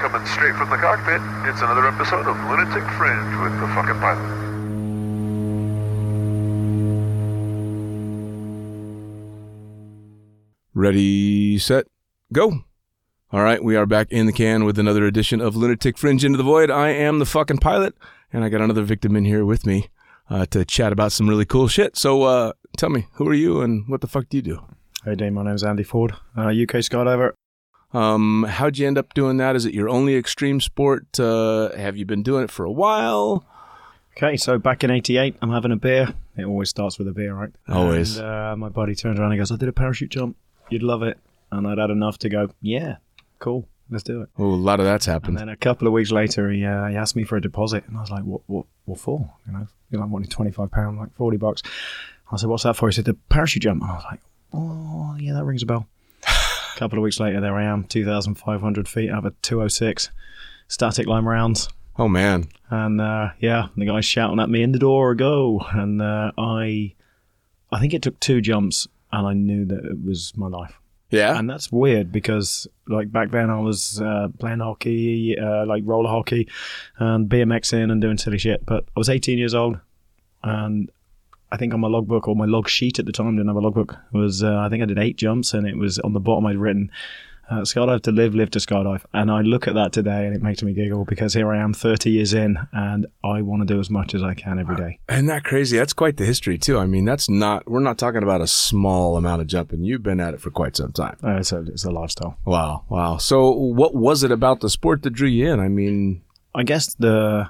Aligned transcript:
Coming 0.00 0.24
straight 0.26 0.54
from 0.54 0.70
the 0.70 0.76
cockpit, 0.76 1.20
it's 1.48 1.60
another 1.60 1.84
episode 1.88 2.28
of 2.28 2.36
Lunatic 2.48 2.84
Fringe 2.92 3.42
with 3.42 3.58
the 3.58 3.66
fucking 3.74 3.98
pilot. 3.98 4.48
Ready, 10.72 11.58
set, 11.58 11.86
go. 12.32 12.60
All 13.32 13.42
right, 13.42 13.62
we 13.62 13.74
are 13.74 13.86
back 13.86 14.06
in 14.12 14.26
the 14.26 14.32
can 14.32 14.64
with 14.64 14.78
another 14.78 15.04
edition 15.04 15.40
of 15.40 15.56
Lunatic 15.56 15.98
Fringe 15.98 16.24
Into 16.24 16.38
the 16.38 16.44
Void. 16.44 16.70
I 16.70 16.90
am 16.90 17.18
the 17.18 17.26
fucking 17.26 17.58
pilot, 17.58 17.96
and 18.32 18.44
I 18.44 18.50
got 18.50 18.60
another 18.60 18.84
victim 18.84 19.16
in 19.16 19.24
here 19.24 19.44
with 19.44 19.66
me 19.66 19.88
uh, 20.30 20.46
to 20.46 20.64
chat 20.64 20.92
about 20.92 21.10
some 21.10 21.28
really 21.28 21.44
cool 21.44 21.66
shit. 21.66 21.96
So 21.96 22.22
uh, 22.22 22.52
tell 22.76 22.90
me, 22.90 23.08
who 23.14 23.28
are 23.28 23.34
you 23.34 23.62
and 23.62 23.88
what 23.88 24.00
the 24.00 24.06
fuck 24.06 24.28
do 24.28 24.36
you 24.36 24.42
do? 24.42 24.64
Hey, 25.04 25.16
Dave, 25.16 25.32
my 25.32 25.42
name's 25.42 25.64
Andy 25.64 25.82
Ford, 25.82 26.12
uh, 26.36 26.50
UK 26.50 26.84
skydiver. 26.86 27.32
Um, 27.92 28.44
how'd 28.48 28.76
you 28.76 28.86
end 28.86 28.98
up 28.98 29.14
doing 29.14 29.38
that? 29.38 29.56
Is 29.56 29.64
it 29.64 29.72
your 29.74 29.88
only 29.88 30.16
extreme 30.16 30.60
sport? 30.60 31.18
Uh, 31.18 31.74
have 31.76 31.96
you 31.96 32.04
been 32.04 32.22
doing 32.22 32.44
it 32.44 32.50
for 32.50 32.64
a 32.64 32.70
while? 32.72 33.44
Okay, 34.16 34.36
so 34.36 34.58
back 34.58 34.82
in 34.84 34.90
'88, 34.90 35.36
I'm 35.40 35.50
having 35.50 35.72
a 35.72 35.76
beer. 35.76 36.12
It 36.36 36.44
always 36.44 36.68
starts 36.68 36.98
with 36.98 37.08
a 37.08 37.12
beer, 37.12 37.34
right? 37.34 37.50
Always. 37.68 38.18
And 38.18 38.26
uh, 38.26 38.56
my 38.56 38.68
buddy 38.68 38.94
turns 38.94 39.18
around 39.18 39.32
and 39.32 39.40
goes, 39.40 39.52
"I 39.52 39.56
did 39.56 39.68
a 39.68 39.72
parachute 39.72 40.10
jump. 40.10 40.36
You'd 40.70 40.82
love 40.82 41.02
it." 41.02 41.18
And 41.50 41.66
I'd 41.66 41.78
had 41.78 41.90
enough 41.90 42.18
to 42.18 42.28
go, 42.28 42.50
"Yeah, 42.60 42.96
cool, 43.38 43.68
let's 43.90 44.02
do 44.02 44.22
it." 44.22 44.28
Oh, 44.38 44.44
a 44.44 44.54
lot 44.54 44.80
of 44.80 44.86
that's 44.86 45.06
happened. 45.06 45.38
And 45.38 45.48
then 45.48 45.48
a 45.48 45.56
couple 45.56 45.86
of 45.86 45.92
weeks 45.94 46.10
later, 46.10 46.50
he, 46.50 46.64
uh, 46.64 46.88
he 46.88 46.96
asked 46.96 47.16
me 47.16 47.24
for 47.24 47.36
a 47.36 47.40
deposit, 47.40 47.84
and 47.86 47.96
I 47.96 48.00
was 48.00 48.10
like, 48.10 48.24
"What? 48.24 48.42
What? 48.46 48.66
What 48.84 48.98
for?" 48.98 49.30
You 49.46 49.52
know, 49.52 49.66
you 49.90 49.98
know, 49.98 50.04
I'm 50.04 50.10
wanting 50.10 50.30
twenty 50.30 50.50
five 50.50 50.70
pound, 50.72 50.98
like 50.98 51.14
forty 51.14 51.36
bucks. 51.38 51.62
I 52.30 52.36
said, 52.36 52.50
"What's 52.50 52.64
that 52.64 52.74
for?" 52.76 52.88
He 52.88 52.92
said, 52.92 53.06
"The 53.06 53.14
parachute 53.14 53.62
jump." 53.62 53.82
And 53.82 53.90
I 53.90 53.94
was 53.94 54.04
like, 54.10 54.20
"Oh, 54.52 55.16
yeah, 55.18 55.32
that 55.34 55.44
rings 55.44 55.62
a 55.62 55.66
bell." 55.66 55.86
A 56.78 56.80
couple 56.80 56.96
of 56.96 57.02
weeks 57.02 57.18
later, 57.18 57.40
there 57.40 57.56
I 57.56 57.64
am, 57.64 57.82
two 57.84 58.04
thousand 58.04 58.36
five 58.36 58.60
hundred 58.60 58.88
feet 58.88 59.10
out 59.10 59.18
of 59.18 59.24
a 59.24 59.30
two 59.42 59.60
oh 59.60 59.66
six, 59.66 60.10
static 60.68 61.08
line 61.08 61.24
rounds. 61.24 61.68
oh 61.96 62.06
man, 62.06 62.48
and 62.70 63.00
uh, 63.00 63.30
yeah, 63.40 63.66
the 63.76 63.84
guy's 63.84 64.04
shouting 64.04 64.38
at 64.38 64.48
me 64.48 64.62
in 64.62 64.70
the 64.70 64.78
door, 64.78 65.16
go, 65.16 65.60
and 65.72 66.00
uh, 66.00 66.30
I, 66.38 66.94
I 67.72 67.80
think 67.80 67.94
it 67.94 68.02
took 68.02 68.20
two 68.20 68.40
jumps, 68.40 68.86
and 69.10 69.26
I 69.26 69.32
knew 69.32 69.64
that 69.64 69.84
it 69.84 70.04
was 70.04 70.32
my 70.36 70.46
life, 70.46 70.78
yeah. 71.10 71.36
and 71.36 71.50
that's 71.50 71.72
weird 71.72 72.12
because 72.12 72.68
like 72.86 73.10
back 73.10 73.32
then 73.32 73.50
I 73.50 73.58
was 73.58 74.00
uh, 74.00 74.28
playing 74.38 74.60
hockey, 74.60 75.36
uh, 75.36 75.66
like 75.66 75.82
roller 75.84 76.08
hockey, 76.08 76.48
and 76.98 77.28
BMXing 77.28 77.90
and 77.90 78.00
doing 78.00 78.18
silly 78.18 78.38
shit, 78.38 78.64
but 78.64 78.84
I 78.96 79.00
was 79.00 79.08
18 79.08 79.36
years 79.36 79.54
old, 79.54 79.80
and 80.44 80.92
I 81.50 81.56
think 81.56 81.72
on 81.74 81.80
my 81.80 81.88
logbook 81.88 82.28
or 82.28 82.36
my 82.36 82.44
log 82.44 82.68
sheet 82.68 82.98
at 82.98 83.06
the 83.06 83.12
time 83.12 83.36
didn't 83.36 83.48
have 83.48 83.56
a 83.56 83.60
logbook 83.60 83.96
was 84.12 84.42
uh, 84.42 84.58
I 84.58 84.68
think 84.68 84.82
I 84.82 84.86
did 84.86 84.98
eight 84.98 85.16
jumps, 85.16 85.54
and 85.54 85.66
it 85.66 85.76
was 85.76 85.98
on 85.98 86.12
the 86.12 86.20
bottom 86.20 86.46
I'd 86.46 86.56
written. 86.56 86.90
Uh, 87.50 87.62
skydive 87.62 88.02
to 88.02 88.12
live, 88.12 88.34
live 88.34 88.50
to 88.50 88.58
skydive. 88.58 89.02
And 89.14 89.30
I 89.30 89.40
look 89.40 89.66
at 89.66 89.72
that 89.72 89.90
today 89.90 90.26
and 90.26 90.36
it 90.36 90.42
makes 90.42 90.62
me 90.62 90.74
giggle 90.74 91.06
because 91.06 91.32
here 91.32 91.50
I 91.50 91.56
am 91.56 91.72
30 91.72 92.10
years 92.10 92.34
in 92.34 92.58
and 92.74 93.06
I 93.24 93.40
want 93.40 93.66
to 93.66 93.74
do 93.74 93.80
as 93.80 93.88
much 93.88 94.14
as 94.14 94.22
I 94.22 94.34
can 94.34 94.58
every 94.58 94.76
day. 94.76 94.98
Isn't 95.08 95.28
that 95.28 95.44
crazy? 95.44 95.78
That's 95.78 95.94
quite 95.94 96.18
the 96.18 96.26
history 96.26 96.58
too. 96.58 96.78
I 96.78 96.84
mean, 96.84 97.06
that's 97.06 97.30
not. 97.30 97.66
We're 97.66 97.80
not 97.80 97.96
talking 97.96 98.22
about 98.22 98.42
a 98.42 98.46
small 98.46 99.16
amount 99.16 99.40
of 99.40 99.46
jumping. 99.46 99.82
You've 99.82 100.02
been 100.02 100.20
at 100.20 100.34
it 100.34 100.42
for 100.42 100.50
quite 100.50 100.76
some 100.76 100.92
time. 100.92 101.16
Uh, 101.24 101.36
it's, 101.36 101.50
a, 101.50 101.60
it's 101.62 101.86
a 101.86 101.90
lifestyle. 101.90 102.36
Wow, 102.44 102.84
wow. 102.90 103.16
So, 103.16 103.50
what 103.50 103.94
was 103.94 104.22
it 104.24 104.30
about 104.30 104.60
the 104.60 104.68
sport 104.68 105.02
that 105.04 105.10
drew 105.14 105.28
you 105.28 105.50
in? 105.50 105.58
I 105.58 105.68
mean, 105.68 106.20
I 106.54 106.64
guess 106.64 106.92
the 106.96 107.48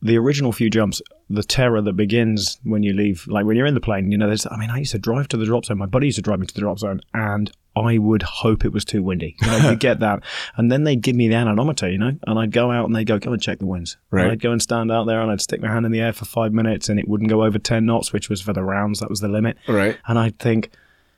the 0.00 0.16
original 0.16 0.52
few 0.52 0.70
jumps, 0.70 1.02
the 1.30 1.42
terror 1.42 1.80
that 1.80 1.94
begins 1.94 2.58
when 2.64 2.82
you 2.82 2.92
leave, 2.92 3.26
like 3.26 3.46
when 3.46 3.56
you're 3.56 3.66
in 3.66 3.74
the 3.74 3.80
plane, 3.80 4.10
you 4.12 4.18
know, 4.18 4.26
there's, 4.26 4.46
I 4.46 4.56
mean, 4.56 4.70
I 4.70 4.78
used 4.78 4.92
to 4.92 4.98
drive 4.98 5.28
to 5.28 5.36
the 5.36 5.46
drop 5.46 5.64
zone. 5.64 5.78
My 5.78 5.86
buddy 5.86 6.06
used 6.06 6.16
to 6.16 6.22
drive 6.22 6.38
me 6.40 6.46
to 6.46 6.54
the 6.54 6.60
drop 6.60 6.78
zone 6.78 7.00
and 7.14 7.50
I 7.76 7.98
would 7.98 8.22
hope 8.22 8.64
it 8.64 8.72
was 8.72 8.84
too 8.84 9.02
windy. 9.02 9.36
You, 9.40 9.46
know, 9.46 9.70
you 9.70 9.76
get 9.88 10.00
that. 10.00 10.22
And 10.56 10.70
then 10.70 10.84
they'd 10.84 11.00
give 11.00 11.16
me 11.16 11.28
the 11.28 11.34
anemometer, 11.34 11.90
you 11.90 11.98
know, 11.98 12.12
and 12.26 12.38
I'd 12.38 12.52
go 12.52 12.70
out 12.70 12.84
and 12.86 12.94
they'd 12.94 13.06
go, 13.06 13.18
go 13.18 13.32
and 13.32 13.42
check 13.42 13.58
the 13.58 13.66
winds. 13.66 13.96
And 14.12 14.20
Right. 14.20 14.30
I'd 14.32 14.42
go 14.42 14.52
and 14.52 14.60
stand 14.62 14.92
out 14.92 15.06
there 15.06 15.20
and 15.20 15.30
I'd 15.30 15.40
stick 15.40 15.60
my 15.62 15.68
hand 15.68 15.86
in 15.86 15.92
the 15.92 16.00
air 16.00 16.12
for 16.12 16.24
five 16.26 16.52
minutes 16.52 16.88
and 16.88 17.00
it 17.00 17.08
wouldn't 17.08 17.30
go 17.30 17.42
over 17.42 17.58
10 17.58 17.86
knots, 17.86 18.12
which 18.12 18.28
was 18.28 18.40
for 18.42 18.52
the 18.52 18.62
rounds. 18.62 19.00
That 19.00 19.10
was 19.10 19.20
the 19.20 19.28
limit. 19.28 19.56
Right. 19.66 19.96
And 20.06 20.18
I'd 20.18 20.38
think, 20.38 20.70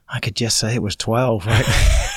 I 0.08 0.20
could 0.20 0.36
just 0.36 0.58
say 0.58 0.74
it 0.74 0.82
was 0.82 0.94
12, 0.96 1.46
right? 1.46 1.64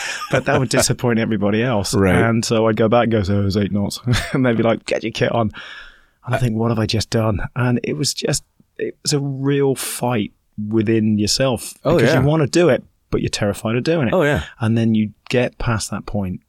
but 0.31 0.45
that 0.45 0.59
would 0.59 0.69
disappoint 0.69 1.17
everybody 1.19 1.63
else. 1.63 1.93
Right. 1.95 2.13
And 2.15 2.45
so 2.45 2.67
I'd 2.67 2.75
go 2.77 2.87
back 2.87 3.03
and 3.05 3.11
go, 3.11 3.23
so 3.23 3.41
it 3.41 3.43
was 3.45 3.57
eight 3.57 3.71
knots. 3.71 3.99
and 4.33 4.45
they'd 4.45 4.55
be 4.55 4.63
like, 4.63 4.85
get 4.85 5.03
your 5.03 5.11
kit 5.11 5.31
on. 5.31 5.51
And 6.29 6.35
I 6.35 6.37
think, 6.39 6.55
what 6.57 6.69
have 6.71 6.79
I 6.79 6.85
just 6.85 7.09
done? 7.09 7.39
And 7.55 7.79
it 7.83 7.93
was 7.93 8.13
just, 8.13 8.43
it 8.77 8.97
was 9.03 9.13
a 9.13 9.19
real 9.19 9.75
fight 9.75 10.31
within 10.67 11.17
yourself 11.17 11.73
Oh, 11.83 11.95
because 11.97 12.13
yeah. 12.13 12.21
you 12.21 12.27
want 12.27 12.41
to 12.41 12.47
do 12.47 12.69
it, 12.69 12.83
but 13.11 13.21
you're 13.21 13.29
terrified 13.29 13.75
of 13.75 13.83
doing 13.83 14.07
it. 14.09 14.13
Oh, 14.13 14.23
yeah. 14.23 14.43
And 14.59 14.77
then 14.77 14.93
you 14.95 15.11
get 15.29 15.57
past 15.57 15.89
that 15.91 16.05
point 16.05 16.41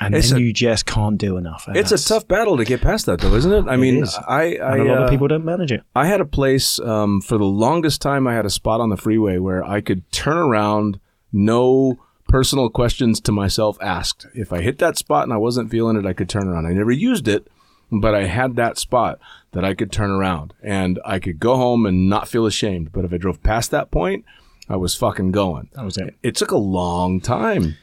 and 0.00 0.14
It's 0.14 0.30
then 0.30 0.38
a- 0.38 0.42
you 0.42 0.52
just 0.52 0.86
can't 0.86 1.18
do 1.18 1.36
enough. 1.36 1.68
It's 1.74 1.90
a 1.90 1.98
tough 2.02 2.28
battle 2.28 2.56
to 2.56 2.64
get 2.64 2.80
past 2.80 3.06
that, 3.06 3.20
though, 3.20 3.34
isn't 3.34 3.52
it? 3.52 3.64
I 3.68 3.76
mean, 3.76 4.04
is. 4.04 4.14
I, 4.28 4.54
I 4.56 4.72
And 4.78 4.80
a 4.82 4.84
lot 4.84 4.98
uh, 4.98 5.04
of 5.04 5.10
people 5.10 5.26
don't 5.28 5.44
manage 5.44 5.72
it. 5.72 5.82
I 5.96 6.06
had 6.06 6.20
a 6.20 6.24
place 6.24 6.78
um, 6.80 7.20
for 7.20 7.36
the 7.36 7.44
longest 7.44 8.00
time. 8.00 8.26
I 8.28 8.34
had 8.34 8.46
a 8.46 8.50
spot 8.50 8.80
on 8.80 8.90
the 8.90 8.96
freeway 8.96 9.38
where 9.38 9.64
I 9.64 9.80
could 9.80 10.08
turn 10.12 10.36
around, 10.38 11.00
no 11.32 11.98
personal 12.28 12.68
questions 12.70 13.20
to 13.22 13.32
myself 13.32 13.76
asked. 13.80 14.26
If 14.34 14.52
I 14.52 14.60
hit 14.60 14.78
that 14.78 14.96
spot 14.98 15.24
and 15.24 15.32
I 15.32 15.36
wasn't 15.36 15.70
feeling 15.70 15.96
it, 15.96 16.06
I 16.06 16.12
could 16.12 16.28
turn 16.28 16.46
around. 16.46 16.66
I 16.66 16.72
never 16.74 16.92
used 16.92 17.26
it, 17.26 17.48
but 17.90 18.14
I 18.14 18.24
had 18.24 18.56
that 18.56 18.78
spot 18.78 19.18
that 19.52 19.64
I 19.64 19.74
could 19.74 19.90
turn 19.90 20.10
around 20.10 20.54
and 20.62 20.98
I 21.04 21.18
could 21.18 21.40
go 21.40 21.56
home 21.56 21.86
and 21.86 22.08
not 22.08 22.28
feel 22.28 22.46
ashamed. 22.46 22.92
But 22.92 23.04
if 23.04 23.12
I 23.12 23.16
drove 23.16 23.42
past 23.42 23.70
that 23.70 23.90
point, 23.90 24.24
I 24.68 24.76
was 24.76 24.94
fucking 24.94 25.32
going. 25.32 25.70
That 25.74 25.84
was 25.84 25.96
it. 25.96 26.14
It 26.22 26.36
took 26.36 26.50
a 26.50 26.58
long 26.58 27.20
time. 27.20 27.76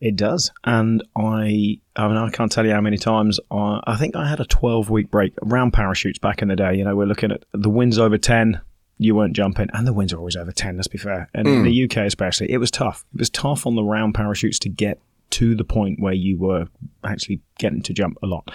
It 0.00 0.16
does, 0.16 0.50
and 0.64 1.00
I, 1.16 1.78
I 1.94 2.08
mean, 2.08 2.16
I 2.16 2.28
can't 2.30 2.50
tell 2.50 2.66
you 2.66 2.72
how 2.72 2.80
many 2.80 2.98
times 2.98 3.38
I, 3.52 3.80
I 3.86 3.96
think 3.96 4.16
I 4.16 4.28
had 4.28 4.40
a 4.40 4.44
twelve-week 4.44 5.12
break 5.12 5.32
around 5.44 5.70
parachutes 5.72 6.18
back 6.18 6.42
in 6.42 6.48
the 6.48 6.56
day. 6.56 6.74
You 6.74 6.82
know, 6.82 6.96
we're 6.96 7.06
looking 7.06 7.30
at 7.30 7.44
the 7.52 7.70
winds 7.70 8.00
over 8.00 8.18
ten, 8.18 8.60
you 8.98 9.14
weren't 9.14 9.36
jumping, 9.36 9.68
and 9.72 9.86
the 9.86 9.92
winds 9.92 10.12
are 10.12 10.18
always 10.18 10.34
over 10.34 10.50
ten. 10.50 10.74
Let's 10.74 10.88
be 10.88 10.98
fair, 10.98 11.30
and 11.32 11.46
in 11.46 11.58
hmm. 11.58 11.62
the 11.62 11.84
UK 11.84 11.98
especially, 11.98 12.50
it 12.50 12.58
was 12.58 12.72
tough. 12.72 13.04
It 13.14 13.20
was 13.20 13.30
tough 13.30 13.64
on 13.64 13.76
the 13.76 13.84
round 13.84 14.16
parachutes 14.16 14.58
to 14.60 14.68
get 14.68 14.98
to 15.30 15.54
the 15.54 15.62
point 15.62 16.00
where 16.00 16.12
you 16.12 16.36
were 16.36 16.66
actually 17.04 17.40
getting 17.60 17.82
to 17.82 17.92
jump 17.92 18.18
a 18.24 18.26
lot, 18.26 18.50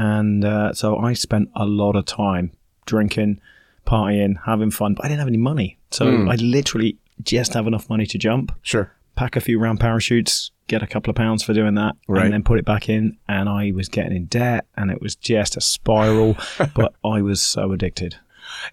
and 0.00 0.44
uh, 0.44 0.72
so 0.72 0.96
I 0.98 1.12
spent 1.14 1.48
a 1.54 1.66
lot 1.66 1.94
of 1.96 2.04
time 2.06 2.52
drinking, 2.86 3.40
partying, 3.86 4.34
having 4.46 4.70
fun, 4.70 4.94
but 4.94 5.04
I 5.04 5.08
didn't 5.08 5.20
have 5.20 5.28
any 5.28 5.36
money, 5.52 5.78
so 5.90 6.04
I 6.28 6.36
literally 6.36 6.96
just 7.22 7.54
have 7.54 7.66
enough 7.66 7.88
money 7.90 8.06
to 8.06 8.18
jump 8.18 8.52
Sure. 8.62 8.92
pack 9.14 9.36
a 9.36 9.40
few 9.40 9.58
round 9.58 9.78
parachutes, 9.80 10.50
get 10.68 10.82
a 10.82 10.86
couple 10.86 11.10
of 11.10 11.16
pounds 11.16 11.42
for 11.42 11.52
doing 11.52 11.74
that, 11.74 11.96
Right. 12.08 12.24
and 12.24 12.32
then 12.32 12.42
put 12.42 12.58
it 12.58 12.64
back 12.64 12.88
in. 12.88 13.16
And 13.28 13.48
I 13.48 13.72
was 13.74 13.88
getting 13.88 14.16
in 14.16 14.24
debt, 14.26 14.66
and 14.76 14.90
it 14.90 15.02
was 15.02 15.14
just 15.16 15.56
a 15.56 15.60
spiral. 15.60 16.36
but 16.74 16.94
I 17.04 17.20
was 17.22 17.42
so 17.42 17.72
addicted. 17.72 18.16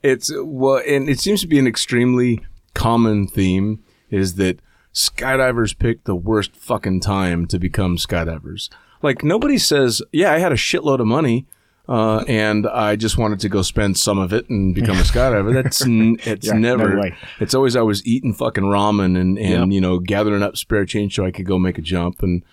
It's 0.02 0.32
well, 0.36 0.82
and 0.88 1.10
it 1.10 1.20
seems 1.20 1.42
to 1.42 1.48
be 1.48 1.60
an 1.60 1.68
extremely 1.68 2.40
common 2.74 3.28
theme 3.28 3.84
is 4.10 4.36
that 4.36 4.60
skydivers 4.94 5.78
pick 5.78 6.04
the 6.06 6.16
worst 6.16 6.56
fucking 6.56 7.02
time 7.02 7.46
to 7.48 7.60
become 7.60 7.98
skydivers. 7.98 8.70
Like 9.02 9.24
nobody 9.24 9.58
says, 9.58 10.02
"Yeah, 10.12 10.32
I 10.34 10.40
had 10.40 10.52
a 10.52 10.56
shitload 10.56 11.00
of 11.00 11.08
money." 11.08 11.46
Uh, 11.90 12.22
and 12.28 12.68
I 12.68 12.98
just 12.98 13.18
wanted 13.18 13.40
to 13.40 13.48
go 13.50 13.62
spend 13.62 13.98
some 13.98 14.18
of 14.20 14.34
it 14.34 14.50
and 14.50 14.76
become 14.76 14.98
a 14.98 15.04
skydiver. 15.04 15.54
That's 15.54 15.82
n- 15.86 16.18
it's 16.26 16.48
Yeah, 16.48 16.54
never. 16.54 17.00
way. 17.00 17.16
It's 17.40 17.54
always 17.54 17.78
I 17.78 17.82
was 17.82 18.06
eating 18.06 18.34
fucking 18.34 18.66
ramen 18.66 19.18
and 19.18 19.40
and 19.40 19.74
you 19.74 19.80
know 19.80 20.00
gathering 20.00 20.44
up 20.44 20.58
spare 20.58 20.86
change 20.86 21.16
so 21.16 21.26
I 21.26 21.32
could 21.32 21.46
go 21.46 21.58
make 21.58 21.78
a 21.78 21.82
jump. 21.82 22.22
And 22.22 22.44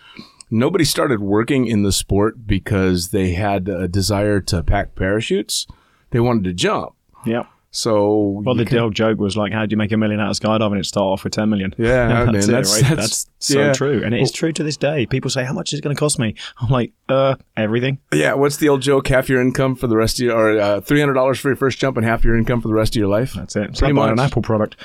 nobody 0.50 0.85
started 0.85 1.19
working 1.20 1.67
in 1.67 1.82
the 1.82 1.91
sport 1.91 2.46
because 2.46 3.08
they 3.08 3.32
had 3.32 3.69
a 3.69 3.88
desire 3.88 4.41
to 4.43 4.62
pack 4.62 4.94
parachutes. 4.94 5.67
They 6.11 6.20
wanted 6.20 6.44
to 6.44 6.52
jump. 6.52 6.94
Yeah. 7.26 7.46
So 7.76 8.40
Well, 8.44 8.54
the 8.54 8.78
old 8.78 8.94
joke 8.94 9.18
was 9.18 9.36
like, 9.36 9.52
"How 9.52 9.66
do 9.66 9.72
you 9.72 9.76
make 9.76 9.90
a 9.90 9.96
million 9.96 10.20
out 10.20 10.30
of 10.30 10.38
skydiving? 10.38 10.78
It 10.78 10.86
start 10.86 11.06
off 11.06 11.24
with 11.24 11.32
ten 11.32 11.50
million. 11.50 11.74
Yeah, 11.76 12.06
I 12.20 12.24
mean, 12.26 12.34
that's, 12.34 12.46
that's- 12.46 12.78
it, 12.78 12.82
right? 12.82 12.90
that's- 12.90 13.24
that's 13.24 13.26
so 13.40 13.58
yeah. 13.58 13.72
true, 13.72 14.00
and 14.04 14.14
it's 14.14 14.30
true 14.30 14.52
to 14.52 14.62
this 14.62 14.76
day. 14.76 15.06
People 15.06 15.28
say, 15.28 15.44
"How 15.44 15.52
much 15.52 15.72
is 15.72 15.80
it 15.80 15.82
going 15.82 15.94
to 15.94 15.98
cost 15.98 16.20
me?" 16.20 16.36
I'm 16.60 16.68
like, 16.68 16.92
"Uh, 17.08 17.34
everything." 17.56 17.98
Yeah, 18.12 18.34
what's 18.34 18.58
the 18.58 18.68
old 18.68 18.80
joke? 18.80 19.08
Half 19.08 19.28
your 19.28 19.40
income 19.40 19.74
for 19.74 19.88
the 19.88 19.96
rest 19.96 20.20
of 20.20 20.24
your, 20.26 20.36
or 20.38 20.60
uh, 20.60 20.80
three 20.82 21.00
hundred 21.00 21.14
dollars 21.14 21.40
for 21.40 21.48
your 21.48 21.56
first 21.56 21.78
jump, 21.78 21.96
and 21.96 22.06
half 22.06 22.22
your 22.22 22.36
income 22.38 22.60
for 22.60 22.68
the 22.68 22.74
rest 22.74 22.94
of 22.94 23.00
your 23.00 23.08
life. 23.08 23.32
That's 23.32 23.56
it. 23.56 23.70
It's 23.70 23.80
Pretty 23.80 23.92
buying 23.92 24.12
an. 24.12 24.20
Apple 24.20 24.42
product. 24.42 24.76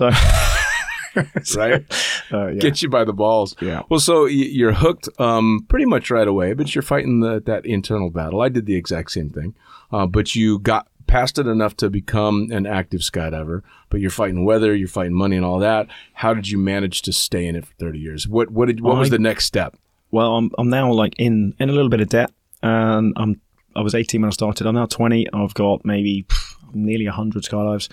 So, 1.42 1.60
right? 1.60 1.84
uh, 2.32 2.46
yeah. 2.48 2.60
Get 2.60 2.80
you 2.82 2.88
by 2.88 3.02
the 3.04 3.12
balls. 3.12 3.56
Yeah. 3.60 3.82
Well, 3.88 3.98
so 3.98 4.26
you're 4.26 4.72
hooked 4.74 5.08
um, 5.18 5.66
pretty 5.68 5.84
much 5.86 6.10
right 6.10 6.28
away, 6.28 6.52
but 6.52 6.74
you're 6.74 6.82
fighting 6.82 7.20
the, 7.20 7.40
that 7.46 7.66
internal 7.66 8.10
battle. 8.10 8.40
I 8.40 8.48
did 8.48 8.66
the 8.66 8.76
exact 8.76 9.10
same 9.10 9.30
thing, 9.30 9.54
uh, 9.90 10.06
but 10.06 10.36
you 10.36 10.60
got 10.60 10.86
past 11.08 11.38
it 11.38 11.46
enough 11.46 11.76
to 11.78 11.90
become 11.90 12.48
an 12.52 12.66
active 12.66 13.00
skydiver. 13.00 13.62
But 13.90 14.00
you're 14.00 14.10
fighting 14.10 14.44
weather, 14.44 14.74
you're 14.76 14.86
fighting 14.86 15.14
money, 15.14 15.34
and 15.36 15.44
all 15.44 15.58
that. 15.58 15.88
How 16.12 16.34
did 16.34 16.48
you 16.48 16.58
manage 16.58 17.02
to 17.02 17.12
stay 17.12 17.46
in 17.46 17.56
it 17.56 17.66
for 17.66 17.74
30 17.80 17.98
years? 17.98 18.28
What 18.28 18.50
what 18.50 18.66
did 18.66 18.80
what 18.80 18.96
was 18.96 19.10
the 19.10 19.18
next 19.18 19.46
step? 19.46 19.76
Well, 20.10 20.36
I'm 20.36 20.50
I'm 20.58 20.68
now 20.68 20.92
like 20.92 21.14
in 21.18 21.54
in 21.58 21.68
a 21.68 21.72
little 21.72 21.90
bit 21.90 22.00
of 22.00 22.08
debt, 22.08 22.30
and 22.62 23.12
I'm 23.16 23.40
I 23.74 23.80
was 23.80 23.94
18 23.94 24.20
when 24.20 24.28
I 24.28 24.30
started. 24.30 24.66
I'm 24.66 24.74
now 24.74 24.86
20. 24.86 25.26
I've 25.32 25.54
got 25.54 25.84
maybe 25.84 26.24
pff, 26.28 26.54
nearly 26.74 27.06
100 27.06 27.42
skydives. 27.42 27.88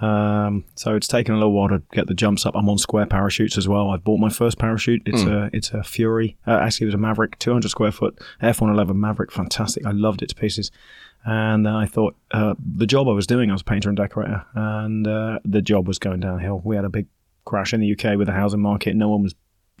Um, 0.00 0.64
so 0.76 0.94
it's 0.94 1.08
taken 1.08 1.34
a 1.34 1.38
little 1.38 1.52
while 1.52 1.68
to 1.68 1.82
get 1.92 2.06
the 2.06 2.14
jumps 2.14 2.46
up. 2.46 2.54
I'm 2.54 2.68
on 2.68 2.78
square 2.78 3.06
parachutes 3.06 3.58
as 3.58 3.66
well. 3.66 3.90
I 3.90 3.96
bought 3.96 4.20
my 4.20 4.28
first 4.28 4.58
parachute. 4.58 5.02
It's 5.06 5.22
a 5.22 5.50
it's 5.52 5.70
a 5.70 5.82
Fury. 5.82 6.36
Uh, 6.46 6.52
actually, 6.52 6.84
it 6.84 6.88
was 6.88 6.94
a 6.94 6.98
Maverick, 6.98 7.38
200 7.38 7.68
square 7.68 7.90
foot 7.90 8.18
F111 8.42 8.94
Maverick. 8.94 9.32
Fantastic. 9.32 9.84
I 9.84 9.90
loved 9.90 10.22
it 10.22 10.28
to 10.28 10.34
pieces. 10.36 10.70
And 11.30 11.68
I 11.68 11.84
thought 11.84 12.16
uh, 12.30 12.54
the 12.58 12.86
job 12.86 13.06
I 13.06 13.12
was 13.12 13.26
doing, 13.26 13.50
I 13.50 13.52
was 13.52 13.60
a 13.60 13.64
painter 13.64 13.90
and 13.90 13.96
decorator, 13.98 14.46
and 14.54 15.06
uh, 15.06 15.40
the 15.44 15.60
job 15.60 15.86
was 15.86 15.98
going 15.98 16.20
downhill. 16.20 16.62
We 16.64 16.74
had 16.74 16.86
a 16.86 16.88
big 16.88 17.06
crash 17.44 17.74
in 17.74 17.80
the 17.80 17.92
UK 17.92 18.16
with 18.16 18.28
the 18.28 18.32
housing 18.32 18.60
market. 18.60 18.96
No 18.96 19.10
one 19.10 19.22
was 19.22 19.34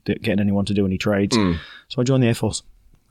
getting 0.04 0.40
anyone 0.40 0.66
to 0.66 0.74
do 0.74 0.84
any 0.84 0.98
trades. 0.98 1.34
So 1.88 2.02
I 2.02 2.04
joined 2.04 2.22
the 2.22 2.26
Air 2.28 2.34
Force. 2.34 2.62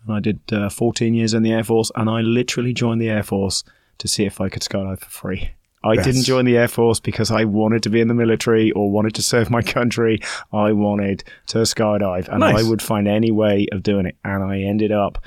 And 0.06 0.16
I 0.16 0.20
did 0.20 0.40
uh, 0.52 0.70
14 0.70 1.16
years 1.16 1.34
in 1.34 1.42
the 1.42 1.52
Air 1.52 1.64
Force, 1.64 1.92
and 1.96 2.12
I 2.12 2.22
literally 2.22 2.74
joined 2.74 3.02
the 3.02 3.10
Air 3.10 3.24
Force 3.24 3.64
to 3.98 4.08
see 4.08 4.26
if 4.26 4.40
I 4.40 4.50
could 4.50 4.62
skydive 4.62 5.00
for 5.00 5.10
free. 5.10 5.50
I 5.84 5.96
didn't 5.96 6.24
join 6.24 6.46
the 6.46 6.58
Air 6.58 6.68
Force 6.68 7.00
because 7.00 7.32
I 7.32 7.46
wanted 7.46 7.82
to 7.84 7.90
be 7.90 8.02
in 8.02 8.08
the 8.08 8.14
military 8.14 8.72
or 8.72 8.92
wanted 8.92 9.16
to 9.16 9.24
serve 9.24 9.50
my 9.50 9.62
country. 9.64 10.20
I 10.54 10.74
wanted 10.74 11.24
to 11.48 11.60
skydive, 11.60 12.28
and 12.28 12.42
Nice. 12.42 12.64
I 12.64 12.70
would 12.70 12.84
find 12.84 13.08
any 13.08 13.32
way 13.32 13.66
of 13.72 13.82
doing 13.82 14.06
it. 14.06 14.16
And 14.24 14.44
I 14.44 14.60
ended 14.60 14.92
up 14.92 15.24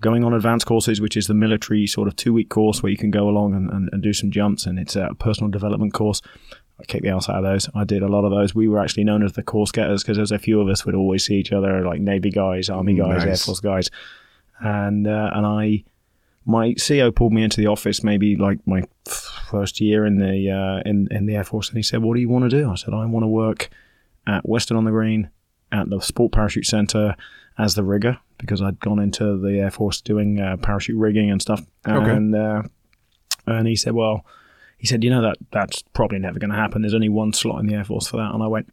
going 0.00 0.24
on 0.24 0.32
advanced 0.32 0.66
courses, 0.66 1.00
which 1.00 1.16
is 1.16 1.26
the 1.26 1.34
military 1.34 1.86
sort 1.86 2.08
of 2.08 2.16
two 2.16 2.32
week 2.32 2.48
course 2.48 2.82
where 2.82 2.90
you 2.90 2.96
can 2.96 3.10
go 3.10 3.28
along 3.28 3.54
and, 3.54 3.70
and, 3.70 3.88
and 3.92 4.02
do 4.02 4.12
some 4.12 4.30
jumps, 4.30 4.66
and 4.66 4.78
it's 4.78 4.96
a 4.96 5.10
personal 5.18 5.50
development 5.50 5.92
course. 5.92 6.22
I 6.80 6.84
kicked 6.84 7.02
the 7.02 7.10
ass 7.10 7.28
out 7.28 7.36
of 7.36 7.44
those. 7.44 7.68
I 7.74 7.82
did 7.84 8.02
a 8.02 8.08
lot 8.08 8.24
of 8.24 8.30
those. 8.30 8.54
We 8.54 8.68
were 8.68 8.78
actually 8.78 9.04
known 9.04 9.24
as 9.24 9.32
the 9.32 9.42
course 9.42 9.72
getters 9.72 10.02
because 10.02 10.16
there's 10.16 10.30
a 10.30 10.38
few 10.38 10.60
of 10.60 10.68
us 10.68 10.86
would 10.86 10.94
always 10.94 11.24
see 11.24 11.34
each 11.34 11.52
other, 11.52 11.84
like 11.84 12.00
Navy 12.00 12.30
guys, 12.30 12.70
Army 12.70 12.94
guys, 12.94 13.24
Air 13.24 13.36
Force 13.36 13.60
guys, 13.60 13.90
and 14.60 15.06
uh, 15.06 15.30
and 15.34 15.44
I, 15.44 15.84
my 16.44 16.68
CEO 16.74 17.14
pulled 17.14 17.32
me 17.32 17.42
into 17.42 17.60
the 17.60 17.66
office 17.66 18.04
maybe 18.04 18.36
like 18.36 18.64
my 18.66 18.82
first 19.04 19.80
year 19.80 20.06
in 20.06 20.18
the 20.18 20.50
uh, 20.50 20.88
in 20.88 21.08
in 21.10 21.26
the 21.26 21.34
Air 21.34 21.44
Force, 21.44 21.68
and 21.68 21.76
he 21.76 21.82
said, 21.82 22.02
"What 22.02 22.14
do 22.14 22.20
you 22.20 22.28
want 22.28 22.48
to 22.48 22.56
do?" 22.56 22.70
I 22.70 22.76
said, 22.76 22.94
"I 22.94 23.04
want 23.06 23.24
to 23.24 23.28
work 23.28 23.70
at 24.28 24.48
Weston 24.48 24.76
on 24.76 24.84
the 24.84 24.92
Green, 24.92 25.30
at 25.72 25.90
the 25.90 26.00
Sport 26.00 26.32
Parachute 26.32 26.66
Centre 26.66 27.16
as 27.58 27.74
the 27.74 27.82
rigger 27.82 28.18
because 28.38 28.62
I'd 28.62 28.80
gone 28.80 28.98
into 28.98 29.36
the 29.38 29.58
Air 29.58 29.70
Force 29.70 30.00
doing 30.00 30.40
uh, 30.40 30.56
parachute 30.56 30.96
rigging 30.96 31.30
and 31.30 31.42
stuff." 31.42 31.62
Okay. 31.86 32.10
And 32.10 32.34
uh, 32.34 32.62
and 33.46 33.66
he 33.66 33.76
said, 33.76 33.94
"Well." 33.94 34.24
He 34.80 34.86
said, 34.86 35.02
"You 35.02 35.10
know 35.10 35.22
that 35.22 35.38
that's 35.50 35.82
probably 35.92 36.20
never 36.20 36.38
going 36.38 36.50
to 36.50 36.56
happen. 36.56 36.82
There's 36.82 36.94
only 36.94 37.08
one 37.08 37.32
slot 37.32 37.58
in 37.58 37.66
the 37.66 37.74
Air 37.74 37.84
Force 37.84 38.06
for 38.06 38.18
that." 38.18 38.32
And 38.32 38.40
I 38.40 38.46
went, 38.46 38.72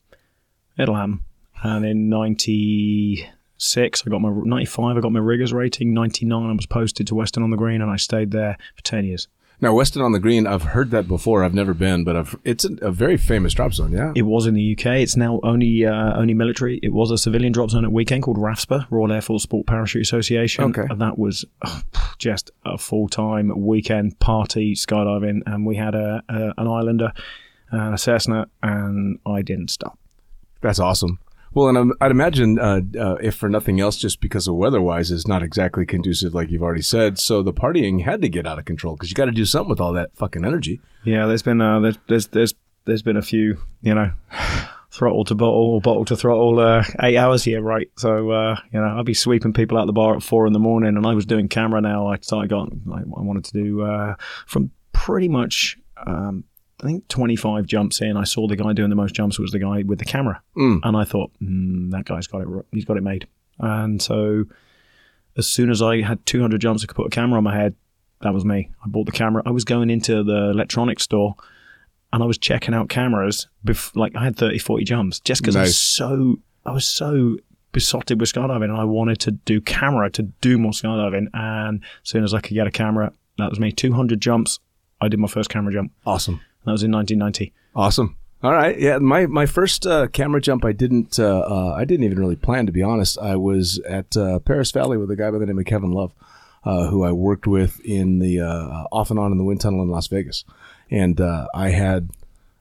"It'll 0.78 0.94
happen." 0.94 1.22
And 1.64 1.84
in 1.84 2.10
'96, 2.10 4.04
I 4.06 4.10
got 4.12 4.22
my 4.22 4.30
'95. 4.30 4.98
I 4.98 5.00
got 5.00 5.12
my 5.12 5.20
riggers 5.20 5.52
rating. 5.52 5.96
'99, 5.96 6.50
I 6.52 6.54
was 6.54 6.68
posted 6.68 7.08
to 7.08 7.16
Weston 7.16 7.42
on 7.42 7.50
the 7.50 7.58
Green, 7.58 7.82
and 7.82 7.90
I 7.90 7.96
stayed 7.96 8.30
there 8.30 8.56
for 8.76 8.84
ten 8.84 9.04
years. 9.04 9.28
Now, 9.62 9.74
Weston 9.74 10.02
on 10.02 10.12
the 10.12 10.20
Green, 10.20 10.46
I've 10.46 10.64
heard 10.64 10.92
that 10.92 11.08
before. 11.08 11.44
I've 11.44 11.54
never 11.54 11.74
been, 11.74 12.04
but 12.04 12.16
I've, 12.16 12.36
it's 12.44 12.66
a, 12.66 12.74
a 12.82 12.92
very 12.92 13.18
famous 13.18 13.54
drop 13.54 13.74
zone. 13.74 13.92
Yeah. 13.92 14.12
It 14.16 14.24
was 14.24 14.46
in 14.46 14.54
the 14.54 14.78
UK. 14.78 14.98
It's 14.98 15.16
now 15.16 15.40
only 15.44 15.86
uh, 15.86 16.18
only 16.18 16.34
military. 16.34 16.80
It 16.84 16.94
was 16.94 17.12
a 17.12 17.18
civilian 17.18 17.54
drop 17.54 17.70
zone 17.70 17.86
at 17.86 17.92
weekend 17.92 18.24
called 18.24 18.38
RAFSPA, 18.38 18.88
Royal 18.90 19.12
Air 19.12 19.22
Force 19.22 19.44
Sport 19.44 19.66
Parachute 19.68 20.02
Association. 20.02 20.66
Okay. 20.66 20.86
And 20.90 21.02
that 21.02 21.18
was 21.18 21.46
oh, 21.64 21.82
just 22.18 22.52
a 22.66 22.78
full 22.78 23.08
time 23.08 23.52
weekend 23.56 24.20
party 24.20 24.76
skydiving, 24.76 25.42
and 25.46 25.66
we 25.66 25.76
had 25.76 25.96
a, 25.96 26.22
a 26.28 26.54
an 26.58 26.68
Islander, 26.68 27.14
and 27.72 27.94
a 27.94 27.98
Cessna, 27.98 28.48
and 28.62 29.20
I 29.26 29.42
didn't 29.42 29.70
stop. 29.70 29.98
That's 30.62 30.80
awesome. 30.80 31.20
Well, 31.56 31.70
and 31.70 31.78
I'm, 31.78 31.94
I'd 32.02 32.12
imagine 32.12 32.60
uh, 32.60 32.82
uh, 33.00 33.16
if 33.16 33.36
for 33.36 33.48
nothing 33.48 33.80
else, 33.80 33.96
just 33.96 34.20
because 34.20 34.46
of 34.50 34.56
weather-wise, 34.56 35.10
is 35.10 35.26
not 35.26 35.42
exactly 35.42 35.86
conducive, 35.86 36.36
like 36.36 36.52
you've 36.52 36.62
already 36.62 36.82
said. 36.82 37.18
So 37.18 37.42
the 37.42 37.54
partying 37.54 38.04
had 38.04 38.22
to 38.24 38.30
get 38.30 38.46
out 38.46 38.60
of 38.60 38.66
control 38.66 38.96
because 38.96 39.10
you 39.10 39.16
got 39.16 39.26
to 39.26 39.32
do 39.32 39.46
something 39.46 39.70
with 39.70 39.80
all 39.80 39.94
that 39.94 40.14
fucking 40.18 40.44
energy. 40.44 40.82
Yeah, 41.06 41.28
there's 41.28 41.44
been 41.44 41.62
uh, 41.62 41.80
there's 41.80 41.98
there's 42.08 42.28
there's 42.28 42.54
there's 42.84 43.02
been 43.02 43.16
a 43.16 43.22
few, 43.22 43.58
you 43.82 43.96
know, 43.96 44.12
throttle 44.92 45.24
to 45.24 45.34
bottle 45.34 45.76
or 45.76 45.80
bottle 45.80 46.04
to 46.06 46.18
throttle 46.18 46.60
uh, 46.60 46.84
eight 47.02 47.16
hours 47.16 47.46
here, 47.46 47.62
right? 47.62 47.90
So 47.98 48.32
uh, 48.32 48.58
you 48.74 48.82
know, 48.82 49.00
I'd 49.00 49.06
be 49.06 49.14
sweeping 49.14 49.54
people 49.54 49.78
out 49.78 49.88
the 49.88 49.94
bar 49.94 50.18
at 50.18 50.24
four 50.24 50.46
in 50.48 50.52
the 50.52 50.60
morning, 50.60 50.98
and 50.98 51.08
I 51.08 51.14
was 51.14 51.26
doing 51.26 51.48
camera 51.48 51.80
now. 51.80 52.08
I 52.08 52.18
started 52.18 52.50
got 52.50 52.68
I, 52.92 53.00
I 53.00 53.22
wanted 53.22 53.46
to 53.46 53.54
do 53.54 53.82
uh, 53.82 54.16
from 54.46 54.72
pretty 54.92 55.30
much. 55.30 55.78
Um, 56.06 56.44
I 56.86 56.88
think 56.90 57.08
25 57.08 57.66
jumps 57.66 58.02
in. 58.02 58.16
I 58.18 58.24
saw 58.24 58.48
the 58.48 58.56
guy 58.56 58.74
doing 58.74 58.90
the 58.92 58.96
most 58.96 59.16
jumps 59.16 59.40
was 59.40 59.52
the 59.52 59.60
guy 59.60 59.82
with 59.84 60.00
the 60.00 60.06
camera, 60.06 60.42
Mm. 60.56 60.80
and 60.84 60.96
I 60.96 61.04
thought 61.04 61.32
mm, 61.42 61.90
that 61.92 62.06
guy's 62.06 62.28
got 62.28 62.42
it. 62.42 62.48
He's 62.72 62.86
got 62.86 62.98
it 62.98 63.04
made. 63.04 63.28
And 63.60 64.02
so, 64.02 64.46
as 65.38 65.48
soon 65.48 65.70
as 65.70 65.82
I 65.82 66.02
had 66.02 66.26
200 66.26 66.60
jumps, 66.62 66.84
I 66.84 66.88
could 66.88 66.96
put 66.96 67.08
a 67.08 67.10
camera 67.10 67.38
on 67.38 67.44
my 67.44 67.56
head. 67.56 67.76
That 68.22 68.34
was 68.34 68.46
me. 68.46 68.70
I 68.84 68.88
bought 68.88 69.06
the 69.08 69.12
camera. 69.12 69.42
I 69.46 69.52
was 69.52 69.66
going 69.66 69.90
into 69.90 70.24
the 70.24 70.50
electronics 70.52 71.04
store, 71.04 71.36
and 72.14 72.24
I 72.24 72.26
was 72.26 72.38
checking 72.38 72.74
out 72.74 72.88
cameras. 72.90 73.48
Bef- 73.66 73.96
like 73.96 74.16
I 74.16 74.24
had 74.24 74.36
30, 74.38 74.60
40 74.60 74.84
jumps 74.86 75.20
just 75.20 75.42
because 75.42 75.56
I 75.56 75.62
was 75.64 75.78
so 75.78 76.40
I 76.66 76.72
was 76.72 76.88
so 76.88 77.38
besotted 77.72 78.20
with 78.20 78.32
skydiving, 78.32 78.64
and 78.70 78.78
I 78.78 78.84
wanted 78.86 79.20
to 79.22 79.32
do 79.32 79.60
camera 79.62 80.10
to 80.12 80.24
do 80.24 80.58
more 80.58 80.72
skydiving. 80.72 81.28
And 81.34 81.82
as 82.04 82.10
soon 82.10 82.24
as 82.24 82.34
I 82.34 82.40
could 82.40 82.54
get 82.54 82.68
a 82.68 82.72
camera, 82.72 83.12
that 83.38 83.50
was 83.50 83.60
me. 83.60 83.72
200 83.72 84.22
jumps. 84.22 84.60
I 85.02 85.10
did 85.10 85.20
my 85.20 85.28
first 85.28 85.50
camera 85.50 85.74
jump. 85.74 85.92
Awesome. 86.06 86.40
That 86.66 86.72
was 86.72 86.84
in 86.84 86.92
1990. 86.92 87.54
Awesome. 87.76 88.18
All 88.44 88.52
right. 88.52 88.78
Yeah. 88.80 88.98
My 88.98 89.26
my 89.26 89.46
first 89.46 89.86
uh, 89.86 90.08
camera 90.08 90.42
jump, 90.42 90.66
I 90.66 90.72
didn't. 90.72 91.20
Uh, 91.20 91.40
uh, 91.40 91.74
I 91.76 91.86
didn't 91.86 92.06
even 92.06 92.20
really 92.20 92.36
plan 92.36 92.66
to 92.66 92.72
be 92.72 92.84
honest. 92.84 93.18
I 93.18 93.36
was 93.36 93.80
at 93.88 94.16
uh, 94.18 94.40
Perris 94.40 94.72
Valley 94.72 94.98
with 94.98 95.10
a 95.10 95.16
guy 95.16 95.32
by 95.32 95.40
the 95.40 95.46
name 95.46 95.58
of 95.58 95.66
Kevin 95.66 95.92
Love, 95.92 96.14
uh, 96.64 96.88
who 96.88 97.04
I 97.04 97.12
worked 97.12 97.48
with 97.48 97.80
in 97.82 98.20
the 98.20 98.42
uh, 98.42 98.86
off 98.92 99.10
and 99.10 99.20
on 99.20 99.32
in 99.32 99.38
the 99.38 99.44
wind 99.44 99.62
tunnel 99.62 99.82
in 99.82 99.90
Las 99.90 100.08
Vegas, 100.08 100.44
and 100.92 101.20
I 101.20 101.70
had, 101.70 102.12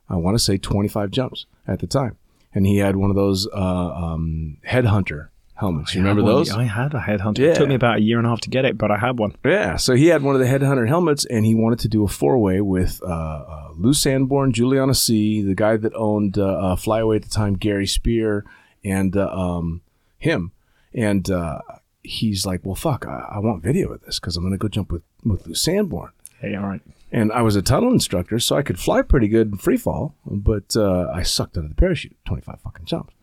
I 0.09 0.15
want 0.15 0.35
to 0.35 0.43
say, 0.43 0.57
twenty 0.57 0.87
five 0.87 1.11
jumps 1.11 1.45
at 1.67 1.79
the 1.79 1.87
time, 1.87 2.17
and 2.53 2.65
he 2.65 2.77
had 2.77 2.95
one 2.95 3.09
of 3.09 3.15
those 3.15 3.47
um, 3.53 4.57
headhunter 4.67 5.29
helmets. 5.55 5.95
You 5.95 6.01
remember 6.01 6.21
those? 6.21 6.51
I 6.51 6.63
had 6.63 6.93
a 6.93 6.99
headhunter. 6.99 7.39
Yeah. 7.39 7.51
It 7.51 7.55
took 7.55 7.67
me 7.67 7.75
about 7.75 7.97
a 7.97 8.01
year 8.01 8.17
and 8.17 8.27
a 8.27 8.29
half 8.29 8.41
to 8.41 8.49
get 8.49 8.65
it, 8.65 8.77
but 8.77 8.91
I 8.91 8.97
had 8.97 9.17
one. 9.17 9.35
Yeah, 9.43 9.77
so 9.77 9.95
he 9.95 10.07
had 10.07 10.21
one 10.21 10.35
of 10.35 10.41
the 10.41 10.47
Headhunter 10.47 10.87
helmets, 10.87 11.25
and 11.25 11.45
he 11.45 11.55
wanted 11.55 11.79
to 11.79 11.87
do 11.87 12.03
a 12.03 12.07
four-way 12.07 12.61
with 12.61 13.01
uh, 13.03 13.07
uh, 13.07 13.69
Lew 13.75 13.93
Sanborn, 13.93 14.51
Juliana 14.51 14.93
C., 14.93 15.41
the 15.41 15.55
guy 15.55 15.77
that 15.77 15.93
owned 15.95 16.37
uh, 16.37 16.45
uh, 16.45 16.75
Flyaway 16.75 17.17
at 17.17 17.23
the 17.23 17.29
time, 17.29 17.55
Gary 17.55 17.87
Spear, 17.87 18.45
and 18.83 19.15
uh, 19.15 19.27
um, 19.29 19.81
him. 20.17 20.51
And 20.93 21.29
uh, 21.29 21.59
he's 22.03 22.45
like, 22.45 22.65
"Well, 22.65 22.75
fuck, 22.75 23.05
I, 23.05 23.33
I 23.35 23.39
want 23.39 23.63
video 23.63 23.91
of 23.91 24.01
this 24.01 24.19
because 24.19 24.37
I'm 24.37 24.43
going 24.43 24.53
to 24.53 24.57
go 24.57 24.67
jump 24.67 24.91
with 24.91 25.03
with 25.23 25.47
Lew 25.47 25.55
Sanborn." 25.55 26.11
Hey, 26.39 26.55
all 26.55 26.67
right. 26.67 26.81
And 27.11 27.31
I 27.31 27.41
was 27.41 27.55
a 27.55 27.61
tunnel 27.61 27.91
instructor, 27.91 28.39
so 28.39 28.57
I 28.57 28.61
could 28.61 28.79
fly 28.79 29.01
pretty 29.01 29.27
good 29.27 29.47
in 29.47 29.57
free 29.57 29.77
fall, 29.77 30.15
but 30.25 30.75
uh, 30.75 31.09
I 31.13 31.23
sucked 31.23 31.55
under 31.57 31.69
the 31.69 31.75
parachute, 31.75 32.17
25 32.25 32.59
fucking 32.61 32.85
jumps. 32.85 33.14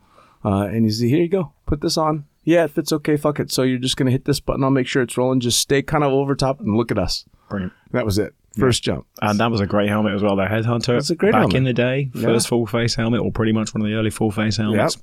Uh, 0.45 0.63
and 0.63 0.85
he 0.85 0.91
said, 0.91 1.09
Here 1.09 1.21
you 1.21 1.29
go, 1.29 1.53
put 1.65 1.81
this 1.81 1.97
on. 1.97 2.25
Yeah, 2.43 2.65
it 2.65 2.71
fits 2.71 2.91
okay, 2.91 3.15
fuck 3.15 3.39
it. 3.39 3.51
So 3.51 3.63
you're 3.63 3.77
just 3.79 3.95
going 3.95 4.07
to 4.07 4.11
hit 4.11 4.25
this 4.25 4.39
button, 4.41 4.63
I'll 4.63 4.69
make 4.69 4.87
sure 4.87 5.01
it's 5.01 5.17
rolling. 5.17 5.39
Just 5.39 5.59
stay 5.61 5.81
kind 5.81 6.03
of 6.03 6.11
over 6.11 6.35
top 6.35 6.59
and 6.59 6.75
look 6.75 6.91
at 6.91 6.97
us. 6.99 7.25
Brilliant. 7.49 7.71
That 7.91 8.05
was 8.05 8.17
it. 8.17 8.33
First 8.57 8.83
jump. 8.83 9.07
And 9.21 9.39
that 9.39 9.49
was 9.49 9.61
a 9.61 9.65
great 9.65 9.89
helmet 9.89 10.13
as 10.13 10.21
well. 10.21 10.35
The 10.35 10.43
Headhunter. 10.43 10.87
That's 10.95 11.09
a 11.09 11.15
great 11.15 11.31
Back 11.31 11.39
helmet. 11.39 11.55
in 11.55 11.63
the 11.63 11.73
day, 11.73 12.09
Yeah. 12.13 12.21
first 12.23 12.47
full 12.49 12.67
face 12.67 12.93
helmet, 12.95 13.21
or 13.21 13.31
pretty 13.31 13.51
much 13.53 13.73
one 13.73 13.81
of 13.81 13.87
the 13.87 13.93
early 13.95 14.09
full 14.11 14.29
face 14.31 14.57
helmets. 14.57 14.97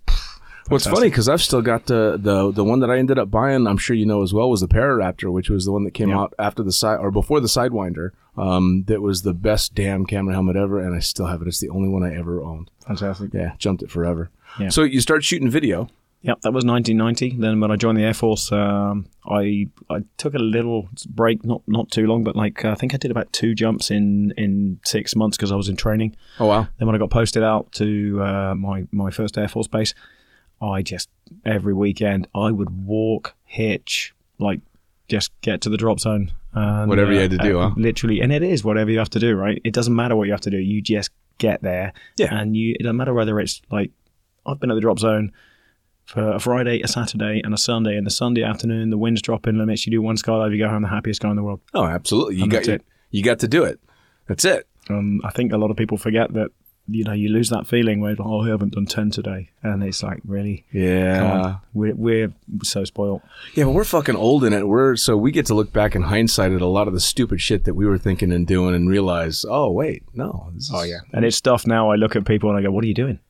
What's 0.68 0.86
funny 0.86 1.08
because 1.08 1.28
I've 1.28 1.42
still 1.42 1.62
got 1.62 1.86
the, 1.86 2.16
the 2.20 2.52
the 2.52 2.62
one 2.62 2.78
that 2.80 2.90
I 2.90 2.98
ended 2.98 3.18
up 3.18 3.28
buying. 3.28 3.66
I'm 3.66 3.78
sure 3.78 3.96
you 3.96 4.06
know 4.06 4.22
as 4.22 4.32
well 4.32 4.48
was 4.48 4.60
the 4.60 4.68
Pararaptor, 4.68 5.32
which 5.32 5.50
was 5.50 5.64
the 5.64 5.72
one 5.72 5.82
that 5.82 5.94
came 5.94 6.10
Yeah. 6.10 6.20
out 6.20 6.34
after 6.38 6.62
the 6.62 6.70
side 6.70 6.98
or 7.00 7.10
before 7.10 7.40
the 7.40 7.48
Sidewinder. 7.48 8.10
Um, 8.36 8.84
that 8.86 9.00
was 9.02 9.22
the 9.22 9.34
best 9.34 9.74
damn 9.74 10.06
camera 10.06 10.34
helmet 10.34 10.54
ever, 10.54 10.78
and 10.78 10.94
I 10.94 11.00
still 11.00 11.26
have 11.26 11.42
it. 11.42 11.48
It's 11.48 11.58
the 11.58 11.70
only 11.70 11.88
one 11.88 12.04
I 12.04 12.14
ever 12.14 12.40
owned. 12.40 12.70
Fantastic. 12.86 13.30
Yeah, 13.34 13.54
jumped 13.58 13.82
it 13.82 13.90
forever. 13.90 14.30
Yeah. 14.58 14.68
So 14.68 14.82
you 14.82 15.00
start 15.00 15.24
shooting 15.24 15.50
video. 15.50 15.88
Yep, 16.22 16.42
that 16.42 16.52
was 16.52 16.66
1990. 16.66 17.40
Then 17.40 17.60
when 17.60 17.70
I 17.70 17.76
joined 17.76 17.96
the 17.96 18.02
Air 18.02 18.12
Force, 18.12 18.52
um, 18.52 19.06
I 19.26 19.68
I 19.88 20.00
took 20.18 20.34
a 20.34 20.38
little 20.38 20.86
break, 21.08 21.44
not 21.46 21.62
not 21.66 21.90
too 21.90 22.06
long, 22.06 22.24
but 22.24 22.36
like 22.36 22.62
uh, 22.62 22.72
I 22.72 22.74
think 22.74 22.92
I 22.94 22.98
did 22.98 23.10
about 23.10 23.32
two 23.32 23.54
jumps 23.54 23.90
in 23.90 24.34
in 24.36 24.80
six 24.84 25.16
months 25.16 25.38
because 25.38 25.50
I 25.50 25.56
was 25.56 25.70
in 25.70 25.76
training. 25.76 26.14
Oh 26.38 26.46
wow. 26.46 26.68
Then 26.78 26.86
when 26.86 26.94
I 26.94 26.98
got 26.98 27.08
posted 27.10 27.42
out 27.42 27.72
to 27.72 28.20
uh, 28.22 28.54
my 28.54 28.86
my 28.92 29.10
first 29.10 29.38
Air 29.38 29.48
Force 29.48 29.66
base, 29.66 29.94
I 30.60 30.82
just 30.82 31.08
every 31.46 31.72
weekend 31.72 32.28
I 32.34 32.50
would 32.50 32.84
walk, 32.84 33.34
hitch, 33.44 34.14
like 34.38 34.60
just 35.08 35.32
get 35.40 35.62
to 35.62 35.70
the 35.70 35.78
drop 35.78 36.00
zone. 36.00 36.32
And, 36.52 36.88
Whatever 36.88 37.12
you 37.12 37.20
had 37.20 37.30
to 37.30 37.38
do, 37.38 37.60
uh, 37.60 37.68
huh? 37.68 37.74
Literally, 37.78 38.20
and 38.20 38.30
it 38.30 38.42
is 38.42 38.62
whatever 38.62 38.90
you 38.90 38.98
have 38.98 39.10
to 39.10 39.20
do, 39.20 39.36
right? 39.36 39.60
It 39.64 39.72
doesn't 39.72 39.94
matter 39.94 40.16
what 40.16 40.26
you 40.26 40.32
have 40.32 40.40
to 40.42 40.50
do. 40.50 40.58
You 40.58 40.82
just 40.82 41.10
get 41.38 41.62
there, 41.62 41.94
Yeah. 42.18 42.34
And 42.34 42.54
you 42.54 42.76
it 42.78 42.82
doesn't 42.82 42.96
matter 42.98 43.14
whether 43.14 43.40
it's 43.40 43.62
like 43.70 43.90
I've 44.50 44.60
been 44.60 44.70
at 44.70 44.74
the 44.74 44.80
drop 44.80 44.98
zone 44.98 45.32
for 46.06 46.32
a 46.32 46.40
Friday, 46.40 46.80
a 46.82 46.88
Saturday, 46.88 47.40
and 47.44 47.54
a 47.54 47.58
Sunday. 47.58 47.96
And 47.96 48.06
the 48.06 48.10
Sunday 48.10 48.42
afternoon, 48.42 48.90
the 48.90 48.98
wind's 48.98 49.22
dropping 49.22 49.56
limits. 49.58 49.86
You 49.86 49.92
do 49.92 50.02
one 50.02 50.16
skydive, 50.16 50.52
you 50.52 50.58
go 50.58 50.68
home 50.68 50.82
the 50.82 50.88
happiest 50.88 51.20
guy 51.20 51.30
in 51.30 51.36
the 51.36 51.42
world. 51.42 51.60
Oh, 51.74 51.84
absolutely. 51.84 52.36
You 52.36 52.42
And 52.44 52.50
got 52.52 52.58
that's 52.58 52.68
it. 52.68 52.82
you 53.10 53.22
got 53.22 53.38
to 53.40 53.48
do 53.48 53.64
it. 53.64 53.78
That's 54.26 54.44
it. 54.44 54.66
Um, 54.88 55.20
I 55.24 55.30
think 55.30 55.52
a 55.52 55.56
lot 55.58 55.70
of 55.70 55.76
people 55.76 55.96
forget 55.98 56.32
that 56.34 56.50
you 56.88 57.04
know 57.04 57.12
you 57.12 57.28
lose 57.28 57.50
that 57.50 57.68
feeling 57.68 58.00
where 58.00 58.16
oh 58.18 58.40
I 58.40 58.48
haven't 58.48 58.72
done 58.72 58.86
ten 58.86 59.10
today, 59.10 59.50
and 59.62 59.84
it's 59.84 60.02
like 60.02 60.18
really 60.24 60.64
Yeah. 60.72 61.58
we're 61.72 61.94
we're 61.94 62.32
so 62.64 62.82
spoiled. 62.84 63.22
Yeah, 63.54 63.64
but 63.64 63.70
we're 63.72 63.84
fucking 63.84 64.16
old 64.16 64.42
in 64.42 64.52
it. 64.52 64.66
We're 64.66 64.96
so 64.96 65.16
we 65.16 65.30
get 65.30 65.46
to 65.46 65.54
look 65.54 65.72
back 65.72 65.94
in 65.94 66.02
hindsight 66.02 66.50
at 66.50 66.60
a 66.60 66.66
lot 66.66 66.88
of 66.88 66.94
the 66.94 66.98
stupid 67.00 67.40
shit 67.40 67.62
that 67.64 67.74
we 67.74 67.86
were 67.86 67.98
thinking 67.98 68.32
and 68.32 68.44
doing, 68.44 68.74
and 68.74 68.88
realize, 68.90 69.44
oh 69.48 69.70
wait, 69.70 70.02
no. 70.14 70.50
This 70.54 70.70
is, 70.72 71.00
and 71.12 71.24
it's 71.24 71.36
stuff 71.36 71.64
now. 71.66 71.90
I 71.92 71.94
look 71.94 72.16
at 72.16 72.24
people 72.24 72.50
and 72.50 72.58
I 72.58 72.62
go, 72.62 72.72
"What 72.72 72.82
are 72.82 72.88
you 72.88 72.94
doing?" 72.94 73.20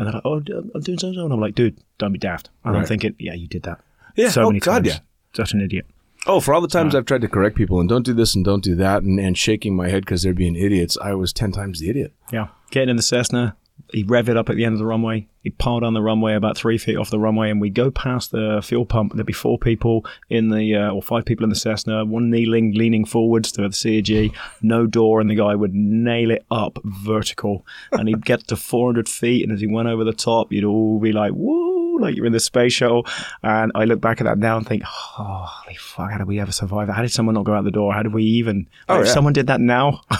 And 0.00 0.06
they're 0.06 0.14
like, 0.14 0.22
"Oh, 0.24 0.36
I'm 0.74 0.80
doing 0.80 0.98
so 0.98 1.08
and 1.08 1.14
so," 1.16 1.24
and 1.24 1.32
I'm 1.32 1.40
like, 1.40 1.54
"Dude, 1.54 1.76
don't 1.98 2.12
be 2.12 2.18
daft." 2.18 2.48
And 2.64 2.74
I'm 2.74 2.86
thinking, 2.86 3.14
"Yeah, 3.18 3.34
you 3.34 3.46
did 3.46 3.64
that." 3.64 3.80
Yeah, 4.16 4.30
so 4.30 4.44
oh, 4.44 4.46
many 4.46 4.60
God, 4.60 4.84
times. 4.84 4.86
yeah. 4.86 4.98
Such 5.34 5.52
an 5.52 5.60
idiot. 5.60 5.84
Oh, 6.26 6.40
for 6.40 6.54
all 6.54 6.62
the 6.62 6.68
times 6.68 6.94
I've 6.94 7.04
tried 7.04 7.20
to 7.20 7.28
correct 7.28 7.54
people 7.54 7.80
and 7.80 7.88
don't 7.88 8.04
do 8.04 8.14
this 8.14 8.34
and 8.34 8.42
don't 8.42 8.64
do 8.64 8.74
that, 8.76 9.02
and, 9.02 9.20
and 9.20 9.36
shaking 9.36 9.76
my 9.76 9.88
head 9.88 10.06
because 10.06 10.22
they're 10.22 10.32
being 10.32 10.56
idiots, 10.56 10.96
I 11.02 11.12
was 11.12 11.34
ten 11.34 11.52
times 11.52 11.80
the 11.80 11.90
idiot. 11.90 12.14
Yeah, 12.32 12.48
getting 12.70 12.88
in 12.88 12.96
the 12.96 13.02
Cessna, 13.02 13.56
he 13.92 14.02
rev 14.02 14.28
it 14.28 14.36
up 14.36 14.50
at 14.50 14.56
the 14.56 14.64
end 14.64 14.74
of 14.74 14.78
the 14.78 14.86
runway. 14.86 15.26
He'd 15.42 15.56
pile 15.58 15.80
down 15.80 15.94
the 15.94 16.02
runway 16.02 16.34
about 16.34 16.56
three 16.56 16.76
feet 16.76 16.96
off 16.96 17.10
the 17.10 17.18
runway, 17.18 17.50
and 17.50 17.60
we'd 17.60 17.74
go 17.74 17.90
past 17.90 18.30
the 18.30 18.60
fuel 18.62 18.84
pump. 18.84 19.14
There'd 19.14 19.26
be 19.26 19.32
four 19.32 19.58
people 19.58 20.04
in 20.28 20.50
the, 20.50 20.74
uh, 20.76 20.90
or 20.90 21.02
five 21.02 21.24
people 21.24 21.44
in 21.44 21.50
the 21.50 21.56
Cessna, 21.56 22.04
one 22.04 22.30
kneeling, 22.30 22.72
leaning 22.74 23.06
forwards 23.06 23.50
to 23.52 23.62
the 23.62 23.68
CG, 23.68 24.34
no 24.60 24.86
door, 24.86 25.20
and 25.20 25.30
the 25.30 25.34
guy 25.34 25.54
would 25.54 25.74
nail 25.74 26.30
it 26.30 26.44
up 26.50 26.78
vertical. 26.84 27.64
And 27.92 28.08
he'd 28.08 28.24
get 28.24 28.48
to 28.48 28.56
400 28.56 29.08
feet, 29.08 29.42
and 29.42 29.52
as 29.52 29.60
he 29.60 29.66
went 29.66 29.88
over 29.88 30.04
the 30.04 30.12
top, 30.12 30.52
you'd 30.52 30.64
all 30.64 30.98
be 30.98 31.12
like, 31.12 31.32
woo, 31.34 31.69
like 32.00 32.16
you're 32.16 32.26
in 32.26 32.32
the 32.32 32.40
space 32.40 32.72
shuttle. 32.72 33.06
And 33.42 33.72
I 33.74 33.84
look 33.84 34.00
back 34.00 34.20
at 34.20 34.24
that 34.24 34.38
now 34.38 34.56
and 34.56 34.66
think, 34.66 34.82
holy 34.82 35.74
fuck, 35.76 36.10
how 36.12 36.18
did 36.18 36.26
we 36.26 36.40
ever 36.40 36.52
survive 36.52 36.86
that? 36.88 36.94
How 36.94 37.02
did 37.02 37.12
someone 37.12 37.34
not 37.34 37.44
go 37.44 37.54
out 37.54 37.64
the 37.64 37.70
door? 37.70 37.92
How 37.92 38.02
did 38.02 38.12
we 38.14 38.24
even? 38.24 38.68
Oh, 38.88 38.94
Like, 38.96 39.02
if 39.06 39.08
someone 39.10 39.32
did 39.32 39.46
that 39.48 39.60
now, 39.60 40.00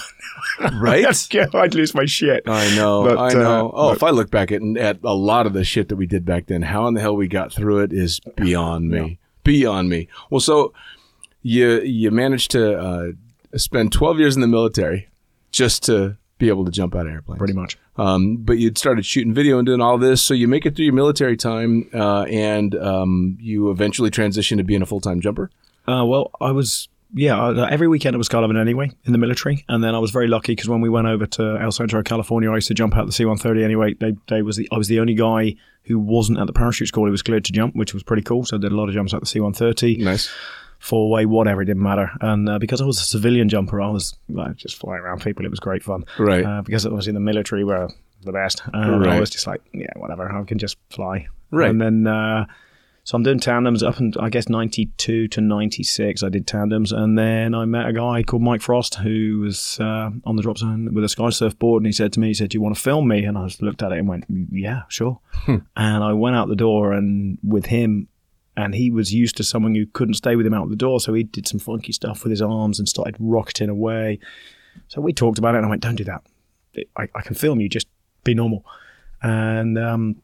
Right? 0.72 1.04
I'd 1.54 1.74
lose 1.74 1.94
my 1.94 2.04
shit. 2.04 2.42
I 2.46 2.74
know, 2.76 3.04
But, 3.04 3.18
I 3.18 3.32
know. 3.32 3.68
uh, 3.68 3.72
oh, 3.74 3.88
but- 3.90 3.96
if 3.96 4.02
I 4.02 4.10
look 4.10 4.30
back 4.30 4.52
at 4.52 4.62
at 4.76 4.98
a 5.04 5.14
lot 5.14 5.46
of 5.46 5.52
the 5.52 5.64
shit 5.64 5.88
that 5.88 5.96
we 5.96 6.06
did 6.06 6.24
back 6.24 6.46
then, 6.46 6.62
how 6.62 6.86
in 6.86 6.94
the 6.94 7.00
hell 7.00 7.16
we 7.16 7.28
got 7.28 7.52
through 7.52 7.80
it 7.80 7.92
is 7.92 8.20
beyond 8.36 8.88
me. 8.90 9.18
Beyond 9.44 9.88
me. 9.88 10.08
Well, 10.28 10.40
so 10.40 10.72
you 11.42 11.80
you 11.80 12.10
managed 12.10 12.50
to 12.52 12.78
uh, 12.78 13.06
spend 13.56 13.92
twelve 13.92 14.18
years 14.18 14.34
in 14.34 14.42
the 14.42 14.46
military 14.46 15.08
just 15.50 15.82
to 15.84 16.16
be 16.38 16.48
able 16.48 16.64
to 16.64 16.70
jump 16.70 16.94
out 16.94 17.06
of 17.06 17.12
airplanes. 17.12 17.38
Pretty 17.38 17.54
much. 17.54 17.78
Um, 18.00 18.38
but 18.38 18.56
you'd 18.56 18.78
started 18.78 19.04
shooting 19.04 19.34
video 19.34 19.58
and 19.58 19.66
doing 19.66 19.82
all 19.82 19.98
this, 19.98 20.22
so 20.22 20.32
you 20.32 20.48
make 20.48 20.64
it 20.64 20.74
through 20.74 20.86
your 20.86 20.94
military 20.94 21.36
time, 21.36 21.90
uh, 21.92 22.22
and 22.22 22.74
um, 22.76 23.36
you 23.38 23.70
eventually 23.70 24.08
transition 24.08 24.56
to 24.56 24.64
being 24.64 24.80
a 24.80 24.86
full 24.86 25.02
time 25.02 25.20
jumper. 25.20 25.50
Uh, 25.86 26.04
well, 26.06 26.30
I 26.40 26.52
was 26.52 26.88
yeah. 27.12 27.66
Every 27.68 27.88
weekend 27.88 28.14
I 28.14 28.18
was 28.18 28.28
skydiving 28.28 28.58
anyway 28.58 28.90
in 29.04 29.12
the 29.12 29.18
military, 29.18 29.66
and 29.68 29.84
then 29.84 29.94
I 29.94 29.98
was 29.98 30.12
very 30.12 30.28
lucky 30.28 30.52
because 30.52 30.68
when 30.68 30.80
we 30.80 30.88
went 30.88 31.08
over 31.08 31.26
to 31.26 31.58
El 31.60 31.72
Centro, 31.72 32.02
California, 32.02 32.50
I 32.50 32.54
used 32.54 32.68
to 32.68 32.74
jump 32.74 32.96
out 32.96 33.04
the 33.04 33.12
C-130 33.12 33.62
anyway. 33.62 33.92
They, 33.92 34.16
they 34.28 34.40
was 34.40 34.56
the, 34.56 34.66
I 34.72 34.78
was 34.78 34.88
the 34.88 34.98
only 35.00 35.14
guy 35.14 35.56
who 35.84 35.98
wasn't 35.98 36.38
at 36.38 36.46
the 36.46 36.52
parachute 36.54 36.88
school 36.88 37.04
who 37.04 37.10
was 37.10 37.22
cleared 37.22 37.44
to 37.46 37.52
jump, 37.52 37.74
which 37.74 37.92
was 37.92 38.02
pretty 38.02 38.22
cool. 38.22 38.44
So 38.44 38.56
I 38.56 38.60
did 38.60 38.72
a 38.72 38.76
lot 38.76 38.88
of 38.88 38.94
jumps 38.94 39.12
at 39.12 39.20
the 39.20 39.26
C-130, 39.26 39.98
Nice. 39.98 40.30
Four 40.80 41.08
way, 41.10 41.26
whatever. 41.26 41.62
It 41.62 41.66
didn't 41.66 41.82
matter. 41.84 42.10
And 42.20 42.48
uh, 42.48 42.58
because 42.58 42.80
I 42.80 42.84
was 42.84 43.00
a 43.00 43.04
civilian 43.04 43.48
jumper, 43.48 43.80
I 43.80 43.88
was 43.90 44.16
like, 44.28 44.56
just 44.56 44.76
flying 44.76 45.02
around 45.02 45.22
people. 45.22 45.44
It 45.44 45.50
was 45.50 45.60
great 45.60 45.84
fun. 45.84 46.04
Right. 46.18 46.44
Uh, 46.44 46.62
because 46.62 46.84
I 46.84 46.88
was 46.88 47.06
in 47.06 47.14
the 47.14 47.20
military, 47.20 47.62
where 47.64 47.88
the 48.24 48.32
best. 48.32 48.62
And 48.74 49.00
Right. 49.02 49.10
I 49.16 49.20
was 49.20 49.30
just 49.30 49.46
like, 49.46 49.60
yeah, 49.72 49.86
whatever. 49.96 50.28
I 50.30 50.42
can 50.44 50.58
just 50.58 50.76
fly. 50.90 51.28
Right. 51.52 51.70
And 51.70 51.80
then. 51.80 52.06
Uh, 52.06 52.46
So 53.02 53.16
I'm 53.16 53.22
doing 53.24 53.40
tandems 53.40 53.82
up 53.82 53.98
and 53.98 54.14
I 54.20 54.28
guess 54.28 54.48
92 54.48 55.26
to 55.28 55.40
96. 55.40 56.22
I 56.22 56.28
did 56.28 56.46
tandems. 56.46 56.92
And 56.92 57.18
then 57.18 57.54
I 57.54 57.64
met 57.64 57.88
a 57.88 57.92
guy 57.94 58.22
called 58.22 58.42
Mike 58.42 58.60
Frost 58.60 58.96
who 58.96 59.40
was 59.40 59.78
uh, 59.80 60.10
on 60.24 60.36
the 60.36 60.42
drop 60.42 60.58
zone 60.58 60.92
with 60.94 61.02
a 61.02 61.08
sky 61.08 61.30
surf 61.30 61.58
board, 61.58 61.80
And 61.82 61.86
he 61.86 61.92
said 61.92 62.12
to 62.12 62.20
me, 62.20 62.28
he 62.28 62.34
said, 62.34 62.50
Do 62.50 62.56
you 62.58 62.62
want 62.62 62.76
to 62.76 62.80
film 62.80 63.08
me? 63.08 63.24
And 63.24 63.38
I 63.38 63.46
just 63.48 63.62
looked 63.62 63.82
at 63.82 63.90
it 63.92 63.98
and 63.98 64.06
went, 64.08 64.24
Yeah, 64.52 64.82
sure. 64.88 65.18
and 65.48 66.04
I 66.04 66.12
went 66.12 66.36
out 66.36 66.48
the 66.48 66.54
door 66.68 66.92
and 66.92 67.38
with 67.42 67.66
him, 67.66 68.06
and 68.60 68.74
he 68.74 68.90
was 68.90 69.12
used 69.12 69.36
to 69.38 69.44
someone 69.44 69.74
who 69.74 69.86
couldn't 69.86 70.14
stay 70.14 70.36
with 70.36 70.46
him 70.46 70.54
out 70.54 70.68
the 70.68 70.76
door. 70.76 71.00
So 71.00 71.14
he 71.14 71.22
did 71.22 71.48
some 71.48 71.58
funky 71.58 71.92
stuff 71.92 72.22
with 72.22 72.30
his 72.30 72.42
arms 72.42 72.78
and 72.78 72.88
started 72.88 73.16
rocketing 73.18 73.68
away. 73.68 74.18
So 74.88 75.00
we 75.00 75.12
talked 75.12 75.38
about 75.38 75.54
it 75.54 75.58
and 75.58 75.66
I 75.66 75.70
went, 75.70 75.82
Don't 75.82 75.96
do 75.96 76.04
that. 76.04 76.22
I, 76.96 77.08
I 77.14 77.22
can 77.22 77.34
film 77.34 77.60
you, 77.60 77.68
just 77.68 77.88
be 78.24 78.34
normal. 78.34 78.64
And 79.22 79.78
um, 79.78 80.16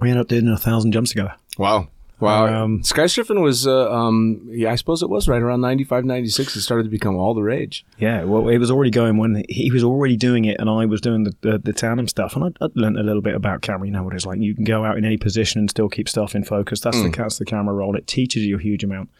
we 0.00 0.10
ended 0.10 0.22
up 0.22 0.28
doing 0.28 0.48
a 0.48 0.56
thousand 0.56 0.92
jumps 0.92 1.10
together. 1.10 1.34
Wow. 1.58 1.88
Wow. 2.20 2.64
Um, 2.64 2.82
Sky 2.82 3.04
surfing 3.04 3.40
was, 3.42 3.66
uh, 3.66 3.90
um, 3.90 4.46
yeah, 4.50 4.70
I 4.72 4.74
suppose 4.74 5.02
it 5.02 5.08
was 5.08 5.26
right 5.28 5.40
around 5.40 5.62
95, 5.62 6.04
96. 6.04 6.56
It 6.56 6.60
started 6.60 6.84
to 6.84 6.90
become 6.90 7.16
all 7.16 7.34
the 7.34 7.42
rage. 7.42 7.84
Yeah, 7.98 8.24
well, 8.24 8.48
it 8.48 8.58
was 8.58 8.70
already 8.70 8.90
going 8.90 9.16
when 9.16 9.42
he 9.48 9.70
was 9.70 9.82
already 9.82 10.16
doing 10.16 10.44
it, 10.44 10.60
and 10.60 10.68
I 10.68 10.86
was 10.86 11.00
doing 11.00 11.24
the 11.24 11.34
the, 11.40 11.58
the 11.58 11.72
tandem 11.72 12.08
stuff, 12.08 12.36
and 12.36 12.44
I, 12.44 12.64
I 12.64 12.68
learned 12.74 12.98
a 12.98 13.02
little 13.02 13.22
bit 13.22 13.34
about 13.34 13.62
camera. 13.62 13.86
You 13.86 13.92
know 13.92 14.02
what 14.02 14.14
it's 14.14 14.26
like. 14.26 14.40
You 14.40 14.54
can 14.54 14.64
go 14.64 14.84
out 14.84 14.98
in 14.98 15.04
any 15.04 15.16
position 15.16 15.60
and 15.60 15.70
still 15.70 15.88
keep 15.88 16.08
stuff 16.08 16.34
in 16.34 16.44
focus. 16.44 16.80
That's 16.80 17.00
the 17.00 17.08
that's 17.10 17.38
the 17.38 17.44
camera 17.44 17.74
roll. 17.74 17.96
It 17.96 18.06
teaches 18.06 18.42
you 18.44 18.56
a 18.56 18.60
huge 18.60 18.84
amount, 18.84 19.10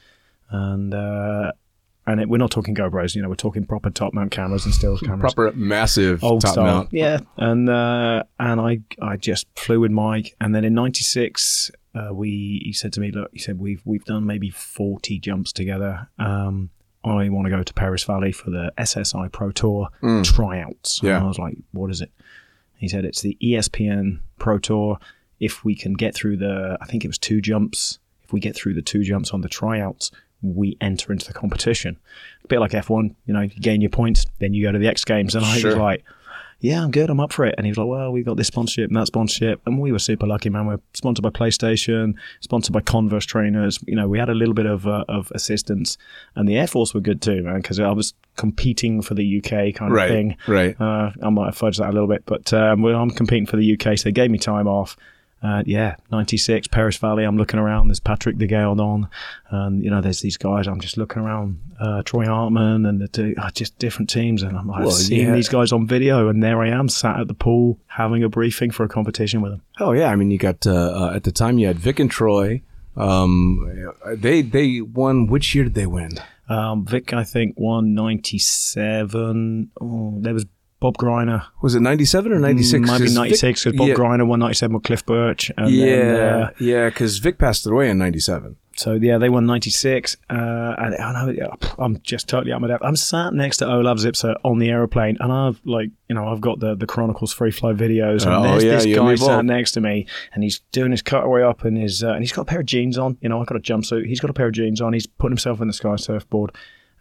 and 0.51 0.93
uh, 0.93 1.53
and 2.07 2.21
it, 2.21 2.29
we're 2.29 2.39
not 2.39 2.51
talking 2.51 2.75
GoPros. 2.75 3.15
You 3.15 3.23
know, 3.23 3.29
we're 3.29 3.35
talking 3.35 3.65
proper 3.67 3.91
top 3.91 4.15
mount 4.15 4.31
cameras 4.31 4.65
and 4.65 4.75
stills 4.75 5.01
cameras. 5.01 5.35
Proper 5.35 5.53
massive 5.57 6.23
old 6.25 6.43
top 6.43 6.53
style. 6.53 6.65
mount. 6.65 6.89
Yeah, 6.93 7.21
and 7.37 7.69
uh, 7.69 8.25
and 8.39 8.61
I 8.61 8.81
I 9.01 9.17
just 9.17 9.47
flew 9.57 9.81
with 9.81 9.91
Mike, 9.91 10.35
and 10.41 10.55
then 10.55 10.65
in 10.65 10.75
'96 10.75 11.71
uh, 11.95 12.15
we 12.15 12.63
he 12.65 12.73
said 12.73 12.93
to 12.95 13.01
me, 13.01 13.11
look, 13.11 13.31
he 13.33 13.39
said 13.39 13.59
we've 13.59 13.83
we've 13.85 14.05
done 14.05 14.27
maybe 14.27 14.51
40 14.51 15.19
jumps 15.19 15.53
together. 15.53 16.09
Um, 16.19 16.71
I 17.03 17.29
want 17.31 17.47
to 17.47 17.51
go 17.51 17.63
to 17.63 17.75
Perris 17.75 18.05
Valley 18.05 18.31
for 18.33 18.51
the 18.51 18.73
SSI 18.79 19.33
Pro 19.33 19.51
Tour 19.53 19.89
tryouts. 20.23 21.01
Yeah. 21.03 21.17
and 21.17 21.25
I 21.25 21.29
was 21.29 21.39
like, 21.39 21.57
what 21.73 21.91
is 21.91 22.01
it? 22.03 22.13
He 22.77 22.89
said 22.89 23.05
it's 23.05 23.23
the 23.23 23.37
ESPN 23.43 24.21
Pro 24.39 24.59
Tour. 24.59 24.99
If 25.39 25.65
we 25.65 25.75
can 25.75 25.95
get 25.95 26.15
through 26.15 26.37
the, 26.37 26.77
I 26.81 26.85
think 26.85 27.05
it 27.05 27.09
was 27.09 27.19
two 27.19 27.41
jumps. 27.41 27.99
If 28.23 28.33
we 28.33 28.41
get 28.41 28.55
through 28.55 28.75
the 28.75 28.83
two 28.83 29.03
jumps 29.03 29.31
on 29.33 29.41
the 29.41 29.49
tryouts, 29.49 30.11
we 30.43 30.77
enter 30.81 31.13
into 31.13 31.27
the 31.27 31.33
competition. 31.35 31.97
A 32.45 32.49
bit 32.49 32.61
like 32.61 32.73
F1, 32.73 33.15
you 33.27 33.35
know, 33.35 33.41
you 33.43 33.49
gain 33.61 33.81
your 33.81 33.91
points, 33.91 34.25
then 34.39 34.55
you 34.55 34.63
go 34.65 34.73
to 34.73 34.79
the 34.79 34.89
X 34.89 35.05
Games. 35.05 35.35
And 35.35 35.45
I 35.45 35.59
Sure. 35.59 35.71
was 35.71 35.79
like, 35.79 36.05
yeah, 36.63 36.83
I'm 36.83 36.91
good. 36.91 37.09
I'm 37.09 37.21
up 37.21 37.33
for 37.33 37.47
it. 37.47 37.55
And 37.57 37.65
he 37.67 37.71
was 37.71 37.79
like, 37.79 37.87
well, 37.87 38.13
we've 38.13 38.25
got 38.25 38.37
this 38.37 38.49
sponsorship 38.49 38.89
and 38.91 38.97
that 38.97 39.07
sponsorship. 39.07 39.63
And 39.65 39.81
we 39.81 39.93
were 39.93 39.99
super 39.99 40.27
lucky, 40.27 40.51
man. 40.51 40.67
We're 40.67 40.81
sponsored 40.93 41.23
by 41.23 41.31
PlayStation, 41.31 42.15
sponsored 42.41 42.75
by 42.75 42.81
Converse 42.81 43.25
trainers. 43.25 43.79
You 43.87 43.97
know, 43.97 44.07
we 44.09 44.19
had 44.19 44.29
a 44.29 44.35
little 44.35 44.53
bit 44.53 44.67
of, 44.67 44.87
uh, 44.87 45.05
of 45.09 45.33
assistance. 45.35 45.97
And 46.37 46.47
the 46.47 46.59
Air 46.59 46.67
Force 46.67 46.93
were 46.93 47.01
good 47.01 47.23
too, 47.23 47.43
man, 47.45 47.57
because 47.63 47.81
I 47.81 47.91
was 47.93 48.13
competing 48.37 49.01
for 49.01 49.15
the 49.15 49.39
UK 49.39 49.75
kind 49.75 49.91
of 49.93 50.09
thing. 50.09 50.37
right. 50.47 50.79
Uh, 50.81 51.13
I 51.23 51.31
might 51.31 51.47
have 51.47 51.59
fudged 51.59 51.79
that 51.79 51.89
a 51.89 51.93
little 51.93 52.09
bit, 52.09 52.25
but 52.27 52.53
um, 52.53 52.83
well, 52.83 53.01
I'm 53.01 53.11
competing 53.11 53.47
for 53.47 53.57
the 53.57 53.73
UK, 53.75 53.99
so 53.99 54.05
they 54.05 54.13
gave 54.13 54.31
me 54.31 54.39
time 54.39 54.67
off. 54.69 54.97
Uh, 55.43 55.63
yeah, 55.65 55.97
96, 56.13 56.69
Perris 56.69 56.99
Valley. 56.99 57.25
I'm 57.25 57.39
looking 57.39 57.59
around. 57.59 57.89
There's 57.89 57.99
Patrick 58.01 58.37
de 58.37 58.47
Gayardon, 58.47 59.09
and 59.49 59.83
you 59.83 59.91
know, 59.91 60.03
there's 60.03 60.21
these 60.21 60.37
guys. 60.37 60.67
I'm 60.69 60.81
just 60.81 60.99
looking 60.99 61.23
around. 61.23 61.59
Uh, 61.81 62.03
Troy 62.03 62.27
Hartman 62.27 62.85
and 62.85 63.01
the 63.01 63.09
two, 63.09 63.35
uh, 63.39 63.51
just 63.51 63.79
different 63.79 64.11
teams, 64.11 64.43
and 64.43 64.55
I'm 64.57 64.69
like 64.69 64.81
Well, 64.81 64.91
seeing 64.91 65.29
yeah. 65.29 65.35
these 65.35 65.49
guys 65.49 65.73
on 65.73 65.87
video, 65.87 66.29
and 66.29 66.43
there 66.43 66.61
I 66.61 66.69
am, 66.69 66.91
sat 66.91 67.19
at 67.21 67.29
the 67.29 67.33
pool 67.35 67.79
having 67.87 68.23
a 68.23 68.29
briefing 68.29 68.71
for 68.71 68.85
a 68.85 68.89
competition 68.89 69.41
with 69.41 69.53
them. 69.53 69.63
Oh 69.79 69.93
yeah, 69.93 70.11
I 70.11 70.17
mean, 70.17 70.31
you 70.31 70.37
got 70.37 70.67
uh, 70.67 70.73
uh, 70.73 71.13
at 71.15 71.25
the 71.25 71.33
time 71.33 71.59
you 71.59 71.67
had 71.69 71.79
Vic 71.79 71.99
and 72.01 72.11
Troy. 72.11 72.61
Um, 72.97 73.95
they 74.17 74.43
they 74.43 74.83
won. 74.83 75.27
Which 75.27 75.55
year 75.55 75.65
did 75.65 75.75
they 75.75 75.87
win? 75.87 76.19
Um, 76.51 76.85
Vic, 76.85 77.13
I 77.15 77.25
think, 77.25 77.55
won 77.57 77.95
97. 77.95 79.71
Oh, 79.81 80.15
there 80.21 80.35
was 80.35 80.47
Bob 80.81 80.97
Griner. 80.97 81.47
Was 81.63 81.75
it 81.75 81.81
ninety 81.81 82.05
seven 82.05 82.33
or 82.33 82.39
ninety 82.41 82.63
six? 82.63 82.85
Mm, 82.85 82.87
Might 82.89 83.01
be 83.05 83.15
96 83.15 83.65
because 83.65 83.79
Bob 83.79 83.89
yeah, 83.89 83.95
Griner 83.95 84.27
won 84.27 84.41
97 84.41 84.75
with 84.75 84.83
Cliff 84.83 85.05
Burch. 85.05 85.53
And 85.57 85.71
Yeah, 85.71 85.87
then, 85.87 86.43
uh, 86.43 86.51
yeah, 86.59 86.89
because 86.89 87.19
Vic 87.19 87.39
passed 87.39 87.67
away 87.67 87.91
in 87.91 87.99
ninety 87.99 88.19
seven. 88.21 88.57
So 88.77 88.93
yeah, 88.95 89.19
they 89.19 89.29
won 89.29 89.45
'96, 89.45 90.17
uh, 90.31 90.33
and 90.79 90.95
I 90.95 91.49
I'm 91.79 92.01
just 92.01 92.29
totally 92.31 92.53
out 92.53 92.57
of 92.57 92.63
my 92.63 92.69
depth. 92.69 92.83
I'm 92.83 92.97
sat 92.97 93.35
next 93.35 93.59
to 93.59 93.71
Olav 93.71 93.99
Zipser 93.99 94.37
on 94.43 94.59
the 94.59 94.71
aeroplane, 94.71 95.19
and 95.21 95.31
I've 95.31 95.61
like 95.67 95.91
you 96.09 96.15
know 96.15 96.29
I've 96.29 96.41
got 96.41 96.61
the 96.61 96.75
the 96.77 96.87
Chronicles 96.87 97.31
free 97.35 97.51
fly 97.51 97.73
videos, 97.75 98.25
and 98.25 98.33
Oh, 98.35 98.43
there's 98.43 98.65
yeah, 98.65 98.77
this 98.77 98.97
guy 98.97 99.15
sat 99.17 99.45
next 99.45 99.73
to 99.73 99.83
me, 99.83 100.07
and 100.33 100.43
he's 100.43 100.61
doing 100.73 100.93
his 100.93 101.03
cutaway 101.03 101.43
up, 101.43 101.65
and 101.65 101.77
his 101.77 102.03
uh, 102.03 102.13
and 102.13 102.21
he's 102.21 102.33
got 102.33 102.43
a 102.43 102.45
pair 102.47 102.61
of 102.61 102.67
jeans 102.67 102.97
on. 102.97 103.19
You 103.21 103.29
know, 103.29 103.39
I've 103.43 103.47
got 103.49 103.57
a 103.59 103.61
jumpsuit. 103.61 104.07
He's 104.07 104.21
got 104.21 104.31
a 104.31 104.35
pair 104.35 104.47
of 104.47 104.53
jeans 104.55 104.81
on. 104.81 104.95
He's 104.95 105.07
putting 105.07 105.33
himself 105.33 105.61
in 105.61 105.67
the 105.67 105.75
sky 105.75 105.97
surfboard, 105.97 106.53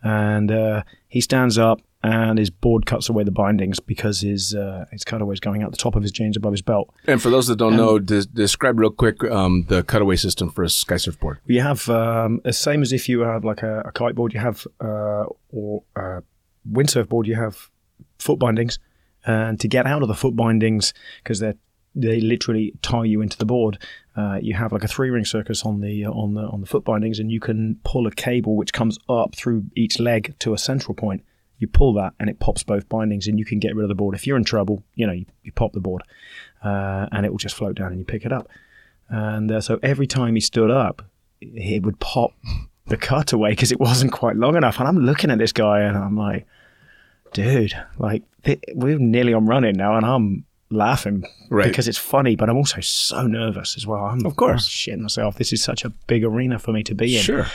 and 0.03 0.51
uh, 0.51 0.83
he 1.07 1.21
stands 1.21 1.57
up. 1.57 1.79
And 2.01 2.39
his 2.39 2.49
board 2.49 2.85
cuts 2.85 3.09
away 3.09 3.25
the 3.25 3.31
bindings 3.31 3.81
because 3.81 4.21
his 4.21 4.55
uh, 4.55 4.85
his 4.89 5.03
cutaway's 5.03 5.41
going 5.41 5.63
out 5.63 5.71
the 5.71 5.77
top 5.77 5.95
of 5.95 6.01
his 6.01 6.13
jeans 6.13 6.37
above 6.37 6.53
his 6.53 6.61
belt. 6.61 6.93
And 7.05 7.21
for 7.21 7.29
those 7.29 7.47
that 7.47 7.57
don't 7.57 7.75
know, 7.75 7.99
des- 7.99 8.23
describe 8.33 8.79
real 8.79 8.89
quick 8.89 9.21
um, 9.25 9.65
the 9.67 9.83
cutaway 9.83 10.15
system 10.15 10.49
for 10.49 10.63
a 10.63 10.69
sky 10.69 10.95
surfboard. 10.95 11.39
You 11.45 11.59
have 11.59 11.89
um, 11.89 12.39
the 12.45 12.53
same 12.53 12.81
as 12.81 12.93
if 12.93 13.09
you 13.09 13.21
have 13.21 13.43
like 13.43 13.63
a, 13.63 13.81
a 13.81 13.91
kiteboard. 13.91 14.33
You 14.33 14.39
have 14.39 14.65
uh, 14.79 15.25
or 15.49 15.83
a 15.97 16.23
windsurf 16.71 17.09
board. 17.09 17.27
You 17.27 17.35
have 17.35 17.69
foot 18.17 18.39
bindings, 18.39 18.79
and 19.25 19.59
to 19.59 19.67
get 19.67 19.85
out 19.85 20.01
of 20.01 20.07
the 20.07 20.15
foot 20.15 20.37
bindings 20.37 20.93
because 21.21 21.39
they're 21.39 21.55
they 21.95 22.21
literally 22.21 22.73
tie 22.81 23.03
you 23.03 23.21
into 23.21 23.37
the 23.37 23.45
board. 23.45 23.77
Uh, 24.15 24.37
you 24.41 24.53
have 24.53 24.71
like 24.71 24.83
a 24.83 24.87
three 24.87 25.09
ring 25.09 25.25
circus 25.25 25.65
on 25.65 25.81
the 25.81 26.05
on 26.05 26.33
the 26.33 26.41
on 26.41 26.61
the 26.61 26.67
foot 26.67 26.83
bindings, 26.83 27.19
and 27.19 27.31
you 27.31 27.39
can 27.39 27.79
pull 27.83 28.07
a 28.07 28.11
cable 28.11 28.55
which 28.55 28.73
comes 28.73 28.97
up 29.07 29.35
through 29.35 29.63
each 29.75 29.99
leg 29.99 30.35
to 30.39 30.53
a 30.53 30.57
central 30.57 30.93
point. 30.93 31.23
You 31.59 31.67
pull 31.67 31.93
that, 31.93 32.13
and 32.19 32.29
it 32.29 32.39
pops 32.39 32.63
both 32.63 32.89
bindings, 32.89 33.27
and 33.27 33.37
you 33.37 33.45
can 33.45 33.59
get 33.59 33.75
rid 33.75 33.83
of 33.83 33.89
the 33.89 33.95
board. 33.95 34.15
If 34.15 34.25
you're 34.25 34.37
in 34.37 34.43
trouble, 34.43 34.83
you 34.95 35.05
know 35.05 35.13
you, 35.13 35.25
you 35.43 35.51
pop 35.51 35.73
the 35.73 35.79
board, 35.79 36.01
uh, 36.63 37.07
and 37.11 37.25
it 37.25 37.29
will 37.31 37.37
just 37.37 37.55
float 37.55 37.75
down, 37.75 37.87
and 37.91 37.99
you 37.99 38.05
pick 38.05 38.25
it 38.25 38.31
up. 38.31 38.47
And 39.09 39.51
uh, 39.51 39.59
so 39.61 39.79
every 39.83 40.07
time 40.07 40.35
he 40.35 40.41
stood 40.41 40.71
up, 40.71 41.01
it 41.41 41.83
would 41.83 41.99
pop 41.99 42.31
the 42.87 42.97
cutaway 42.97 43.51
because 43.51 43.71
it 43.71 43.79
wasn't 43.79 44.11
quite 44.11 44.35
long 44.35 44.55
enough. 44.55 44.79
And 44.79 44.87
I'm 44.87 44.97
looking 44.99 45.31
at 45.31 45.37
this 45.37 45.51
guy 45.51 45.81
and 45.81 45.97
I'm 45.97 46.15
like, 46.17 46.45
dude, 47.33 47.73
like 47.97 48.23
th- 48.43 48.59
we're 48.73 48.97
nearly 48.99 49.33
on 49.33 49.45
running 49.45 49.75
now, 49.75 49.95
and 49.95 50.05
I'm 50.05 50.45
laughing 50.71 51.23
Right. 51.49 51.67
because 51.67 51.87
it's 51.87 51.97
funny, 51.97 52.35
but 52.35 52.49
I'm 52.49 52.57
also 52.57 52.81
so 52.81 53.25
nervous 53.25 53.75
as 53.75 53.87
well. 53.87 54.05
I'm 54.05 54.25
Of 54.25 54.35
course. 54.35 54.65
I'm 54.65 54.69
shitting 54.97 55.01
myself. 55.01 55.35
This 55.37 55.51
is 55.53 55.63
such 55.63 55.83
a 55.85 55.89
big 56.07 56.23
arena 56.23 56.59
for 56.59 56.71
me 56.71 56.83
to 56.83 56.93
be 56.95 57.17
in. 57.17 57.23
Sure. 57.23 57.47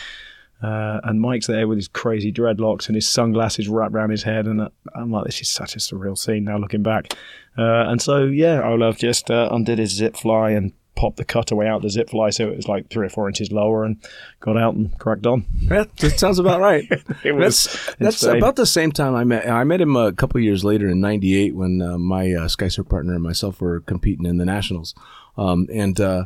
Uh, 0.63 1.01
and 1.05 1.21
Mike's 1.21 1.47
there 1.47 1.69
with 1.69 1.77
his 1.77 1.89
crazy 1.89 2.33
dreadlocks 2.33 2.87
and 2.87 2.95
his 2.95 3.09
sunglasses 3.09 3.69
wrapped 3.69 3.95
around 3.95 4.11
his 4.11 4.23
head, 4.23 4.47
and 4.47 4.63
uh, 4.63 4.69
I'm 4.95 5.11
like, 5.11 5.27
this 5.27 5.41
is 5.41 5.51
such 5.51 5.77
a 5.77 5.79
surreal 5.79 6.17
scene 6.17 6.45
now 6.45 6.57
looking 6.57 6.83
back. 6.83 7.15
Uh, 7.59 7.85
and 7.89 8.01
so 8.01 8.25
yeah, 8.25 8.63
Olav 8.67 8.97
just 8.97 9.31
uh, 9.31 9.49
undid 9.53 9.79
his 9.79 9.91
zip 9.91 10.17
fly 10.17 10.51
and 10.51 10.73
popped 10.97 11.17
the 11.17 11.25
cutaway 11.25 11.67
out 11.67 11.83
the 11.83 11.91
zip 11.91 12.09
fly 12.09 12.31
so 12.31 12.49
it 12.49 12.57
was 12.57 12.69
like 12.69 12.89
three 12.89 13.07
or 13.07 13.11
four 13.11 13.29
inches 13.29 13.53
lower, 13.53 13.85
and 13.85 13.97
got 14.41 14.57
out 14.57 14.75
and 14.75 14.97
cracked 14.99 15.27
on. 15.27 15.45
Yeah, 15.61 15.85
that 15.99 16.19
sounds 16.19 16.39
about 16.39 16.61
right. 16.61 16.85
It 17.25 17.33
was 17.33 17.65
that's 17.99 18.21
that's 18.21 18.25
about 18.25 18.57
the 18.57 18.67
same 18.67 18.93
time 18.93 19.15
I 19.15 19.25
met. 19.25 19.49
I 19.49 19.65
met 19.65 19.81
him 19.81 19.97
a 19.97 20.13
couple 20.13 20.39
of 20.39 20.45
years 20.45 20.65
later 20.65 20.89
in 20.89 21.01
'98 21.01 21.55
when 21.55 21.83
uh, 21.83 21.99
my 21.99 22.33
uh, 22.33 22.49
SkySurf 22.49 22.89
partner 22.89 23.15
and 23.15 23.23
myself 23.23 23.61
were 23.61 23.81
competing 23.81 24.27
in 24.27 24.39
the 24.39 24.45
nationals, 24.45 24.95
um, 25.37 25.67
and 25.73 26.01
uh, 26.01 26.25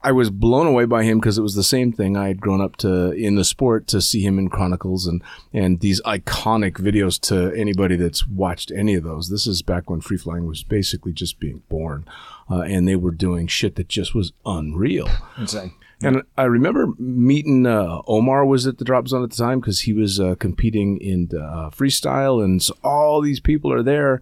I 0.00 0.12
was 0.12 0.30
blown 0.30 0.66
away 0.66 0.84
by 0.84 1.02
him 1.02 1.18
because 1.18 1.38
it 1.38 1.42
was 1.42 1.56
the 1.56 1.64
same 1.64 1.92
thing. 1.92 2.16
I 2.16 2.28
had 2.28 2.40
grown 2.40 2.60
up 2.60 2.76
to 2.76 3.10
in 3.10 3.34
the 3.34 3.44
sport 3.44 3.88
to 3.88 4.00
see 4.00 4.22
him 4.22 4.38
in 4.38 4.48
Chronicles 4.48 5.06
and 5.06 5.22
and 5.52 5.80
these 5.80 6.00
iconic 6.02 6.74
videos 6.74 7.20
to 7.22 7.52
anybody 7.58 7.96
that's 7.96 8.26
watched 8.26 8.70
any 8.70 8.94
of 8.94 9.02
those. 9.02 9.28
This 9.28 9.46
is 9.46 9.62
back 9.62 9.90
when 9.90 10.00
free 10.00 10.16
flying 10.16 10.46
was 10.46 10.62
basically 10.62 11.12
just 11.12 11.40
being 11.40 11.62
born, 11.68 12.06
uh, 12.48 12.60
and 12.60 12.86
they 12.86 12.96
were 12.96 13.10
doing 13.10 13.48
shit 13.48 13.74
that 13.76 13.88
just 13.88 14.14
was 14.14 14.32
unreal. 14.46 15.08
Insane. 15.36 15.72
And 16.00 16.22
I 16.36 16.44
remember 16.44 16.92
meeting 16.98 17.66
uh, 17.66 18.02
Omar 18.06 18.44
was 18.44 18.68
at 18.68 18.78
the 18.78 18.84
drop 18.84 19.08
zone 19.08 19.24
at 19.24 19.30
the 19.30 19.36
time 19.36 19.58
because 19.58 19.80
he 19.80 19.92
was 19.92 20.20
uh, 20.20 20.36
competing 20.38 20.98
in 20.98 21.28
uh, 21.32 21.70
freestyle, 21.70 22.42
and 22.42 22.62
so 22.62 22.76
all 22.84 23.20
these 23.20 23.40
people 23.40 23.72
are 23.72 23.82
there. 23.82 24.20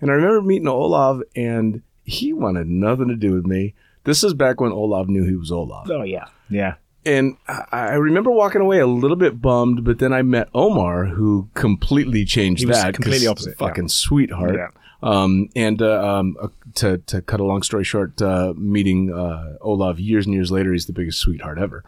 And 0.00 0.10
I 0.10 0.14
remember 0.14 0.42
meeting 0.42 0.66
Olav, 0.66 1.22
and 1.36 1.82
he 2.02 2.32
wanted 2.32 2.66
nothing 2.66 3.08
to 3.08 3.14
do 3.14 3.32
with 3.32 3.46
me. 3.46 3.74
This 4.04 4.22
is 4.22 4.34
back 4.34 4.60
when 4.60 4.72
Olav 4.72 5.08
knew 5.08 5.24
he 5.24 5.34
was 5.36 5.50
Olav. 5.50 5.90
Oh 5.90 6.02
yeah, 6.02 6.26
yeah. 6.50 6.74
And 7.06 7.36
I 7.48 7.64
I 7.72 7.94
remember 7.94 8.30
walking 8.30 8.60
away 8.60 8.78
a 8.78 8.86
little 8.86 9.16
bit 9.16 9.40
bummed, 9.42 9.84
but 9.84 9.98
then 9.98 10.12
I 10.12 10.22
met 10.22 10.48
Omar, 10.54 11.06
who 11.06 11.48
completely 11.54 12.24
changed 12.24 12.60
He 12.60 12.66
was 12.66 12.80
that. 12.80 12.94
completely 12.94 13.26
opposite, 13.26 13.56
yeah. 13.60 13.66
Fucking 13.66 13.88
sweetheart. 13.88 14.54
Yeah. 14.56 14.68
Um, 15.02 15.50
and 15.54 15.82
uh, 15.82 16.18
um, 16.18 16.36
uh, 16.40 16.48
to 16.76 16.98
to 16.98 17.20
cut 17.20 17.40
a 17.40 17.44
long 17.44 17.62
story 17.62 17.84
short, 17.84 18.20
uh, 18.22 18.54
meeting 18.56 19.12
uh, 19.12 19.56
Olav 19.60 20.00
years 20.00 20.24
and 20.24 20.34
years 20.34 20.50
later, 20.50 20.72
he's 20.72 20.86
the 20.86 20.94
biggest 20.94 21.18
sweetheart 21.18 21.58
ever. 21.58 21.84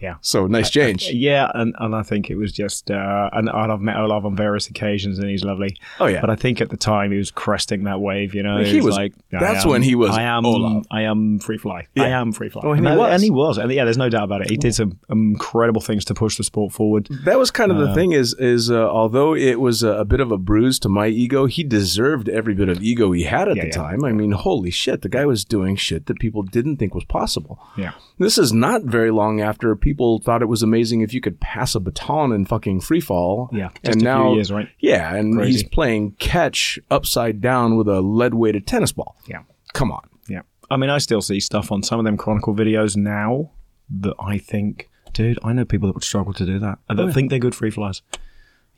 Yeah. 0.00 0.16
So 0.20 0.46
nice 0.46 0.70
change. 0.70 1.08
Yeah, 1.10 1.50
and, 1.54 1.74
and 1.78 1.94
I 1.94 2.02
think 2.02 2.30
it 2.30 2.36
was 2.36 2.52
just, 2.52 2.90
uh, 2.90 3.30
and 3.32 3.48
I've 3.50 3.80
met 3.80 3.96
Olav 3.96 4.24
on 4.26 4.36
various 4.36 4.68
occasions, 4.68 5.18
and 5.18 5.28
he's 5.28 5.44
lovely. 5.44 5.76
Oh, 6.00 6.06
yeah. 6.06 6.20
But 6.20 6.30
I 6.30 6.36
think 6.36 6.60
at 6.60 6.70
the 6.70 6.76
time 6.76 7.10
he 7.12 7.18
was 7.18 7.30
cresting 7.30 7.84
that 7.84 8.00
wave. 8.00 8.34
You 8.34 8.42
know, 8.42 8.62
He 8.62 8.80
was- 8.80 8.96
like, 8.96 9.12
that's 9.30 9.64
am- 9.64 9.70
when 9.70 9.82
he 9.82 9.94
was 9.94 10.10
I 10.10 10.22
am, 10.22 10.44
Olav. 10.46 10.86
I 10.90 11.02
am 11.02 11.38
free 11.40 11.58
fly. 11.58 11.86
Yeah. 11.94 12.04
I 12.04 12.08
am 12.08 12.32
free 12.32 12.48
fly. 12.48 12.62
Oh, 12.64 12.72
and 12.72 12.86
he 12.86 12.96
was. 12.96 13.12
and 13.12 13.22
he 13.22 13.30
was, 13.30 13.58
and 13.58 13.72
yeah, 13.72 13.84
there's 13.84 13.98
no 13.98 14.08
doubt 14.08 14.24
about 14.24 14.42
it. 14.42 14.50
He 14.50 14.56
did 14.56 14.74
some 14.74 14.98
incredible 15.08 15.80
things 15.80 16.04
to 16.06 16.14
push 16.14 16.36
the 16.36 16.44
sport 16.44 16.72
forward. 16.72 17.08
That 17.24 17.38
was 17.38 17.50
kind 17.50 17.70
of 17.72 17.78
the 17.78 17.94
thing 17.94 18.12
is 18.12 18.34
is 18.34 18.70
uh, 18.70 18.88
although 18.88 19.34
it 19.34 19.60
was 19.60 19.82
a, 19.82 19.90
a 19.92 20.04
bit 20.04 20.20
of 20.20 20.30
a 20.32 20.38
bruise 20.38 20.78
to 20.80 20.88
my 20.88 21.06
ego, 21.08 21.46
he 21.46 21.64
deserved 21.64 22.28
every 22.28 22.54
bit 22.54 22.68
of 22.68 22.82
ego 22.82 23.12
he 23.12 23.24
had 23.24 23.48
at 23.48 23.56
Yeah, 23.56 23.62
the 23.62 23.68
yeah. 23.68 23.74
time. 23.74 24.04
I 24.04 24.12
mean, 24.12 24.32
holy 24.32 24.70
shit, 24.70 25.02
the 25.02 25.08
guy 25.08 25.24
was 25.26 25.44
doing 25.44 25.76
shit 25.76 26.06
that 26.06 26.18
people 26.18 26.42
didn't 26.42 26.76
think 26.76 26.94
was 26.94 27.04
possible. 27.04 27.58
Yeah. 27.76 27.92
This 28.18 28.38
is 28.38 28.52
not 28.52 28.82
very 28.82 29.10
long 29.10 29.40
after 29.40 29.74
people 29.76 29.87
thought 29.94 30.42
it 30.42 30.48
was 30.48 30.62
amazing 30.62 31.00
if 31.00 31.12
you 31.12 31.20
could 31.20 31.40
pass 31.40 31.74
a 31.74 31.80
baton 31.80 32.32
in 32.32 32.44
fucking 32.44 32.80
free 32.80 33.00
fall. 33.00 33.48
Yeah, 33.52 33.70
and 33.84 34.02
now, 34.02 34.34
years, 34.34 34.52
right? 34.52 34.68
Yeah, 34.78 35.14
and 35.14 35.36
Crazy. 35.36 35.52
he's 35.52 35.62
playing 35.64 36.12
catch 36.18 36.78
upside 36.90 37.40
down 37.40 37.76
with 37.76 37.88
a 37.88 38.00
lead 38.00 38.34
weighted 38.34 38.66
tennis 38.66 38.92
ball. 38.92 39.16
Yeah. 39.26 39.42
Come 39.74 39.92
on. 39.92 40.08
Yeah. 40.28 40.42
I 40.70 40.76
mean, 40.76 40.90
I 40.90 40.98
still 40.98 41.22
see 41.22 41.40
stuff 41.40 41.70
on 41.72 41.82
some 41.82 41.98
of 41.98 42.04
them 42.04 42.16
Chronicle 42.16 42.54
videos 42.54 42.96
now 42.96 43.50
that 43.90 44.14
I 44.18 44.38
think, 44.38 44.88
dude, 45.12 45.38
I 45.42 45.52
know 45.52 45.64
people 45.64 45.88
that 45.88 45.94
would 45.94 46.04
struggle 46.04 46.32
to 46.34 46.44
do 46.46 46.58
that. 46.58 46.78
and 46.88 46.98
That 46.98 47.04
oh, 47.04 47.12
think 47.12 47.30
they're 47.30 47.38
good 47.38 47.54
free 47.54 47.70
flies. 47.70 48.02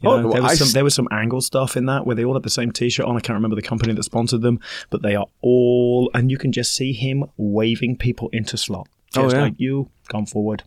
You 0.01 0.09
Oh, 0.09 0.23
well, 0.23 0.33
there, 0.33 0.43
was 0.43 0.59
some, 0.59 0.69
there 0.73 0.85
was 0.85 0.95
some 0.95 1.09
angle 1.11 1.41
stuff 1.43 1.77
in 1.77 1.87
that 1.87 2.07
where 2.07 2.17
they 2.17 2.25
all 2.25 2.35
had 2.35 2.43
the 2.43 2.51
same 2.51 2.73
T-shirt 2.73 3.05
on. 3.05 3.17
I 3.17 3.21
can't 3.21 3.35
remember 3.35 3.57
the 3.57 3.63
company 3.63 3.93
that 3.93 4.03
sponsored 4.03 4.41
them, 4.41 4.59
but 4.89 5.03
they 5.03 5.15
are 5.15 5.27
all, 5.43 6.11
and 6.15 6.31
you 6.31 6.39
can 6.39 6.53
just 6.53 6.75
see 6.75 6.93
him 6.93 7.25
waving 7.37 7.99
people 7.99 8.31
into 8.33 8.57
slot. 8.57 8.89
Oh, 9.17 9.25
Just 9.25 9.37
yeah. 9.37 9.43
like 9.43 9.55
you, 9.59 9.91
come 10.09 10.25
forward. 10.25 10.63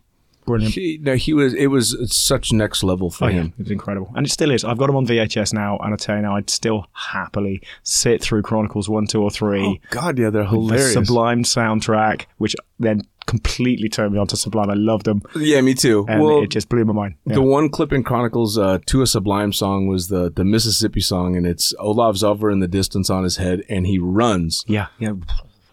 Brilliant. 0.46 0.74
He, 0.74 0.98
no, 1.00 1.14
he 1.16 1.32
was. 1.32 1.54
It 1.54 1.68
was 1.68 1.96
such 2.14 2.52
next 2.52 2.82
level 2.82 3.10
for 3.10 3.24
Oh, 3.24 3.28
yeah, 3.28 3.34
him. 3.42 3.54
it's 3.58 3.70
incredible, 3.70 4.12
and 4.16 4.26
it 4.26 4.30
still 4.30 4.50
is. 4.50 4.64
I've 4.64 4.78
got 4.78 4.90
him 4.90 4.96
on 4.96 5.06
VHS 5.06 5.52
now, 5.54 5.78
and 5.78 5.92
I 5.94 5.96
tell 5.96 6.16
you 6.16 6.22
now, 6.22 6.36
I'd 6.36 6.50
still 6.50 6.86
happily 6.92 7.62
sit 7.82 8.22
through 8.22 8.42
Chronicles 8.42 8.88
one, 8.88 9.06
two, 9.06 9.22
or 9.22 9.30
three. 9.30 9.64
Oh 9.64 9.86
God, 9.90 10.18
yeah, 10.18 10.30
they're 10.30 10.42
the 10.44 10.48
hilarious. 10.50 10.92
Sublime 10.92 11.42
soundtrack, 11.44 12.26
which 12.38 12.54
then 12.78 13.02
completely 13.26 13.88
turned 13.88 14.12
me 14.12 14.18
on 14.18 14.26
to 14.26 14.36
Sublime. 14.36 14.68
I 14.68 14.74
loved 14.74 15.06
them, 15.06 15.22
yeah, 15.34 15.60
me 15.62 15.72
too. 15.72 16.04
and 16.08 16.20
well, 16.22 16.42
it 16.42 16.50
just 16.50 16.68
blew 16.68 16.84
my 16.84 16.92
mind. 16.92 17.14
Yeah. 17.24 17.34
The 17.36 17.42
one 17.42 17.70
clip 17.70 17.90
in 17.92 18.02
Chronicles 18.04 18.58
uh, 18.58 18.80
to 18.86 19.00
a 19.00 19.06
Sublime 19.06 19.52
song 19.52 19.86
was 19.86 20.08
the 20.08 20.30
the 20.30 20.44
Mississippi 20.44 21.00
song, 21.00 21.36
and 21.36 21.46
it's 21.46 21.72
Olav 21.78 22.16
Zolver 22.16 22.52
in 22.52 22.60
the 22.60 22.68
distance 22.68 23.08
on 23.08 23.24
his 23.24 23.38
head, 23.38 23.62
and 23.70 23.86
he 23.86 23.98
runs 23.98 24.62
yeah, 24.66 24.88
yeah, 24.98 25.12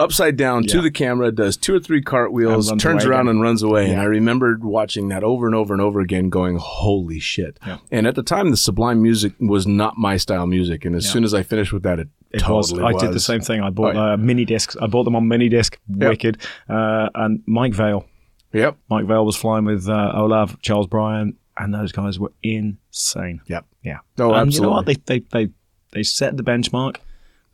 upside 0.01 0.35
down 0.37 0.63
to 0.63 0.81
the 0.81 0.91
camera, 0.91 1.31
does 1.31 1.55
two 1.57 1.73
or 1.75 1.79
three 1.79 2.01
cartwheels, 2.01 2.71
turns 2.77 3.05
around 3.05 3.21
again. 3.27 3.35
and 3.35 3.41
runs 3.41 3.63
away. 3.63 3.89
And 3.91 3.99
I 4.01 4.05
remembered 4.05 4.63
watching 4.63 5.07
that 5.09 5.23
over 5.23 5.45
and 5.45 5.55
over 5.55 5.73
and 5.73 5.81
over 5.81 5.99
again, 5.99 6.29
going, 6.29 6.57
"Holy 6.59 7.19
shit!" 7.19 7.57
Yeah. 7.65 7.77
And 7.91 8.07
at 8.07 8.15
the 8.15 8.23
time, 8.23 8.49
the 8.51 8.57
Sublime 8.57 9.01
music 9.01 9.33
was 9.39 9.65
not 9.67 9.97
my 9.97 10.17
style 10.17 10.47
music, 10.47 10.85
and 10.85 10.95
as 10.95 11.09
soon 11.09 11.23
as 11.23 11.33
I 11.33 11.43
finished 11.43 11.71
with 11.73 11.83
that, 11.83 11.99
it, 11.99 12.07
it 12.31 12.39
totally 12.39 12.81
was. 12.83 12.93
was. 12.93 13.03
I 13.03 13.05
did 13.05 13.15
the 13.15 13.19
same 13.19 13.41
thing. 13.41 13.61
I 13.61 13.69
bought 13.69 13.95
Oh, 13.95 14.13
uh, 14.13 14.17
mini 14.17 14.45
discs. 14.45 14.75
I 14.81 14.87
bought 14.87 15.03
them 15.03 15.15
on 15.15 15.27
mini 15.27 15.49
disc. 15.49 15.77
Wicked. 15.87 16.37
Uh, 16.69 17.09
and 17.15 17.41
Mike 17.45 17.73
Vail. 17.73 18.05
Yep. 18.53 18.77
Mike 18.89 19.05
Vail 19.05 19.25
was 19.25 19.35
flying 19.37 19.63
with 19.65 19.87
uh, 19.87 20.11
Olav, 20.15 20.61
Charles 20.61 20.87
Bryan, 20.87 21.37
and 21.57 21.73
those 21.73 21.91
guys 21.91 22.19
were 22.19 22.31
insane. 22.43 23.41
Yep. 23.47 23.65
Yeah. 23.83 23.99
Oh, 24.19 24.33
and 24.33 24.53
you 24.53 24.61
know 24.61 24.69
what? 24.71 24.85
They 24.85 24.95
they 25.05 25.19
they 25.31 25.49
they 25.91 26.03
set 26.03 26.37
the 26.37 26.43
benchmark, 26.43 26.97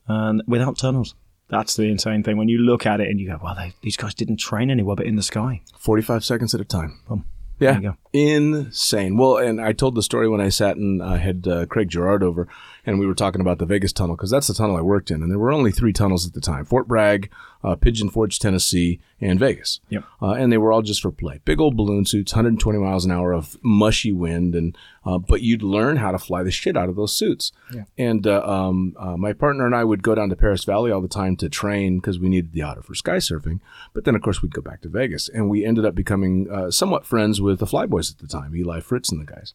and 0.08 0.42
without 0.48 0.78
tunnels. 0.78 1.16
That's 1.50 1.76
the 1.76 1.84
insane 1.84 2.24
thing. 2.24 2.36
When 2.38 2.50
you 2.50 2.58
look 2.58 2.86
at 2.86 3.00
it 3.00 3.10
and 3.10 3.20
you 3.20 3.28
go, 3.28 3.40
"Well, 3.42 3.56
they, 3.56 3.74
these 3.82 3.96
guys 3.98 4.14
didn't 4.14 4.38
train 4.38 4.70
anywhere 4.70 4.96
but 4.98 5.06
in 5.06 5.16
the 5.16 5.24
sky." 5.24 5.62
Forty-five 5.78 6.26
seconds 6.26 6.54
at 6.54 6.62
a 6.62 6.66
time. 6.66 7.00
Boom. 7.08 7.26
Yeah, 7.60 7.72
There 7.74 7.82
you 7.82 7.90
go. 7.90 7.98
insane. 8.14 9.18
Well, 9.18 9.38
and 9.38 9.60
I 9.60 9.72
told 9.74 9.96
the 9.96 10.04
story 10.04 10.30
when 10.30 10.42
I 10.42 10.50
sat 10.50 10.78
and 10.78 11.02
uh, 11.02 11.16
had 11.16 11.48
uh, 11.48 11.66
Craig 11.66 11.90
Girard 11.90 12.22
over, 12.22 12.48
and 12.88 13.00
we 13.00 13.06
were 13.06 13.14
talking 13.14 13.42
about 13.42 13.60
the 13.60 13.66
Vegas 13.66 13.92
tunnel 13.92 14.16
because 14.16 14.32
that's 14.32 14.48
the 14.48 14.54
tunnel 14.54 14.78
I 14.78 14.82
worked 14.82 15.12
in, 15.12 15.22
and 15.22 15.30
there 15.30 15.38
were 15.38 15.52
only 15.52 15.72
three 15.72 15.92
tunnels 15.92 16.26
at 16.26 16.34
the 16.34 16.40
time: 16.40 16.64
Fort 16.64 16.88
Bragg, 16.88 17.30
uh, 17.62 17.76
Pigeon 17.76 18.10
Forge, 18.10 18.40
Tennessee, 18.40 19.02
and 19.20 19.38
Vegas. 19.38 19.82
Yep. 19.90 20.06
Uh, 20.22 20.32
and 20.32 20.52
they 20.52 20.58
were 20.58 20.72
all 20.72 20.82
just 20.82 21.02
for 21.02 21.12
play. 21.12 21.42
Big 21.44 21.60
old 21.60 21.76
balloon 21.76 22.06
suits, 22.06 22.32
120 22.32 22.80
miles 22.80 23.04
an 23.04 23.12
hour 23.12 23.34
of 23.34 23.58
mushy 23.62 24.14
wind, 24.14 24.56
and 24.56 24.78
uh, 25.06 25.18
but 25.18 25.42
you'd 25.42 25.64
learn 25.64 25.98
how 25.98 26.12
to 26.12 26.18
fly 26.18 26.44
the 26.44 26.52
shit 26.52 26.78
out 26.78 26.88
of 26.88 26.96
those 26.96 27.14
suits. 27.14 27.52
Yeah. 27.74 27.84
And 27.98 28.26
uh, 28.26 28.42
um, 28.44 28.96
uh, 28.98 29.18
my 29.18 29.34
partner 29.34 29.66
and 29.66 29.76
I 29.76 29.84
would 29.84 30.02
go 30.02 30.16
down 30.16 30.30
to 30.30 30.38
Perris 30.38 30.66
Valley 30.66 30.90
all 30.90 31.02
the 31.02 31.10
time 31.10 31.36
to 31.38 31.50
train 31.50 31.98
because 31.98 32.20
we 32.20 32.30
needed 32.30 32.54
the 32.54 32.62
otter 32.62 32.82
for 32.82 32.96
sky 32.96 33.18
surfing. 33.18 33.60
But 33.94 34.06
then, 34.06 34.16
of 34.16 34.22
course, 34.22 34.42
we'd 34.42 34.54
go 34.54 34.62
back 34.62 34.82
to 34.82 34.90
Vegas, 34.90 35.28
and 35.28 35.50
we 35.50 35.66
ended 35.66 35.86
up 35.86 35.94
becoming 35.94 36.50
uh, 36.50 36.72
somewhat 36.72 37.06
friends 37.06 37.42
with 37.42 37.60
the 37.60 37.66
Flyboys 37.66 38.14
at 38.14 38.20
the 38.20 38.28
time, 38.28 38.56
Eli 38.56 38.80
Fritz 38.80 39.12
and 39.12 39.20
the 39.20 39.30
guys. 39.30 39.54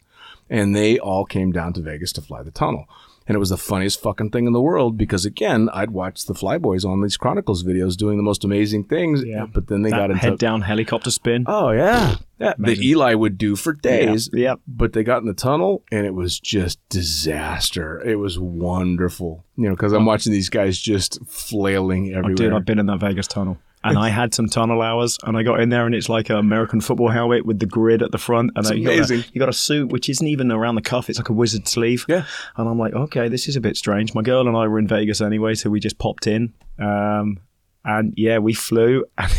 And 0.51 0.77
they 0.77 0.99
all 0.99 1.25
came 1.25 1.51
down 1.51 1.73
to 1.75 1.81
Vegas 1.81 2.13
to 2.13 2.21
fly 2.21 2.43
the 2.43 2.51
tunnel. 2.51 2.87
And 3.33 3.37
it 3.37 3.41
was 3.41 3.49
the 3.49 3.57
funniest 3.57 4.03
fucking 4.03 4.29
thing 4.29 4.47
in 4.47 4.53
the 4.53 4.61
world 4.61 4.99
because, 4.99 5.25
again, 5.25 5.71
I'd 5.73 5.93
watch 5.93 6.27
the 6.27 6.35
Flyboys 6.35 6.85
on 6.85 7.01
these 7.01 7.17
Chronicles 7.17 7.65
videos 7.65 7.97
doing 7.97 8.19
the 8.19 8.23
most 8.23 8.45
amazing 8.45 8.85
things. 8.85 9.25
Yeah. 9.25 9.47
But 9.47 9.69
then 9.69 9.81
they 9.81 9.89
That 9.89 9.97
got 9.97 10.11
into 10.11 10.21
head 10.21 10.39
down 10.39 10.61
helicopter 10.61 11.11
spin. 11.11 11.47
Oh 11.49 11.71
yeah, 11.71 12.17
yeah. 12.39 12.53
That 12.59 12.79
Eli 12.79 13.15
would 13.15 13.39
do 13.39 13.57
for 13.57 13.73
days. 13.73 14.29
Yeah. 14.35 14.51
Yep. 14.51 14.61
But 14.69 14.93
they 14.93 15.03
got 15.03 15.23
in 15.23 15.29
the 15.29 15.33
tunnel, 15.33 15.83
and 15.91 16.05
it 16.05 16.13
was 16.13 16.39
just 16.39 16.79
disaster. 16.91 18.03
It 18.07 18.17
was 18.17 18.39
wonderful, 18.39 19.47
you 19.57 19.65
know, 19.65 19.75
because 19.75 19.95
I'm 19.95 20.03
oh. 20.03 20.09
watching 20.09 20.31
these 20.31 20.51
guys 20.51 20.79
just 20.79 21.25
flailing 21.27 22.13
Oh, 22.15 22.19
everywhere. 22.19 22.35
dude, 22.35 22.53
I've 22.53 22.67
been 22.67 22.81
in 22.81 22.85
that 22.85 23.01
Vegas 23.01 23.29
tunnel. 23.29 23.57
And 23.85 23.99
I 23.99 24.09
had 24.21 24.33
some 24.35 24.47
tunnel 24.49 24.81
hours, 24.83 25.19
and 25.25 25.37
I 25.37 25.43
got 25.43 25.61
in 25.61 25.69
there, 25.71 25.87
and 25.87 25.95
it's 25.95 26.09
like 26.09 26.31
an 26.31 26.37
American 26.37 26.81
football 26.81 27.09
helmet 27.09 27.45
with 27.45 27.59
the 27.59 27.67
grid 27.67 28.03
at 28.03 28.13
the 28.13 28.19
front, 28.19 28.51
and 28.57 28.65
It's 28.67 28.75
you 28.77 28.85
got 28.85 29.11
a- 29.11 29.25
you 29.33 29.39
got 29.41 29.49
a 29.49 29.53
suit 29.53 29.91
which 29.91 30.09
isn't 30.09 30.27
even 30.27 30.51
around 30.53 30.75
the 30.77 30.83
cuff; 30.83 31.09
it's 31.11 31.19
like 31.19 31.29
a 31.29 31.33
wizard 31.33 31.67
sleeve. 31.69 32.05
Yeah. 32.09 32.25
And 32.57 32.69
I'm 32.69 32.79
like, 32.79 32.95
okay, 32.95 33.29
this 33.29 33.49
is 33.49 33.57
a 33.57 33.61
bit 33.61 33.77
strange. 33.77 34.15
My 34.15 34.23
girl 34.23 34.47
and 34.47 34.57
I 34.57 34.67
were 34.69 34.79
in 34.79 34.87
Vegas 34.87 35.21
anyway, 35.21 35.55
so 35.55 35.69
we 35.71 35.81
just 35.81 35.99
popped 35.99 36.27
in, 36.27 36.53
um, 36.79 37.39
and 37.85 38.15
yeah, 38.17 38.39
we 38.39 38.55
flew, 38.55 39.05
and 39.19 39.33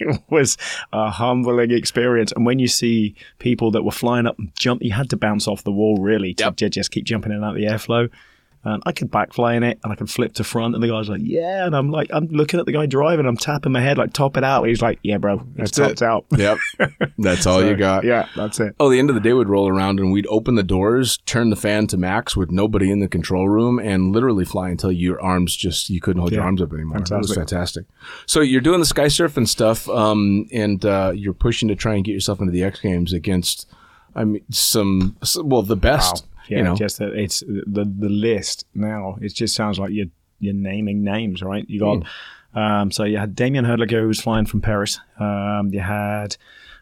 it 0.00 0.20
was 0.30 0.56
a 0.92 1.10
humbling 1.10 1.70
experience. 1.70 2.32
And 2.32 2.44
when 2.44 2.58
you 2.58 2.66
see 2.68 3.14
people 3.38 3.70
that 3.72 3.82
were 3.84 3.92
flying 3.92 4.26
up 4.26 4.38
and 4.38 4.50
jump, 4.58 4.82
you 4.82 4.92
had 4.92 5.08
to 5.10 5.16
bounce 5.16 5.46
off 5.46 5.62
the 5.62 5.70
wall 5.72 5.98
really 5.98 6.34
to 6.34 6.44
Yep. 6.58 6.70
just 6.72 6.90
keep 6.90 7.04
jumping 7.04 7.30
in 7.32 7.36
and 7.36 7.44
out 7.44 7.50
of 7.54 7.60
the 7.60 7.66
airflow. 7.66 8.10
And 8.66 8.82
I 8.86 8.92
could 8.92 9.10
backfly 9.10 9.56
in 9.56 9.62
it, 9.62 9.78
and 9.84 9.92
I 9.92 9.96
could 9.96 10.08
flip 10.10 10.32
to 10.34 10.44
front, 10.44 10.74
and 10.74 10.82
the 10.82 10.88
guy's 10.88 11.08
like, 11.08 11.20
"Yeah," 11.22 11.66
and 11.66 11.76
I'm 11.76 11.90
like, 11.90 12.08
I'm 12.10 12.26
looking 12.28 12.58
at 12.58 12.66
the 12.66 12.72
guy 12.72 12.86
driving, 12.86 13.26
I'm 13.26 13.36
tapping 13.36 13.72
my 13.72 13.80
head 13.80 13.98
like, 13.98 14.12
"Top 14.14 14.36
it 14.36 14.44
out." 14.44 14.66
He's 14.66 14.80
like, 14.80 14.98
"Yeah, 15.02 15.18
bro, 15.18 15.42
it's 15.56 15.76
That's 15.76 16.00
it. 16.00 16.04
out." 16.04 16.24
Yep, 16.36 16.58
that's 17.18 17.46
all 17.46 17.62
you 17.64 17.76
got. 17.76 18.04
Yeah, 18.04 18.26
that's 18.34 18.58
it. 18.60 18.74
Oh, 18.80 18.88
the 18.90 18.98
end 18.98 19.10
of 19.10 19.14
the 19.14 19.20
day 19.20 19.32
would 19.32 19.48
roll 19.48 19.68
around 19.68 20.00
and 20.00 20.12
we'd 20.12 20.26
open 20.28 20.54
the 20.54 20.62
doors, 20.62 21.18
turn 21.26 21.50
the 21.50 21.56
fan 21.56 21.86
to 21.88 21.96
max 21.96 22.36
with 22.36 22.50
nobody 22.50 22.90
in 22.90 23.00
the 23.00 23.08
control 23.08 23.48
room, 23.48 23.78
and 23.78 24.12
literally 24.12 24.44
fly 24.44 24.70
until 24.70 24.90
your 24.92 25.20
arms 25.20 25.54
just 25.54 25.90
you 25.90 26.00
couldn't 26.00 26.20
hold 26.20 26.32
your 26.32 26.42
arms 26.42 26.62
up 26.62 26.72
anymore. 26.72 26.96
It 26.98 27.00
was 27.02 27.10
Fantastic. 27.10 27.36
fantastic. 27.36 27.84
So 28.26 28.40
you're 28.40 28.60
doing 28.60 28.80
the 28.80 28.86
sky 28.86 29.06
surfing 29.06 29.46
stuff, 29.46 29.88
um, 29.90 30.46
and 30.52 30.84
uh, 30.84 31.12
you're 31.14 31.34
pushing 31.34 31.68
to 31.68 31.76
try 31.76 31.94
and 31.94 32.04
get 32.04 32.12
yourself 32.12 32.40
into 32.40 32.52
the 32.52 32.64
X 32.64 32.80
Games 32.80 33.12
against, 33.12 33.66
I 34.14 34.24
mean, 34.24 34.42
some 34.50 35.16
well 35.42 35.62
the 35.62 35.76
best. 35.76 36.26
Yeah, 36.48 36.58
you 36.58 36.64
know, 36.64 36.74
just 36.76 36.98
that 36.98 37.12
it's 37.14 37.40
the 37.40 37.84
the 37.98 38.08
list 38.08 38.66
now. 38.74 39.16
It 39.20 39.34
just 39.34 39.54
sounds 39.54 39.78
like 39.78 39.92
you're 39.92 40.06
you're 40.40 40.54
naming 40.54 41.02
names, 41.04 41.42
right? 41.42 41.64
You 41.68 41.80
got 41.80 42.04
um, 42.54 42.90
so 42.90 43.04
you 43.04 43.18
had 43.18 43.34
Damien 43.34 43.64
Herdliger 43.64 44.00
who 44.00 44.08
was 44.08 44.20
flying 44.20 44.46
from 44.46 44.60
Paris. 44.60 45.00
Um, 45.18 45.70
you 45.72 45.80
had 45.80 46.36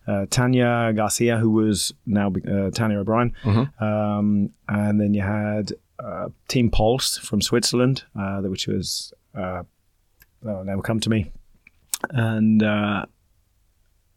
uh, 0.06 0.26
Tanya 0.30 0.92
Garcia 0.94 1.38
who 1.38 1.50
was 1.50 1.92
now 2.06 2.32
uh, 2.48 2.70
Tanya 2.70 2.98
O'Brien, 2.98 3.32
um, 3.80 4.50
and 4.68 5.00
then 5.00 5.14
you 5.14 5.22
had 5.22 5.72
uh, 6.02 6.28
Team 6.48 6.70
Pulse 6.70 7.18
from 7.18 7.40
Switzerland, 7.40 8.04
uh, 8.18 8.40
which 8.42 8.66
was 8.66 9.12
uh, 9.34 9.62
oh, 10.44 10.64
they 10.64 10.74
come 10.82 11.00
to 11.00 11.08
me, 11.08 11.30
and 12.10 12.62
uh, 12.62 13.06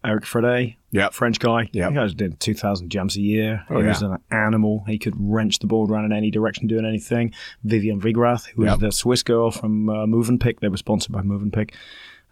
Eric 0.06 0.24
Frede, 0.26 0.76
Yep. 0.92 1.14
French 1.14 1.40
guy. 1.40 1.70
Yep. 1.74 1.90
He 1.90 1.96
guys 1.96 2.14
did 2.14 2.40
2,000 2.40 2.90
jumps 2.90 3.16
a 3.18 3.22
year. 3.22 3.66
Oh, 3.70 3.80
he 3.82 3.88
was 3.88 4.02
an 4.02 4.18
animal. 4.32 4.84
He 4.88 4.98
could 4.98 5.14
wrench 5.18 5.60
the 5.60 5.68
board 5.68 5.90
around 5.92 6.06
in 6.06 6.14
any 6.14 6.32
direction, 6.32 6.68
doing 6.68 6.86
anything. 6.86 7.34
Viviane 7.66 8.02
Wegrath, 8.02 8.48
who 8.48 8.64
was 8.64 8.80
the 8.80 8.92
Swiss 8.92 9.24
girl 9.24 9.52
from 9.52 9.90
uh, 9.90 10.06
Movenpick. 10.06 10.60
They 10.60 10.70
were 10.70 10.78
sponsored 10.78 11.12
by 11.12 11.22
Movenpick. 11.22 11.72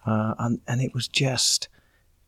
Uh, 0.06 0.34
and, 0.40 0.60
and 0.68 0.82
it 0.82 0.94
was 0.94 1.08
just 1.08 1.68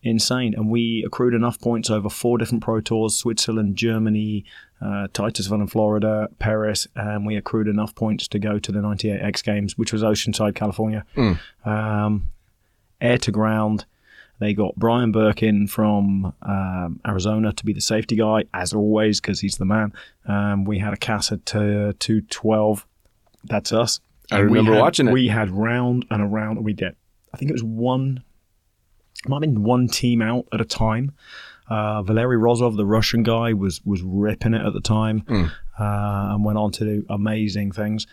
insane. 0.02 0.54
And 0.54 0.70
we 0.70 1.02
accrued 1.06 1.34
enough 1.34 1.60
points 1.60 1.90
over 1.90 2.08
four 2.10 2.38
different 2.38 2.62
Pro 2.62 2.80
Tours 2.80 3.14
Switzerland, 3.16 3.76
Germany, 3.76 4.44
uh, 4.80 5.08
Titusville 5.12 5.60
in 5.60 5.66
Florida, 5.68 6.28
Paris. 6.38 6.86
And 6.94 7.26
we 7.26 7.36
accrued 7.36 7.66
enough 7.68 7.94
points 7.94 8.28
to 8.28 8.38
go 8.38 8.58
to 8.58 8.72
the 8.72 8.80
98 8.82 9.20
X 9.20 9.42
Games, 9.42 9.78
which 9.78 9.92
was 9.92 10.02
Oceanside, 10.02 10.54
California. 10.54 11.04
Um, 11.64 12.28
air 13.00 13.18
to 13.18 13.30
ground. 13.32 13.84
They 14.38 14.52
got 14.52 14.76
Brian 14.76 15.12
Birkin 15.12 15.66
from 15.66 16.34
um, 16.42 17.00
Arizona 17.06 17.52
to 17.54 17.64
be 17.64 17.72
the 17.72 17.80
safety 17.80 18.16
guy, 18.16 18.44
as 18.52 18.74
always, 18.74 19.20
because 19.20 19.40
he's 19.40 19.56
the 19.56 19.64
man. 19.64 19.92
Um, 20.26 20.64
we 20.64 20.78
had 20.78 20.92
a 20.92 20.96
Casa 20.98 21.38
to 21.38 21.94
212. 21.94 22.86
That's 23.44 23.72
us. 23.72 24.00
I 24.30 24.36
And 24.40 24.44
remember 24.46 24.72
had- 24.74 24.80
watching 24.80 25.08
it. 25.08 25.12
We 25.12 25.28
had 25.28 25.50
round 25.50 26.04
and 26.10 26.20
around. 26.22 26.56
and 26.58 26.64
We 26.66 26.72
did. 26.74 26.96
I 27.32 27.36
think 27.38 27.50
it 27.50 27.54
was 27.54 27.62
one. 27.64 28.22
it 29.24 29.28
Might 29.28 29.36
have 29.36 29.40
been 29.54 29.62
one 29.62 29.88
team 29.88 30.20
out 30.20 30.46
at 30.52 30.60
a 30.60 30.64
time. 30.64 31.12
Uh, 31.68 32.02
Valery 32.02 32.36
Rozov, 32.36 32.76
the 32.76 32.86
Russian 32.86 33.22
guy, 33.22 33.52
was 33.52 33.80
was 33.84 34.02
ripping 34.02 34.54
it 34.54 34.64
at 34.64 34.72
the 34.72 34.80
time, 34.80 35.22
Mm. 35.22 35.46
uh, 35.80 36.34
and 36.34 36.44
went 36.44 36.58
on 36.58 36.70
to 36.72 36.84
do 36.84 37.06
amazing 37.08 37.72
things. 37.72 38.06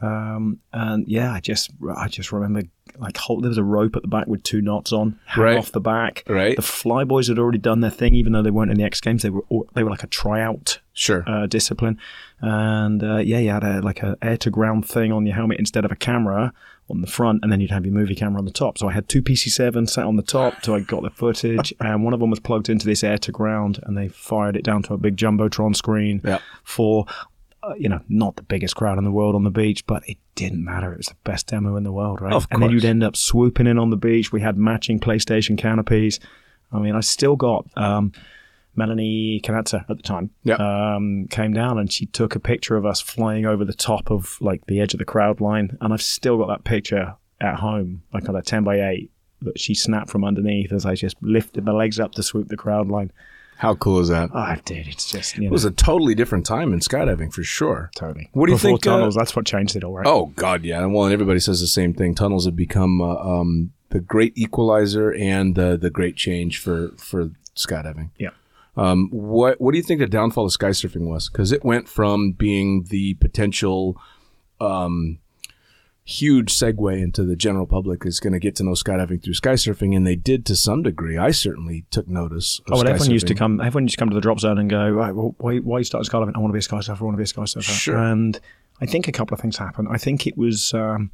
Um, 0.00 0.58
and 0.72 1.06
yeah, 1.08 1.32
I 1.32 1.40
just 1.40 1.70
I 1.96 2.08
just 2.08 2.30
remember 2.32 2.62
like 2.98 3.16
hold, 3.16 3.42
there 3.44 3.48
was 3.48 3.58
a 3.58 3.64
rope 3.64 3.96
at 3.96 4.02
the 4.02 4.08
back 4.08 4.26
with 4.26 4.42
two 4.42 4.60
knots 4.62 4.92
on, 4.92 5.18
hang 5.26 5.44
Right. 5.44 5.58
off 5.58 5.72
the 5.72 5.80
back. 5.80 6.22
Right. 6.28 6.54
The 6.56 6.62
Flyboys 6.62 7.28
had 7.28 7.38
already 7.38 7.58
done 7.58 7.80
their 7.80 7.90
thing, 7.90 8.14
even 8.14 8.32
though 8.32 8.42
they 8.42 8.50
weren't 8.50 8.70
in 8.70 8.76
the 8.78 8.84
X 8.84 9.00
Games. 9.00 9.22
They 9.22 9.30
were 9.30 9.42
they 9.74 9.82
were 9.82 9.90
like 9.90 10.02
a 10.02 10.06
tryout 10.08 10.80
Sure. 10.92 11.24
uh, 11.26 11.46
discipline. 11.46 11.98
And 12.40 13.02
uh, 13.02 13.16
yeah, 13.18 13.38
you 13.38 13.50
had 13.50 13.64
a, 13.64 13.80
like 13.80 14.02
a 14.02 14.16
air 14.22 14.36
to 14.38 14.50
ground 14.50 14.86
thing 14.86 15.12
on 15.12 15.26
your 15.26 15.34
helmet 15.34 15.58
instead 15.58 15.84
of 15.84 15.92
a 15.92 15.96
camera 15.96 16.52
on 16.88 17.00
the 17.00 17.06
front, 17.06 17.40
and 17.42 17.50
then 17.50 17.60
you'd 17.60 17.70
have 17.70 17.84
your 17.84 17.94
movie 17.94 18.14
camera 18.14 18.38
on 18.38 18.44
the 18.44 18.50
top. 18.52 18.78
So 18.78 18.88
I 18.88 18.92
had 18.92 19.08
two 19.08 19.20
PC7 19.22 19.88
sat 19.88 20.04
on 20.04 20.16
the 20.16 20.22
top, 20.22 20.64
so 20.64 20.74
I 20.74 20.80
got 20.80 21.02
the 21.02 21.10
footage, 21.10 21.74
and 21.80 22.04
one 22.04 22.14
of 22.14 22.20
them 22.20 22.30
was 22.30 22.38
plugged 22.40 22.68
into 22.68 22.86
this 22.86 23.02
air 23.02 23.18
to 23.18 23.32
ground, 23.32 23.80
and 23.82 23.96
they 23.96 24.08
fired 24.08 24.56
it 24.56 24.62
down 24.64 24.82
to 24.84 24.94
a 24.94 24.98
big 24.98 25.16
jumbotron 25.16 25.74
screen 25.74 26.20
Yeah. 26.24 26.38
for. 26.62 27.06
Uh, 27.66 27.74
you 27.78 27.88
know, 27.88 28.00
not 28.08 28.36
the 28.36 28.42
biggest 28.42 28.76
crowd 28.76 28.98
in 28.98 29.04
the 29.04 29.10
world 29.10 29.34
on 29.34 29.42
the 29.44 29.50
beach, 29.50 29.84
but 29.86 30.08
it 30.08 30.18
didn't 30.34 30.64
matter. 30.64 30.92
It 30.92 30.98
was 30.98 31.06
the 31.08 31.16
best 31.24 31.48
demo 31.48 31.76
in 31.76 31.82
the 31.84 31.92
world, 31.92 32.20
right? 32.20 32.32
Of 32.32 32.48
course. 32.48 32.48
And 32.52 32.62
then 32.62 32.70
you'd 32.70 32.84
end 32.84 33.02
up 33.02 33.16
swooping 33.16 33.66
in 33.66 33.78
on 33.78 33.90
the 33.90 33.96
beach. 33.96 34.30
We 34.32 34.40
had 34.40 34.56
matching 34.56 35.00
PlayStation 35.00 35.58
canopies. 35.58 36.20
I 36.72 36.78
mean, 36.78 36.94
I 36.94 37.00
still 37.00 37.34
got 37.36 37.66
um, 37.76 38.12
Melanie 38.74 39.40
Kanatsa 39.42 39.84
at 39.88 39.96
the 39.96 40.02
time 40.02 40.30
Yeah. 40.44 40.56
um, 40.96 41.26
came 41.30 41.52
down 41.52 41.78
and 41.78 41.90
she 41.92 42.06
took 42.06 42.34
a 42.36 42.40
picture 42.40 42.76
of 42.76 42.84
us 42.84 43.00
flying 43.00 43.46
over 43.46 43.64
the 43.64 43.74
top 43.74 44.10
of 44.10 44.36
like 44.40 44.66
the 44.66 44.80
edge 44.80 44.92
of 44.94 44.98
the 44.98 45.04
crowd 45.04 45.40
line, 45.40 45.76
and 45.80 45.92
I've 45.92 46.02
still 46.02 46.38
got 46.38 46.48
that 46.48 46.64
picture 46.64 47.14
at 47.40 47.56
home, 47.56 48.02
like 48.12 48.28
on 48.28 48.36
a 48.36 48.42
ten 48.42 48.64
by 48.64 48.80
eight 48.80 49.10
that 49.42 49.58
she 49.58 49.74
snapped 49.74 50.10
from 50.10 50.24
underneath 50.24 50.72
as 50.72 50.86
I 50.86 50.94
just 50.94 51.16
lifted 51.22 51.64
my 51.64 51.72
legs 51.72 51.98
up 52.00 52.12
to 52.12 52.22
swoop 52.22 52.48
the 52.48 52.56
crowd 52.56 52.88
line. 52.88 53.12
How 53.58 53.74
cool 53.74 54.00
is 54.00 54.08
that? 54.08 54.30
Oh, 54.34 54.54
dude, 54.64 54.86
it's 54.86 55.10
just 55.10 55.36
you 55.36 55.42
know, 55.42 55.46
It 55.46 55.52
was 55.52 55.64
a 55.64 55.70
totally 55.70 56.14
different 56.14 56.44
time 56.44 56.72
in 56.72 56.80
skydiving 56.80 57.32
for 57.32 57.42
sure. 57.42 57.90
totally. 57.94 58.28
What 58.32 58.46
do 58.46 58.52
you 58.52 58.56
Before 58.56 58.70
think, 58.72 58.86
uh, 58.86 58.90
Tunnels, 58.90 59.14
that's 59.14 59.34
what 59.34 59.46
changed 59.46 59.76
it 59.76 59.84
all, 59.84 59.92
right? 59.94 60.06
Oh 60.06 60.26
God, 60.36 60.64
yeah. 60.64 60.84
Well, 60.86 61.04
and 61.04 61.12
everybody 61.12 61.40
says 61.40 61.60
the 61.60 61.66
same 61.66 61.94
thing. 61.94 62.14
Tunnels 62.14 62.44
have 62.44 62.56
become 62.56 63.00
uh, 63.00 63.14
um, 63.16 63.72
the 63.90 64.00
great 64.00 64.36
equalizer 64.36 65.10
and 65.14 65.58
uh, 65.58 65.76
the 65.76 65.90
great 65.90 66.16
change 66.16 66.58
for 66.58 66.90
for 66.98 67.30
skydiving. 67.54 68.10
Yeah. 68.18 68.30
Um, 68.76 69.08
what 69.10 69.58
What 69.60 69.72
do 69.72 69.78
you 69.78 69.82
think 69.84 70.00
the 70.00 70.06
downfall 70.06 70.44
of 70.44 70.52
sky 70.52 70.68
surfing 70.70 71.08
was? 71.08 71.30
Because 71.30 71.50
it 71.50 71.64
went 71.64 71.88
from 71.88 72.32
being 72.32 72.84
the 72.90 73.14
potential 73.14 73.96
um, 74.60 75.18
huge 76.08 76.54
segue 76.54 77.02
into 77.02 77.24
the 77.24 77.34
general 77.34 77.66
public 77.66 78.06
is 78.06 78.20
going 78.20 78.32
to 78.32 78.38
get 78.38 78.54
to 78.54 78.62
know 78.62 78.70
skydiving 78.70 79.22
through 79.22 79.34
sky 79.34 79.54
surfing, 79.54 79.94
and 79.94 80.06
they 80.06 80.14
did 80.14 80.46
to 80.46 80.54
some 80.54 80.82
degree. 80.82 81.18
I 81.18 81.32
certainly 81.32 81.84
took 81.90 82.06
notice. 82.06 82.60
Of 82.60 82.64
Oh, 82.68 82.76
well, 82.76 82.88
everyone 82.88 83.10
used 83.10 83.26
to 83.26 83.34
come. 83.34 83.60
Everyone 83.60 83.84
used 83.84 83.94
to 83.94 83.98
come 83.98 84.08
to 84.08 84.14
the 84.14 84.20
drop 84.20 84.38
zone 84.38 84.56
and 84.58 84.70
go, 84.70 84.88
right, 84.88 85.14
well, 85.14 85.34
why, 85.38 85.58
why 85.58 85.76
are 85.76 85.80
you 85.80 85.84
starting 85.84 86.08
skydiving? 86.08 86.36
I 86.36 86.38
want 86.38 86.50
to 86.50 86.54
be 86.54 86.60
a 86.60 86.62
sky 86.62 86.80
surfer. 86.80 87.02
I 87.02 87.04
want 87.04 87.14
to 87.14 87.18
be 87.18 87.24
a 87.24 87.26
sky 87.26 87.44
surfer. 87.44 87.72
Sure. 87.72 87.98
And 87.98 88.38
I 88.80 88.86
think 88.86 89.08
a 89.08 89.12
couple 89.12 89.34
of 89.34 89.40
things 89.40 89.56
happened. 89.56 89.88
I 89.90 89.98
think 89.98 90.26
it 90.28 90.38
was, 90.38 90.72
um, 90.74 91.10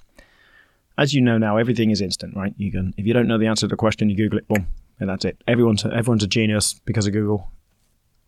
as 0.99 1.15
you 1.15 1.23
know 1.23 1.39
now, 1.39 1.57
everything 1.57 1.91
is 1.91 2.03
instant, 2.03 2.37
right? 2.37 2.53
You 2.59 2.71
can, 2.71 2.93
if 2.99 3.07
you 3.07 3.15
don't 3.15 3.27
know 3.27 3.39
the 3.39 3.47
answer 3.47 3.63
to 3.63 3.69
the 3.69 3.77
question, 3.77 4.11
you 4.11 4.17
Google 4.17 4.41
it, 4.41 4.49
boom, 4.49 4.67
and 5.01 5.09
that's 5.09 5.25
it. 5.25 5.43
Everyone's 5.49 5.87
everyone's 5.87 6.23
a 6.23 6.29
genius 6.29 6.75
because 6.85 7.07
of 7.07 7.15
Google. 7.15 7.51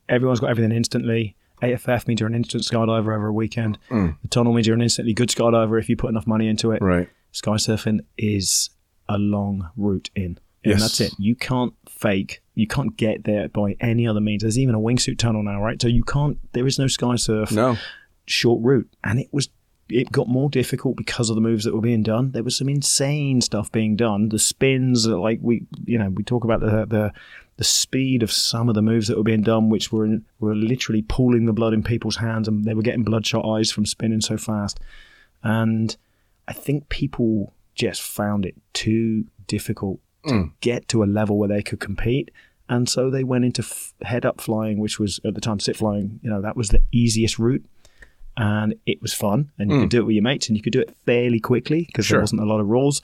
Everyone's 0.09 0.41
got 0.41 0.49
everything 0.51 0.73
instantly. 0.75 1.37
AFF 1.73 2.07
means 2.07 2.21
you're 2.21 2.29
an 2.29 2.35
instant 2.35 2.63
skydiver 2.65 3.15
over 3.15 3.27
a 3.27 3.33
weekend. 3.33 3.79
Mm. 3.91 4.17
The 4.23 4.29
tunnel 4.29 4.53
means 4.53 4.67
you're 4.67 4.77
an 4.77 4.83
instantly 4.83 5.15
good 5.15 5.29
skydiver 5.29 5.79
if 5.81 5.89
you 5.89 5.97
put 5.97 6.11
enough 6.11 6.27
money 6.27 6.49
into 6.49 6.73
it 6.73 6.83
Right. 6.83 7.09
sky 7.33 7.53
surfing 7.57 8.01
is 8.19 8.71
a 9.09 9.19
long 9.19 9.69
route 9.77 10.11
in. 10.15 10.39
And 10.65 10.73
Yes. 10.79 10.81
that's 10.81 11.01
it. 11.01 11.13
You 11.19 11.35
can't 11.35 11.75
fake. 11.89 12.41
You 12.55 12.67
can't 12.67 12.97
get 12.97 13.25
there 13.25 13.49
by 13.49 13.77
any 13.81 14.07
other 14.07 14.21
means. 14.21 14.43
There's 14.43 14.59
even 14.59 14.75
a 14.75 14.79
wingsuit 14.81 15.19
tunnel 15.19 15.43
now, 15.43 15.61
right? 15.63 15.81
So 15.81 15.89
you 15.89 16.03
can't. 16.05 16.39
There 16.53 16.67
is 16.67 16.79
no 16.79 16.87
sky 16.87 17.17
surf 17.17 17.53
No. 17.53 17.77
short 18.27 18.63
route, 18.63 18.89
and 19.03 19.19
it 19.21 19.29
was. 19.33 19.49
It 19.91 20.11
got 20.11 20.29
more 20.29 20.49
difficult 20.49 20.97
because 20.97 21.29
of 21.29 21.35
the 21.35 21.43
moves 21.43 21.65
that 21.65 21.75
were 21.75 21.83
being 21.83 22.03
done. 22.03 22.31
There 22.33 22.43
was 22.43 22.57
some 22.57 22.71
insane 22.71 23.43
stuff 23.43 23.71
being 23.71 23.97
done. 23.97 24.31
The 24.31 24.39
spins, 24.39 25.03
that, 25.05 25.19
like 25.19 25.41
we, 25.43 25.67
you 25.85 25.99
know, 25.99 26.09
we 26.09 26.23
talk 26.25 26.43
about 26.45 26.61
the 26.61 26.87
the 26.87 27.13
the 27.57 27.65
speed 27.65 28.23
of 28.23 28.33
some 28.33 28.69
of 28.69 28.75
the 28.75 28.83
moves 28.83 29.09
that 29.09 29.17
were 29.17 29.23
being 29.23 29.43
done, 29.43 29.71
which 29.71 29.93
were 29.93 30.19
were 30.41 30.55
literally 30.55 31.03
pooling 31.03 31.47
the 31.47 31.53
blood 31.53 31.73
in 31.73 31.83
people's 31.83 32.17
hands, 32.17 32.49
and 32.49 32.65
they 32.65 32.75
were 32.75 32.83
getting 32.83 33.05
bloodshot 33.05 33.45
eyes 33.45 33.71
from 33.71 33.87
spinning 33.87 34.21
so 34.21 34.37
fast. 34.37 34.81
And 35.43 35.97
I 36.49 36.53
think 36.53 36.89
people 36.89 37.55
just 37.75 38.03
found 38.03 38.47
it 38.47 38.55
too 38.73 39.27
difficult 39.47 40.01
to 40.27 40.35
hmm. 40.35 40.43
get 40.61 40.89
to 40.89 41.03
a 41.03 41.07
level 41.07 41.39
where 41.39 41.49
they 41.49 41.63
could 41.63 41.81
compete. 41.81 42.31
And 42.69 42.89
so 42.89 43.11
they 43.11 43.25
went 43.25 43.45
into 43.45 43.63
f- 43.63 43.93
head 44.03 44.25
up 44.25 44.41
flying, 44.41 44.79
which 44.79 44.99
was 44.99 45.21
at 45.25 45.35
the 45.35 45.41
time 45.41 45.61
sit 45.61 45.77
flying. 45.77 46.19
You 46.23 46.31
know, 46.31 46.41
that 46.41 46.57
was 46.57 46.71
the 46.71 46.83
easiest 46.93 47.39
route. 47.39 47.65
And 48.37 48.75
it 48.87 49.01
was 49.03 49.13
fun. 49.13 49.51
And 49.59 49.71
you 49.71 49.77
could 49.77 49.83
hmm. 49.85 49.89
do 49.89 49.99
it 50.01 50.07
with 50.07 50.15
your 50.15 50.23
mates 50.23 50.49
and 50.49 50.57
you 50.57 50.63
could 50.63 50.73
do 50.73 50.81
it 50.81 50.97
fairly 51.07 51.41
quickly 51.41 51.85
because 51.85 52.07
Sure. 52.07 52.17
there 52.17 52.23
wasn't 52.23 52.41
a 52.41 52.47
lot 52.47 52.61
of 52.61 52.67
rules. 52.67 53.03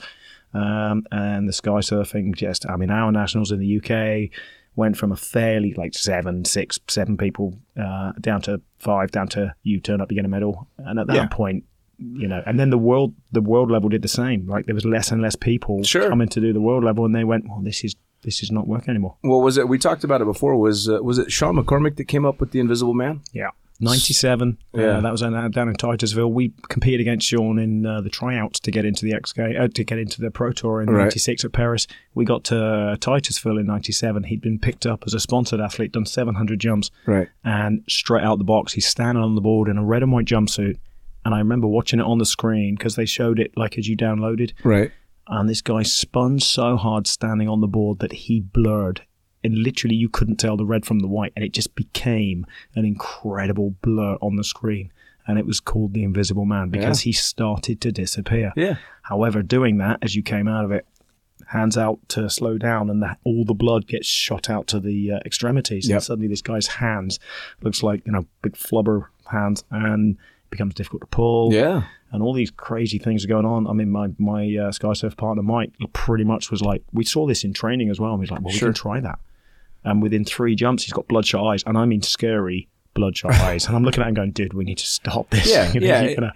Um, 0.53 1.05
and 1.11 1.47
the 1.47 1.53
sky 1.53 1.79
surfing 1.79 2.35
just, 2.35 2.69
I 2.69 2.75
mean, 2.75 2.91
our 2.91 3.11
nationals 3.11 3.51
in 3.51 3.59
the 3.59 3.77
UK 3.77 4.29
went 4.75 4.97
from 4.97 5.11
a 5.11 5.15
fairly 5.15 5.73
like 5.75 5.93
seven, 5.93 6.45
six, 6.45 6.79
seven 6.87 7.17
people 7.17 7.57
uh, 7.79 8.13
down 8.21 8.41
to 8.43 8.61
five, 8.79 9.11
down 9.11 9.27
to 9.29 9.53
you 9.63 9.79
turn 9.79 10.01
up, 10.01 10.11
you 10.11 10.15
get 10.15 10.25
a 10.25 10.29
medal. 10.29 10.67
And 10.77 10.99
at 10.99 11.07
that 11.07 11.15
Yeah. 11.15 11.27
point, 11.27 11.63
you 11.99 12.27
know, 12.27 12.41
and 12.45 12.59
then 12.59 12.69
the 12.69 12.77
world, 12.77 13.13
the 13.31 13.41
world 13.41 13.69
level 13.69 13.87
did 13.89 14.01
the 14.01 14.07
same. 14.07 14.47
Like 14.47 14.65
there 14.65 14.75
was 14.75 14.85
less 14.85 15.11
and 15.11 15.21
less 15.21 15.35
people 15.35 15.83
Sure. 15.83 16.09
coming 16.09 16.29
to 16.29 16.41
do 16.41 16.51
the 16.51 16.61
world 16.61 16.83
level, 16.83 17.05
and 17.05 17.13
they 17.13 17.23
went, 17.23 17.47
"Well, 17.47 17.61
this 17.61 17.83
is 17.83 17.95
this 18.23 18.41
is 18.41 18.51
not 18.51 18.67
working 18.67 18.89
anymore." 18.89 19.15
What 19.21 19.43
was 19.43 19.57
it? 19.57 19.67
We 19.69 19.77
talked 19.77 20.03
about 20.03 20.19
it 20.21 20.25
before. 20.25 20.55
Was 20.57 20.89
uh, 20.89 20.97
was 21.03 21.19
it 21.19 21.31
Sean 21.31 21.55
McCormick 21.57 21.97
that 21.97 22.05
came 22.05 22.25
up 22.25 22.39
with 22.39 22.51
the 22.51 22.59
Invisible 22.59 22.95
Man? 22.95 23.21
Yeah. 23.33 23.49
97. 23.81 24.57
Yeah. 24.73 24.83
Uh, 24.97 25.01
that 25.01 25.11
was 25.11 25.21
down 25.21 25.51
down 25.51 25.69
in 25.69 25.75
Titusville. 25.75 26.31
We 26.31 26.53
competed 26.69 27.01
against 27.01 27.27
Sean 27.27 27.59
in 27.59 27.85
uh, 27.85 28.01
the 28.01 28.09
tryouts 28.09 28.59
to 28.61 28.71
get 28.71 28.85
into 28.85 29.05
the 29.05 29.13
X 29.13 29.33
Game, 29.33 29.55
uh, 29.59 29.67
to 29.69 29.83
get 29.83 29.97
into 29.99 30.21
the 30.21 30.31
Pro 30.31 30.51
Tour 30.51 30.81
in 30.81 30.89
Right. 30.89 31.03
96 31.03 31.45
at 31.45 31.51
Perris. 31.51 31.87
We 32.13 32.25
got 32.25 32.43
to 32.45 32.97
Titusville 32.99 33.57
in 33.57 33.65
97. 33.65 34.23
He'd 34.23 34.41
been 34.41 34.59
picked 34.59 34.85
up 34.85 35.03
as 35.05 35.13
a 35.13 35.19
sponsored 35.19 35.59
athlete, 35.59 35.91
done 35.93 36.05
700 36.05 36.59
jumps, 36.59 36.91
Right. 37.05 37.27
and 37.43 37.83
straight 37.89 38.23
out 38.23 38.37
the 38.37 38.43
box, 38.43 38.73
he's 38.73 38.87
standing 38.87 39.23
on 39.23 39.35
the 39.35 39.41
board 39.41 39.67
in 39.67 39.77
a 39.77 39.83
red 39.83 40.03
and 40.03 40.11
white 40.11 40.25
jumpsuit. 40.25 40.77
And 41.23 41.35
I 41.35 41.37
remember 41.39 41.67
watching 41.67 41.99
it 41.99 42.05
on 42.05 42.17
the 42.17 42.25
screen 42.25 42.75
because 42.75 42.95
they 42.95 43.05
showed 43.05 43.39
it 43.39 43.51
like 43.55 43.77
as 43.77 43.87
you 43.87 43.95
downloaded. 43.95 44.53
Right. 44.63 44.91
And 45.27 45.47
this 45.47 45.61
guy 45.61 45.83
spun 45.83 46.39
so 46.39 46.75
hard 46.77 47.05
standing 47.07 47.47
on 47.47 47.61
the 47.61 47.67
board 47.67 47.99
that 47.99 48.11
he 48.11 48.41
blurred. 48.41 49.01
And 49.43 49.57
literally, 49.57 49.95
you 49.95 50.09
couldn't 50.09 50.37
tell 50.37 50.55
the 50.57 50.65
red 50.65 50.85
from 50.85 50.99
the 50.99 51.07
white. 51.07 51.33
And 51.35 51.43
it 51.43 51.51
just 51.53 51.75
became 51.75 52.45
an 52.75 52.85
incredible 52.85 53.75
blur 53.81 54.15
on 54.21 54.35
the 54.35 54.43
screen. 54.43 54.91
And 55.27 55.37
it 55.39 55.45
was 55.45 55.59
called 55.59 55.93
The 55.93 56.03
Invisible 56.03 56.45
Man 56.45 56.69
because 56.69 57.01
he 57.01 57.11
started 57.11 57.79
to 57.81 57.91
disappear. 57.91 58.53
Yeah. 58.55 58.75
However, 59.03 59.41
doing 59.43 59.77
that, 59.77 59.99
as 60.01 60.15
you 60.15 60.23
came 60.23 60.47
out 60.47 60.65
of 60.65 60.71
it, 60.71 60.85
hands 61.47 61.77
out 61.77 61.99
to 62.09 62.29
slow 62.29 62.57
down, 62.57 62.89
and 62.89 63.01
that 63.03 63.17
all 63.23 63.43
the 63.45 63.53
blood 63.53 63.85
gets 63.87 64.07
shot 64.07 64.49
out 64.49 64.67
to 64.67 64.79
the 64.79 65.11
uh, 65.13 65.19
extremities. 65.25 65.87
Yep. 65.87 65.95
And 65.95 66.03
suddenly, 66.03 66.27
this 66.27 66.41
guy's 66.41 66.67
hands 66.67 67.19
looks 67.61 67.83
like, 67.83 68.05
you 68.05 68.11
know, 68.11 68.25
big 68.41 68.53
flubber 68.53 69.07
hands. 69.31 69.63
And 69.71 70.17
becomes 70.49 70.73
difficult 70.73 70.99
to 71.01 71.07
pull 71.07 71.53
Yeah. 71.53 71.83
and 72.11 72.21
all 72.21 72.33
these 72.33 72.51
crazy 72.51 72.97
things 72.97 73.23
are 73.23 73.27
going 73.29 73.45
on. 73.45 73.67
I 73.67 73.73
mean, 73.73 73.89
my 73.89 74.09
my 74.17 74.53
uh, 74.57 74.71
sky 74.73 74.91
surf 74.93 75.15
partner 75.15 75.41
Mike 75.43 75.71
pretty 75.93 76.25
much 76.25 76.51
was 76.51 76.61
like, 76.61 76.83
we 76.91 77.05
saw 77.05 77.25
this 77.25 77.43
in 77.45 77.53
training 77.53 77.89
as 77.89 77.99
well, 78.01 78.13
and 78.13 78.21
he's 78.21 78.31
like, 78.31 78.41
well, 78.41 78.53
Sure. 78.53 78.67
we 78.69 78.73
can 78.73 78.81
try 78.81 78.99
that. 78.99 79.19
And 79.83 80.01
within 80.01 80.25
three 80.25 80.55
jumps, 80.55 80.83
he's 80.83 80.93
got 80.93 81.07
bloodshot 81.07 81.45
eyes, 81.45 81.63
and 81.65 81.77
I 81.77 81.85
mean 81.85 82.01
scary 82.01 82.67
bloodshot 82.93 83.31
eyes. 83.35 83.65
And 83.67 83.75
I'm 83.75 83.83
looking 83.83 84.01
at 84.03 84.09
him 84.09 84.13
going, 84.13 84.31
dude, 84.31 84.53
we 84.53 84.63
need 84.63 84.77
to 84.77 84.85
stop 84.85 85.29
this. 85.29 85.49
Yeah, 85.49 85.71
You 85.73 85.79
know, 85.79 85.87
yeah, 85.87 86.01
it- 86.01 86.15
gonna- 86.15 86.33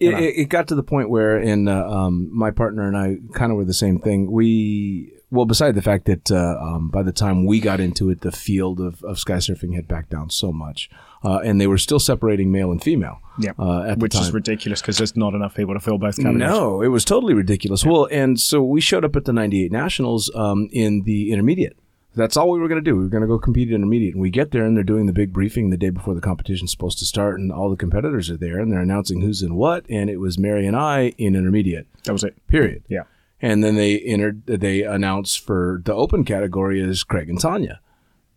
It, 0.00 0.14
it, 0.14 0.38
it 0.38 0.44
got 0.48 0.68
to 0.68 0.74
the 0.74 0.82
point 0.82 1.10
where, 1.10 1.38
in 1.38 1.68
uh, 1.68 1.84
um, 1.88 2.28
my 2.36 2.50
partner 2.50 2.86
and 2.88 2.96
I 2.96 3.18
kind 3.34 3.52
of 3.52 3.56
were 3.58 3.64
the 3.64 3.74
same 3.74 3.98
thing. 4.00 4.30
We 4.30 5.12
well, 5.30 5.44
beside 5.44 5.74
the 5.74 5.82
fact 5.82 6.06
that 6.06 6.30
uh, 6.32 6.56
um, 6.58 6.88
by 6.88 7.02
the 7.02 7.12
time 7.12 7.44
we 7.44 7.60
got 7.60 7.80
into 7.80 8.08
it, 8.08 8.22
the 8.22 8.32
field 8.32 8.80
of, 8.80 9.04
of 9.04 9.18
sky 9.18 9.34
surfing 9.34 9.74
had 9.74 9.86
backed 9.86 10.08
down 10.08 10.30
so 10.30 10.50
much, 10.52 10.88
uh, 11.22 11.40
and 11.44 11.60
they 11.60 11.66
were 11.66 11.76
still 11.76 12.00
separating 12.00 12.50
male 12.50 12.72
and 12.72 12.82
female. 12.82 13.20
yeah, 13.38 13.50
uh, 13.58 13.82
at 13.82 13.98
which 13.98 14.12
the 14.12 14.20
time. 14.20 14.26
is 14.28 14.32
ridiculous 14.32 14.80
because 14.80 14.96
there's 14.96 15.14
not 15.16 15.34
enough 15.34 15.54
people 15.54 15.74
to 15.74 15.80
fill 15.80 15.98
both 15.98 16.16
categories. 16.16 16.38
No, 16.38 16.80
it 16.80 16.88
was 16.88 17.04
totally 17.04 17.34
ridiculous. 17.34 17.84
Well, 17.84 18.08
and 18.10 18.40
so 18.40 18.62
we 18.62 18.80
showed 18.80 19.04
up 19.04 19.16
at 19.16 19.26
the 19.26 19.34
98 19.34 19.70
Nationals 19.70 20.30
um, 20.34 20.70
in 20.72 21.02
the 21.02 21.30
intermediate. 21.30 21.76
That's 22.18 22.36
all 22.36 22.50
we 22.50 22.58
were 22.58 22.68
going 22.68 22.82
to 22.82 22.90
do. 22.90 22.96
We 22.96 23.04
were 23.04 23.08
going 23.08 23.22
to 23.22 23.26
go 23.28 23.38
compete 23.38 23.68
in 23.68 23.74
intermediate. 23.76 24.14
And 24.14 24.20
we 24.22 24.30
get 24.30 24.50
there 24.50 24.64
and 24.64 24.76
they're 24.76 24.84
doing 24.84 25.06
the 25.06 25.12
big 25.12 25.32
briefing 25.32 25.70
the 25.70 25.76
day 25.76 25.90
before 25.90 26.14
the 26.14 26.20
competition's 26.20 26.70
supposed 26.72 26.98
to 26.98 27.06
start. 27.06 27.38
And 27.40 27.50
all 27.52 27.70
the 27.70 27.76
competitors 27.76 28.28
are 28.30 28.36
there 28.36 28.58
and 28.58 28.70
they're 28.72 28.80
announcing 28.80 29.20
who's 29.20 29.40
in 29.42 29.54
what. 29.54 29.86
And 29.88 30.10
it 30.10 30.18
was 30.18 30.38
Mary 30.38 30.66
and 30.66 30.76
I 30.76 31.14
in 31.16 31.34
intermediate, 31.36 31.86
that 32.04 32.12
was 32.12 32.24
it. 32.24 32.34
period. 32.48 32.82
Yeah, 32.88 33.04
And 33.40 33.62
then 33.64 33.76
they 33.76 33.98
entered, 34.00 34.44
they 34.46 34.82
announced 34.82 35.40
for 35.40 35.80
the 35.84 35.94
open 35.94 36.24
category 36.24 36.80
is 36.82 37.04
Craig 37.04 37.30
and 37.30 37.40
Tanya. 37.40 37.80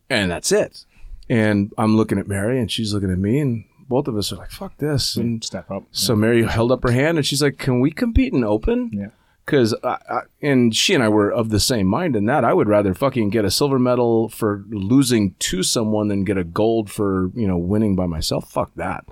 And 0.10 0.30
that's 0.32 0.52
it. 0.52 0.86
And 1.30 1.74
I'm 1.78 1.98
looking 1.98 2.20
at 2.20 2.28
Mary 2.28 2.60
and 2.60 2.72
she's 2.72 2.94
looking 2.94 3.12
at 3.12 3.18
me 3.18 3.40
and 3.40 3.66
both 3.88 4.08
of 4.08 4.16
us 4.16 4.32
are 4.32 4.38
like, 4.38 4.52
fuck 4.52 4.78
this. 4.78 5.18
And 5.18 5.44
step 5.44 5.70
up. 5.70 5.84
so 5.92 6.16
Mary 6.16 6.44
held 6.46 6.72
up 6.72 6.84
her 6.84 6.92
hand 6.92 7.18
and 7.18 7.26
she's 7.26 7.44
like, 7.44 7.58
"Can 7.58 7.82
we 7.82 7.92
compete 7.92 8.32
in 8.32 8.42
open?" 8.44 8.90
Yeah. 8.94 9.08
Because 9.52 9.76
and 10.42 10.74
she 10.74 10.94
and 10.94 11.04
I 11.04 11.10
were 11.10 11.30
of 11.30 11.50
the 11.50 11.60
same 11.60 11.86
mind 11.86 12.16
in 12.16 12.26
that 12.28 12.46
I 12.46 12.54
would 12.54 12.70
rather 12.70 12.94
fucking 12.94 13.32
get 13.32 13.44
a 13.44 13.52
silver 13.52 13.78
medal 13.78 14.30
for 14.30 14.64
losing 14.70 15.36
to 15.40 15.62
someone 15.62 16.08
than 16.08 16.24
get 16.24 16.38
a 16.38 16.46
gold 16.46 16.90
for 16.90 17.32
you 17.36 17.48
know 17.48 17.58
winning 17.58 17.98
by 17.98 18.06
myself. 18.06 18.50
Fuck 18.50 18.74
that. 18.76 19.04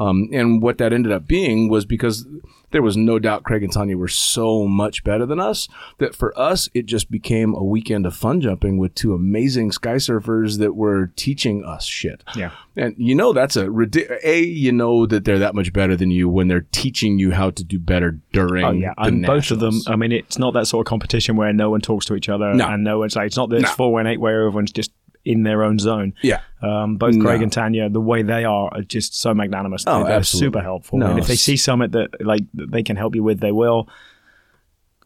Um, 0.00 0.28
and 0.32 0.62
what 0.62 0.78
that 0.78 0.92
ended 0.92 1.12
up 1.12 1.26
being 1.26 1.68
was 1.68 1.84
because 1.84 2.26
there 2.70 2.82
was 2.82 2.96
no 2.96 3.18
doubt 3.18 3.42
Craig 3.42 3.62
and 3.64 3.72
Tanya 3.72 3.96
were 3.98 4.08
so 4.08 4.66
much 4.66 5.02
better 5.04 5.26
than 5.26 5.40
us 5.40 5.68
that 5.98 6.14
for 6.14 6.32
us 6.38 6.68
it 6.72 6.86
just 6.86 7.10
became 7.10 7.52
a 7.54 7.62
weekend 7.64 8.06
of 8.06 8.14
fun 8.16 8.40
jumping 8.40 8.78
with 8.78 8.94
two 8.94 9.12
amazing 9.12 9.72
sky 9.72 9.96
surfers 9.96 10.58
that 10.58 10.74
were 10.76 11.08
teaching 11.16 11.64
us 11.64 11.84
shit. 11.84 12.22
Yeah. 12.36 12.52
And 12.76 12.94
you 12.96 13.14
know 13.14 13.32
that's 13.32 13.56
a 13.56 13.68
a 14.24 14.40
you 14.42 14.72
know 14.72 15.04
that 15.06 15.24
they're 15.24 15.40
that 15.40 15.54
much 15.54 15.72
better 15.72 15.96
than 15.96 16.10
you 16.12 16.28
when 16.28 16.46
they're 16.48 16.66
teaching 16.72 17.18
you 17.18 17.32
how 17.32 17.50
to 17.50 17.64
do 17.64 17.78
better 17.78 18.18
during. 18.32 18.64
Oh 18.64 18.70
yeah, 18.70 18.94
the 18.96 19.02
and 19.02 19.26
both 19.26 19.50
of 19.50 19.58
them. 19.58 19.80
I 19.88 19.96
mean, 19.96 20.12
it's 20.12 20.38
not 20.38 20.54
that 20.54 20.66
sort 20.68 20.86
of 20.86 20.88
competition 20.88 21.36
where 21.36 21.52
no 21.52 21.68
one 21.70 21.80
talks 21.80 22.06
to 22.06 22.14
each 22.14 22.28
other 22.28 22.54
No. 22.54 22.68
and 22.68 22.84
no 22.84 23.00
one's 23.00 23.16
like 23.16 23.26
it's 23.26 23.36
not 23.36 23.50
this 23.50 23.62
No. 23.62 23.68
four 23.70 23.92
way 23.92 24.00
and 24.00 24.08
eight 24.08 24.20
where 24.20 24.46
everyone's 24.46 24.72
just 24.72 24.92
in 25.30 25.42
their 25.44 25.62
own 25.62 25.78
zone. 25.78 26.12
Yeah. 26.22 26.40
Um, 26.62 26.96
both 26.96 27.18
Craig 27.20 27.42
and 27.42 27.52
Tanya, 27.52 27.88
the 27.88 28.00
way 28.00 28.22
they 28.22 28.44
are, 28.44 28.68
are 28.72 28.82
just 28.82 29.14
so 29.14 29.32
magnanimous. 29.34 29.84
Oh, 29.86 30.04
They're 30.04 30.12
absolutely. 30.16 30.46
super 30.46 30.60
helpful. 30.62 30.98
No, 30.98 31.06
and 31.10 31.18
if 31.18 31.26
they 31.26 31.36
see 31.36 31.56
something 31.56 31.90
that 31.92 32.24
like 32.24 32.42
that 32.54 32.70
they 32.70 32.82
can 32.82 32.96
help 32.96 33.14
you 33.14 33.22
with, 33.22 33.40
they 33.40 33.52
will. 33.52 33.88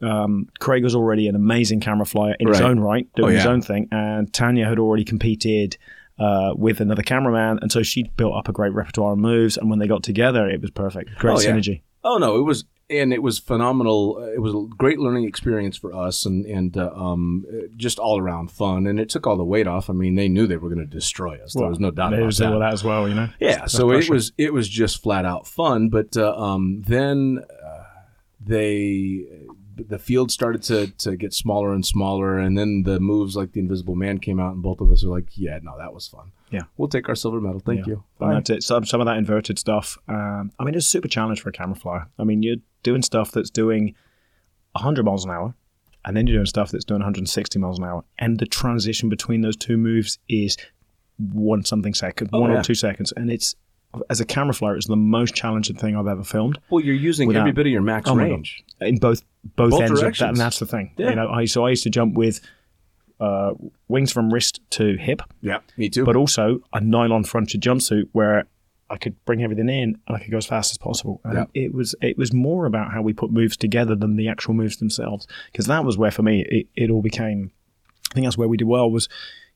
Um, 0.00 0.48
Craig 0.60 0.82
was 0.82 0.94
already 0.94 1.28
an 1.28 1.34
amazing 1.36 1.80
camera 1.80 2.04
flyer 2.04 2.34
in 2.38 2.48
his 2.48 2.60
own 2.60 2.80
right, 2.80 3.08
doing 3.14 3.32
Oh, 3.32 3.36
his 3.36 3.46
own 3.46 3.62
thing, 3.62 3.88
and 3.92 4.32
Tanya 4.32 4.66
had 4.68 4.78
already 4.78 5.04
competed 5.04 5.76
uh, 6.18 6.52
with 6.56 6.80
another 6.80 7.02
cameraman, 7.02 7.58
and 7.62 7.70
so 7.72 7.82
she 7.82 8.04
built 8.16 8.34
up 8.36 8.48
a 8.48 8.52
great 8.52 8.72
repertoire 8.74 9.12
of 9.12 9.18
moves. 9.18 9.56
And 9.56 9.70
when 9.70 9.78
they 9.78 9.86
got 9.86 10.02
together, 10.02 10.48
it 10.48 10.60
was 10.60 10.70
perfect. 10.70 11.10
Great 11.16 11.36
Oh, 11.36 11.40
yeah. 11.40 11.50
synergy. 11.50 11.82
Oh 12.02 12.18
no, 12.18 12.36
it 12.36 12.42
was 12.42 12.64
and 12.90 13.12
it 13.12 13.22
was 13.22 13.38
phenomenal. 13.38 14.18
It 14.34 14.40
was 14.40 14.54
a 14.54 14.66
great 14.76 14.98
learning 14.98 15.24
experience 15.24 15.76
for 15.76 15.94
us, 15.94 16.26
and 16.26 16.44
and 16.44 16.76
uh, 16.76 16.90
um, 16.94 17.44
just 17.76 17.98
all 17.98 18.20
around 18.20 18.50
fun. 18.50 18.86
And 18.86 19.00
it 19.00 19.08
took 19.08 19.26
all 19.26 19.36
the 19.36 19.44
weight 19.44 19.66
off. 19.66 19.88
I 19.88 19.92
mean, 19.92 20.14
they 20.14 20.28
knew 20.28 20.46
they 20.46 20.56
were 20.56 20.68
going 20.68 20.86
to 20.86 20.86
destroy 20.86 21.42
us. 21.42 21.54
there 21.54 21.68
was 21.68 21.80
no 21.80 21.90
doubt 21.90 22.12
about 22.12 22.34
that. 22.34 22.58
that 22.58 22.72
as 22.72 22.84
well, 22.84 23.08
you 23.08 23.14
know. 23.14 23.28
Yeah, 23.40 23.66
so 23.66 23.90
it 23.90 24.08
was 24.08 24.32
it 24.36 24.52
was 24.52 24.68
just 24.68 25.02
flat 25.02 25.24
out 25.24 25.46
fun. 25.46 25.88
But 25.88 26.16
uh, 26.16 26.36
um, 26.36 26.82
then 26.86 27.44
uh, 27.64 27.84
they 28.40 29.26
the 29.76 29.98
field 29.98 30.30
started 30.30 30.62
to 30.64 30.88
to 30.98 31.16
get 31.16 31.32
smaller 31.32 31.72
and 31.72 31.84
smaller, 31.84 32.38
and 32.38 32.56
then 32.56 32.82
the 32.84 33.00
moves 33.00 33.34
like 33.36 33.52
the 33.52 33.60
Invisible 33.60 33.94
Man 33.94 34.18
came 34.18 34.38
out, 34.38 34.52
and 34.52 34.62
both 34.62 34.80
of 34.80 34.90
us 34.90 35.04
were 35.04 35.10
like, 35.10 35.36
"Yeah, 35.36 35.58
no, 35.62 35.78
that 35.78 35.94
was 35.94 36.06
fun. 36.06 36.32
Yeah. 36.54 36.62
we'll 36.76 36.88
take 36.88 37.08
our 37.08 37.14
silver 37.14 37.40
medal. 37.40 37.60
Thank 37.60 37.80
Yeah. 37.80 37.94
you." 37.94 38.04
And 38.20 38.36
that's 38.36 38.50
it. 38.50 38.62
Some, 38.62 38.84
some 38.84 39.00
of 39.00 39.06
that 39.06 39.16
inverted 39.18 39.58
stuff. 39.58 39.98
Um, 40.08 40.52
I 40.58 40.64
mean, 40.64 40.74
it's 40.74 40.86
a 40.86 40.88
super 40.88 41.08
challenge 41.08 41.40
for 41.40 41.48
a 41.48 41.52
camera 41.52 41.76
flyer. 41.76 42.06
I 42.18 42.24
mean, 42.24 42.42
you're 42.42 42.56
doing 42.82 43.02
stuff 43.02 43.30
that's 43.32 43.50
doing 43.50 43.94
100 44.72 45.04
miles 45.04 45.24
an 45.24 45.30
hour, 45.30 45.54
and 46.04 46.16
then 46.16 46.26
you're 46.26 46.36
doing 46.36 46.46
stuff 46.46 46.70
that's 46.70 46.84
doing 46.84 47.00
160 47.00 47.58
miles 47.58 47.78
an 47.78 47.84
hour. 47.84 48.04
And 48.18 48.38
the 48.38 48.46
transition 48.46 49.08
between 49.08 49.40
those 49.42 49.56
two 49.56 49.76
moves 49.76 50.18
is 50.28 50.56
one 51.18 51.64
something 51.64 51.94
second, 51.94 52.30
one 52.32 52.50
Oh, 52.50 52.54
yeah. 52.54 52.60
or 52.60 52.62
two 52.62 52.74
seconds. 52.74 53.12
And 53.16 53.30
it's, 53.30 53.54
as 54.10 54.20
a 54.20 54.24
camera 54.24 54.52
flyer, 54.54 54.76
it's 54.76 54.88
the 54.88 54.96
most 54.96 55.34
challenging 55.34 55.76
thing 55.76 55.96
I've 55.96 56.08
ever 56.08 56.24
filmed 56.24 56.58
Well, 56.70 56.84
you're 56.84 56.94
using 56.96 57.28
Without- 57.28 57.40
every 57.40 57.52
bit 57.52 57.66
of 57.66 57.72
your 57.72 57.82
max 57.82 58.10
Oh 58.10 58.16
range. 58.16 58.64
in 58.80 58.96
both 58.98 59.22
both, 59.56 59.70
Both 59.72 59.80
ends 59.82 59.90
of 59.92 59.96
that, 59.98 60.02
directions. 60.02 60.28
and 60.30 60.36
that's 60.38 60.58
the 60.58 60.66
thing. 60.66 60.92
Yeah. 60.96 61.10
You 61.10 61.16
know, 61.16 61.28
I 61.28 61.44
so 61.44 61.64
I 61.66 61.70
used 61.70 61.82
to 61.84 61.90
jump 61.90 62.14
with 62.14 62.40
uh, 63.20 63.52
wings 63.88 64.12
from 64.12 64.32
wrist 64.32 64.60
to 64.70 64.96
hip, 64.96 65.22
Yeah, 65.40 65.58
me 65.76 65.88
too. 65.88 66.04
but 66.04 66.16
also 66.16 66.60
a 66.72 66.80
nylon 66.80 67.24
fronted 67.24 67.60
jumpsuit 67.60 68.08
where 68.12 68.46
I 68.90 68.96
could 68.98 69.14
bring 69.24 69.42
everything 69.42 69.68
in 69.68 69.98
and 70.06 70.16
I 70.16 70.18
could 70.18 70.30
go 70.30 70.36
as 70.36 70.46
fast 70.46 70.70
as 70.72 70.78
possible. 70.78 71.20
And 71.24 71.34
Yeah. 71.34 71.44
it 71.54 71.72
was 71.74 71.94
it 72.02 72.18
was 72.18 72.32
more 72.32 72.66
about 72.66 72.92
how 72.92 73.02
we 73.02 73.12
put 73.12 73.30
moves 73.30 73.56
together 73.56 73.94
than 73.94 74.16
the 74.16 74.28
actual 74.28 74.52
moves 74.54 74.76
themselves. 74.76 75.26
Because 75.50 75.66
that 75.66 75.84
was 75.84 75.96
where 75.96 76.10
for 76.10 76.22
me 76.22 76.44
it, 76.48 76.66
it 76.76 76.90
all 76.90 77.02
became 77.02 77.50
I 78.10 78.14
think 78.14 78.26
that's 78.26 78.36
where 78.38 78.48
we 78.48 78.56
did 78.56 78.66
well 78.68 78.90
was 78.90 79.08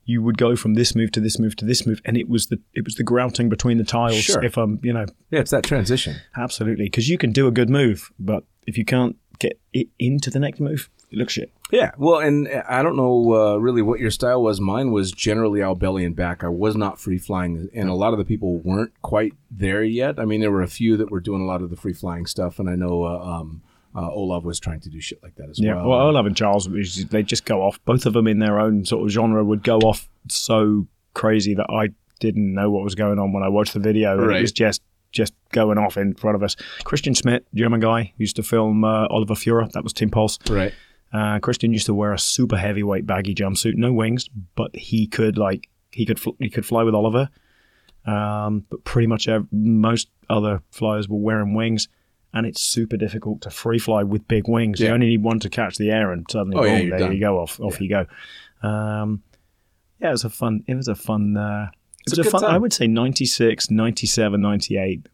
you 0.07 0.23
would 0.23 0.39
go 0.39 0.57
from 0.57 0.73
this 0.75 0.95
move 0.95 1.13
to 1.13 1.21
this 1.21 1.39
move 1.39 1.55
to 1.57 1.67
this 1.67 1.87
move 1.87 2.01
and 2.07 2.17
it 2.17 2.29
was 2.29 2.47
the 2.47 2.59
it 2.75 2.85
was 2.85 2.95
the 2.95 3.03
grouting 3.05 3.49
between 3.51 3.77
the 3.77 3.85
tiles 3.85 4.17
Sure. 4.23 4.43
if 4.43 4.57
I'm 4.57 4.81
you 4.83 4.93
know 4.95 5.05
yeah, 5.31 5.41
it's 5.41 5.51
that 5.51 5.65
transition. 5.65 6.17
absolutely 6.37 6.87
because 6.87 7.09
you 7.11 7.19
can 7.19 7.31
do 7.31 7.47
a 7.47 7.51
good 7.51 7.69
move 7.69 8.11
but 8.19 8.45
if 8.67 8.79
you 8.79 8.85
can't 8.87 9.17
get 9.39 9.61
it 9.75 9.89
into 9.99 10.31
the 10.31 10.39
next 10.41 10.59
move 10.61 10.89
it 11.11 11.19
looks 11.19 11.35
shit. 11.35 11.53
Yeah, 11.71 11.91
well, 11.99 12.19
and 12.21 12.49
I 12.69 12.83
don't 12.83 12.97
know 12.97 13.35
uh, 13.35 13.57
really 13.57 13.83
what 13.83 14.01
your 14.01 14.11
style 14.11 14.43
was. 14.43 14.61
Mine 14.61 14.91
was 14.91 15.13
generally 15.13 15.63
all 15.63 15.75
belly 15.75 16.05
and 16.05 16.17
back. 16.17 16.43
I 16.43 16.49
was 16.49 16.77
not 16.77 16.99
free 16.99 17.19
flying, 17.19 17.69
and 17.75 17.89
a 17.91 17.95
lot 17.95 18.13
of 18.13 18.19
the 18.19 18.25
people 18.25 18.59
weren't 18.59 18.93
quite 19.03 19.35
there 19.51 19.83
yet. 19.83 20.19
I 20.19 20.25
mean, 20.25 20.41
there 20.41 20.51
were 20.51 20.63
a 20.63 20.69
few 20.69 20.97
that 20.97 21.11
were 21.11 21.21
doing 21.21 21.43
a 21.43 21.47
lot 21.47 21.61
of 21.63 21.69
the 21.71 21.77
free 21.77 21.93
flying 21.93 22.25
stuff, 22.27 22.59
and 22.59 22.71
I 22.71 22.75
know 22.75 23.05
uh, 23.05 23.19
um, 23.19 23.63
uh, 23.95 24.11
Olav 24.11 24.45
was 24.45 24.59
trying 24.59 24.81
to 24.81 24.89
do 24.89 25.01
shit 25.01 25.23
like 25.23 25.35
that 25.37 25.51
as 25.51 25.59
Yeah, 25.59 25.75
well. 25.75 25.85
Yeah, 25.85 25.89
well, 25.89 26.01
Olav 26.09 26.25
and 26.27 26.37
Charles, 26.37 26.69
they 27.11 27.23
just 27.23 27.45
go 27.45 27.61
off. 27.63 27.79
Both 27.85 28.07
of 28.07 28.15
them 28.15 28.27
in 28.27 28.39
their 28.39 28.59
own 28.59 28.85
sort 28.87 29.05
of 29.05 29.11
genre 29.11 29.45
would 29.45 29.63
go 29.63 29.79
off 29.81 30.09
so 30.29 30.87
crazy 31.15 31.55
that 31.55 31.67
I 31.69 31.89
didn't 32.21 32.55
know 32.55 32.71
what 32.71 32.83
was 32.83 32.95
going 32.95 33.19
on 33.19 33.33
when 33.33 33.43
I 33.43 33.49
watched 33.49 33.75
the 33.75 33.81
video. 33.81 34.17
Right. 34.17 34.39
It 34.39 34.43
was 34.43 34.53
just 34.53 34.83
just 35.11 35.33
going 35.53 35.79
off 35.79 35.97
in 35.97 36.15
front 36.15 36.37
of 36.37 36.43
us. 36.43 36.55
Christian 36.85 37.15
Schmidt, 37.15 37.47
German 37.55 37.81
guy, 37.81 38.13
used 38.19 38.37
to 38.37 38.43
film 38.43 38.85
uh, 38.85 39.07
Oliver 39.07 39.35
Furrer. 39.35 39.67
That 39.73 39.83
was 39.83 39.93
Tim 39.95 40.11
Pulse. 40.11 40.39
right. 40.51 40.73
Uh, 41.13 41.39
Christian 41.39 41.73
used 41.73 41.87
to 41.87 41.95
wear 41.95 42.13
a 42.13 42.19
super 42.19 42.57
heavyweight 42.57 43.07
baggy 43.07 43.35
jumpsuit, 43.35 43.75
no 43.77 43.93
wings, 43.93 44.29
but 44.55 44.75
he 44.77 45.07
could 45.07 45.39
like 45.39 45.69
he 45.91 46.05
could 46.05 46.21
fl- 46.21 46.37
he 46.39 46.51
could 46.51 46.67
fly 46.67 46.83
with 46.83 46.95
Oliver. 46.95 47.29
Um, 48.07 48.65
but 48.71 48.85
pretty 48.85 49.07
much 49.07 49.29
ev- 49.29 49.47
most 49.53 50.09
other 50.31 50.63
flyers 50.71 51.09
were 51.09 51.19
wearing 51.19 51.55
wings, 51.55 51.89
and 52.33 52.47
it's 52.47 52.61
super 52.61 52.97
difficult 52.97 53.41
to 53.43 53.51
free 53.51 53.79
fly 53.79 54.03
with 54.03 54.27
big 54.29 54.49
wings. 54.49 54.81
You 54.81 54.89
only 54.89 55.09
need 55.09 55.23
one 55.23 55.41
to 55.41 55.51
catch 55.51 55.77
the 55.77 55.91
air, 55.91 56.13
and 56.13 56.27
suddenly, 56.31 56.57
Oh, 56.59 56.65
yeah, 56.65 56.79
boom, 56.79 56.89
you're 56.89 56.99
there 56.99 57.09
done. 57.09 57.15
you 57.17 57.21
go. 57.21 57.39
Off 57.39 57.61
off 57.61 57.81
you 57.81 57.89
go. 57.89 58.07
Um, 58.67 59.23
yeah, 60.01 60.09
it 60.09 60.13
was 60.13 60.25
a 60.25 60.31
fun. 60.31 60.63
It 60.67 60.75
was 60.75 60.89
a 60.89 60.95
fun. 60.95 61.37
Uh, 61.37 61.71
it 62.07 62.11
was 62.17 62.19
a 62.19 62.23
a, 62.29 62.31
fun. 62.31 62.45
I 62.45 62.57
would 62.59 62.73
say 62.73 62.87
96, 62.87 63.71
97, 63.71 64.41
98 64.41 65.09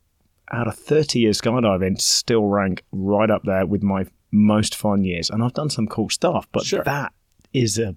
out 0.52 0.68
of 0.68 0.76
30 0.76 1.20
years 1.20 1.40
skydiving 1.40 2.00
still 2.00 2.44
rank 2.44 2.84
right 2.92 3.30
up 3.30 3.42
there 3.44 3.64
with 3.66 3.82
my 3.82 4.06
most 4.34 4.74
fun 4.74 5.04
years 5.04 5.30
and 5.30 5.42
i've 5.42 5.54
done 5.54 5.70
some 5.70 5.86
cool 5.86 6.10
stuff 6.10 6.48
but 6.52 6.64
Sure. 6.64 6.82
that 6.84 7.12
is 7.52 7.78
a 7.78 7.94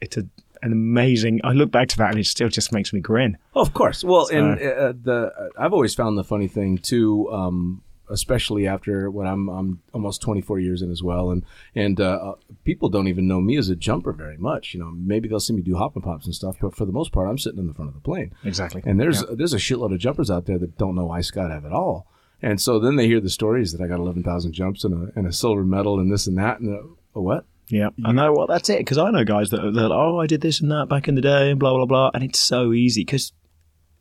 it's 0.00 0.16
a 0.16 0.24
an 0.62 0.72
amazing 0.72 1.40
i 1.44 1.52
look 1.52 1.70
back 1.70 1.86
to 1.88 1.96
that 1.98 2.10
and 2.10 2.18
it 2.18 2.26
still 2.26 2.48
just 2.48 2.72
makes 2.72 2.92
me 2.92 3.00
grin 3.00 3.38
Oh, 3.54 3.60
of 3.62 3.72
course. 3.72 4.02
Well, 4.04 4.26
So- 4.26 4.36
and 4.36 4.60
uh, 4.60 4.92
the 5.00 5.32
uh, 5.38 5.48
I've 5.62 5.72
always 5.72 5.94
found 5.94 6.18
the 6.18 6.24
funny 6.24 6.48
thing 6.48 6.76
too, 6.76 7.30
um, 7.32 7.82
especially 8.10 8.66
after 8.66 9.10
when 9.10 9.26
I'm 9.26 9.48
I'm 9.48 9.82
almost 9.94 10.20
24 10.22 10.58
years 10.60 10.82
in 10.82 10.90
as 10.90 11.02
well, 11.02 11.30
and 11.30 11.42
and 11.74 11.98
uh, 12.00 12.04
uh, 12.04 12.34
people 12.64 12.88
don't 12.88 13.08
even 13.08 13.26
know 13.26 13.40
me 13.40 13.56
as 13.56 13.68
a 13.70 13.76
jumper 13.76 14.12
very 14.12 14.36
much. 14.36 14.74
You 14.74 14.80
know, 14.80 14.90
maybe 14.94 15.28
they'll 15.28 15.40
see 15.40 15.54
me 15.54 15.62
do 15.62 15.76
hop 15.76 15.94
and 15.96 16.04
pops 16.04 16.26
and 16.26 16.34
stuff, 16.34 16.56
but 16.60 16.74
for 16.74 16.84
the 16.84 16.92
most 16.92 17.12
part, 17.12 17.28
I'm 17.28 17.38
sitting 17.38 17.58
in 17.60 17.66
the 17.66 17.74
front 17.74 17.88
of 17.88 17.94
the 17.94 18.00
plane. 18.00 18.34
exactly 18.44 18.82
And 18.84 19.00
there's 19.00 19.24
there's 19.38 19.54
a 19.54 19.58
shitload 19.58 19.92
of 19.94 19.98
jumpers 19.98 20.30
out 20.30 20.44
there 20.46 20.58
that 20.58 20.76
don't 20.78 20.94
know 20.94 21.10
I 21.10 21.20
Scott 21.22 21.50
have 21.50 21.64
at 21.64 21.72
all. 21.72 22.06
And 22.42 22.60
so 22.60 22.78
then 22.78 22.96
they 22.96 23.06
hear 23.06 23.20
the 23.20 23.30
stories 23.30 23.72
that 23.72 23.80
I 23.82 23.88
got 23.88 23.98
11,000 23.98 24.52
jumps 24.52 24.84
and 24.84 25.08
a, 25.08 25.18
and 25.18 25.26
a 25.26 25.32
silver 25.32 25.64
medal 25.64 25.98
and 25.98 26.12
this 26.12 26.26
and 26.26 26.36
that 26.38 26.60
and 26.60 26.68
a, 26.74 27.18
a 27.18 27.20
what? 27.20 27.44
yeah 27.68 27.88
i 28.04 28.12
know 28.12 28.32
well 28.32 28.46
that's 28.46 28.68
it 28.70 28.78
because 28.78 28.96
i 28.96 29.10
know 29.10 29.24
guys 29.24 29.50
that 29.50 29.58
are 29.58 29.72
that, 29.72 29.90
oh 29.90 30.20
i 30.20 30.26
did 30.28 30.40
this 30.40 30.60
and 30.60 30.70
that 30.70 30.88
back 30.88 31.08
in 31.08 31.16
the 31.16 31.20
day 31.20 31.50
and 31.50 31.58
blah 31.58 31.72
blah 31.74 31.84
blah 31.84 32.12
and 32.14 32.22
it's 32.22 32.38
so 32.38 32.72
easy 32.72 33.00
because 33.02 33.32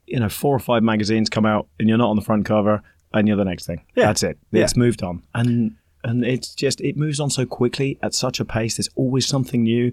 you 0.06 0.19
know 0.19 0.30
four 0.30 0.56
or 0.56 0.60
five 0.60 0.84
magazines 0.84 1.32
come 1.32 1.48
out 1.48 1.67
and 1.80 1.89
you're 1.89 1.98
not 1.98 2.12
on 2.12 2.15
the 2.15 2.21
front 2.21 2.45
cover 2.45 2.84
and 3.12 3.28
you're 3.28 3.36
the 3.38 3.43
next 3.43 3.65
thing 3.65 3.84
Yeah. 3.95 4.06
that's 4.06 4.21
it 4.21 4.38
Yeah. 4.52 4.65
it's 4.65 4.76
moved 4.78 5.02
on 5.02 5.24
and 5.34 5.76
and 6.04 6.24
it's 6.24 6.54
just 6.54 6.80
it 6.80 6.95
moves 6.95 7.19
on 7.19 7.32
so 7.32 7.43
quickly 7.48 7.98
at 8.04 8.13
such 8.13 8.39
a 8.39 8.45
pace 8.45 8.78
there's 8.78 8.89
always 8.95 9.26
something 9.26 9.63
new 9.63 9.91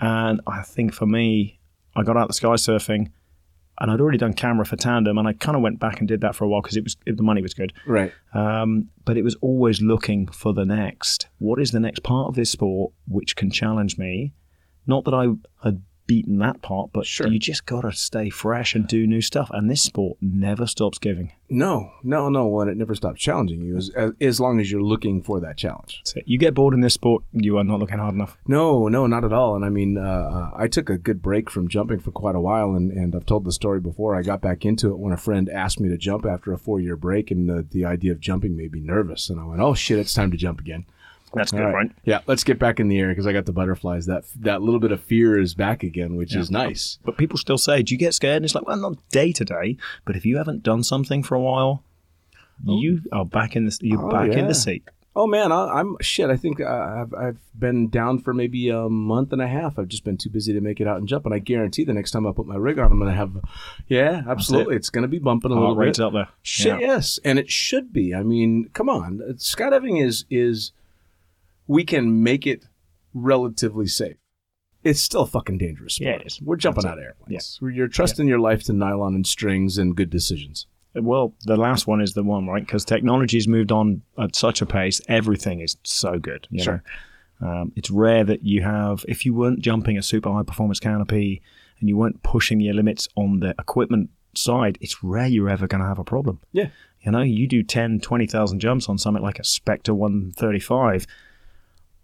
and 0.00 0.40
i 0.46 0.62
think 0.62 0.94
for 0.94 1.04
me 1.04 1.60
i 1.94 2.02
got 2.02 2.16
out 2.16 2.28
the 2.28 2.32
sky 2.32 2.54
surfing 2.54 3.10
and 3.80 3.90
i'd 3.90 4.00
already 4.00 4.18
done 4.18 4.32
camera 4.32 4.64
for 4.64 4.76
tandem 4.76 5.18
and 5.18 5.26
i 5.28 5.32
kind 5.32 5.56
of 5.56 5.62
went 5.62 5.78
back 5.80 5.98
and 5.98 6.08
did 6.08 6.20
that 6.20 6.34
for 6.34 6.44
a 6.44 6.48
while 6.48 6.62
because 6.62 6.76
it 6.76 6.84
was 6.84 6.96
the 7.06 7.22
money 7.22 7.42
was 7.42 7.54
good 7.54 7.72
Right. 7.86 8.12
um, 8.32 8.88
but 9.04 9.16
it 9.16 9.22
was 9.22 9.36
always 9.40 9.82
looking 9.82 10.26
for 10.28 10.52
the 10.54 10.64
next. 10.64 11.28
What 11.38 11.60
is 11.60 11.72
the 11.72 11.80
next 11.80 12.02
part 12.02 12.28
of 12.28 12.34
this 12.34 12.50
sport 12.50 12.92
which 13.06 13.36
can 13.36 13.50
challenge 13.50 13.98
me? 13.98 14.32
Not 14.86 15.04
that 15.04 15.12
I 15.14 15.26
had 15.62 15.82
beaten 16.06 16.38
that 16.38 16.60
part, 16.62 16.90
but 16.92 17.06
Sure. 17.06 17.26
you 17.28 17.38
just 17.38 17.64
got 17.66 17.80
to 17.82 17.92
stay 17.92 18.28
fresh 18.30 18.74
and 18.74 18.86
do 18.86 19.06
new 19.06 19.20
stuff. 19.20 19.50
And 19.52 19.70
this 19.70 19.82
sport 19.82 20.18
never 20.20 20.66
stops 20.66 20.98
giving. 20.98 21.32
No, 21.48 21.92
no, 22.02 22.28
no. 22.28 22.60
And 22.60 22.70
it 22.70 22.76
never 22.76 22.94
stops 22.94 23.20
challenging 23.20 23.62
you 23.62 23.76
as, 23.76 23.90
as, 23.90 24.12
as 24.20 24.40
long 24.40 24.60
as 24.60 24.70
you're 24.70 24.82
looking 24.82 25.22
for 25.22 25.40
that 25.40 25.56
challenge. 25.56 26.02
You 26.26 26.38
get 26.38 26.54
bored 26.54 26.74
in 26.74 26.80
this 26.80 26.94
sport, 26.94 27.22
you 27.32 27.56
are 27.58 27.64
not 27.64 27.80
looking 27.80 27.98
hard 27.98 28.14
enough. 28.14 28.36
No, 28.46 28.88
no, 28.88 29.06
not 29.06 29.24
at 29.24 29.32
all. 29.32 29.54
And 29.56 29.64
I 29.64 29.68
mean, 29.68 29.96
uh, 29.96 30.50
I 30.54 30.68
took 30.68 30.90
a 30.90 30.98
good 30.98 31.22
break 31.22 31.48
from 31.50 31.68
jumping 31.68 32.00
for 32.00 32.10
quite 32.10 32.34
a 32.34 32.40
while, 32.40 32.74
and, 32.74 32.90
and 32.90 33.14
I've 33.14 33.26
told 33.26 33.44
the 33.44 33.52
story 33.52 33.80
before. 33.80 34.14
I 34.14 34.22
got 34.22 34.40
back 34.40 34.64
into 34.64 34.88
it 34.90 34.98
when 34.98 35.12
a 35.12 35.18
friend 35.18 35.48
asked 35.48 35.80
me 35.80 35.88
to 35.88 35.96
jump 35.98 36.26
after 36.26 36.52
a 36.52 36.58
four 36.58 36.80
year 36.80 36.96
break, 36.96 37.30
and 37.30 37.48
the, 37.48 37.66
the 37.70 37.84
idea 37.84 38.12
of 38.12 38.20
jumping 38.20 38.56
made 38.56 38.72
me 38.72 38.80
nervous. 38.80 39.30
And 39.30 39.40
I 39.40 39.44
went, 39.44 39.60
"Oh 39.60 39.74
shit, 39.74 39.98
it's 39.98 40.14
time 40.14 40.30
to 40.30 40.36
jump 40.36 40.60
again." 40.60 40.86
That's 41.36 41.52
good, 41.52 41.62
All 41.62 41.72
right? 41.72 41.90
Yeah, 42.04 42.20
let's 42.26 42.44
get 42.44 42.58
back 42.58 42.80
in 42.80 42.88
the 42.88 42.98
air 42.98 43.08
because 43.08 43.26
I 43.26 43.32
got 43.32 43.46
the 43.46 43.52
butterflies. 43.52 44.06
That 44.06 44.24
that 44.40 44.62
little 44.62 44.80
bit 44.80 44.92
of 44.92 45.00
fear 45.02 45.38
is 45.38 45.54
back 45.54 45.82
again, 45.82 46.16
which 46.16 46.34
is 46.34 46.50
nice. 46.50 46.98
But 47.04 47.16
people 47.16 47.38
still 47.38 47.58
say, 47.58 47.82
"Do 47.82 47.94
you 47.94 47.98
get 47.98 48.14
scared?" 48.14 48.36
And 48.36 48.44
it's 48.44 48.54
like, 48.54 48.66
well, 48.66 48.76
not 48.76 48.96
day 49.10 49.32
to 49.32 49.44
day, 49.44 49.76
but 50.04 50.16
if 50.16 50.24
you 50.26 50.36
haven't 50.36 50.62
done 50.62 50.82
something 50.82 51.22
for 51.22 51.34
a 51.34 51.40
while, 51.40 51.82
you 52.64 53.02
are 53.12 53.24
back 53.24 53.56
in 53.56 53.64
the 53.66 53.76
you're 53.82 54.04
Oh, 54.04 54.10
back 54.10 54.30
in 54.30 54.46
the 54.46 54.54
seat. 54.54 54.84
Oh 55.16 55.28
man, 55.28 55.52
I, 55.52 55.66
I'm 55.78 55.96
shit. 56.00 56.28
I 56.28 56.36
think 56.36 56.60
uh, 56.60 56.64
I've 56.66 57.14
I've 57.14 57.38
been 57.56 57.88
down 57.88 58.18
for 58.18 58.34
maybe 58.34 58.68
a 58.68 58.88
month 58.88 59.32
and 59.32 59.40
a 59.40 59.46
half. 59.46 59.78
I've 59.78 59.86
just 59.86 60.02
been 60.02 60.16
too 60.16 60.28
busy 60.28 60.52
to 60.52 60.60
make 60.60 60.80
it 60.80 60.88
out 60.88 60.96
and 60.98 61.06
jump. 61.06 61.24
And 61.24 61.32
I 61.32 61.38
guarantee 61.38 61.84
the 61.84 61.92
next 61.92 62.10
time 62.10 62.26
I 62.26 62.32
put 62.32 62.46
my 62.48 62.56
rig 62.56 62.80
on, 62.80 62.90
I'm 62.90 62.98
gonna 62.98 63.12
have. 63.14 63.30
Yeah, 63.86 64.22
absolutely. 64.26 64.74
It's 64.74 64.90
gonna 64.90 65.06
be 65.06 65.20
bumping 65.20 65.52
a 65.52 65.54
little 65.54 65.76
bit. 65.76 66.00
up 66.00 66.14
there. 66.14 66.28
Shit, 66.42 66.80
Yeah. 66.80 66.94
yes, 66.94 67.20
and 67.24 67.38
it 67.38 67.48
should 67.48 67.92
be. 67.92 68.12
I 68.12 68.24
mean, 68.24 68.70
come 68.72 68.88
on, 68.88 69.20
skydiving 69.36 70.04
is 70.04 70.24
is 70.30 70.72
we 71.66 71.84
can 71.84 72.22
make 72.22 72.46
it 72.46 72.66
relatively 73.12 73.86
safe. 73.86 74.16
It's 74.82 75.00
still 75.00 75.24
fucking 75.24 75.58
dangerous. 75.58 75.98
Yeah, 75.98 76.10
it 76.10 76.26
is. 76.26 76.42
We're 76.42 76.56
jumping 76.56 76.82
That's 76.82 76.92
out 76.92 76.98
of 76.98 77.04
airplanes. 77.04 77.58
You're 77.62 77.88
trusting 77.88 78.28
your 78.28 78.38
life 78.38 78.64
to 78.64 78.72
nylon 78.74 79.14
and 79.14 79.26
strings 79.26 79.78
and 79.78 79.96
good 79.96 80.10
decisions. 80.10 80.66
Well, 80.94 81.34
the 81.44 81.56
last 81.56 81.86
one 81.86 82.00
is 82.00 82.12
the 82.12 82.22
one, 82.22 82.46
right? 82.46 82.64
Because 82.64 82.84
technology's 82.84 83.48
moved 83.48 83.72
on 83.72 84.02
at 84.18 84.36
such 84.36 84.60
a 84.60 84.66
pace. 84.66 85.00
Everything 85.08 85.60
is 85.60 85.76
so 85.84 86.18
good. 86.18 86.46
You 86.50 86.62
Sure. 86.62 86.84
Know? 87.40 87.48
Um, 87.48 87.72
it's 87.74 87.90
rare 87.90 88.24
that 88.24 88.44
you 88.44 88.62
have, 88.62 89.04
if 89.08 89.26
you 89.26 89.34
weren't 89.34 89.60
jumping 89.60 89.98
a 89.98 90.02
super 90.02 90.30
high 90.32 90.44
performance 90.44 90.78
canopy 90.78 91.42
and 91.80 91.88
you 91.88 91.96
weren't 91.96 92.22
pushing 92.22 92.60
your 92.60 92.74
limits 92.74 93.08
on 93.16 93.40
the 93.40 93.54
equipment 93.58 94.10
side, 94.34 94.78
it's 94.80 95.02
rare 95.02 95.26
you're 95.26 95.48
ever 95.48 95.66
going 95.66 95.80
to 95.80 95.88
have 95.88 95.98
a 95.98 96.04
problem. 96.04 96.40
Yeah. 96.52 96.68
You 97.00 97.10
know, 97.10 97.22
you 97.22 97.48
do 97.48 97.62
10, 97.62 98.00
20,000 98.00 98.60
jumps 98.60 98.88
on 98.88 98.98
something 98.98 99.22
like 99.22 99.38
a 99.38 99.44
Spectre 99.44 99.94
135. 99.94 101.06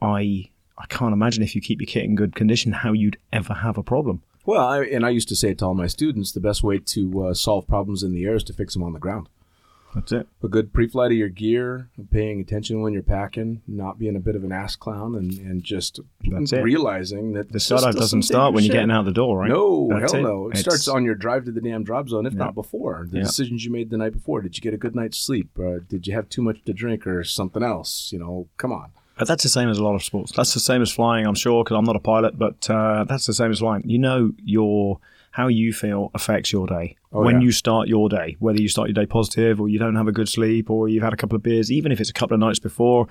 I 0.03 0.49
I 0.79 0.87
can't 0.89 1.13
imagine 1.13 1.43
if 1.43 1.55
you 1.55 1.61
keep 1.61 1.81
your 1.81 1.87
kit 1.87 2.05
in 2.05 2.15
good 2.15 2.35
condition 2.35 2.73
how 2.73 2.93
you'd 2.93 3.19
ever 3.33 3.53
have 3.55 3.77
a 3.77 3.83
problem. 3.83 4.23
Well, 4.47 4.67
I, 4.67 4.85
and 4.85 5.05
I 5.05 5.11
used 5.11 5.29
to 5.29 5.37
say 5.37 5.53
to 5.53 5.67
all 5.67 5.75
my 5.75 5.87
students, 5.87 6.33
the 6.33 6.41
best 6.41 6.63
way 6.63 6.79
to 6.79 7.25
uh, 7.27 7.35
solve 7.35 7.67
problems 7.69 8.03
in 8.03 8.13
the 8.13 8.25
air 8.25 8.35
is 8.35 8.45
to 8.45 8.55
fix 8.55 8.73
them 8.73 8.83
on 8.83 8.95
the 8.95 8.99
ground. 8.99 9.29
That's 9.95 10.13
it. 10.13 10.29
A 10.43 10.49
good 10.49 10.73
pre-flight 10.73 11.11
of 11.11 11.19
your 11.19 11.29
gear, 11.29 11.91
paying 12.13 12.41
attention 12.41 12.81
when 12.81 12.93
you're 12.95 13.03
packing, 13.03 13.61
not 13.67 13.99
being 13.99 14.15
a 14.17 14.21
bit 14.21 14.37
of 14.37 14.45
an 14.45 14.53
ass 14.53 14.77
clown, 14.77 15.17
and, 15.17 15.33
and 15.41 15.63
just 15.65 16.01
That's 16.29 16.53
it. 16.53 16.63
realizing 16.63 17.33
that 17.33 17.53
The 17.53 17.59
startup 17.61 17.95
doesn't 17.97 18.23
start 18.23 18.55
when 18.55 18.65
you're 18.65 18.73
getting 18.73 18.91
out 18.93 19.05
the 19.05 19.13
door, 19.13 19.41
right? 19.41 19.51
No, 19.51 19.89
That's 19.93 20.13
hell 20.13 20.21
it. 20.21 20.25
no. 20.25 20.47
It 20.47 20.51
It's- 20.59 20.63
starts 20.63 20.89
on 20.89 21.05
your 21.05 21.17
drive 21.17 21.45
to 21.45 21.53
the 21.53 21.61
damn 21.61 21.83
drop 21.85 22.09
zone, 22.09 22.25
if 22.25 22.33
Yeah. 22.33 22.39
not 22.39 22.55
before. 22.55 23.07
The 23.11 23.19
Yeah. 23.19 23.25
decisions 23.25 23.65
you 23.65 23.73
made 23.73 23.91
the 23.91 23.99
night 23.99 24.13
before. 24.13 24.41
Did 24.41 24.57
you 24.57 24.63
get 24.63 24.73
a 24.73 24.79
good 24.79 24.95
night's 24.95 25.19
sleep? 25.19 25.51
Uh, 25.59 25.81
did 25.89 26.07
you 26.07 26.15
have 26.15 26.29
too 26.31 26.41
much 26.43 26.63
to 26.65 26.73
drink 26.73 27.05
or 27.07 27.23
something 27.25 27.63
else? 27.65 28.11
You 28.13 28.21
know, 28.21 28.47
come 28.57 28.73
on. 28.73 28.91
But 29.21 29.29
that's 29.29 29.45
the 29.45 29.49
same 29.49 29.69
as 29.69 29.79
a 29.79 29.85
lot 29.85 29.95
of 29.95 30.03
sports. 30.03 30.33
That's 30.33 30.53
the 30.55 30.61
same 30.61 30.83
as 30.83 30.91
flying, 30.91 31.27
I'm 31.27 31.37
sure, 31.37 31.63
because 31.63 31.77
I'm 31.77 31.85
not 31.85 31.95
a 31.95 32.01
pilot. 32.01 32.37
But 32.37 32.69
uh, 32.69 33.05
that's 33.05 33.27
the 33.27 33.35
same 33.35 33.53
as 33.53 33.61
flying. 33.61 33.89
You 33.89 33.99
know, 33.99 34.33
your 34.45 34.99
how 35.33 35.47
you 35.47 35.73
feel 35.73 36.11
affects 36.15 36.53
your 36.53 36.67
day 36.67 36.97
Oh, 37.13 37.23
when 37.23 37.37
yeah. 37.41 37.45
you 37.47 37.53
start 37.53 37.87
your 37.87 38.09
day. 38.09 38.37
Whether 38.41 38.61
you 38.61 38.69
start 38.69 38.89
your 38.89 38.95
day 38.95 39.07
positive 39.07 39.61
or 39.61 39.69
you 39.69 39.79
don't 39.79 39.95
have 39.95 40.09
a 40.09 40.13
good 40.13 40.29
sleep 40.29 40.69
or 40.71 40.89
you've 40.89 41.05
had 41.05 41.13
a 41.13 41.17
couple 41.17 41.37
of 41.37 41.43
beers, 41.45 41.71
even 41.71 41.93
if 41.93 42.01
it's 42.01 42.11
a 42.11 42.13
couple 42.13 42.35
of 42.35 42.41
nights 42.41 42.59
before. 42.59 43.07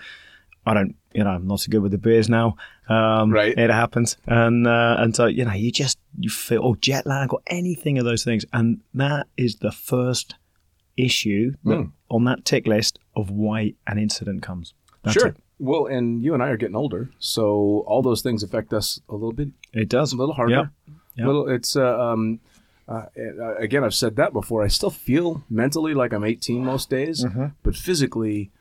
I 0.65 0.73
don't, 0.73 0.95
you 1.13 1.23
know, 1.23 1.29
I'm 1.29 1.47
not 1.47 1.61
so 1.61 1.69
good 1.71 1.81
with 1.81 1.93
the 1.93 1.97
beers 1.97 2.27
now. 2.27 2.57
Um, 2.89 3.31
Right. 3.31 3.57
It 3.57 3.69
happens, 3.71 4.17
and 4.27 4.67
uh, 4.67 4.97
and 4.99 5.15
so 5.15 5.27
you 5.27 5.45
know, 5.45 5.53
you 5.53 5.71
just 5.71 5.97
you 6.19 6.29
feel 6.29 6.61
or 6.63 6.75
jet 6.75 7.05
lag 7.05 7.31
or 7.33 7.39
anything 7.47 7.97
of 7.97 8.03
those 8.05 8.25
things, 8.25 8.43
and 8.51 8.81
that 8.93 9.27
is 9.37 9.55
the 9.57 9.71
first 9.71 10.35
issue 10.97 11.53
that, 11.63 11.77
Mm. 11.79 11.91
on 12.09 12.25
that 12.25 12.43
tick 12.45 12.67
list 12.67 12.99
of 13.15 13.29
why 13.31 13.73
an 13.87 13.97
incident 13.97 14.41
comes. 14.43 14.73
That's 15.03 15.13
sure. 15.13 15.27
it. 15.27 15.37
Well, 15.59 15.85
and 15.87 16.23
you 16.23 16.33
and 16.33 16.41
I 16.41 16.49
are 16.49 16.57
getting 16.57 16.75
older, 16.75 17.09
so 17.19 17.83
all 17.85 18.01
those 18.01 18.21
things 18.21 18.43
affect 18.43 18.73
us 18.73 18.99
a 19.09 19.13
little 19.13 19.33
bit 19.33 19.49
It 19.73 19.89
does 19.89 20.13
a 20.13 20.17
little 20.17 20.33
harder. 20.35 20.53
Yep. 20.53 20.65
Yep. 21.15 21.27
Little, 21.27 21.49
it's 21.49 21.75
uh, 21.75 21.99
um, 22.11 22.39
uh, 22.87 23.05
again, 23.57 23.83
I've 23.83 23.93
said 23.93 24.15
that 24.15 24.31
before. 24.33 24.63
I 24.63 24.67
still 24.69 24.89
feel 24.89 25.43
mentally 25.49 25.93
like 25.93 26.13
I'm 26.13 26.23
18 26.23 26.63
most 26.63 26.89
days, 26.89 27.25
Mm-hmm. 27.25 27.47
but 27.61 27.75
physically, 27.75 28.51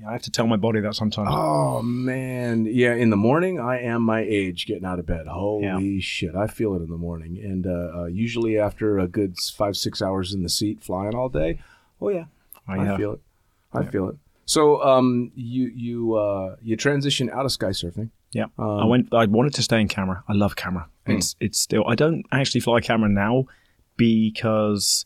Yeah, 0.00 0.08
I 0.08 0.12
have 0.12 0.22
to 0.22 0.30
tell 0.32 0.46
my 0.48 0.56
body 0.56 0.80
that 0.80 0.94
sometimes. 0.94 1.28
oh 1.32 1.80
man, 1.82 2.66
yeah. 2.66 2.94
In 2.94 3.10
the 3.10 3.16
morning, 3.16 3.60
I 3.60 3.80
am 3.80 4.02
my 4.02 4.20
age 4.20 4.66
getting 4.66 4.84
out 4.84 4.98
of 4.98 5.06
bed. 5.06 5.26
Holy 5.28 6.00
shit, 6.00 6.34
I 6.34 6.48
feel 6.48 6.74
it 6.74 6.82
in 6.82 6.90
the 6.90 6.96
morning, 6.98 7.38
and 7.42 7.66
uh, 7.66 8.00
uh, 8.00 8.04
usually 8.06 8.58
after 8.58 8.98
a 8.98 9.06
good 9.06 9.36
five 9.38 9.76
six 9.76 10.02
hours 10.02 10.34
in 10.34 10.42
the 10.42 10.48
seat 10.48 10.82
flying 10.82 11.14
all 11.14 11.28
day, 11.28 11.60
oh 12.00 12.08
yeah, 12.10 12.24
I, 12.66 12.78
I, 12.78 12.88
uh, 12.88 12.96
feel 12.96 13.12
it. 13.14 13.20
I 13.72 13.84
feel 13.84 14.08
it. 14.08 14.16
So, 14.48 14.82
um, 14.82 15.30
you 15.34 15.70
you 15.74 16.14
uh, 16.14 16.56
you 16.62 16.74
transition 16.76 17.28
out 17.30 17.44
of 17.44 17.52
sky 17.52 17.68
surfing. 17.80 18.08
Yeah, 18.32 18.46
Um, 18.58 18.78
I 18.80 18.84
went. 18.86 19.08
I 19.12 19.26
wanted 19.26 19.52
to 19.54 19.62
stay 19.62 19.80
in 19.80 19.88
camera. 19.88 20.24
I 20.28 20.32
love 20.32 20.56
camera. 20.56 20.88
It's 21.06 21.36
it's 21.38 21.60
still. 21.60 21.84
I 21.86 21.94
don't 21.94 22.24
actually 22.32 22.60
fly 22.62 22.80
camera 22.80 23.08
now 23.10 23.44
because 23.96 25.04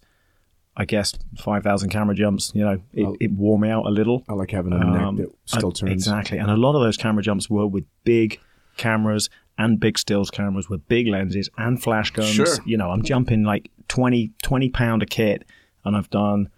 I 0.77 0.85
guess 0.85 1.13
five 1.39 1.63
thousand 1.65 1.91
camera 1.91 2.15
jumps. 2.15 2.53
You 2.55 2.63
know, 2.65 2.79
it, 2.93 3.05
Oh. 3.05 3.17
it 3.21 3.33
wore 3.33 3.59
me 3.59 3.69
out 3.69 3.85
a 3.87 3.91
little. 3.91 4.25
I 4.29 4.35
like 4.35 4.53
having 4.53 4.73
a 4.73 4.77
Um, 4.77 5.17
neck 5.17 5.27
that 5.27 5.35
still 5.47 5.69
and- 5.69 5.77
turns. 5.77 5.93
exactly, 5.93 6.39
and 6.39 6.51
a 6.51 6.57
lot 6.57 6.75
of 6.77 6.83
those 6.83 6.97
camera 6.97 7.23
jumps 7.23 7.51
were 7.51 7.67
with 7.67 7.85
big 8.05 8.39
cameras 8.77 9.29
and 9.59 9.79
big 9.81 9.99
stills 9.99 10.31
cameras 10.31 10.69
with 10.71 10.87
big 10.89 11.07
lenses 11.09 11.51
and 11.59 11.83
flash 11.83 12.11
guns. 12.11 12.31
Sure. 12.31 12.47
You 12.65 12.77
know, 12.77 12.91
I'm 12.91 13.03
jumping 13.03 13.43
like 13.45 13.71
20, 13.89 14.31
20 14.43 14.71
pound 14.71 15.03
a 15.03 15.07
kit, 15.07 15.45
and 15.85 15.95
I've 15.97 16.09
done 16.11 16.49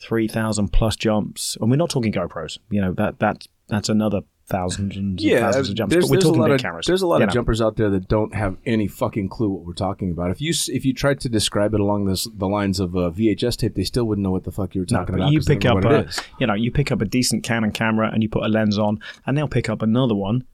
three 0.00 0.28
thousand 0.28 0.68
plus 0.68 0.96
jumps. 0.96 1.56
And 1.60 1.70
we're 1.70 1.76
not 1.76 1.90
talking 1.90 2.12
GoPros. 2.12 2.58
You 2.70 2.80
know 2.80 2.92
that 2.94 3.18
that 3.20 3.46
that's 3.68 3.88
another 3.88 4.22
thousands 4.46 4.96
and 4.96 5.18
thousands 5.18 5.70
of 5.70 5.74
jumps. 5.74 5.92
there's, 5.92 6.04
but 6.04 6.16
we're 6.16 6.20
talking 6.20 6.38
a 6.38 6.42
lot 6.42 6.48
big 6.48 6.54
of 6.56 6.60
cameras. 6.60 6.86
there's 6.86 7.02
a 7.02 7.06
lot 7.06 7.22
of 7.22 7.28
know. 7.28 7.32
jumpers 7.32 7.60
out 7.62 7.76
there 7.76 7.88
that 7.90 8.08
don't 8.08 8.34
have 8.34 8.56
any 8.66 8.86
fucking 8.86 9.28
clue 9.28 9.48
what 9.48 9.64
we're 9.64 9.72
talking 9.72 10.10
about. 10.10 10.30
If 10.30 10.40
you 10.40 10.52
if 10.68 10.84
you 10.84 10.92
tried 10.92 11.20
to 11.20 11.28
describe 11.28 11.74
it 11.74 11.80
along 11.80 12.04
this 12.04 12.28
the 12.34 12.46
lines 12.46 12.80
of 12.80 12.94
a 12.94 13.10
VHS 13.10 13.56
tape, 13.56 13.74
they 13.74 13.84
still 13.84 14.04
wouldn't 14.04 14.22
know 14.22 14.30
what 14.30 14.44
the 14.44 14.52
fuck 14.52 14.74
you 14.74 14.82
were 14.82 14.86
talking 14.86 15.14
but 15.14 15.22
about. 15.22 15.32
you 15.32 15.40
pick 15.40 15.64
up 15.64 15.84
a, 15.84 16.08
you 16.38 16.46
know, 16.46 16.54
you 16.54 16.70
pick 16.70 16.92
up 16.92 17.00
a 17.00 17.06
decent 17.06 17.42
Canon 17.42 17.72
camera 17.72 18.10
and 18.12 18.22
you 18.22 18.28
put 18.28 18.44
a 18.44 18.48
lens 18.48 18.78
on, 18.78 19.00
and 19.26 19.36
they'll 19.36 19.48
pick 19.48 19.68
up 19.68 19.80
another 19.82 20.14
one, 20.14 20.44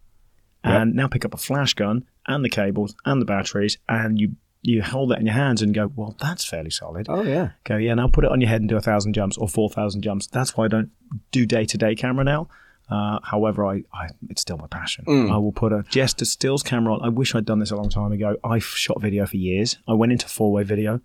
and 0.63 0.95
now 0.95 1.09
pick 1.09 1.25
up 1.25 1.35
a 1.35 1.39
flash 1.39 1.75
gun 1.75 2.05
and 2.27 2.45
the 2.45 2.51
cables 2.51 2.95
and 3.05 3.21
the 3.21 3.27
batteries, 3.27 3.79
and 3.89 4.21
you 4.21 4.37
you 4.63 4.83
hold 4.83 5.11
that 5.11 5.19
in 5.21 5.27
your 5.27 5.35
hands 5.35 5.63
and 5.63 5.75
go, 5.75 5.91
well, 5.97 6.15
that's 6.21 6.45
fairly 6.45 6.71
solid. 6.71 7.07
Oh 7.09 7.23
yeah, 7.23 7.51
Go, 7.65 7.77
yeah, 7.77 7.95
now 7.95 8.09
put 8.09 8.25
it 8.25 8.31
on 8.31 8.41
your 8.41 8.51
head 8.51 8.61
and 8.61 8.69
do 8.69 8.77
a 8.77 8.81
thousand 8.81 9.15
jumps 9.15 9.39
or 9.39 9.49
four 9.49 9.71
thousand 9.71 10.03
jumps. 10.03 10.27
That's 10.27 10.57
why 10.57 10.67
I 10.67 10.69
don't 10.69 10.91
do 11.31 11.47
day 11.47 11.65
to 11.67 11.79
day 11.79 11.95
camera 11.95 12.25
now. 12.25 12.49
Uh, 12.91 13.21
however, 13.23 13.65
I, 13.65 13.85
I 13.95 14.09
it's 14.29 14.43
still 14.43 14.59
my 14.59 14.67
passion. 14.67 15.05
Mm. 15.07 15.33
I 15.33 15.37
will 15.39 15.53
put 15.53 15.73
a 15.73 15.85
just 15.89 16.21
a 16.23 16.25
stills 16.25 16.63
camera 16.63 16.95
on. 16.95 17.03
I 17.03 17.09
wish 17.09 17.35
I'd 17.35 17.45
done 17.45 17.61
this 17.61 17.71
a 17.71 17.77
long 17.77 17.89
time 17.89 18.13
ago. 18.13 18.37
I've 18.43 18.65
shot 18.65 19.01
video 19.01 19.27
for 19.27 19.37
years. 19.37 19.79
I 19.87 19.95
went 19.95 20.13
into 20.13 20.29
four 20.29 20.53
way 20.53 20.65
video. 20.65 21.01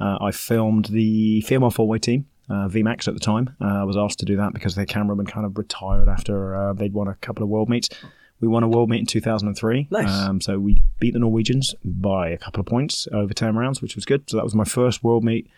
Uh, 0.00 0.18
I 0.20 0.32
filmed 0.32 0.86
the 0.86 1.40
female 1.42 1.70
four 1.70 1.86
way 1.86 1.98
team. 1.98 2.26
Uh, 2.48 2.66
VMAX 2.66 3.06
at 3.06 3.14
the 3.14 3.20
time. 3.20 3.54
Uh, 3.60 3.82
I 3.82 3.84
was 3.84 3.96
asked 3.96 4.18
to 4.18 4.24
do 4.24 4.36
that 4.38 4.52
because 4.52 4.74
their 4.74 4.84
cameraman 4.84 5.26
kind 5.26 5.46
of 5.46 5.56
retired 5.56 6.08
after 6.08 6.56
uh, 6.56 6.72
they'd 6.72 6.92
won 6.92 7.06
a 7.06 7.14
couple 7.14 7.44
of 7.44 7.48
world 7.48 7.68
meets. 7.68 7.88
We 8.40 8.48
won 8.48 8.62
a 8.62 8.68
world 8.68 8.88
meet 8.88 9.00
in 9.00 9.06
2003. 9.06 9.88
Nice. 9.90 10.08
Um, 10.10 10.40
so 10.40 10.58
we 10.58 10.78
beat 10.98 11.12
the 11.12 11.18
Norwegians 11.20 11.74
by 11.84 12.30
a 12.30 12.38
couple 12.38 12.60
of 12.60 12.66
points 12.66 13.06
over 13.12 13.34
10 13.34 13.54
rounds, 13.56 13.82
which 13.82 13.94
was 13.94 14.04
good. 14.06 14.28
So 14.30 14.36
that 14.38 14.44
was 14.44 14.54
my 14.54 14.64
first 14.64 15.04
world 15.04 15.24
meet 15.24 15.48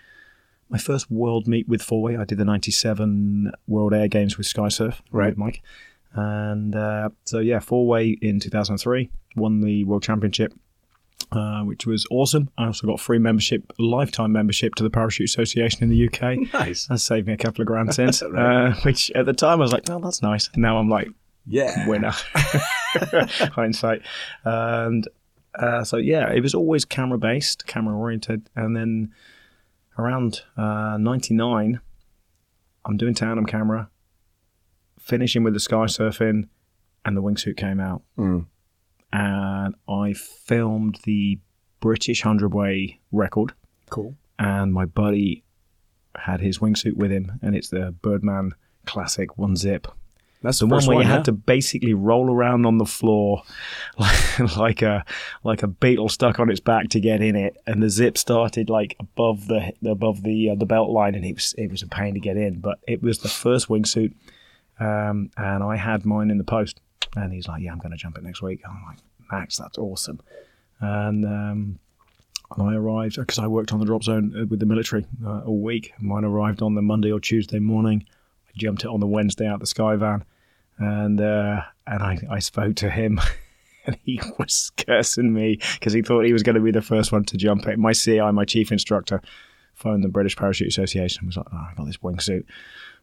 my 0.69 0.79
first 0.79 1.11
world 1.11 1.47
meet 1.47 1.69
with 1.69 1.83
four 1.83 2.01
way. 2.01 2.17
I 2.17 2.25
did 2.25 2.39
the 2.39 2.47
'97 2.47 3.53
World 3.69 3.93
Air 3.93 4.09
Games 4.09 4.39
with 4.39 4.47
SkySurf, 4.47 5.01
Right. 5.11 5.29
with 5.29 5.37
Mike, 5.37 5.63
and 6.15 6.75
uh, 6.75 7.11
so 7.25 7.41
yeah, 7.41 7.59
four 7.61 7.87
way 7.87 8.17
in 8.23 8.41
2003, 8.41 9.11
won 9.37 9.61
the 9.61 9.85
World 9.85 10.03
Championship, 10.03 10.55
uh, 11.31 11.61
which 11.63 11.87
was 11.87 12.07
awesome. 12.11 12.49
I 12.57 12.65
also 12.67 12.87
got 12.87 13.01
free 13.01 13.19
membership, 13.19 13.71
lifetime 13.79 14.33
membership 14.33 14.75
to 14.77 14.83
the 14.83 14.89
Parachute 14.89 15.29
Association 15.29 15.83
in 15.83 15.91
the 15.91 16.07
UK. 16.09 16.53
nice. 16.55 16.87
That 16.87 16.99
saved 16.99 17.27
me 17.27 17.35
a 17.35 17.37
couple 17.39 17.61
of 17.61 17.67
grand 17.67 17.95
since, 17.95 18.23
Right. 18.31 18.69
uh, 18.69 18.75
which 18.83 19.11
at 19.13 19.27
the 19.27 19.35
time 19.35 19.59
I 19.61 19.63
was 19.65 19.73
like, 19.73 19.89
oh, 19.91 19.99
that's 20.01 20.23
nice. 20.23 20.49
Now 20.57 20.79
I'm 20.79 20.89
like, 20.89 21.09
Yeah, 21.47 21.89
winner. 21.89 22.13
Hindsight. 22.95 24.03
And 24.45 25.09
uh, 25.55 25.85
so, 25.85 25.97
yeah, 25.97 26.31
it 26.31 26.41
was 26.41 26.55
always 26.55 26.85
camera 26.85 27.19
based, 27.19 27.67
camera 27.67 27.97
oriented. 27.97 28.49
And 28.55 28.77
then 28.77 29.13
around 29.99 30.43
uh, 30.57 30.97
99, 30.99 31.81
I'm 32.85 32.97
doing 32.97 33.15
tandem 33.15 33.47
camera, 33.47 33.91
finishing 34.99 35.43
with 35.43 35.55
the 35.55 35.61
sky 35.61 35.85
surfing, 35.87 36.49
and 37.05 37.17
the 37.17 37.23
wingsuit 37.23 37.57
came 37.57 37.81
out. 37.81 38.03
Mm. 38.19 38.47
And 39.13 39.75
I 39.89 40.15
filmed 40.15 41.01
the 41.05 41.39
British 41.81 42.25
100 42.25 42.55
way 42.55 43.01
record. 43.11 43.53
Cool. 43.91 44.17
And 44.39 44.73
my 44.73 44.87
buddy 44.87 45.45
had 46.17 46.41
his 46.41 46.59
wingsuit 46.59 46.97
with 46.97 47.11
him, 47.11 47.39
and 47.43 47.55
it's 47.55 47.69
the 47.69 47.93
Birdman 48.03 48.53
Classic 48.85 49.39
one 49.39 49.55
zip 49.55 49.87
That's 50.43 50.59
the 50.59 50.67
the, 50.67 50.75
one 50.75 50.87
where 50.87 50.97
you 50.99 51.03
yeah? 51.03 51.17
had 51.17 51.25
to 51.27 51.33
basically 51.33 51.95
roll 51.95 52.31
around 52.31 52.67
on 52.67 52.79
the 52.79 52.85
floor 52.85 53.43
like, 53.99 54.39
like 54.57 54.83
a 54.83 55.05
like 55.45 55.63
a 55.63 55.69
beetle 55.69 56.09
stuck 56.09 56.41
on 56.41 56.51
its 56.51 56.61
back 56.61 56.89
to 56.91 57.01
get 57.01 57.23
in 57.23 57.37
it, 57.37 57.57
and 57.67 57.83
the 57.83 57.89
zip 57.89 58.19
started 58.19 58.69
like 58.69 58.97
above 58.99 59.47
the 59.47 59.73
above 59.87 60.23
the 60.23 60.51
uh, 60.51 60.55
the 60.55 60.67
belt 60.67 60.91
line, 60.91 61.15
and 61.15 61.25
it 61.25 61.35
was 61.35 61.55
it 61.57 61.71
was 61.71 61.83
a 61.83 61.87
pain 61.87 62.15
to 62.15 62.21
get 62.21 62.37
in. 62.37 62.61
But 62.61 62.79
it 62.87 63.03
was 63.03 63.19
the 63.19 63.29
first 63.29 63.69
wingsuit, 63.69 64.15
um, 64.81 65.31
and 65.37 65.63
I 65.63 65.77
had 65.77 66.05
mine 66.05 66.31
in 66.31 66.39
the 66.39 66.45
post, 66.45 66.81
and 67.17 67.33
he's 67.33 67.49
like, 67.49 67.63
"Yeah, 67.63 67.73
I'm 67.73 67.79
going 67.79 67.93
to 67.93 67.97
jump 67.97 68.19
it 68.19 68.25
next 68.25 68.43
week." 68.43 68.61
I'm 68.69 68.83
like, 68.87 68.99
"Max, 69.31 69.57
that's 69.57 69.79
awesome," 69.79 70.21
and. 70.81 71.25
Um, 71.25 71.79
I 72.59 72.75
arrived 72.75 73.17
because 73.17 73.39
I 73.39 73.47
worked 73.47 73.73
on 73.73 73.81
the 73.81 73.87
drop 73.87 74.03
zone 74.03 74.35
uh, 74.39 74.45
with 74.45 74.61
the 74.61 74.67
military 74.67 75.07
uh, 75.25 75.41
all 75.41 75.61
week. 75.61 75.95
Mine 75.99 76.25
arrived 76.25 76.61
on 76.61 76.75
the 76.75 76.83
Monday 76.83 77.11
or 77.11 77.19
Tuesday 77.19 77.59
morning. 77.59 78.05
I 78.47 78.51
jumped 78.57 78.85
it 78.85 78.89
on 78.89 79.01
the 79.01 79.07
Wednesday 79.07 79.47
out 79.47 79.61
the 79.61 79.67
Skyvan, 79.67 80.25
and 80.79 81.21
uh, 81.21 81.63
and 81.87 82.03
I, 82.03 82.19
I 82.31 82.39
spoke 82.39 82.77
to 82.77 82.91
him. 82.91 83.21
And 83.85 83.99
he 84.05 84.21
was 84.39 84.71
cursing 84.87 85.33
me 85.33 85.59
because 85.75 85.93
he 85.93 86.03
thought 86.03 86.25
he 86.25 86.33
was 86.33 86.45
going 86.45 86.55
to 86.55 86.61
be 86.61 86.71
the 86.71 86.81
first 86.81 87.11
one 87.11 87.25
to 87.25 87.37
jump 87.37 87.67
it. 87.67 87.81
My 87.81 87.93
CI, 87.93 88.31
my 88.31 88.45
chief 88.45 88.71
instructor, 88.71 89.21
phoned 89.75 90.05
the 90.05 90.09
British 90.09 90.37
Parachute 90.37 90.69
Association 90.69 91.23
and 91.23 91.27
was 91.27 91.37
like, 91.37 91.49
oh, 91.53 91.67
I 91.69 91.75
got 91.77 91.87
this 91.87 91.97
wingsuit. 91.97 92.45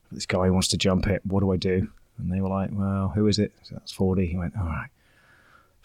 This 0.10 0.26
guy 0.26 0.50
wants 0.50 0.70
to 0.70 0.78
jump 0.78 1.08
it. 1.08 1.22
What 1.26 1.42
do 1.42 1.52
I 1.52 1.58
do? 1.58 1.90
And 2.18 2.32
they 2.32 2.42
were 2.42 2.50
like, 2.50 2.70
Well, 2.72 3.12
who 3.16 3.28
is 3.28 3.40
it? 3.40 3.54
So 3.64 3.76
that's 3.76 3.92
40. 3.92 4.26
He 4.26 4.38
went, 4.38 4.56
All 4.58 4.66
right. 4.66 4.90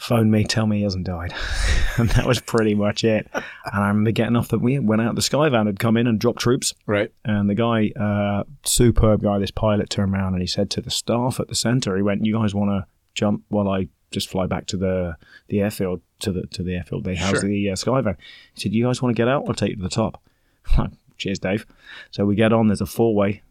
Phone 0.06 0.30
me, 0.30 0.44
tell 0.44 0.66
me 0.66 0.78
he 0.78 0.82
hasn't 0.82 1.06
died. 1.06 1.32
and 1.96 2.08
that 2.10 2.26
was 2.26 2.40
pretty 2.40 2.74
much 2.74 3.04
it. 3.04 3.26
And 3.32 3.42
I 3.84 3.88
remember 3.88 4.10
getting 4.10 4.36
off 4.36 4.48
the, 4.48 4.58
we 4.58 4.78
went 4.78 5.00
out, 5.00 5.14
the 5.14 5.22
Skyvan 5.22 5.66
had 5.66 5.78
come 5.80 5.96
in 5.96 6.06
and 6.06 6.18
dropped 6.18 6.40
troops. 6.40 6.74
Right. 6.86 7.10
And 7.24 7.48
the 7.48 7.54
guy, 7.54 7.90
uh, 7.98 8.44
superb 8.64 9.22
guy, 9.22 9.38
this 9.38 9.50
pilot 9.50 9.88
turned 9.88 10.12
around 10.12 10.34
and 10.34 10.42
he 10.42 10.46
said 10.46 10.68
to 10.70 10.80
the 10.82 10.90
staff 10.90 11.40
at 11.40 11.48
the 11.48 11.54
centre, 11.54 11.96
he 11.96 12.02
went, 12.02 12.24
"You 12.24 12.34
guys 12.34 12.54
want 12.54 12.70
to 12.70 12.86
jump 13.14 13.44
while 13.48 13.68
I 13.68 13.88
just 14.10 14.28
fly 14.28 14.46
back 14.46 14.66
to 14.66 14.76
the 14.76 15.16
the 15.48 15.60
airfield 15.60 16.00
to 16.20 16.32
the 16.32 16.46
to 16.48 16.62
the 16.62 16.74
airfield 16.74 17.04
they 17.04 17.14
house 17.16 17.40
Sure. 17.40 17.40
the 17.40 17.70
uh, 17.70 17.74
Skyvan?" 17.74 18.16
He 18.54 18.60
said, 18.60 18.74
"You 18.74 18.84
guys 18.84 19.00
want 19.00 19.16
to 19.16 19.20
get 19.20 19.28
out? 19.28 19.44
I'll 19.48 19.54
take 19.54 19.70
you 19.70 19.76
to 19.76 19.82
the 19.82 19.88
top." 19.88 20.22
Cheers, 21.16 21.38
Dave. 21.38 21.64
So 22.10 22.26
we 22.26 22.34
get 22.34 22.52
on. 22.52 22.68
There's 22.68 22.80
a 22.80 22.86
four 22.86 23.14
way, 23.14 23.42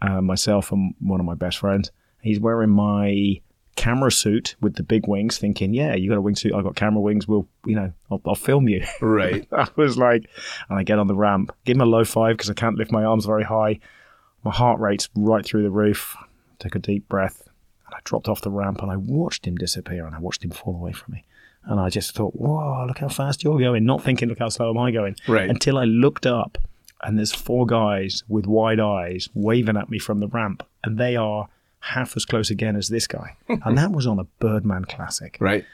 uh, 0.00 0.20
myself 0.20 0.72
and 0.72 0.94
one 1.00 1.20
of 1.20 1.26
my 1.26 1.34
best 1.34 1.58
friends. 1.58 1.92
He's 2.22 2.40
wearing 2.40 2.70
my 2.70 3.40
camera 3.76 4.10
suit 4.10 4.56
with 4.60 4.74
the 4.76 4.82
big 4.82 5.06
wings, 5.06 5.38
thinking, 5.38 5.74
"Yeah, 5.74 5.94
you 5.94 6.08
got 6.08 6.18
a 6.18 6.22
wingsuit. 6.22 6.54
I 6.54 6.62
got 6.62 6.76
camera 6.76 7.00
wings. 7.00 7.26
We'll, 7.26 7.46
you 7.64 7.76
know, 7.76 7.92
I'll, 8.10 8.20
I'll 8.26 8.34
film 8.34 8.68
you." 8.68 8.84
Right. 9.00 9.46
I 9.52 9.68
was 9.76 9.98
like, 9.98 10.28
and 10.68 10.78
I 10.78 10.82
get 10.82 10.98
on 10.98 11.06
the 11.06 11.14
ramp, 11.14 11.54
give 11.64 11.76
him 11.76 11.82
a 11.82 11.86
low 11.86 12.04
five 12.04 12.36
because 12.36 12.50
I 12.50 12.54
can't 12.54 12.76
lift 12.76 12.90
my 12.90 13.04
arms 13.04 13.26
very 13.26 13.44
high. 13.44 13.80
My 14.44 14.50
heart 14.52 14.80
rate's 14.80 15.08
right 15.14 15.44
through 15.44 15.62
the 15.62 15.70
roof. 15.70 16.16
Took 16.58 16.74
a 16.74 16.78
deep 16.78 17.08
breath, 17.08 17.42
and 17.86 17.94
I 17.94 17.98
dropped 18.04 18.28
off 18.28 18.40
the 18.40 18.50
ramp 18.50 18.82
and 18.82 18.90
I 18.90 18.96
watched 18.96 19.46
him 19.46 19.56
disappear 19.56 20.06
and 20.06 20.14
I 20.14 20.18
watched 20.18 20.44
him 20.44 20.50
fall 20.50 20.74
away 20.74 20.92
from 20.92 21.14
me. 21.14 21.24
And 21.66 21.80
I 21.80 21.88
just 21.88 22.14
thought, 22.14 22.34
whoa, 22.34 22.84
look 22.86 22.98
how 22.98 23.08
fast 23.08 23.42
you're 23.42 23.58
going. 23.58 23.84
Not 23.84 24.02
thinking, 24.02 24.28
look 24.28 24.38
how 24.38 24.50
slow 24.50 24.70
am 24.70 24.78
I 24.78 24.90
going. 24.90 25.16
Right. 25.26 25.48
Until 25.48 25.78
I 25.78 25.84
looked 25.84 26.26
up 26.26 26.58
and 27.02 27.18
there's 27.18 27.32
four 27.32 27.66
guys 27.66 28.22
with 28.28 28.46
wide 28.46 28.80
eyes 28.80 29.28
waving 29.34 29.76
at 29.76 29.88
me 29.88 29.98
from 29.98 30.20
the 30.20 30.28
ramp. 30.28 30.62
And 30.82 30.98
they 30.98 31.16
are 31.16 31.48
half 31.92 32.16
as 32.16 32.24
close 32.24 32.50
again 32.50 32.76
as 32.76 32.88
this 32.88 33.06
guy. 33.06 33.36
and 33.48 33.76
that 33.78 33.92
was 33.92 34.06
on 34.06 34.18
a 34.18 34.24
Birdman 34.40 34.84
Classic 34.86 35.36
Right. 35.40 35.64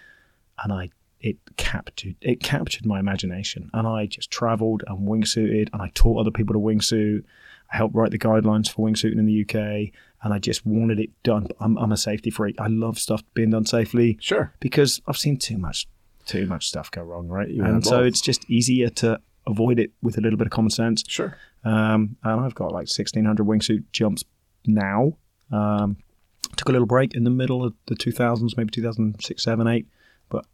and 0.63 0.73
I 0.73 0.91
it 1.21 1.37
captured 1.59 2.17
it 2.23 2.41
captured 2.41 2.87
my 2.87 2.99
imagination 2.99 3.69
and 3.75 3.87
I 3.87 4.07
just 4.07 4.31
travelled 4.31 4.83
and 4.87 5.07
wingsuited 5.07 5.69
and 5.73 5.83
I 5.83 5.91
taught 5.95 6.19
other 6.21 6.31
people 6.31 6.55
to 6.55 6.59
wingsuit. 6.59 7.25
I 7.73 7.77
helped 7.77 7.95
write 7.95 8.11
the 8.11 8.19
guidelines 8.19 8.71
for 8.71 8.89
wingsuiting 8.89 9.19
in 9.19 9.27
the 9.27 9.43
UK 9.43 9.93
and 10.23 10.33
I 10.35 10.39
just 10.39 10.65
wanted 10.67 10.99
it 10.99 11.11
done. 11.23 11.47
I'm, 11.61 11.77
I'm 11.79 11.93
a 11.93 11.97
safety 11.97 12.31
freak. 12.31 12.57
I 12.59 12.67
love 12.69 12.99
stuff 12.99 13.23
being 13.35 13.51
done 13.51 13.67
safely 13.67 14.17
Sure. 14.21 14.53
because 14.61 15.01
I've 15.07 15.19
seen 15.19 15.37
too 15.37 15.59
much 15.59 15.87
too 16.27 16.47
much 16.47 16.69
stuff 16.69 16.91
go 16.91 17.03
wrong, 17.03 17.29
right? 17.29 17.49
You 17.49 17.65
and 17.65 17.85
so 17.85 17.99
both. 17.99 18.07
it's 18.07 18.21
just 18.21 18.49
easier 18.51 18.89
to 18.89 19.21
avoid 19.47 19.79
it 19.79 19.91
with 20.03 20.17
a 20.17 20.21
little 20.21 20.37
bit 20.39 20.47
of 20.47 20.53
common 20.53 20.71
sense. 20.71 21.05
Sure. 21.07 21.37
Um, 21.65 22.17
and 22.25 22.41
I've 22.41 22.55
got 22.55 22.67
like 22.73 22.89
1600 22.89 23.45
wingsuit 23.47 23.85
jumps 23.93 24.25
now. 24.67 25.17
Um, 25.51 25.97
took 26.57 26.69
a 26.69 26.73
little 26.73 26.87
break 26.87 27.15
in 27.15 27.25
the 27.25 27.31
middle 27.31 27.65
of 27.65 27.75
the 27.87 27.95
2000s, 27.95 28.57
maybe 28.57 28.71
2006, 28.71 29.43
7, 29.43 29.67
8. 29.67 29.87
But, 30.29 30.47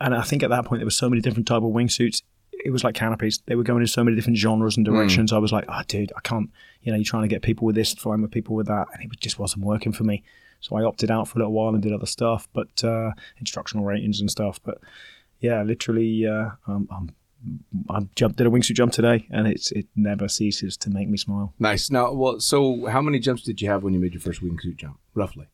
and 0.00 0.14
I 0.14 0.22
think 0.22 0.42
at 0.42 0.50
that 0.50 0.64
point 0.64 0.80
there 0.80 0.86
were 0.86 0.90
so 0.90 1.08
many 1.08 1.22
different 1.22 1.46
type 1.46 1.62
of 1.62 1.72
wingsuits. 1.72 2.22
It 2.64 2.70
was 2.70 2.84
like 2.84 2.94
canopies. 2.94 3.40
They 3.46 3.54
were 3.54 3.62
going 3.62 3.80
in 3.80 3.86
so 3.86 4.04
many 4.04 4.16
different 4.16 4.36
genres 4.36 4.76
and 4.76 4.84
directions. 4.84 5.32
I 5.32 5.38
was 5.38 5.50
like, 5.50 5.64
oh, 5.68 5.80
dude, 5.88 6.12
I 6.16 6.20
can't, 6.20 6.50
you 6.82 6.92
know, 6.92 6.96
you're 6.98 7.04
trying 7.04 7.22
to 7.22 7.28
get 7.28 7.42
people 7.42 7.66
with 7.66 7.74
this, 7.74 7.94
flying 7.94 8.20
with 8.20 8.32
people 8.32 8.54
with 8.54 8.66
that. 8.66 8.88
And 8.92 9.02
it 9.02 9.20
just 9.20 9.38
wasn't 9.38 9.64
working 9.64 9.92
for 9.92 10.04
me. 10.04 10.22
So 10.60 10.76
I 10.76 10.84
opted 10.84 11.10
out 11.10 11.26
for 11.26 11.38
a 11.38 11.40
little 11.40 11.54
while 11.54 11.72
and 11.72 11.82
did 11.82 11.92
other 11.92 12.06
stuff, 12.06 12.48
but 12.52 12.84
uh, 12.84 13.12
instructional 13.38 13.86
ratings 13.86 14.20
and 14.20 14.30
stuff. 14.30 14.60
But 14.62 14.78
yeah, 15.38 15.62
literally, 15.62 16.26
uh, 16.26 16.50
um, 16.66 16.86
I'm 16.90 17.14
I 17.88 18.00
jumped 18.14 18.36
did 18.38 18.46
a 18.46 18.50
wingsuit 18.50 18.74
jump 18.74 18.92
today, 18.92 19.26
and 19.30 19.46
it's 19.46 19.72
it 19.72 19.86
never 19.96 20.28
ceases 20.28 20.76
to 20.78 20.90
make 20.90 21.08
me 21.08 21.16
smile. 21.16 21.54
Nice. 21.58 21.90
Now, 21.90 22.12
well, 22.12 22.40
so 22.40 22.86
how 22.86 23.00
many 23.00 23.18
jumps 23.18 23.42
did 23.42 23.60
you 23.62 23.68
have 23.70 23.82
when 23.82 23.94
you 23.94 24.00
made 24.00 24.12
your 24.12 24.20
first 24.20 24.42
wingsuit 24.42 24.76
jump, 24.76 24.98
roughly? 25.14 25.46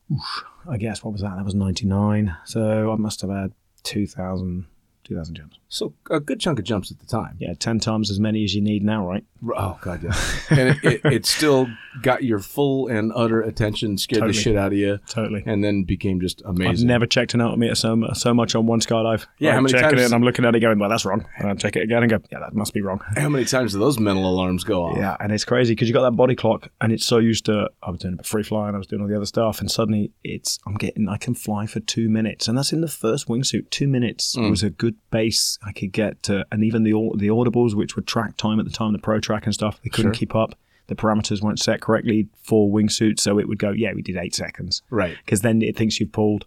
I 0.68 0.76
guess 0.76 1.05
what 1.05 1.12
was 1.12 1.22
that? 1.22 1.37
That 1.37 1.45
was 1.45 1.55
ninety 1.55 1.87
nine. 1.87 2.37
So 2.45 2.93
I 2.93 2.97
must 2.97 3.20
have 3.20 3.30
had 3.30 3.53
2,000, 3.84 4.66
2,000 5.07 5.34
jumps. 5.36 5.59
So 5.68 5.94
a 6.11 6.20
good 6.20 6.40
chunk 6.40 6.59
of 6.59 6.64
jumps 6.64 6.90
at 6.90 6.98
the 7.00 7.07
time. 7.07 7.36
Yeah, 7.38 7.54
ten 7.59 7.80
times 7.80 8.11
as 8.11 8.20
many 8.20 8.44
as 8.44 8.54
you 8.54 8.62
need 8.62 8.84
now, 8.84 9.07
right? 9.07 9.24
Oh 9.57 9.78
god, 9.80 10.02
yeah. 10.02 10.14
and 10.50 10.61
it, 10.70 10.84
it, 10.84 11.00
it 11.04 11.26
still 11.26 11.66
got 12.02 12.22
your 12.22 12.38
full 12.38 12.86
and 12.86 13.12
utter 13.14 13.40
attention, 13.40 13.98
scared 13.98 14.20
Totally. 14.20 14.32
the 14.32 14.40
shit 14.40 14.57
out 14.57 14.68
of 14.68 14.78
you, 14.78 14.98
Totally. 15.09 15.42
and 15.44 15.64
then 15.64 15.82
became 15.82 16.20
just 16.20 16.40
amazing. 16.42 16.62
I've 16.62 16.68
amazing. 16.68 16.88
never 16.88 17.07
checked 17.07 17.34
an 17.34 17.40
altimeter 17.40 17.74
so 17.74 18.00
so 18.14 18.32
much 18.32 18.54
on 18.54 18.66
one 18.66 18.80
skydive. 18.80 19.26
Yeah, 19.38 19.52
how 19.52 19.59
I'm 19.59 19.64
many 19.64 19.72
checking 19.72 19.90
times- 19.90 20.02
it 20.02 20.04
and 20.07 20.14
I'm 20.14 20.22
looking 20.22 20.44
at 20.44 20.54
it 20.54 20.61
going, 20.61 20.78
well, 20.78 20.88
that's 20.88 21.04
wrong. 21.04 21.26
And 21.38 21.50
I 21.50 21.54
check 21.54 21.74
it 21.74 21.82
again 21.82 22.02
and 22.02 22.11
go, 22.11 22.20
yeah, 22.30 22.38
that 22.38 22.54
must 22.54 22.72
be 22.72 22.80
wrong. 22.80 23.00
How 23.16 23.28
many 23.28 23.44
times 23.44 23.72
do 23.72 23.80
those 23.80 23.98
mental 23.98 24.28
alarms 24.28 24.62
go 24.62 24.84
off? 24.84 24.96
Yeah, 24.96 25.16
and 25.18 25.32
it's 25.32 25.44
crazy 25.44 25.74
because 25.74 25.88
you 25.88 25.94
got 25.94 26.09
that 26.09 26.16
body 26.16 26.36
clock, 26.36 26.70
and 26.80 26.92
it's 26.92 27.04
so 27.04 27.18
used 27.18 27.44
to. 27.46 27.70
I 27.82 27.90
was 27.90 28.00
doing 28.00 28.16
a 28.20 28.22
free 28.22 28.44
flying, 28.44 28.74
I 28.74 28.78
was 28.78 28.86
doing 28.86 29.02
all 29.02 29.09
the 29.09 29.16
other 29.16 29.26
stuff, 29.26 29.61
and 29.61 29.70
suddenly 29.70 30.12
it's 30.22 30.59
I'm 30.66 30.74
getting 30.74 31.09
I 31.09 31.16
can 31.16 31.34
fly 31.34 31.66
for 31.66 31.80
two 31.80 32.09
minutes, 32.09 32.46
and 32.46 32.57
that's 32.57 32.72
in 32.72 32.82
the 32.82 32.88
first 32.88 33.26
wingsuit. 33.26 33.70
Two 33.70 33.88
minutes 33.88 34.36
mm. 34.36 34.48
was 34.48 34.62
a 34.62 34.70
good 34.70 34.95
base 35.11 35.59
I 35.64 35.72
could 35.72 35.92
get 35.92 36.22
to, 36.24 36.47
and 36.53 36.64
even 36.64 36.82
the 36.82 36.92
the 37.16 37.28
audibles, 37.28 37.74
which 37.74 37.97
would 37.97 38.07
track 38.07 38.36
time 38.36 38.59
at 38.61 38.64
the 38.66 38.72
time, 38.72 38.92
the 38.92 38.99
pro 38.99 39.20
track 39.20 39.44
and 39.44 39.55
stuff, 39.55 39.80
they 39.82 39.90
couldn't 39.90 40.12
Sure. 40.12 40.18
keep 40.18 40.34
up. 40.34 40.59
The 40.88 40.94
parameters 40.94 41.42
weren't 41.42 41.59
set 41.59 41.80
correctly 41.80 42.28
for 42.44 42.70
wingsuit, 42.70 43.18
so 43.18 43.40
it 43.40 43.49
would 43.49 43.59
go, 43.59 43.70
yeah, 43.72 43.92
we 43.92 44.03
did 44.03 44.16
eight 44.16 44.36
seconds 44.36 44.82
Right. 44.88 45.16
because 45.24 45.40
then 45.40 45.61
it 45.61 45.76
thinks 45.76 45.99
you've 45.99 46.12
pulled. 46.12 46.47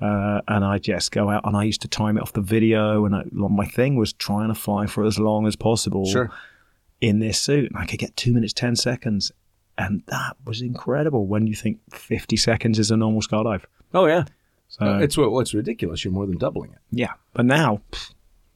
Uh, 0.00 0.40
and 0.46 0.64
I 0.64 0.78
just 0.78 1.10
go 1.10 1.30
out 1.30 1.44
and 1.44 1.56
I 1.56 1.64
used 1.64 1.82
to 1.82 1.88
time 1.88 2.16
it 2.16 2.20
off 2.22 2.32
the 2.32 2.42
video. 2.42 3.04
And 3.04 3.14
I, 3.16 3.24
my 3.32 3.66
thing 3.66 3.96
was 3.96 4.12
trying 4.12 4.48
to 4.48 4.54
fly 4.54 4.86
for 4.86 5.04
as 5.04 5.18
long 5.18 5.48
as 5.48 5.56
possible 5.56 6.04
Sure. 6.06 6.30
in 7.00 7.18
this 7.18 7.40
suit. 7.40 7.70
And 7.72 7.76
I 7.76 7.86
could 7.86 7.98
get 7.98 8.16
two 8.16 8.32
minutes, 8.32 8.52
10 8.52 8.76
seconds. 8.76 9.32
And 9.76 10.04
that 10.06 10.36
was 10.46 10.62
incredible 10.62 11.26
when 11.26 11.48
you 11.48 11.54
think 11.56 11.78
50 11.92 12.36
seconds 12.36 12.78
is 12.78 12.92
a 12.92 12.96
normal 12.96 13.20
skydive. 13.20 13.64
Oh 13.92 14.06
yeah. 14.06 14.26
So, 14.78 14.98
it's 14.98 15.16
what 15.18 15.30
what's 15.32 15.52
ridiculous. 15.54 16.04
You're 16.04 16.12
more 16.14 16.26
than 16.26 16.38
doubling 16.38 16.72
it. 16.72 16.78
yeah. 16.90 17.12
But 17.34 17.44
now, 17.46 17.82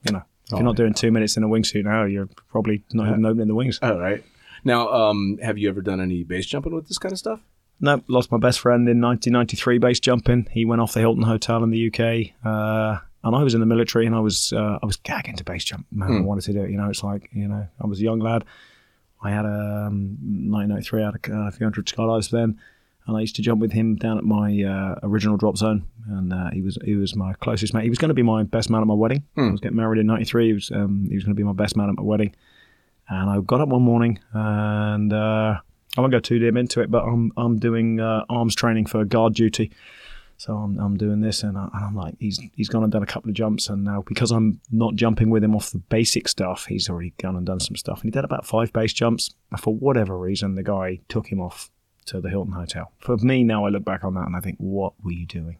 you 0.05 0.11
know, 0.13 0.23
if 0.45 0.53
Oh, 0.53 0.57
you're 0.57 0.63
not 0.63 0.75
doing 0.75 0.93
two 0.93 1.11
minutes 1.11 1.37
in 1.37 1.43
a 1.43 1.47
wingsuit 1.47 1.83
now, 1.83 2.05
you're 2.05 2.29
probably 2.49 2.83
not 2.93 3.07
even 3.09 3.25
opening 3.25 3.47
the 3.47 3.55
wings. 3.55 3.79
All 3.81 3.99
right. 3.99 4.23
Now, 4.63 4.89
um, 4.91 5.37
have 5.43 5.57
you 5.57 5.69
ever 5.69 5.81
done 5.81 6.01
any 6.01 6.23
base 6.23 6.45
jumping 6.47 6.73
with 6.73 6.87
this 6.87 6.97
kind 6.97 7.11
of 7.11 7.19
stuff? 7.19 7.39
No, 7.79 8.01
lost 8.07 8.31
my 8.31 8.37
best 8.39 8.59
friend 8.59 8.89
in 8.89 8.99
1993 9.01 9.77
base 9.77 9.99
jumping. 9.99 10.47
He 10.51 10.65
went 10.65 10.81
off 10.81 10.93
the 10.93 10.99
Hilton 11.01 11.21
Hotel 11.23 11.63
in 11.63 11.69
the 11.69 11.87
UK, 11.87 12.33
uh, 12.43 12.99
and 13.23 13.35
I 13.35 13.43
was 13.43 13.53
in 13.53 13.59
the 13.59 13.65
military, 13.67 14.07
and 14.07 14.15
I 14.15 14.19
was 14.19 14.51
uh, 14.53 14.79
I 14.81 14.85
was 14.85 14.95
gagging 14.95 15.35
to 15.35 15.43
base 15.43 15.63
jump. 15.63 15.85
Man, 15.91 16.11
I 16.11 16.21
wanted 16.21 16.45
to 16.45 16.53
do 16.53 16.63
it. 16.63 16.71
You 16.71 16.77
know, 16.77 16.89
it's 16.89 17.03
like 17.03 17.29
you 17.33 17.47
know, 17.47 17.67
I 17.79 17.85
was 17.85 17.99
a 17.99 18.03
young 18.03 18.19
lad. 18.19 18.43
I 19.21 19.29
had 19.31 19.45
a 19.45 19.85
um, 19.87 20.17
1993 20.49 21.03
out 21.03 21.15
of 21.15 21.31
uh, 21.31 21.47
a 21.47 21.51
few 21.51 21.65
hundred 21.65 21.85
skydives 21.87 22.29
then, 22.31 22.59
and 23.07 23.15
I 23.15 23.21
used 23.21 23.37
to 23.37 23.41
jump 23.41 23.61
with 23.61 23.71
him 23.71 23.95
down 23.95 24.17
at 24.17 24.25
my 24.25 24.61
uh, 24.63 24.99
original 25.03 25.37
drop 25.37 25.57
zone, 25.57 25.87
and 26.09 26.33
uh, 26.33 26.49
he 26.51 26.61
was 26.61 26.77
he 26.83 26.95
was 26.95 27.15
my 27.15 27.33
closest 27.33 27.73
mate. 27.73 27.83
He 27.83 27.89
was 27.89 27.97
going 27.97 28.09
to 28.09 28.15
be 28.15 28.23
my 28.23 28.43
best 28.43 28.69
man 28.69 28.81
at 28.81 28.87
my 28.87 28.93
wedding. 28.93 29.23
I 29.37 29.51
was 29.51 29.61
getting 29.61 29.77
married 29.77 29.99
in 29.99 30.07
'93. 30.07 30.47
He 30.47 30.53
was 30.53 30.71
um, 30.71 31.07
he 31.07 31.15
was 31.15 31.23
going 31.23 31.35
to 31.35 31.39
be 31.39 31.43
my 31.43 31.53
best 31.53 31.75
man 31.77 31.89
at 31.89 31.95
my 31.95 32.03
wedding. 32.03 32.35
And 33.09 33.29
I 33.29 33.39
got 33.39 33.61
up 33.61 33.69
one 33.69 33.83
morning 33.83 34.19
and 34.33 35.13
uh, 35.13 35.59
I 35.97 36.01
won't 36.01 36.11
go 36.11 36.19
too 36.19 36.39
deep 36.39 36.57
into 36.57 36.81
it, 36.81 36.91
but 36.91 37.03
I'm 37.03 37.31
I'm 37.37 37.57
doing 37.57 37.99
uh, 38.01 38.25
arms 38.29 38.55
training 38.55 38.87
for 38.87 39.03
guard 39.05 39.33
duty. 39.33 39.71
So 40.39 40.55
I'm, 40.55 40.77
I'm 40.77 40.97
doing 40.97 41.21
this, 41.21 41.41
and, 41.41 41.57
I, 41.57 41.67
I'm 41.73 41.95
like, 41.95 42.13
he's 42.19 42.39
he's 42.53 42.69
gone 42.69 42.83
and 42.83 42.91
done 42.91 43.01
a 43.01 43.07
couple 43.07 43.29
of 43.29 43.35
jumps, 43.35 43.69
and 43.69 43.83
now 43.83 44.03
because 44.05 44.29
I'm 44.29 44.61
not 44.71 44.93
jumping 44.93 45.31
with 45.31 45.43
him 45.43 45.55
off 45.55 45.71
the 45.71 45.79
basic 45.79 46.27
stuff, 46.27 46.65
he's 46.65 46.89
already 46.89 47.13
gone 47.19 47.35
and 47.35 47.43
done 47.43 47.59
some 47.59 47.75
stuff, 47.75 48.01
and 48.01 48.03
he 48.03 48.11
did 48.11 48.23
about 48.23 48.45
five 48.45 48.71
base 48.71 48.93
jumps. 48.93 49.33
And 49.49 49.59
for 49.59 49.73
whatever 49.73 50.15
reason, 50.15 50.53
the 50.53 50.61
guy 50.61 50.99
took 51.09 51.31
him 51.31 51.41
off 51.41 51.71
to 52.07 52.21
the 52.21 52.29
Hilton 52.29 52.53
Hotel. 52.53 52.91
For 52.99 53.17
me, 53.17 53.43
now 53.43 53.65
I 53.65 53.69
look 53.69 53.85
back 53.85 54.03
on 54.03 54.13
that 54.15 54.25
and 54.25 54.35
I 54.35 54.39
think, 54.39 54.57
what 54.59 54.93
were 55.03 55.11
you 55.11 55.25
doing? 55.25 55.57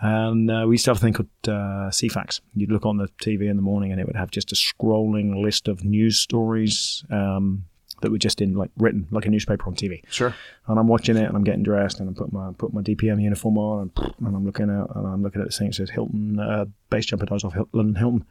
And 0.00 0.50
uh, 0.50 0.64
we 0.66 0.74
used 0.74 0.84
to 0.86 0.90
have 0.90 0.96
a 0.96 1.00
thing 1.00 1.12
called 1.12 1.28
uh, 1.46 1.88
Ceefax. 1.90 2.40
You'd 2.54 2.72
look 2.72 2.84
on 2.84 2.96
the 2.96 3.06
TV 3.22 3.48
in 3.48 3.54
the 3.56 3.62
morning 3.62 3.92
and 3.92 4.00
it 4.00 4.06
would 4.06 4.16
have 4.16 4.30
just 4.32 4.50
a 4.50 4.56
scrolling 4.56 5.40
list 5.40 5.68
of 5.68 5.84
news 5.84 6.18
stories 6.18 7.04
um, 7.10 7.64
that 8.00 8.10
were 8.10 8.18
just 8.18 8.40
in 8.40 8.54
like 8.54 8.70
written 8.76 9.06
like 9.12 9.26
a 9.26 9.30
newspaper 9.30 9.64
on 9.68 9.76
TV. 9.76 10.02
Sure. 10.10 10.34
And 10.66 10.78
I'm 10.80 10.88
watching 10.88 11.16
it 11.16 11.24
and 11.24 11.36
I'm 11.36 11.44
getting 11.44 11.62
dressed 11.62 12.00
and 12.00 12.08
I'm 12.08 12.16
put 12.16 12.32
my 12.32 12.50
put 12.58 12.74
my 12.74 12.82
DPM 12.82 13.22
uniform 13.22 13.56
on 13.58 13.92
and, 13.96 14.14
and 14.26 14.34
I'm 14.36 14.44
looking 14.44 14.70
out 14.70 14.90
and 14.96 15.06
I'm 15.06 15.22
looking 15.22 15.40
at 15.40 15.48
the 15.48 15.56
thing. 15.56 15.68
It 15.68 15.76
says 15.76 15.90
Hilton 15.90 16.40
uh, 16.40 16.64
base 16.90 17.06
jumper 17.06 17.26
dies 17.26 17.44
off 17.44 17.54
Hil- 17.54 17.68
London 17.72 17.94
Hilton, 17.94 18.24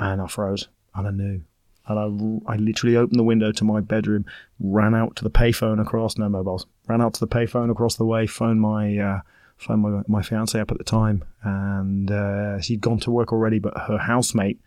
and 0.00 0.20
I 0.20 0.26
froze 0.26 0.66
and 0.96 1.06
I 1.06 1.10
knew. 1.12 1.42
And 1.90 2.46
I, 2.46 2.52
I 2.52 2.56
literally 2.56 2.96
opened 2.96 3.18
the 3.18 3.24
window 3.24 3.50
to 3.52 3.64
my 3.64 3.80
bedroom, 3.80 4.24
ran 4.60 4.94
out 4.94 5.16
to 5.16 5.24
the 5.24 5.30
payphone 5.30 5.80
across, 5.80 6.16
no 6.16 6.28
mobiles, 6.28 6.66
ran 6.88 7.00
out 7.02 7.14
to 7.14 7.20
the 7.20 7.28
payphone 7.28 7.70
across 7.70 7.96
the 7.96 8.04
way, 8.04 8.26
phoned 8.26 8.60
my, 8.60 8.96
uh, 8.98 9.20
phoned 9.56 9.82
my, 9.82 10.02
my 10.06 10.22
fiance 10.22 10.58
up 10.58 10.70
at 10.70 10.78
the 10.78 10.84
time, 10.84 11.24
and 11.42 12.10
uh, 12.10 12.60
she'd 12.60 12.80
gone 12.80 12.98
to 13.00 13.10
work 13.10 13.32
already, 13.32 13.58
but 13.58 13.76
her 13.88 13.98
housemate, 13.98 14.60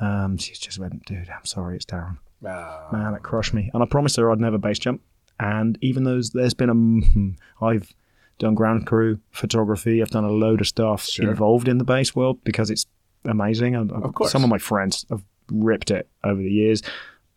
um, 0.00 0.36
she 0.38 0.54
just 0.54 0.78
went, 0.78 1.04
dude, 1.04 1.28
I'm 1.28 1.44
sorry, 1.44 1.76
it's 1.76 1.84
Darren. 1.84 2.18
Man, 2.92 3.14
it 3.14 3.22
crushed 3.22 3.54
me. 3.54 3.70
And 3.74 3.82
I 3.82 3.86
promised 3.86 4.16
her 4.16 4.30
I'd 4.32 4.40
never 4.40 4.58
base 4.58 4.78
jump. 4.78 5.00
And 5.40 5.78
even 5.82 6.04
though 6.04 6.20
there's 6.32 6.54
been 6.54 6.70
a, 7.60 7.64
I've 7.64 7.92
done 8.38 8.54
ground 8.54 8.86
crew 8.86 9.20
photography. 9.30 10.02
I've 10.02 10.10
done 10.10 10.24
a 10.24 10.30
load 10.30 10.60
of 10.60 10.66
stuff 10.66 11.04
Sure. 11.04 11.28
involved 11.30 11.68
in 11.68 11.78
the 11.78 11.84
base 11.84 12.14
world 12.16 12.42
because 12.44 12.70
it's 12.70 12.86
amazing. 13.24 13.74
And 13.76 13.92
Of 13.92 14.14
course. 14.14 14.32
some 14.32 14.42
of 14.44 14.50
my 14.50 14.58
friends 14.58 15.06
have 15.10 15.22
ripped 15.50 15.90
it 15.90 16.08
over 16.22 16.40
the 16.40 16.50
years, 16.50 16.82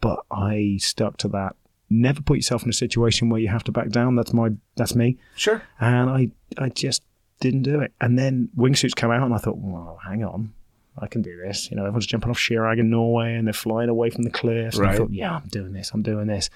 but 0.02 0.20
I 0.32 0.78
stuck 0.80 1.18
to 1.18 1.28
that. 1.30 1.56
Never 1.90 2.22
put 2.22 2.36
yourself 2.38 2.64
in 2.64 2.70
a 2.70 2.74
situation 2.74 3.30
where 3.30 3.40
you 3.40 3.48
have 3.48 3.64
to 3.66 3.72
back 3.72 3.90
down. 3.90 4.16
That's 4.16 4.34
my 4.34 4.50
that's 4.76 4.94
me 4.96 5.18
Sure. 5.36 5.62
and 5.80 6.10
I 6.10 6.30
I 6.58 6.70
just 6.70 7.02
didn't 7.40 7.62
do 7.64 7.80
it. 7.82 7.94
And 8.02 8.18
then 8.20 8.50
wingsuits 8.58 8.96
come 8.96 9.12
out, 9.12 9.24
and 9.24 9.34
I 9.34 9.38
thought, 9.38 9.58
well, 9.58 10.00
hang 10.04 10.24
on, 10.24 10.54
I 10.98 11.08
can 11.08 11.22
do 11.22 11.38
this. 11.46 11.70
You 11.70 11.78
know, 11.78 11.84
everyone's 11.84 12.08
jumping 12.08 12.30
off 12.32 12.40
Kjerag 12.40 12.80
in 12.80 12.90
Norway, 12.90 13.36
and 13.36 13.48
they're 13.48 13.54
flying 13.54 13.90
away 13.90 14.10
from 14.10 14.24
the 14.24 14.32
cliffs. 14.32 14.78
And 14.78 14.86
Right. 14.86 14.96
I 14.96 14.98
thought, 14.98 15.12
yeah, 15.12 15.36
I'm 15.36 15.48
doing 15.48 15.72
this. 15.74 15.92
I'm 15.94 16.02
doing 16.02 16.28
this. 16.28 16.50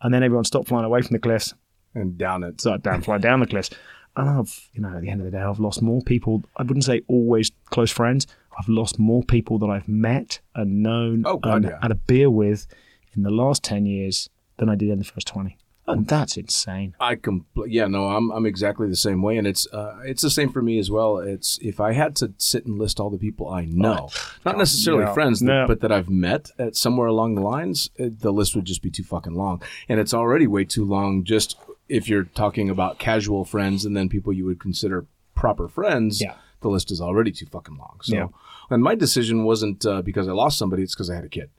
And 0.00 0.14
then 0.14 0.22
everyone 0.22 0.44
stopped 0.44 0.68
flying 0.68 0.84
away 0.84 1.02
from 1.02 1.12
the 1.14 1.18
cliffs, 1.18 1.54
And 1.94 2.16
down 2.16 2.44
it. 2.44 2.60
started 2.60 2.82
down 2.84 3.02
flying 3.02 3.20
down 3.20 3.40
the 3.40 3.46
cliffs. 3.48 3.70
And 4.16 4.28
I've, 4.30 4.68
you 4.72 4.80
know, 4.80 4.94
at 4.96 5.02
the 5.02 5.10
end 5.10 5.20
of 5.20 5.24
the 5.26 5.30
day, 5.32 5.42
I've 5.42 5.58
lost 5.60 5.82
more 5.82 6.00
people. 6.02 6.44
I 6.56 6.62
wouldn't 6.62 6.84
say 6.84 7.02
always 7.08 7.50
close 7.66 7.90
friends. 7.90 8.26
I've 8.58 8.68
lost 8.68 8.98
more 8.98 9.22
people 9.22 9.58
that 9.60 9.68
I've 9.68 9.88
met 9.88 10.40
and 10.54 10.82
known 10.82 11.22
Oh, 11.26 11.36
God, 11.38 11.56
and 11.56 11.64
yeah. 11.66 11.78
had 11.82 11.90
a 11.90 11.94
beer 11.96 12.28
with 12.30 12.66
in 13.14 13.22
the 13.22 13.30
last 13.30 13.62
ten 13.62 13.86
years 13.86 14.28
than 14.56 14.68
I 14.68 14.74
did 14.74 14.88
in 14.90 14.98
the 14.98 15.04
first 15.04 15.26
twenty. 15.28 15.56
And 15.86 16.06
that's 16.06 16.36
insane. 16.36 16.94
I 17.00 17.14
compl- 17.14 17.64
yeah 17.66 17.86
no 17.86 18.08
I'm 18.08 18.30
I'm 18.30 18.44
exactly 18.44 18.88
the 18.88 18.94
same 18.96 19.22
way 19.22 19.38
and 19.38 19.46
it's 19.46 19.66
uh, 19.72 19.98
it's 20.04 20.20
the 20.20 20.28
same 20.28 20.50
for 20.52 20.60
me 20.60 20.78
as 20.78 20.90
well 20.90 21.16
it's 21.16 21.58
if 21.62 21.80
I 21.80 21.92
had 21.92 22.14
to 22.16 22.34
sit 22.36 22.66
and 22.66 22.78
list 22.78 23.00
all 23.00 23.08
the 23.08 23.16
people 23.16 23.48
I 23.48 23.64
know 23.64 24.10
not 24.44 24.58
necessarily 24.58 25.06
no, 25.06 25.14
friends 25.14 25.40
no. 25.40 25.66
but 25.66 25.80
that 25.80 25.90
I've 25.90 26.10
met 26.10 26.50
at 26.58 26.76
somewhere 26.76 27.06
along 27.06 27.36
the 27.36 27.40
lines 27.40 27.88
it, 27.96 28.20
the 28.20 28.32
list 28.34 28.54
would 28.54 28.66
just 28.66 28.82
be 28.82 28.90
too 28.90 29.02
fucking 29.02 29.34
long 29.34 29.62
and 29.88 29.98
it's 29.98 30.12
already 30.12 30.46
way 30.46 30.64
too 30.66 30.84
long 30.84 31.24
just 31.24 31.56
if 31.88 32.06
you're 32.06 32.24
talking 32.24 32.68
about 32.68 32.98
casual 32.98 33.46
friends 33.46 33.86
and 33.86 33.96
then 33.96 34.10
people 34.10 34.30
you 34.34 34.44
would 34.44 34.60
consider 34.60 35.06
proper 35.34 35.68
friends 35.68 36.20
Yeah. 36.20 36.34
the 36.60 36.68
list 36.68 36.90
is 36.90 37.00
already 37.00 37.32
too 37.32 37.46
fucking 37.46 37.78
long 37.78 38.00
so 38.02 38.14
Yeah. 38.14 38.26
And 38.70 38.82
my 38.82 38.94
decision 38.94 39.44
wasn't 39.44 39.84
uh, 39.86 40.02
because 40.02 40.28
I 40.28 40.32
lost 40.32 40.58
somebody 40.58 40.82
it's 40.82 40.94
because 40.94 41.10
I 41.10 41.14
had 41.14 41.24
a 41.24 41.28
kid 41.28 41.50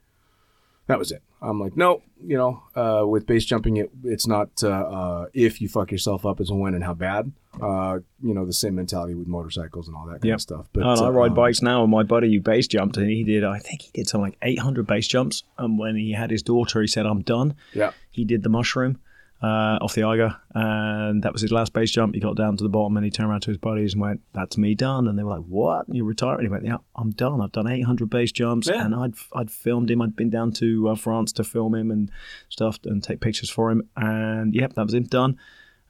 that 0.90 0.98
was 0.98 1.12
it. 1.12 1.22
I'm 1.40 1.60
like, 1.60 1.76
no, 1.76 2.02
you 2.20 2.36
know, 2.36 2.62
uh, 2.74 3.06
with 3.06 3.24
base 3.24 3.44
jumping, 3.44 3.76
it 3.76 3.90
it's 4.04 4.26
not 4.26 4.50
uh, 4.62 4.68
uh, 4.68 5.26
if 5.32 5.60
you 5.60 5.68
fuck 5.68 5.92
yourself 5.92 6.26
up, 6.26 6.40
it's 6.40 6.50
when 6.50 6.74
and 6.74 6.82
how 6.84 6.94
bad. 6.94 7.30
Uh, 7.62 8.00
you 8.22 8.34
know, 8.34 8.44
the 8.44 8.52
same 8.52 8.74
mentality 8.74 9.14
with 9.14 9.26
motorcycles 9.28 9.86
and 9.88 9.96
all 9.96 10.04
that 10.06 10.14
kind 10.20 10.24
Yep. 10.24 10.34
of 10.34 10.40
stuff. 10.40 10.66
But 10.72 10.82
and 10.82 11.00
I 11.00 11.06
uh, 11.06 11.10
ride 11.10 11.30
um, 11.30 11.34
bikes 11.36 11.62
now, 11.62 11.82
and 11.82 11.90
my 11.92 12.02
buddy 12.02 12.34
who 12.34 12.40
base 12.40 12.66
jumped, 12.66 12.96
and 12.96 13.08
he 13.08 13.22
did, 13.24 13.44
I 13.44 13.58
think 13.60 13.82
he 13.82 13.90
did 13.94 14.08
something 14.08 14.30
like 14.32 14.38
800 14.42 14.86
base 14.86 15.06
jumps. 15.06 15.44
And 15.58 15.78
when 15.78 15.94
he 15.96 16.12
had 16.12 16.30
his 16.30 16.42
daughter, 16.42 16.80
he 16.80 16.86
said, 16.88 17.06
I'm 17.06 17.22
done. 17.22 17.54
Yeah, 17.72 17.92
He 18.10 18.24
did 18.24 18.42
the 18.42 18.48
mushroom 18.48 18.98
uh, 19.42 19.78
off 19.80 19.94
the 19.94 20.02
Eiger, 20.02 20.36
and 20.54 21.22
that 21.22 21.32
was 21.32 21.40
his 21.40 21.50
last 21.50 21.72
base 21.72 21.90
jump. 21.90 22.14
He 22.14 22.20
got 22.20 22.36
down 22.36 22.56
to 22.58 22.62
the 22.62 22.68
bottom, 22.68 22.96
and 22.96 23.04
he 23.04 23.10
turned 23.10 23.30
around 23.30 23.40
to 23.42 23.50
his 23.50 23.58
buddies 23.58 23.94
and 23.94 24.02
went, 24.02 24.20
That's 24.32 24.58
me 24.58 24.74
done. 24.74 25.08
And 25.08 25.18
they 25.18 25.22
were 25.22 25.36
like, 25.36 25.46
What? 25.46 25.86
You're 25.88 26.04
retiring?" 26.04 26.42
he 26.42 26.48
went, 26.48 26.66
Yeah, 26.66 26.78
I'm 26.94 27.10
done. 27.10 27.40
I've 27.40 27.52
done 27.52 27.66
800 27.66 28.10
base 28.10 28.32
jumps. 28.32 28.68
Yeah. 28.68 28.84
And 28.84 28.94
I'd, 28.94 29.14
I'd 29.34 29.50
filmed 29.50 29.90
him. 29.90 30.02
I'd 30.02 30.16
been 30.16 30.30
down 30.30 30.52
to 30.52 30.90
uh, 30.90 30.94
France 30.94 31.32
to 31.34 31.44
film 31.44 31.74
him 31.74 31.90
and 31.90 32.10
stuff 32.48 32.78
and 32.84 33.02
take 33.02 33.20
pictures 33.20 33.50
for 33.50 33.70
him. 33.70 33.88
And 33.96 34.54
yep, 34.54 34.74
that 34.74 34.84
was 34.84 34.94
him 34.94 35.04
done. 35.04 35.38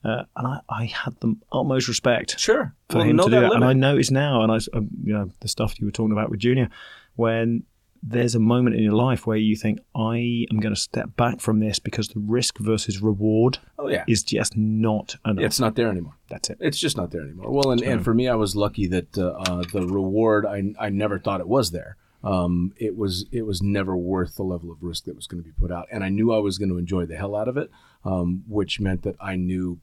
Uh, 0.05 0.23
and 0.37 0.47
I, 0.47 0.61
I 0.69 0.85
had 0.87 1.19
the 1.21 1.35
utmost 1.53 1.89
respect 1.89 2.39
sure. 2.39 2.75
for 2.89 2.99
Well, 2.99 3.07
him 3.07 3.19
to 3.19 3.25
do 3.25 3.31
that. 3.31 3.53
And 3.53 3.65
I 3.65 3.75
notice 3.75 4.11
now, 4.11 4.43
and 4.43 4.51
I, 4.51 4.59
um, 4.73 4.89
you 5.05 5.13
know, 5.13 5.31
the 5.41 5.49
stuff 5.49 5.79
you 5.79 5.87
were 5.87 5.93
talking 5.93 6.13
about 6.13 6.31
with 6.31 6.41
Junior, 6.41 6.71
when 7.17 7.65
there's 8.03 8.35
a 8.35 8.41
moment 8.41 8.77
in 8.77 8.83
your 8.83 8.95
life 8.95 9.27
where 9.27 9.37
you 9.37 9.57
think, 9.57 9.81
I 9.95 10.47
am 10.51 10.59
going 10.61 10.75
to 10.75 10.81
step 10.81 11.17
back 11.17 11.41
from 11.41 11.61
this 11.61 11.79
because 11.79 12.09
the 12.09 12.21
risk 12.21 12.59
versus 12.59 13.03
reward 13.03 13.59
oh 13.79 13.89
yeah, 13.89 14.05
is 14.09 14.23
just 14.23 14.57
not 14.57 15.17
enough. 15.27 15.45
it's 15.45 15.61
not 15.61 15.75
there 15.75 15.89
anymore. 15.89 16.15
That's 16.29 16.51
it. 16.51 16.59
It's 16.61 16.79
just 16.79 16.97
not 16.97 17.11
there 17.11 17.23
anymore. 17.23 17.51
Well, 17.51 17.73
and, 17.73 17.83
and 17.83 18.03
for 18.03 18.15
me, 18.15 18.29
I 18.29 18.35
was 18.35 18.57
lucky 18.57 18.87
that 18.87 19.19
uh, 19.19 19.31
uh, 19.31 19.65
the 19.73 19.87
reward 19.87 20.47
I 20.47 20.73
I 20.79 20.89
never 20.89 21.19
thought 21.19 21.41
it 21.41 21.49
was 21.49 21.73
there. 21.73 21.97
Um, 22.23 22.73
it 22.77 22.97
was 22.97 23.27
it 23.33 23.43
was 23.43 23.63
never 23.63 23.97
worth 23.97 24.37
the 24.37 24.45
level 24.45 24.71
of 24.71 24.83
risk 24.83 25.05
that 25.05 25.17
was 25.17 25.27
going 25.27 25.43
to 25.43 25.47
be 25.47 25.55
put 25.59 25.73
out, 25.73 25.87
and 25.91 26.05
I 26.05 26.09
knew 26.09 26.33
I 26.33 26.39
was 26.39 26.59
going 26.59 26.71
to 26.71 26.79
enjoy 26.79 27.07
the 27.07 27.17
hell 27.17 27.35
out 27.35 27.49
of 27.49 27.57
it, 27.57 27.71
um, 28.05 28.45
which 28.49 28.81
meant 28.81 29.03
that 29.03 29.17
I 29.21 29.37
knew 29.37 29.81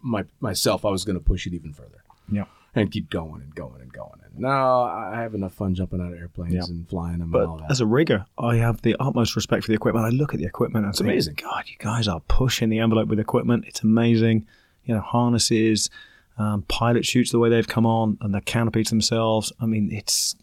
my 0.00 0.24
myself 0.40 0.84
I 0.84 0.90
was 0.90 1.04
going 1.04 1.18
to 1.18 1.24
push 1.24 1.46
it 1.46 1.54
even 1.54 1.72
further 1.72 2.02
Yeah. 2.30 2.44
And 2.80 2.90
keep 2.90 3.10
going 3.10 3.42
and 3.42 3.54
going 3.54 3.80
and 3.80 3.92
going. 3.92 4.20
And 4.24 4.38
now 4.40 4.82
I 4.82 5.20
have 5.20 5.34
enough 5.34 5.52
fun 5.54 5.74
jumping 5.74 6.00
out 6.00 6.12
of 6.12 6.18
airplanes 6.18 6.54
Yeah. 6.54 6.62
and 6.68 6.88
flying 6.88 7.18
them 7.18 7.30
But 7.30 7.42
and 7.42 7.50
all 7.50 7.56
that. 7.58 7.70
as 7.70 7.80
a 7.80 7.86
rigger, 7.86 8.24
I 8.38 8.56
have 8.56 8.82
the 8.82 8.96
utmost 9.00 9.36
respect 9.36 9.64
for 9.64 9.68
the 9.68 9.74
equipment. 9.74 10.06
I 10.06 10.10
look 10.10 10.32
at 10.34 10.40
the 10.40 10.46
equipment 10.46 10.84
and 10.84 10.92
It's 10.92 10.98
think, 11.00 11.10
amazing. 11.10 11.34
God, 11.42 11.64
you 11.68 11.76
guys 11.78 12.08
are 12.08 12.20
pushing 12.28 12.68
the 12.68 12.78
envelope 12.78 13.08
with 13.08 13.18
equipment. 13.20 13.64
It's 13.66 13.82
amazing. 13.82 14.46
You 14.84 14.94
know, 14.94 15.00
harnesses, 15.00 15.90
um, 16.38 16.62
pilot 16.68 17.04
shoots 17.04 17.30
the 17.32 17.38
way 17.38 17.48
they've 17.50 17.66
come 17.66 17.84
on, 17.84 18.16
and 18.20 18.32
the 18.32 18.40
canopies 18.40 18.90
themselves. 18.90 19.52
I 19.60 19.66
mean, 19.66 19.90
it's 19.92 20.36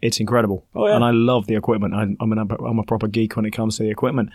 it's 0.00 0.20
incredible. 0.20 0.64
Oh, 0.76 0.86
yeah. 0.86 0.94
And 0.94 1.04
I 1.04 1.10
love 1.10 1.46
the 1.48 1.56
equipment. 1.56 1.92
I, 1.94 2.02
I'm, 2.20 2.30
an, 2.32 2.38
I'm 2.38 2.78
a 2.78 2.84
proper 2.84 3.08
geek 3.08 3.34
when 3.34 3.44
it 3.44 3.50
comes 3.50 3.78
to 3.78 3.82
the 3.82 3.90
equipment. 3.90 4.30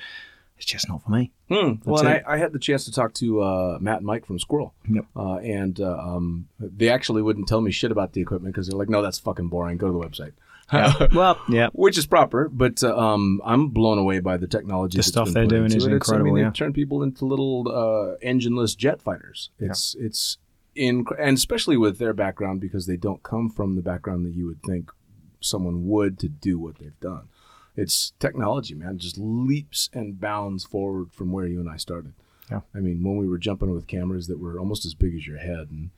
It's 0.57 0.65
just 0.65 0.89
not 0.89 1.01
for 1.03 1.11
me. 1.11 1.31
Hmm. 1.53 1.89
Well, 1.89 2.05
and. 2.05 2.09
I, 2.09 2.23
I 2.33 2.37
had 2.37 2.53
the 2.53 2.59
chance 2.59 2.85
to 2.85 2.91
talk 2.91 3.13
to 3.15 3.41
uh, 3.41 3.77
Matt 3.79 3.97
and 3.97 4.05
Mike 4.05 4.25
from 4.25 4.39
Squirrel. 4.39 4.73
Yep. 4.89 5.05
Uh, 5.15 5.35
and 5.37 5.79
uh, 5.79 5.97
um, 5.97 6.47
they 6.59 6.89
actually 6.89 7.21
wouldn't 7.21 7.47
tell 7.47 7.61
me 7.61 7.71
shit 7.71 7.91
about 7.91 8.13
the 8.13 8.21
equipment 8.21 8.53
because 8.53 8.67
they're 8.67 8.77
like, 8.77 8.89
no, 8.89 9.01
that's 9.01 9.19
fucking 9.19 9.49
boring. 9.49 9.77
Go 9.77 9.87
to 9.87 9.93
the 9.93 9.99
website. 9.99 10.33
well, 11.13 11.39
yeah. 11.49 11.69
Which 11.73 11.97
is 11.97 12.05
proper, 12.05 12.49
but 12.49 12.83
uh, 12.83 12.97
um, 12.97 13.41
I'm 13.45 13.67
blown 13.69 13.97
away 13.97 14.19
by 14.19 14.37
the 14.37 14.47
technology. 14.47 14.97
The 14.97 15.03
stuff 15.03 15.29
they're 15.29 15.45
doing 15.45 15.65
is 15.65 15.75
it. 15.75 15.77
It's- 15.77 15.91
I 15.91 15.93
incredible, 15.93 16.31
mean, 16.33 16.43
yeah. 16.43 16.49
They 16.49 16.53
turn 16.53 16.73
people 16.73 17.03
into 17.03 17.25
little 17.25 17.67
uh, 17.67 18.25
engineless 18.25 18.75
jet 18.75 19.01
fighters. 19.01 19.49
It's 19.59 19.95
it's 19.99 20.37
in, 20.75 21.05
and 21.19 21.37
especially 21.37 21.77
with 21.77 21.99
their 21.99 22.13
background 22.13 22.61
because 22.61 22.87
they 22.87 22.97
don't 22.97 23.21
come 23.23 23.49
from 23.49 23.75
the 23.75 23.81
background 23.81 24.25
that 24.25 24.33
you 24.33 24.47
would 24.47 24.63
think 24.63 24.91
someone 25.39 25.87
would 25.87 26.17
to 26.19 26.29
do 26.29 26.57
what 26.57 26.79
they've 26.79 26.99
done. 26.99 27.27
It's 27.75 28.13
technology, 28.19 28.75
man. 28.75 28.97
Just 28.99 29.17
leaps 29.17 29.89
and 29.93 30.19
bounds 30.19 30.63
forward 30.63 31.11
from 31.11 31.31
where 31.31 31.47
you 31.47 31.59
and 31.59 31.69
I 31.69 31.77
started. 31.77 32.13
Yeah. 32.51 32.61
I 32.75 32.79
mean, 32.79 33.03
when 33.03 33.17
we 33.17 33.27
were 33.27 33.37
jumping 33.37 33.71
with 33.73 33.87
cameras 33.87 34.27
that 34.27 34.39
were 34.39 34.59
almost 34.59 34.85
as 34.85 34.93
big 34.93 35.15
as 35.15 35.25
your 35.25 35.37
head, 35.37 35.69
and 35.71 35.89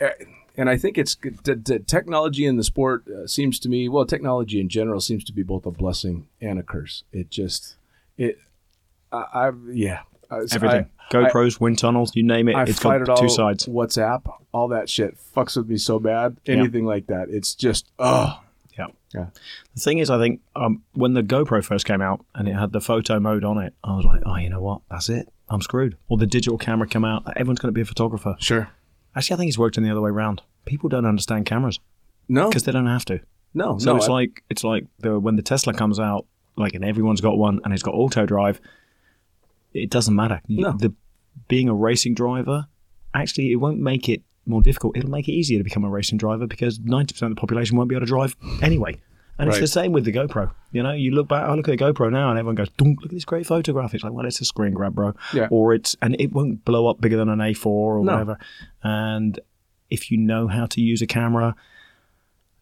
eh, 0.00 0.10
and 0.56 0.68
I 0.70 0.76
think 0.76 0.98
it's 0.98 1.14
good- 1.14 1.42
t- 1.42 1.54
t- 1.56 1.78
technology 1.80 2.44
in 2.44 2.56
the 2.56 2.62
sport 2.64 3.04
uh, 3.08 3.26
seems 3.26 3.58
to 3.60 3.68
me, 3.68 3.88
well, 3.88 4.04
technology 4.04 4.60
in 4.60 4.68
general 4.68 5.00
seems 5.00 5.24
to 5.24 5.32
be 5.32 5.42
both 5.42 5.64
a 5.66 5.70
blessing 5.70 6.28
and 6.40 6.58
a 6.58 6.62
curse. 6.62 7.04
It 7.10 7.30
just, 7.30 7.76
it, 8.18 8.38
I, 9.10 9.24
I've 9.34 9.58
yeah, 9.72 10.00
I- 10.30 10.40
Everything. 10.52 10.86
I- 10.86 10.88
GoPros, 11.12 11.60
wind 11.60 11.78
tunnels, 11.78 12.14
you 12.16 12.22
name 12.22 12.48
it. 12.48 12.54
I, 12.54 12.60
I 12.60 12.62
it's 12.64 12.78
got 12.80 13.02
it 13.02 13.08
all. 13.08 13.16
two 13.18 13.28
sides. 13.28 13.66
WhatsApp, 13.66 14.32
all 14.52 14.68
that 14.68 14.88
shit 14.88 15.18
fucks 15.36 15.56
with 15.58 15.68
me 15.68 15.76
so 15.76 15.98
bad. 15.98 16.38
Anything 16.46 16.86
like 16.86 17.08
that, 17.08 17.28
it's 17.28 17.54
just 17.54 17.90
oh 17.98 18.41
Yeah. 19.14 19.26
The 19.74 19.80
thing 19.80 19.98
is, 19.98 20.10
I 20.10 20.18
think 20.18 20.40
um, 20.56 20.82
when 20.94 21.12
the 21.14 21.22
GoPro 21.22 21.62
first 21.64 21.84
came 21.86 22.00
out 22.00 22.24
and 22.34 22.48
it 22.48 22.54
had 22.54 22.72
the 22.72 22.80
photo 22.80 23.20
mode 23.20 23.44
on 23.44 23.58
it, 23.58 23.74
I 23.84 23.94
was 23.94 24.04
like, 24.04 24.22
oh, 24.24 24.36
you 24.36 24.48
know 24.50 24.60
what? 24.60 24.80
That's 24.90 25.08
it. 25.08 25.28
I'm 25.48 25.60
screwed. 25.60 25.96
Or 26.08 26.16
the 26.16 26.26
digital 26.26 26.56
camera 26.58 26.86
came 26.88 27.04
out. 27.04 27.24
Everyone's 27.36 27.58
going 27.60 27.68
to 27.72 27.76
be 27.76 27.82
a 27.82 27.84
photographer. 27.86 28.36
sure. 28.38 28.70
Actually, 29.14 29.34
I 29.34 29.36
think 29.38 29.48
it's 29.50 29.58
worked 29.58 29.76
in 29.76 29.82
the 29.84 29.90
other 29.90 30.00
way 30.00 30.08
around. 30.10 30.40
People 30.64 30.88
don't 30.88 31.04
understand 31.04 31.44
cameras 31.44 31.78
No, 32.28 32.48
because 32.48 32.62
they 32.64 32.72
don't 32.72 32.86
have 32.86 33.04
to. 33.06 33.20
no, 33.52 33.76
So 33.78 33.90
no. 33.92 33.96
it's 33.96 34.08
I- 34.08 34.12
like 34.12 34.42
it's 34.48 34.64
like 34.64 34.86
the 35.00 35.18
when 35.20 35.36
the 35.36 35.42
Tesla 35.42 35.74
comes 35.74 36.00
out, 36.00 36.24
like, 36.56 36.74
and 36.74 36.82
everyone's 36.84 37.20
got 37.20 37.36
one 37.36 37.60
and 37.64 37.74
it's 37.74 37.82
got 37.82 37.92
auto 37.94 38.24
drive. 38.24 38.60
It 39.74 39.90
doesn't 39.90 40.14
matter. 40.14 40.40
No. 40.48 40.72
The 40.72 40.94
being 41.48 41.68
a 41.68 41.74
racing 41.74 42.14
driver, 42.14 42.66
actually, 43.14 43.52
it 43.52 43.56
won't 43.56 43.80
make 43.80 44.08
it 44.08 44.22
more 44.46 44.62
difficult. 44.62 44.96
It'll 44.96 45.10
make 45.10 45.28
it 45.28 45.32
easier 45.32 45.58
to 45.58 45.64
become 45.64 45.84
a 45.84 45.88
racing 45.90 46.18
driver 46.18 46.46
because 46.46 46.78
ninety 46.80 47.12
percent 47.14 47.30
of 47.32 47.36
the 47.36 47.40
population 47.40 47.76
won't 47.76 47.88
be 47.88 47.94
able 47.94 48.06
to 48.06 48.10
drive 48.10 48.36
anyway. 48.62 49.00
And 49.38 49.48
it's 49.48 49.58
the 49.58 49.66
same 49.66 49.92
with 49.92 50.04
the 50.04 50.12
GoPro. 50.12 50.52
You 50.72 50.82
know, 50.84 50.92
you 50.92 51.10
look 51.12 51.26
back, 51.26 51.44
I 51.48 51.54
look 51.54 51.66
at 51.68 51.76
the 51.76 51.84
GoPro 51.84 52.12
now, 52.12 52.30
and 52.30 52.38
everyone 52.38 52.54
goes, 52.54 52.68
"Dunk, 52.76 53.00
"Look 53.00 53.10
at 53.10 53.14
this 53.14 53.24
great 53.24 53.44
photograph." 53.46 53.92
It's 53.94 54.04
like, 54.04 54.12
well, 54.12 54.26
it's 54.26 54.40
a 54.40 54.44
screen 54.44 54.72
grab, 54.72 54.94
bro. 54.94 55.14
Yeah. 55.32 55.48
Or 55.50 55.74
it's 55.74 55.96
and 56.02 56.14
it 56.20 56.32
won't 56.32 56.64
blow 56.64 56.86
up 56.86 57.00
bigger 57.00 57.16
than 57.16 57.28
an 57.28 57.40
A4 57.40 57.66
or 57.66 58.04
No. 58.04 58.12
whatever. 58.12 58.38
And 58.84 59.40
if 59.90 60.10
you 60.10 60.18
know 60.18 60.46
how 60.48 60.66
to 60.66 60.80
use 60.80 61.02
a 61.02 61.06
camera, 61.06 61.56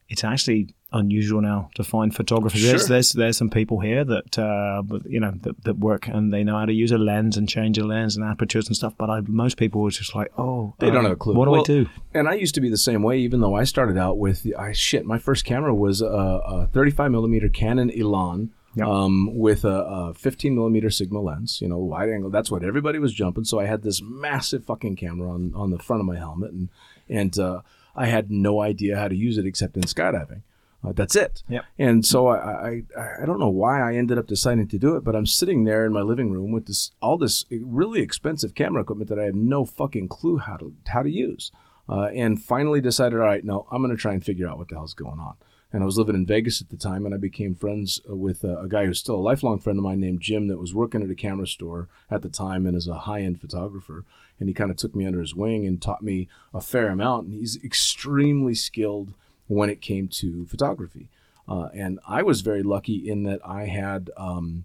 it's 0.09 0.25
actually 0.25 0.75
unusual 0.93 1.41
now 1.41 1.71
to 1.75 1.85
find 1.85 2.15
photographers. 2.15 2.63
There's, 2.63 2.83
Sure. 2.83 2.89
there's 2.89 3.13
there's 3.13 3.37
some 3.37 3.51
people 3.51 3.81
here 3.81 4.05
that 4.05 4.39
uh, 4.39 4.83
you 5.07 5.21
know 5.21 5.33
that, 5.43 5.63
that 5.65 5.79
work 5.79 6.09
and 6.09 6.33
they 6.33 6.43
know 6.45 6.59
how 6.59 6.65
to 6.67 6.73
use 6.73 6.91
a 6.93 6.99
lens 6.99 7.37
and 7.37 7.49
change 7.49 7.79
a 7.79 7.85
lens 7.85 8.17
and 8.17 8.25
apertures 8.25 8.67
and 8.67 8.77
stuff. 8.77 8.95
But 8.99 9.11
I, 9.11 9.21
most 9.27 9.57
people 9.57 9.87
are 9.87 9.91
just 9.91 10.15
like, 10.15 10.33
oh, 10.39 10.75
They 10.79 10.87
don't 10.89 10.99
um, 10.99 11.05
have 11.05 11.13
a 11.13 11.17
clue. 11.17 11.35
What 11.35 11.45
do 11.47 11.51
Well, 11.53 11.61
I 11.61 11.65
do? 11.65 11.89
And 12.15 12.29
I 12.29 12.35
used 12.35 12.55
to 12.57 12.61
be 12.61 12.69
the 12.71 12.77
same 12.79 13.03
way, 13.03 13.19
even 13.19 13.41
though 13.41 13.55
I 13.55 13.65
started 13.65 13.97
out 13.97 14.19
with 14.19 14.47
I 14.59 14.73
shit. 14.73 15.05
My 15.05 15.19
first 15.19 15.45
camera 15.45 15.75
was 15.75 16.01
a, 16.01 16.07
a 16.07 16.69
35 16.73 17.11
millimeter 17.11 17.49
Canon 17.49 17.91
Elan. 17.91 18.51
Yep. 18.77 18.87
Um, 18.87 19.37
with 19.37 19.65
a, 19.65 19.69
a 19.69 20.15
15 20.15 20.55
millimeter 20.55 20.91
Sigma 20.91 21.19
lens, 21.21 21.61
you 21.61 21.67
know, 21.67 21.79
wide 21.79 22.09
angle. 22.09 22.31
That's 22.31 22.53
what 22.53 22.63
everybody 22.63 23.01
was 23.01 23.13
jumping. 23.13 23.43
So 23.43 23.59
I 23.59 23.67
had 23.67 23.83
this 23.83 24.01
massive 24.01 24.65
fucking 24.65 24.95
camera 24.95 25.29
on, 25.29 25.53
on 25.57 25.71
the 25.73 25.79
front 25.81 25.99
of 25.99 26.07
my 26.07 26.17
helmet, 26.17 26.53
and 26.53 26.69
and 27.09 27.37
uh, 27.37 27.63
I 27.97 28.07
had 28.07 28.31
no 28.31 28.61
idea 28.61 28.97
how 28.97 29.09
to 29.09 29.17
use 29.17 29.39
it 29.39 29.45
except 29.45 29.77
in 29.77 29.83
skydiving. 29.83 30.43
Uh, 30.83 30.93
that's 30.93 31.15
it. 31.15 31.43
Yep. 31.49 31.65
And 31.79 32.07
so 32.07 32.29
I, 32.29 32.83
I 32.97 33.23
I 33.23 33.27
don't 33.27 33.39
know 33.39 33.51
why 33.51 33.81
I 33.81 33.97
ended 33.97 34.19
up 34.19 34.27
deciding 34.27 34.69
to 34.69 34.79
do 34.79 34.97
it, 34.97 35.05
but 35.05 35.15
I'm 35.15 35.27
sitting 35.27 35.65
there 35.65 35.85
in 35.85 35.93
my 35.93 36.01
living 36.01 36.31
room 36.31 36.53
with 36.53 36.67
this 36.67 36.93
all 37.03 37.19
this 37.19 37.45
really 37.51 38.01
expensive 38.01 38.55
camera 38.55 38.83
equipment 38.83 39.11
that 39.11 39.19
I 39.19 39.25
have 39.25 39.35
no 39.35 39.65
fucking 39.65 40.09
clue 40.09 40.39
how 40.39 40.57
to 40.57 40.75
how 40.87 41.03
to 41.03 41.11
use. 41.11 41.53
Uh, 41.89 42.09
and 42.15 42.41
finally 42.41 42.81
decided, 42.81 43.19
all 43.19 43.27
right, 43.27 43.45
no, 43.45 43.67
I'm 43.71 43.83
going 43.83 43.95
to 43.95 44.01
try 44.01 44.13
and 44.13 44.25
figure 44.25 44.49
out 44.49 44.59
what 44.59 44.69
the 44.69 44.77
hell's 44.77 44.95
going 44.95 45.19
on. 45.19 45.35
And 45.73 45.83
I 45.83 45.87
was 45.87 45.99
living 45.99 46.15
in 46.15 46.25
Vegas 46.25 46.61
at 46.61 46.69
the 46.69 46.77
time, 46.77 47.05
and 47.05 47.13
I 47.15 47.19
became 47.19 47.55
friends 47.55 48.01
uh, 48.09 48.15
with 48.15 48.45
a, 48.45 48.61
a 48.61 48.69
guy 48.69 48.87
who's 48.87 49.01
still 49.01 49.17
a 49.17 49.17
lifelong 49.17 49.59
friend 49.59 49.79
of 49.79 49.85
mine 49.85 50.01
named 50.01 50.21
Jim 50.21 50.47
that 50.49 50.59
was 50.59 50.75
working 50.75 51.03
at 51.03 51.11
a 51.11 51.17
camera 51.17 51.47
store 51.47 51.89
at 52.09 52.23
the 52.23 52.29
time 52.29 52.65
and 52.65 52.77
is 52.77 52.87
a 52.87 53.01
high 53.01 53.23
end 53.23 53.41
photographer. 53.41 54.05
And 54.39 54.49
he 54.49 54.55
kind 54.55 54.71
of 54.71 54.77
took 54.77 54.95
me 54.95 55.05
under 55.05 55.21
his 55.21 55.35
wing 55.35 55.67
and 55.67 55.83
taught 55.83 56.03
me 56.03 56.29
a 56.55 56.61
fair 56.61 56.91
amount. 56.91 57.27
And 57.27 57.35
he's 57.35 57.63
extremely 57.63 58.55
skilled 58.55 59.15
when 59.51 59.69
it 59.69 59.81
came 59.81 60.07
to 60.07 60.47
photography. 60.47 61.09
Uh, 61.49 61.69
and 61.75 61.99
I 62.07 62.23
was 62.23 62.41
very 62.43 62.63
lucky 62.63 63.11
in 63.11 63.25
that 63.25 63.41
I 63.45 63.67
had 63.67 64.11
um, 64.17 64.65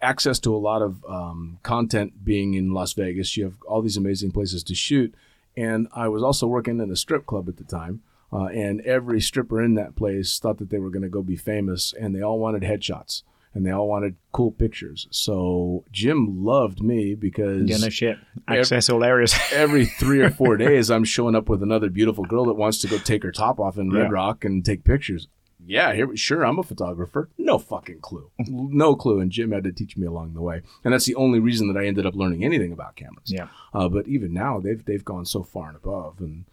access 0.00 0.40
to 0.40 0.54
a 0.54 0.58
lot 0.58 0.82
of 0.82 1.04
um, 1.04 1.58
content 1.62 2.24
being 2.24 2.54
in 2.54 2.72
Las 2.72 2.92
Vegas. 2.94 3.36
You 3.36 3.44
have 3.44 3.54
all 3.66 3.80
these 3.80 3.96
amazing 3.96 4.32
places 4.32 4.64
to 4.64 4.74
shoot. 4.74 5.14
And 5.56 5.86
I 5.92 6.08
was 6.08 6.22
also 6.22 6.48
working 6.48 6.80
in 6.80 6.90
a 6.90 6.96
strip 6.96 7.26
club 7.26 7.48
at 7.48 7.58
the 7.58 7.64
time. 7.64 8.02
Uh, 8.32 8.46
and 8.46 8.80
every 8.80 9.20
stripper 9.20 9.62
in 9.62 9.74
that 9.74 9.94
place 9.94 10.38
thought 10.40 10.58
that 10.58 10.70
they 10.70 10.78
were 10.78 10.90
going 10.90 11.02
to 11.02 11.08
go 11.08 11.22
be 11.22 11.36
famous, 11.36 11.92
and 11.92 12.14
they 12.14 12.22
all 12.22 12.38
wanted 12.38 12.62
headshots 12.62 13.22
and 13.54 13.66
they 13.66 13.70
all 13.70 13.88
wanted 13.88 14.16
cool 14.32 14.50
pictures. 14.50 15.06
So 15.10 15.84
Jim 15.92 16.44
loved 16.44 16.82
me 16.82 17.14
because 17.14 17.68
Yeah, 17.68 17.76
no 17.78 17.88
shit. 17.88 18.18
Access 18.48 18.88
all 18.90 19.04
areas. 19.04 19.34
every 19.52 19.84
three 19.86 20.20
or 20.20 20.30
four 20.30 20.56
days, 20.56 20.90
I'm 20.90 21.04
showing 21.04 21.34
up 21.34 21.48
with 21.48 21.62
another 21.62 21.90
beautiful 21.90 22.24
girl 22.24 22.44
that 22.46 22.54
wants 22.54 22.78
to 22.82 22.88
go 22.88 22.98
take 22.98 23.22
her 23.22 23.32
top 23.32 23.60
off 23.60 23.76
in 23.78 23.90
Red 23.90 24.04
Yeah. 24.04 24.08
Rock 24.10 24.44
and 24.44 24.64
take 24.64 24.84
pictures. 24.84 25.28
Yeah, 25.64 25.92
here, 25.94 26.16
sure, 26.16 26.44
I'm 26.44 26.58
a 26.58 26.64
photographer. 26.64 27.28
No 27.38 27.56
fucking 27.58 28.00
clue. 28.00 28.30
No 28.48 28.96
clue. 28.96 29.20
And 29.20 29.30
Jim 29.30 29.52
had 29.52 29.62
to 29.64 29.70
teach 29.72 29.96
me 29.96 30.06
along 30.06 30.34
the 30.34 30.42
way. 30.42 30.62
And 30.82 30.92
that's 30.92 31.04
the 31.06 31.14
only 31.14 31.38
reason 31.38 31.68
that 31.72 31.78
I 31.78 31.86
ended 31.86 32.04
up 32.04 32.16
learning 32.16 32.44
anything 32.44 32.72
about 32.72 32.96
cameras. 32.96 33.26
Yeah. 33.30 33.46
Uh, 33.72 33.88
but 33.88 34.08
even 34.08 34.32
now, 34.32 34.58
they've 34.58 34.84
they've 34.84 35.04
gone 35.04 35.24
so 35.24 35.44
far 35.44 35.68
and 35.68 35.76
above. 35.76 36.20
And 36.20 36.46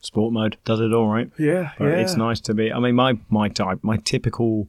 Sport 0.00 0.32
mode 0.32 0.56
does 0.64 0.80
it 0.80 0.94
all 0.94 1.08
right. 1.08 1.30
yeah, 1.38 1.72
But 1.76 1.88
it's 1.88 2.14
nice 2.16 2.40
to 2.42 2.54
be. 2.54 2.72
I 2.72 2.78
mean, 2.78 2.94
my 2.94 3.18
my 3.28 3.48
type, 3.48 3.80
my 3.82 3.96
typical 3.98 4.68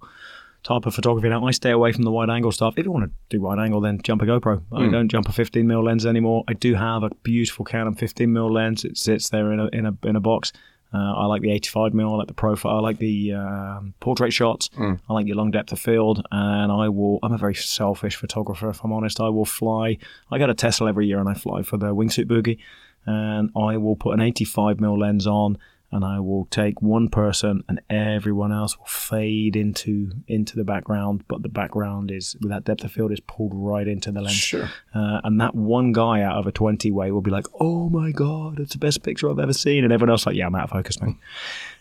type 0.69 0.85
of 0.85 0.93
photography 0.93 1.27
now. 1.29 1.45
I 1.45 1.51
stay 1.51 1.71
away 1.71 1.91
from 1.91 2.03
the 2.03 2.11
wide 2.11 2.29
angle 2.29 2.51
stuff. 2.51 2.75
If 2.77 2.85
you 2.85 2.91
want 2.91 3.05
to 3.05 3.11
do 3.29 3.41
wide 3.41 3.59
angle, 3.59 3.81
then 3.81 3.99
jump 4.03 4.21
a 4.21 4.25
GoPro. 4.25 4.61
I 4.71 4.87
don't 4.87 5.09
jump 5.09 5.27
a 5.27 5.31
15 5.31 5.65
mm 5.65 5.83
lens 5.83 6.05
anymore. 6.05 6.43
I 6.47 6.53
do 6.53 6.75
have 6.75 7.01
a 7.03 7.09
beautiful 7.23 7.65
Canon 7.65 7.95
15 7.95 8.29
mm 8.29 8.51
lens. 8.51 8.85
It 8.85 8.97
sits 8.97 9.29
there 9.29 9.51
in 9.51 9.59
a 9.59 9.67
in 9.67 9.85
a 9.87 9.97
in 10.03 10.15
a 10.15 10.19
box. 10.19 10.53
Uh, 10.93 10.97
I 10.97 11.25
like 11.25 11.41
the 11.41 11.51
85 11.51 11.91
mm. 11.93 12.03
I 12.03 12.15
like 12.17 12.27
the 12.27 12.33
profile. 12.33 12.77
I 12.77 12.79
like 12.79 12.97
the 12.97 13.33
um, 13.33 13.93
portrait 13.99 14.31
shots. 14.31 14.69
I 15.07 15.13
like 15.13 15.27
your 15.27 15.35
long 15.35 15.51
depth 15.51 15.71
of 15.71 15.79
field. 15.79 16.25
And 16.31 16.71
I 16.71 16.89
will. 16.89 17.19
I'm 17.23 17.33
a 17.33 17.37
very 17.37 17.55
selfish 17.55 18.15
photographer. 18.15 18.69
If 18.69 18.83
I'm 18.83 18.93
honest, 18.93 19.19
I 19.19 19.29
will 19.29 19.45
fly. 19.45 19.97
I 20.31 20.37
go 20.37 20.47
to 20.47 20.53
Tesla 20.53 20.89
every 20.89 21.07
year, 21.07 21.19
and 21.19 21.29
I 21.29 21.33
fly 21.33 21.63
for 21.63 21.77
the 21.77 21.95
wingsuit 21.95 22.25
boogie. 22.25 22.59
And 23.05 23.49
I 23.55 23.77
will 23.77 23.95
put 23.95 24.13
an 24.13 24.21
85 24.21 24.77
mm 24.77 24.99
lens 24.99 25.25
on, 25.25 25.57
and 25.91 26.05
I 26.05 26.19
will 26.19 26.45
take 26.45 26.81
one 26.81 27.09
person, 27.09 27.63
and 27.67 27.81
everyone 27.89 28.51
else 28.51 28.77
will 28.77 28.85
fade 28.85 29.55
into 29.55 30.11
into 30.27 30.55
the 30.55 30.63
background. 30.63 31.23
But 31.27 31.41
the 31.41 31.49
background 31.49 32.11
is 32.11 32.35
with 32.41 32.51
that 32.51 32.63
depth 32.63 32.83
of 32.83 32.91
field 32.91 33.11
is 33.11 33.19
pulled 33.19 33.53
right 33.55 33.87
into 33.87 34.11
the 34.11 34.21
lens. 34.21 34.35
Sure. 34.35 34.69
Uh, 34.93 35.21
and 35.23 35.39
that 35.41 35.55
one 35.55 35.91
guy 35.91 36.21
out 36.21 36.37
of 36.37 36.47
a 36.47 36.51
20 36.51 36.91
way 36.91 37.11
will 37.11 37.21
be 37.21 37.31
like, 37.31 37.47
oh 37.59 37.89
my 37.89 38.11
God, 38.11 38.59
it's 38.59 38.73
the 38.73 38.79
best 38.79 39.03
picture 39.03 39.29
I've 39.29 39.39
ever 39.39 39.53
seen. 39.53 39.83
And 39.83 39.91
everyone 39.91 40.11
else, 40.11 40.25
like, 40.25 40.35
yeah, 40.35 40.47
I'm 40.47 40.55
out 40.55 40.65
of 40.65 40.69
focus, 40.71 41.01
man. 41.01 41.17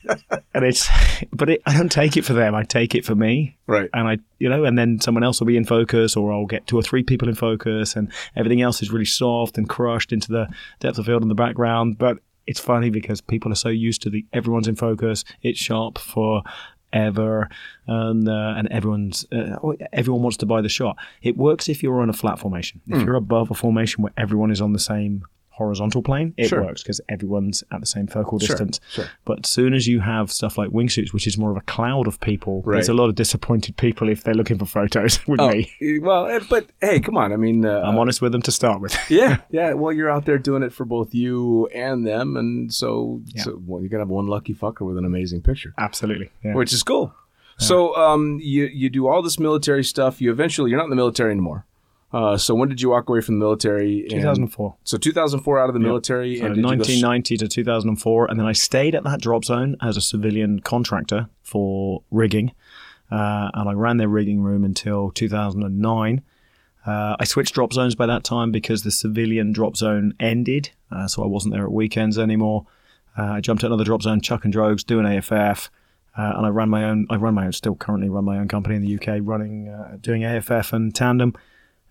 and 0.54 0.64
it's, 0.64 0.88
but 1.32 1.50
it, 1.50 1.62
I 1.66 1.76
don't 1.76 1.92
take 1.92 2.16
it 2.16 2.24
for 2.24 2.32
them. 2.32 2.54
I 2.54 2.62
take 2.62 2.94
it 2.94 3.04
for 3.04 3.14
me. 3.14 3.56
Right. 3.66 3.90
And 3.92 4.08
I, 4.08 4.18
you 4.38 4.48
know, 4.48 4.64
and 4.64 4.78
then 4.78 5.00
someone 5.00 5.24
else 5.24 5.40
will 5.40 5.46
be 5.46 5.56
in 5.56 5.64
focus, 5.64 6.16
or 6.16 6.32
I'll 6.32 6.46
get 6.46 6.66
two 6.66 6.78
or 6.78 6.82
three 6.82 7.02
people 7.02 7.28
in 7.28 7.34
focus, 7.34 7.96
and 7.96 8.10
everything 8.36 8.62
else 8.62 8.82
is 8.82 8.90
really 8.90 9.04
soft 9.04 9.58
and 9.58 9.68
crushed 9.68 10.12
into 10.12 10.32
the 10.32 10.48
depth 10.80 10.98
of 10.98 11.06
field 11.06 11.22
in 11.22 11.28
the 11.28 11.34
background. 11.34 11.98
But 11.98 12.18
it's 12.48 12.58
funny 12.58 12.88
because 12.88 13.20
people 13.20 13.52
are 13.52 13.62
so 13.66 13.68
used 13.68 14.02
to 14.02 14.10
the 14.10 14.24
everyone's 14.32 14.66
in 14.66 14.74
focus, 14.74 15.22
it's 15.42 15.58
sharp 15.58 15.98
for 15.98 16.42
ever 16.94 17.48
and 17.86 18.26
uh, 18.26 18.54
and 18.56 18.66
everyone's 18.68 19.26
uh, 19.30 19.56
everyone 19.92 20.22
wants 20.22 20.38
to 20.38 20.46
buy 20.46 20.62
the 20.62 20.68
shot. 20.70 20.96
It 21.22 21.36
works 21.36 21.68
if 21.68 21.82
you're 21.82 22.00
on 22.00 22.08
a 22.08 22.14
flat 22.14 22.38
formation. 22.38 22.80
If 22.86 23.02
you're 23.04 23.16
above 23.16 23.50
a 23.50 23.54
formation 23.54 24.02
where 24.02 24.14
everyone 24.16 24.50
is 24.50 24.62
on 24.62 24.72
the 24.72 24.78
same 24.78 25.24
horizontal 25.58 26.02
plane 26.02 26.32
it 26.36 26.48
Sure. 26.48 26.62
works 26.64 26.82
because 26.82 27.00
everyone's 27.08 27.62
at 27.72 27.80
the 27.80 27.86
same 27.86 28.06
focal 28.06 28.38
distance 28.38 28.80
sure. 28.90 29.06
but 29.24 29.40
as 29.44 29.50
soon 29.50 29.74
as 29.74 29.86
you 29.86 30.00
have 30.00 30.30
stuff 30.32 30.56
like 30.56 30.70
wingsuits 30.70 31.12
which 31.12 31.26
is 31.26 31.36
more 31.36 31.50
of 31.50 31.56
a 31.56 31.66
cloud 31.74 32.06
of 32.06 32.18
people 32.20 32.62
there's 32.66 32.88
a 32.88 32.94
lot 32.94 33.08
of 33.08 33.14
disappointed 33.14 33.76
people 33.76 34.08
if 34.08 34.22
they're 34.22 34.34
looking 34.40 34.58
for 34.58 34.66
photos 34.66 35.18
with 35.28 35.40
Oh, 35.40 35.50
me 35.50 35.70
well, 36.00 36.26
eh, 36.26 36.40
but 36.48 36.66
hey, 36.80 37.00
come 37.00 37.16
on. 37.16 37.32
I 37.32 37.36
mean, 37.36 37.64
uh, 37.66 37.82
i'm 37.84 37.98
honest 37.98 38.22
with 38.22 38.32
them 38.32 38.42
to 38.42 38.52
start 38.52 38.80
with 38.80 38.96
Yeah, 39.10 39.38
yeah. 39.50 39.72
Well, 39.74 39.92
you're 39.92 40.10
out 40.10 40.24
there 40.24 40.38
doing 40.38 40.62
it 40.62 40.72
for 40.72 40.84
both 40.84 41.14
you 41.14 41.66
and 41.74 42.06
them, 42.06 42.36
and 42.36 42.72
so, 42.72 43.20
Yeah. 43.26 43.42
so 43.44 43.60
well, 43.66 43.80
you're 43.82 43.88
gonna 43.90 44.02
have 44.06 44.08
one 44.20 44.26
lucky 44.26 44.54
fucker 44.54 44.82
with 44.86 44.96
an 44.98 45.04
amazing 45.04 45.42
picture, 45.42 45.74
absolutely 45.78 46.30
yeah. 46.44 46.54
which 46.54 46.72
is 46.72 46.82
cool. 46.82 47.12
So, 47.60 47.96
um, 47.96 48.38
you 48.40 48.66
you 48.66 48.88
do 48.88 49.08
all 49.08 49.20
this 49.20 49.38
military 49.40 49.82
stuff. 49.82 50.20
You 50.20 50.30
eventually 50.30 50.70
you're 50.70 50.78
not 50.78 50.84
in 50.84 50.90
the 50.90 51.02
military 51.04 51.32
anymore. 51.32 51.66
Uh, 52.12 52.38
so 52.38 52.54
when 52.54 52.68
did 52.70 52.80
you 52.80 52.88
walk 52.90 53.08
away 53.08 53.20
from 53.20 53.38
the 53.38 53.44
military? 53.44 54.00
And- 54.02 54.10
2004 54.10 54.74
So 54.84 54.96
2004 54.96 55.58
out 55.58 55.68
of 55.68 55.74
the 55.74 55.80
military, 55.80 56.38
So 56.38 56.46
and 56.46 56.54
did 56.54 56.60
you 56.60 56.62
go 56.62 56.68
1990 56.68 57.36
to 57.38 57.48
2004, 57.48 58.30
and 58.30 58.38
then 58.40 58.46
I 58.46 58.52
stayed 58.52 58.94
at 58.94 59.04
that 59.04 59.20
drop 59.20 59.44
zone 59.44 59.76
as 59.82 59.96
a 59.96 60.00
civilian 60.00 60.60
contractor 60.60 61.28
for 61.42 62.02
rigging, 62.10 62.52
uh, 63.10 63.50
and 63.52 63.68
I 63.68 63.72
ran 63.72 63.98
their 63.98 64.08
rigging 64.08 64.40
room 64.40 64.64
until 64.64 65.10
2009. 65.10 66.22
Uh, 66.86 67.16
I 67.20 67.24
switched 67.24 67.54
drop 67.54 67.74
zones 67.74 67.94
by 67.94 68.06
that 68.06 68.24
time 68.24 68.50
because 68.52 68.82
the 68.82 68.90
civilian 68.90 69.52
drop 69.52 69.76
zone 69.76 70.14
ended, 70.18 70.70
uh, 70.90 71.06
so 71.06 71.22
I 71.22 71.26
wasn't 71.26 71.52
there 71.52 71.64
at 71.64 71.72
weekends 71.72 72.18
anymore. 72.18 72.64
Uh, 73.18 73.32
I 73.32 73.40
jumped 73.40 73.60
to 73.60 73.66
another 73.66 73.84
drop 73.84 74.00
zone, 74.00 74.22
Chuck 74.22 74.44
and 74.46 74.54
Drogues, 74.54 74.86
doing 74.86 75.04
AFF, 75.04 75.70
uh, 76.16 76.32
and 76.36 76.46
I 76.46 76.48
ran 76.48 76.70
my 76.70 76.84
own. 76.84 77.06
I 77.10 77.16
run 77.16 77.34
my 77.34 77.44
own, 77.44 77.52
still 77.52 77.74
currently 77.74 78.08
run 78.08 78.24
my 78.24 78.38
own 78.38 78.48
company 78.48 78.76
in 78.76 78.82
the 78.82 78.94
UK, 78.94 79.18
running, 79.22 79.68
uh, 79.68 79.98
doing 80.00 80.24
AFF 80.24 80.72
and 80.72 80.94
tandem, 80.94 81.34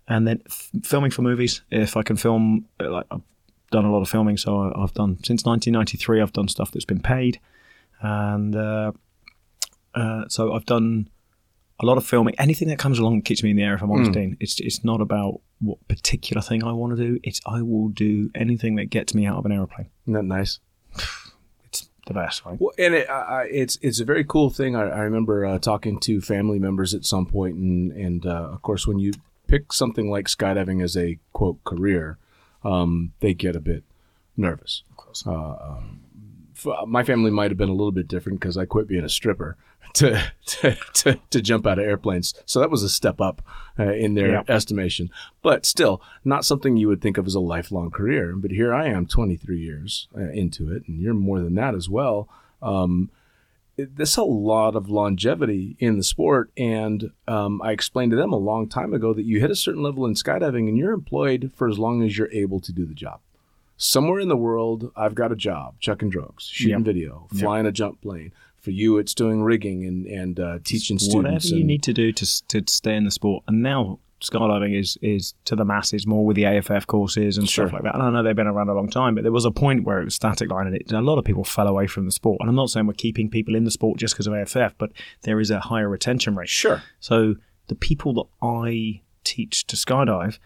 and 0.08 0.26
then 0.26 0.42
f- 0.46 0.70
filming 0.82 1.10
for 1.10 1.22
movies. 1.22 1.62
If 1.70 1.96
I 1.96 2.02
can 2.02 2.16
film, 2.16 2.66
uh, 2.80 2.90
like 2.90 3.06
I've 3.10 3.22
done 3.70 3.84
a 3.84 3.92
lot 3.92 4.00
of 4.02 4.08
filming, 4.08 4.36
so 4.36 4.72
I've 4.76 4.94
done 4.94 5.18
since 5.24 5.44
1993. 5.44 6.20
I've 6.22 6.32
done 6.32 6.48
stuff 6.48 6.70
that's 6.72 6.84
been 6.86 7.00
paid, 7.00 7.38
and 8.00 8.56
uh, 8.56 8.92
uh, 9.94 10.24
so 10.28 10.52
I've 10.54 10.66
done 10.66 11.08
a 11.80 11.86
lot 11.86 11.96
of 11.96 12.06
filming. 12.06 12.34
Anything 12.38 12.68
that 12.68 12.78
comes 12.78 12.98
along 12.98 13.16
that 13.18 13.24
keeps 13.24 13.42
me 13.42 13.50
in 13.50 13.56
the 13.56 13.62
air. 13.62 13.74
If 13.74 13.82
I'm 13.82 13.90
honest, 13.90 14.12
Dean, 14.12 14.36
it's 14.40 14.58
it's 14.60 14.84
not 14.84 15.00
about 15.00 15.40
what 15.60 15.86
particular 15.88 16.40
thing 16.42 16.62
I 16.64 16.72
want 16.72 16.96
to 16.96 17.02
do. 17.02 17.20
It's 17.22 17.40
I 17.46 17.62
will 17.62 17.88
do 17.88 18.30
anything 18.34 18.76
that 18.76 18.86
gets 18.86 19.14
me 19.14 19.26
out 19.26 19.38
of 19.38 19.46
an 19.46 19.52
aeroplane. 19.52 19.88
Isn't 20.04 20.14
that 20.14 20.24
nice? 20.24 20.58
It's 21.64 21.88
the 22.06 22.14
best, 22.14 22.44
right? 22.46 22.58
Well, 22.58 22.72
and 22.78 22.94
it, 22.94 23.10
I, 23.10 23.42
I- 23.42 23.48
it's 23.50 23.76
it's 23.82 24.00
a 24.00 24.04
very 24.04 24.24
cool 24.24 24.48
thing. 24.50 24.74
I, 24.74 24.84
I 24.88 25.00
remember 25.00 25.44
uh, 25.44 25.58
talking 25.58 26.00
to 26.00 26.20
family 26.22 26.58
members 26.58 26.94
at 26.94 27.04
some 27.04 27.26
point, 27.26 27.56
and 27.56 27.92
and 27.92 28.24
uh, 28.26 28.48
of 28.52 28.62
course, 28.62 28.86
when 28.86 28.98
you 28.98 29.12
pick 29.48 29.72
something 29.72 30.08
like 30.08 30.26
skydiving 30.28 30.82
as 30.82 30.96
a 30.96 31.18
quote 31.32 31.62
career, 31.64 32.16
um, 32.64 33.12
they 33.20 33.34
get 33.34 33.56
a 33.56 33.60
bit 33.60 33.82
nervous. 34.36 34.84
Of 34.90 34.96
course. 34.96 35.24
Uh, 35.26 35.32
um, 35.32 36.00
f- 36.56 36.86
my 36.86 37.02
family 37.02 37.30
might 37.32 37.50
have 37.50 37.58
been 37.58 37.68
a 37.68 37.72
little 37.74 37.90
bit 37.92 38.06
different 38.06 38.38
because 38.40 38.56
I 38.56 38.64
quit 38.66 38.86
being 38.86 39.04
a 39.04 39.08
stripper 39.08 39.56
to, 39.94 40.22
to 40.46 40.76
to 40.94 41.18
to 41.30 41.40
jump 41.40 41.66
out 41.66 41.78
of 41.78 41.84
airplanes. 41.86 42.34
So 42.46 42.60
that 42.60 42.70
was 42.70 42.82
a 42.82 42.88
step 42.90 43.20
up 43.20 43.42
uh, 43.78 43.92
in 43.94 44.14
their 44.14 44.32
Yeah. 44.32 44.42
estimation, 44.48 45.10
but 45.42 45.64
still 45.64 46.02
not 46.24 46.44
something 46.44 46.76
you 46.76 46.88
would 46.88 47.00
think 47.00 47.16
of 47.18 47.26
as 47.26 47.34
a 47.34 47.40
lifelong 47.40 47.90
career. 47.90 48.34
But 48.36 48.50
here 48.50 48.72
I 48.74 48.86
am, 48.88 49.06
23 49.06 49.58
years 49.58 50.06
uh, 50.16 50.30
into 50.30 50.70
it, 50.70 50.86
and 50.86 51.00
you're 51.00 51.14
more 51.14 51.40
than 51.40 51.54
that 51.54 51.74
as 51.74 51.88
well. 51.88 52.28
Um, 52.60 53.10
there's 53.78 54.16
a 54.16 54.22
lot 54.24 54.74
of 54.74 54.90
longevity 54.90 55.76
in 55.78 55.96
the 55.96 56.02
sport, 56.02 56.50
and 56.56 57.10
um, 57.28 57.62
I 57.62 57.72
explained 57.72 58.10
to 58.10 58.16
them 58.16 58.32
a 58.32 58.36
long 58.38 58.68
time 58.68 58.92
ago 58.92 59.14
that 59.14 59.24
you 59.24 59.40
hit 59.40 59.50
a 59.50 59.56
certain 59.56 59.82
level 59.82 60.04
in 60.04 60.14
skydiving, 60.14 60.68
and 60.68 60.76
you're 60.76 60.92
employed 60.92 61.52
for 61.54 61.68
as 61.68 61.78
long 61.78 62.02
as 62.02 62.18
you're 62.18 62.30
able 62.32 62.60
to 62.60 62.72
do 62.72 62.84
the 62.84 62.94
job. 62.94 63.20
Somewhere 63.76 64.18
in 64.18 64.28
the 64.28 64.36
world, 64.36 64.90
I've 64.96 65.14
got 65.14 65.30
a 65.30 65.36
job, 65.36 65.74
chucking 65.78 66.10
drogues, 66.10 66.40
shooting 66.50 66.78
Yep. 66.78 66.84
video, 66.86 67.28
flying 67.38 67.64
a 67.66 67.72
jump 67.72 68.00
plane. 68.00 68.32
For 68.60 68.72
you, 68.72 68.98
it's 68.98 69.14
doing 69.14 69.42
rigging 69.42 69.84
and 69.86 70.04
and 70.06 70.40
uh, 70.40 70.58
teaching 70.64 70.98
students. 70.98 71.44
Whatever 71.44 71.46
you 71.54 71.60
and- 71.60 71.66
need 71.68 71.82
to 71.84 71.92
do 71.92 72.10
to 72.12 72.48
to 72.48 72.62
stay 72.66 72.96
in 72.96 73.04
the 73.04 73.12
sport. 73.12 73.44
And 73.46 73.62
now 73.62 74.00
skydiving 74.20 74.78
is 74.78 74.98
is 75.02 75.34
to 75.44 75.54
the 75.56 75.64
masses 75.64 76.06
more 76.06 76.24
with 76.26 76.36
the 76.36 76.44
AFF 76.44 76.86
courses 76.86 77.38
and 77.38 77.48
Sure. 77.48 77.66
stuff 77.66 77.74
like 77.74 77.82
that. 77.84 77.94
And 77.94 78.02
I 78.02 78.10
know 78.10 78.22
they've 78.22 78.34
been 78.34 78.46
around 78.46 78.68
a 78.68 78.74
long 78.74 78.88
time, 78.90 79.14
but 79.14 79.22
there 79.22 79.32
was 79.32 79.44
a 79.44 79.50
point 79.50 79.84
where 79.84 80.00
it 80.00 80.04
was 80.04 80.14
static 80.14 80.50
line, 80.50 80.66
and 80.66 80.76
it, 80.76 80.90
a 80.92 81.00
lot 81.00 81.18
of 81.18 81.24
people 81.24 81.44
fell 81.44 81.68
away 81.68 81.86
from 81.86 82.04
the 82.04 82.12
sport. 82.12 82.38
And 82.40 82.48
I'm 82.48 82.56
not 82.56 82.70
saying 82.70 82.86
we're 82.86 82.94
keeping 82.94 83.30
people 83.30 83.54
in 83.54 83.64
the 83.64 83.70
sport 83.70 83.98
just 83.98 84.14
because 84.14 84.26
of 84.26 84.34
AFF, 84.34 84.74
but 84.78 84.90
there 85.22 85.40
is 85.40 85.50
a 85.50 85.60
higher 85.60 85.88
retention 85.88 86.34
rate. 86.36 86.48
Sure. 86.48 86.82
So 87.00 87.36
the 87.68 87.74
people 87.74 88.12
that 88.14 88.26
I 88.46 89.02
teach 89.24 89.66
to 89.68 89.76
skydive, 89.76 90.38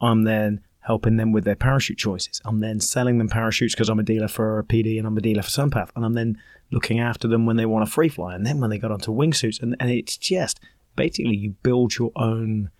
I'm 0.00 0.22
then 0.24 0.60
helping 0.84 1.16
them 1.18 1.30
with 1.30 1.44
their 1.44 1.56
parachute 1.56 1.98
choices. 1.98 2.40
I'm 2.44 2.60
then 2.60 2.80
selling 2.80 3.18
them 3.18 3.28
parachutes 3.28 3.74
because 3.74 3.90
I'm 3.90 3.98
a 3.98 4.02
dealer 4.02 4.28
for 4.28 4.62
PD 4.64 4.96
and 4.98 5.06
I'm 5.06 5.16
a 5.16 5.20
dealer 5.20 5.42
for 5.42 5.50
Sunpath. 5.50 5.90
And 5.94 6.04
I'm 6.06 6.14
then 6.14 6.38
looking 6.72 6.98
after 6.98 7.28
them 7.28 7.44
when 7.44 7.56
they 7.56 7.66
want 7.66 7.84
to 7.84 7.90
free 7.92 8.08
fly. 8.08 8.34
And 8.34 8.46
then 8.46 8.60
when 8.60 8.70
they 8.70 8.78
got 8.78 8.90
onto 8.90 9.12
wingsuits. 9.12 9.60
And, 9.62 9.76
and 9.78 9.90
it's 9.90 10.16
just 10.16 10.58
basically 10.96 11.36
you 11.36 11.50
build 11.62 11.98
your 11.98 12.12
own 12.16 12.70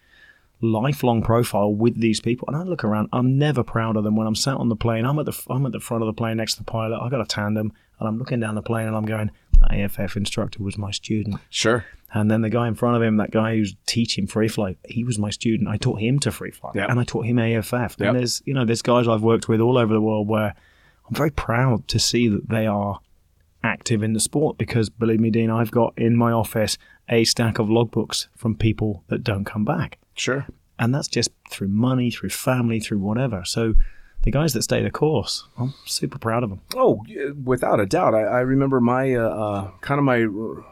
lifelong 0.61 1.22
profile 1.22 1.72
with 1.74 2.00
these 2.00 2.20
people. 2.20 2.46
And 2.48 2.56
I 2.56 2.62
look 2.62 2.84
around, 2.84 3.08
I'm 3.12 3.38
never 3.38 3.62
proud 3.62 3.96
of 3.96 4.04
them 4.04 4.16
when 4.16 4.26
I'm 4.26 4.34
sat 4.34 4.56
on 4.56 4.68
the 4.68 4.76
plane. 4.76 5.04
I'm 5.04 5.18
at 5.18 5.26
the 5.26 5.42
I'm 5.48 5.64
at 5.66 5.72
the 5.72 5.80
front 5.80 6.02
of 6.02 6.06
the 6.06 6.12
plane 6.12 6.36
next 6.36 6.54
to 6.54 6.58
the 6.61 6.70
pilot. 6.70 6.98
I've 7.00 7.11
got 7.11 7.20
a 7.20 7.26
tandem, 7.26 7.72
and 7.98 8.08
I'm 8.08 8.18
looking 8.18 8.40
down 8.40 8.54
the 8.54 8.62
plane, 8.62 8.86
and 8.86 8.96
I'm 8.96 9.06
going, 9.06 9.30
"The 9.61 9.74
AFF 9.84 10.16
instructor 10.16 10.62
was 10.62 10.76
my 10.78 10.90
student." 10.90 11.36
Sure. 11.48 11.84
And 12.12 12.30
then 12.30 12.40
the 12.42 12.50
guy 12.50 12.66
in 12.66 12.74
front 12.74 12.96
of 12.96 13.02
him, 13.02 13.18
that 13.18 13.30
guy 13.30 13.54
who's 13.56 13.76
teaching 13.86 14.26
free 14.26 14.48
flight, 14.48 14.78
he 14.84 15.04
was 15.04 15.16
my 15.18 15.30
student. 15.30 15.68
I 15.68 15.76
taught 15.76 16.00
him 16.00 16.18
to 16.20 16.32
free 16.32 16.50
fly, 16.50 16.72
Yep. 16.74 16.90
and 16.90 16.98
I 16.98 17.04
taught 17.04 17.24
him 17.26 17.38
AFF. 17.38 17.72
Yep. 17.98 18.00
And 18.00 18.18
there's 18.18 18.42
you 18.44 18.52
know 18.54 18.64
there's 18.64 18.82
guys 18.82 19.06
I've 19.08 19.22
worked 19.22 19.48
with 19.48 19.61
all 19.61 19.78
over 19.78 19.94
the 19.94 20.00
world 20.00 20.28
where 20.28 20.54
I'm 21.08 21.14
very 21.14 21.30
proud 21.30 21.86
to 21.88 21.98
see 21.98 22.28
that 22.28 22.48
they 22.48 22.66
are 22.66 23.00
active 23.62 24.02
in 24.02 24.12
the 24.14 24.20
sport 24.20 24.58
because 24.58 24.88
believe 24.88 25.20
me, 25.20 25.30
Dean, 25.30 25.50
I've 25.50 25.70
got 25.70 25.92
in 25.96 26.16
my 26.16 26.32
office 26.32 26.76
a 27.08 27.24
stack 27.24 27.58
of 27.58 27.68
logbooks 27.68 28.26
from 28.36 28.54
people 28.56 29.04
that 29.08 29.22
don't 29.22 29.44
come 29.44 29.64
back 29.64 29.98
Sure. 30.14 30.46
and 30.78 30.94
that's 30.94 31.08
just 31.08 31.30
through 31.50 31.68
money, 31.68 32.11
through 32.11 32.30
family, 32.30 32.80
through 32.80 32.98
whatever. 32.98 33.44
So 33.44 33.74
the 34.22 34.30
guys 34.30 34.52
that 34.52 34.62
stay 34.62 34.82
the 34.82 34.90
course, 34.90 35.46
I'm 35.58 35.72
super 35.86 36.18
proud 36.18 36.42
of 36.42 36.50
them. 36.50 36.61
Oh, 36.76 37.02
without 37.42 37.80
a 37.80 37.86
doubt. 37.86 38.14
I, 38.14 38.22
I 38.22 38.40
remember 38.40 38.78
my 38.80 39.14
uh, 39.14 39.28
uh, 39.28 39.70
kind 39.80 39.98
of 39.98 40.04
my 40.04 40.26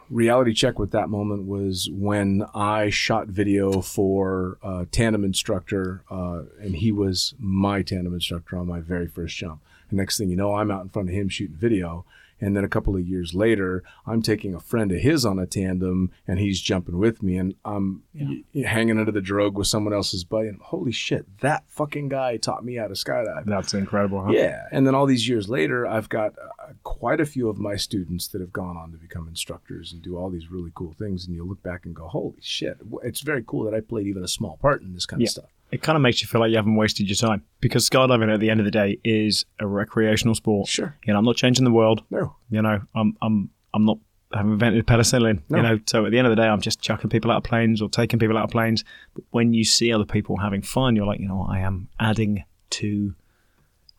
reality 0.09 0.53
check 0.53 0.77
with 0.77 0.91
that 0.91 1.09
moment 1.09 1.47
was 1.47 1.89
when 1.91 2.45
I 2.53 2.89
shot 2.91 3.27
video 3.27 3.81
for 3.81 4.59
a 4.61 4.85
tandem 4.91 5.23
instructor, 5.23 6.03
uh, 6.11 6.43
and 6.61 6.75
he 6.75 6.91
was 6.91 7.33
my 7.39 7.81
tandem 7.81 8.13
instructor 8.13 8.55
on 8.57 8.67
my 8.67 8.81
very 8.81 9.07
first 9.07 9.35
jump. 9.35 9.61
And 9.89 9.97
next 9.97 10.19
thing 10.19 10.29
you 10.29 10.35
know, 10.35 10.53
I'm 10.53 10.69
out 10.69 10.83
in 10.83 10.89
front 10.89 11.09
of 11.09 11.15
him 11.15 11.27
shooting 11.29 11.55
video. 11.55 12.05
And 12.41 12.55
then 12.55 12.63
a 12.63 12.69
couple 12.69 12.95
of 12.95 13.07
years 13.07 13.33
later, 13.33 13.83
I'm 14.05 14.21
taking 14.21 14.53
a 14.55 14.59
friend 14.59 14.91
of 14.91 14.99
his 14.99 15.25
on 15.25 15.39
a 15.39 15.45
tandem, 15.45 16.11
and 16.27 16.39
he's 16.39 16.61
jumping 16.61 16.97
with 16.97 17.21
me, 17.21 17.37
and 17.37 17.55
I'm 17.65 18.03
y- 18.13 18.43
y- 18.53 18.61
hanging 18.65 18.97
under 18.99 19.11
the 19.11 19.21
drogue 19.21 19.57
with 19.57 19.67
someone 19.67 19.93
else's 19.93 20.23
buddy. 20.23 20.47
And 20.49 20.59
holy 20.61 20.91
shit, 20.91 21.25
that 21.41 21.63
fucking 21.67 22.09
guy 22.09 22.37
taught 22.37 22.63
me 22.63 22.75
how 22.75 22.87
to 22.87 22.93
skydive. 22.93 23.45
That's 23.45 23.73
incredible. 23.73 24.23
Huh? 24.25 24.31
Yeah, 24.31 24.63
and 24.71 24.87
then 24.87 24.95
all 24.95 25.05
these 25.05 25.27
years 25.27 25.49
later, 25.49 25.85
I've 25.85 26.09
got 26.09 26.33
uh, 26.39 26.73
quite 26.83 27.19
a 27.19 27.25
few 27.25 27.49
of 27.49 27.57
my 27.59 27.75
students 27.75 28.27
that 28.29 28.41
have 28.41 28.53
gone 28.53 28.77
on 28.77 28.91
to 28.91 28.97
become 28.97 29.27
instructors 29.27 29.91
and 29.93 30.01
do 30.01 30.17
all 30.17 30.29
these 30.29 30.49
really 30.51 30.71
cool 30.75 30.93
things. 30.93 31.25
And 31.25 31.35
you 31.35 31.43
look 31.43 31.61
back 31.63 31.85
and 31.85 31.95
go, 31.95 32.07
"Holy 32.07 32.37
shit!" 32.41 32.77
It's 33.03 33.21
very 33.21 33.43
cool 33.45 33.63
that 33.65 33.73
I 33.73 33.81
played 33.81 34.07
even 34.07 34.23
a 34.23 34.27
small 34.27 34.57
part 34.61 34.81
in 34.81 34.93
this 34.93 35.05
kind 35.05 35.21
Yeah. 35.21 35.25
of 35.27 35.31
stuff. 35.31 35.49
It 35.71 35.83
kind 35.83 35.95
of 35.95 36.01
makes 36.01 36.21
you 36.21 36.27
feel 36.27 36.41
like 36.41 36.49
you 36.49 36.57
haven't 36.57 36.75
wasted 36.75 37.07
your 37.07 37.15
time 37.15 37.43
because 37.59 37.87
skydiving 37.87 38.33
at 38.33 38.39
the 38.39 38.49
end 38.49 38.59
of 38.59 38.65
the 38.65 38.71
day 38.71 38.99
is 39.03 39.45
a 39.59 39.67
recreational 39.67 40.33
sport. 40.33 40.67
Sure. 40.67 40.97
You 41.05 41.13
know, 41.13 41.19
I'm 41.19 41.25
not 41.25 41.35
changing 41.35 41.63
the 41.63 41.71
world. 41.71 42.03
No, 42.09 42.35
You 42.49 42.61
know, 42.61 42.81
I'm 42.95 43.15
I'm 43.21 43.49
I'm 43.73 43.85
not 43.85 43.99
I 44.31 44.37
haven't 44.37 44.53
invented 44.53 44.85
penicillin. 44.85 45.41
No. 45.49 45.57
You 45.57 45.63
know, 45.63 45.79
so 45.87 46.05
at 46.05 46.11
the 46.11 46.17
end 46.17 46.27
of 46.27 46.31
the 46.31 46.41
day, 46.41 46.47
I'm 46.47 46.61
just 46.61 46.81
chucking 46.81 47.09
people 47.09 47.31
out 47.31 47.37
of 47.37 47.43
planes 47.43 47.81
or 47.81 47.89
taking 47.89 48.19
people 48.19 48.37
out 48.37 48.43
of 48.43 48.51
planes. 48.51 48.83
But 49.15 49.23
when 49.31 49.53
you 49.53 49.63
see 49.63 49.91
other 49.91 50.05
people 50.05 50.37
having 50.37 50.61
fun, 50.61 50.95
you're 50.95 51.05
like, 51.05 51.19
you 51.19 51.27
know, 51.27 51.37
what, 51.37 51.51
I 51.51 51.59
am 51.59 51.89
adding 51.99 52.43
to 52.71 53.15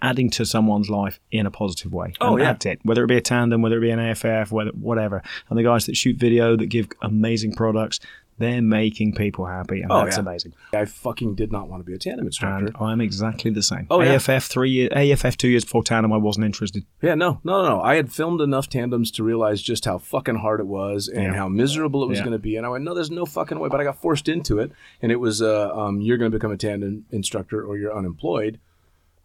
adding 0.03 0.31
to 0.31 0.47
someone's 0.47 0.89
life 0.89 1.21
in 1.31 1.47
a 1.47 1.51
positive 1.51 1.93
way. 1.93 2.15
Oh, 2.21 2.33
and 2.33 2.41
yeah. 2.41 2.53
that's 2.53 2.67
it. 2.67 2.81
Whether 2.85 3.05
it 3.05 3.09
be 3.09 3.17
a 3.17 3.21
tandem, 3.21 3.61
whether 3.61 3.79
it 3.79 3.81
be 3.81 3.91
an 3.91 3.99
AFF, 3.99 4.51
whether 4.51 4.71
whatever. 4.71 5.23
And 5.49 5.59
the 5.59 5.63
guys 5.63 5.87
that 5.87 5.97
shoot 5.97 6.17
video 6.17 6.57
that 6.57 6.67
give 6.67 6.89
amazing 7.03 7.55
products, 7.55 8.01
they're 8.41 8.61
making 8.61 9.15
people 9.15 9.47
happy, 9.47 9.83
and 9.83 9.93
Oh, 9.93 10.03
that's 10.05 10.17
yeah. 10.17 10.23
amazing. 10.23 10.55
I 10.75 10.85
fucking 10.87 11.37
did 11.37 11.53
not 11.53 11.69
want 11.69 11.81
to 11.81 11.85
be 11.85 11.95
a 11.95 11.99
tandem 11.99 12.27
instructor. 12.27 12.67
And 12.67 12.77
I'm 12.81 13.01
exactly 13.01 13.53
the 13.53 13.63
same. 13.63 13.87
Oh, 13.91 14.01
yeah. 14.01 14.15
AFF 14.15 14.47
three 14.47 14.71
years, 14.71 14.91
AFF 14.93 15.37
two 15.37 15.49
years 15.49 15.65
before 15.65 15.85
tandem, 15.85 16.13
I 16.13 16.17
wasn't 16.17 16.47
interested. 16.47 16.85
Yeah, 17.01 17.15
no, 17.15 17.41
no, 17.45 17.63
no, 17.63 17.69
no. 17.77 17.81
I 17.83 17.95
had 17.95 18.13
filmed 18.13 18.41
enough 18.41 18.69
tandems 18.69 19.13
to 19.13 19.23
realize 19.23 19.63
just 19.63 19.85
how 19.85 19.99
fucking 19.99 20.37
hard 20.37 20.59
it 20.59 20.67
was 20.67 21.07
and 21.07 21.23
Yeah. 21.23 21.35
how 21.35 21.49
miserable 21.49 22.03
it 22.03 22.09
was 22.09 22.19
Yeah. 22.19 22.25
going 22.25 22.33
to 22.33 22.39
be. 22.41 22.57
And 22.57 22.67
I 22.67 22.71
went, 22.71 22.83
no, 22.83 22.95
there's 22.95 23.11
no 23.11 23.25
fucking 23.27 23.61
way. 23.61 23.69
But 23.69 23.81
I 23.81 23.85
got 23.85 24.01
forced 24.03 24.29
into 24.29 24.59
it, 24.59 24.73
and 25.01 25.13
it 25.13 25.17
was, 25.21 25.41
uh, 25.41 25.71
um, 25.77 26.01
you're 26.01 26.19
going 26.19 26.31
to 26.33 26.37
become 26.37 26.51
a 26.51 26.57
tandem 26.57 27.05
instructor 27.13 27.63
or 27.65 27.77
you're 27.79 27.97
unemployed. 27.97 28.59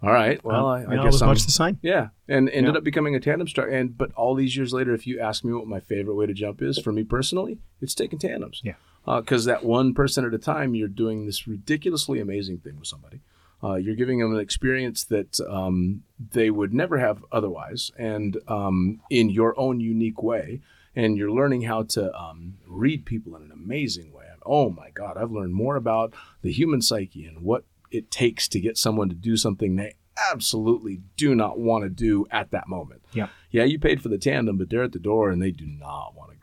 All 0.04 0.12
right. 0.12 0.44
Well, 0.44 0.68
I, 0.68 0.84
I 0.84 0.96
know, 0.98 1.04
guess 1.06 1.14
was 1.14 1.22
I'm, 1.24 1.30
much 1.30 1.46
the 1.46 1.52
same. 1.52 1.80
Yeah, 1.82 2.10
and 2.28 2.48
ended 2.50 2.74
Yeah. 2.76 2.78
up 2.80 2.84
becoming 2.84 3.16
a 3.16 3.20
tandem 3.20 3.42
instructor. 3.46 3.72
And 3.74 3.98
but 3.98 4.12
all 4.14 4.36
these 4.36 4.56
years 4.56 4.72
later, 4.72 4.94
if 4.94 5.08
you 5.08 5.20
ask 5.20 5.44
me 5.44 5.52
what 5.54 5.66
my 5.68 5.80
favorite 5.80 6.14
way 6.16 6.28
to 6.28 6.34
jump 6.34 6.62
is 6.62 6.78
for 6.78 6.92
me 6.92 7.04
personally, 7.04 7.58
it's 7.82 7.96
taking 7.96 8.20
tandems. 8.20 8.62
Yeah. 8.64 8.74
Because 9.06 9.46
that 9.46 9.64
one 9.64 9.94
person 9.94 10.26
at 10.26 10.34
a 10.34 10.40
time, 10.40 10.76
you're 10.76 10.88
doing 10.88 11.26
this 11.26 11.48
ridiculously 11.48 12.20
amazing 12.20 12.60
thing 12.60 12.80
with 12.80 12.88
somebody. 12.88 13.22
Uh, 13.64 13.76
you're 13.76 13.96
giving 13.96 14.20
them 14.20 14.34
an 14.34 14.40
experience 14.40 15.04
that 15.06 15.40
um, 15.50 16.04
they 16.32 16.50
would 16.50 16.74
never 16.74 16.98
have 16.98 17.24
otherwise, 17.32 17.92
and 17.98 18.38
um, 18.48 19.00
in 19.10 19.30
your 19.30 19.58
own 19.60 19.80
unique 19.80 20.22
way. 20.22 20.62
And 20.98 21.18
you're 21.18 21.32
learning 21.32 21.64
how 21.64 21.84
to 21.84 22.16
um, 22.18 22.58
read 22.66 23.06
people 23.06 23.36
in 23.36 23.42
an 23.42 23.52
amazing 23.52 24.14
way. 24.14 24.26
Oh 24.46 24.70
my 24.70 24.92
God, 24.92 25.18
I've 25.18 25.32
learned 25.32 25.54
more 25.54 25.76
about 25.76 26.14
the 26.42 26.52
human 26.52 26.82
psyche 26.82 27.26
and 27.26 27.42
what 27.42 27.66
it 27.92 28.12
takes 28.12 28.48
to 28.50 28.60
get 28.60 28.78
someone 28.78 29.10
to 29.10 29.16
do 29.16 29.36
something 29.36 29.76
they 29.76 29.96
absolutely 30.32 31.02
do 31.18 31.36
not 31.36 31.60
want 31.60 31.84
to 31.84 31.90
do 31.90 32.26
at 32.32 32.52
that 32.52 32.68
moment. 32.68 33.02
Yeah. 33.14 33.28
Yeah, 33.52 33.64
you 33.64 33.80
paid 33.80 34.02
for 34.02 34.10
the 34.10 34.18
tandem, 34.18 34.58
but 34.58 34.70
they're 34.70 34.84
at 34.84 34.94
the 34.94 35.00
door 35.00 35.30
and 35.30 35.42
they 35.42 35.52
do 35.52 35.66
not 35.66 36.14
want 36.16 36.32
to. 36.32 36.35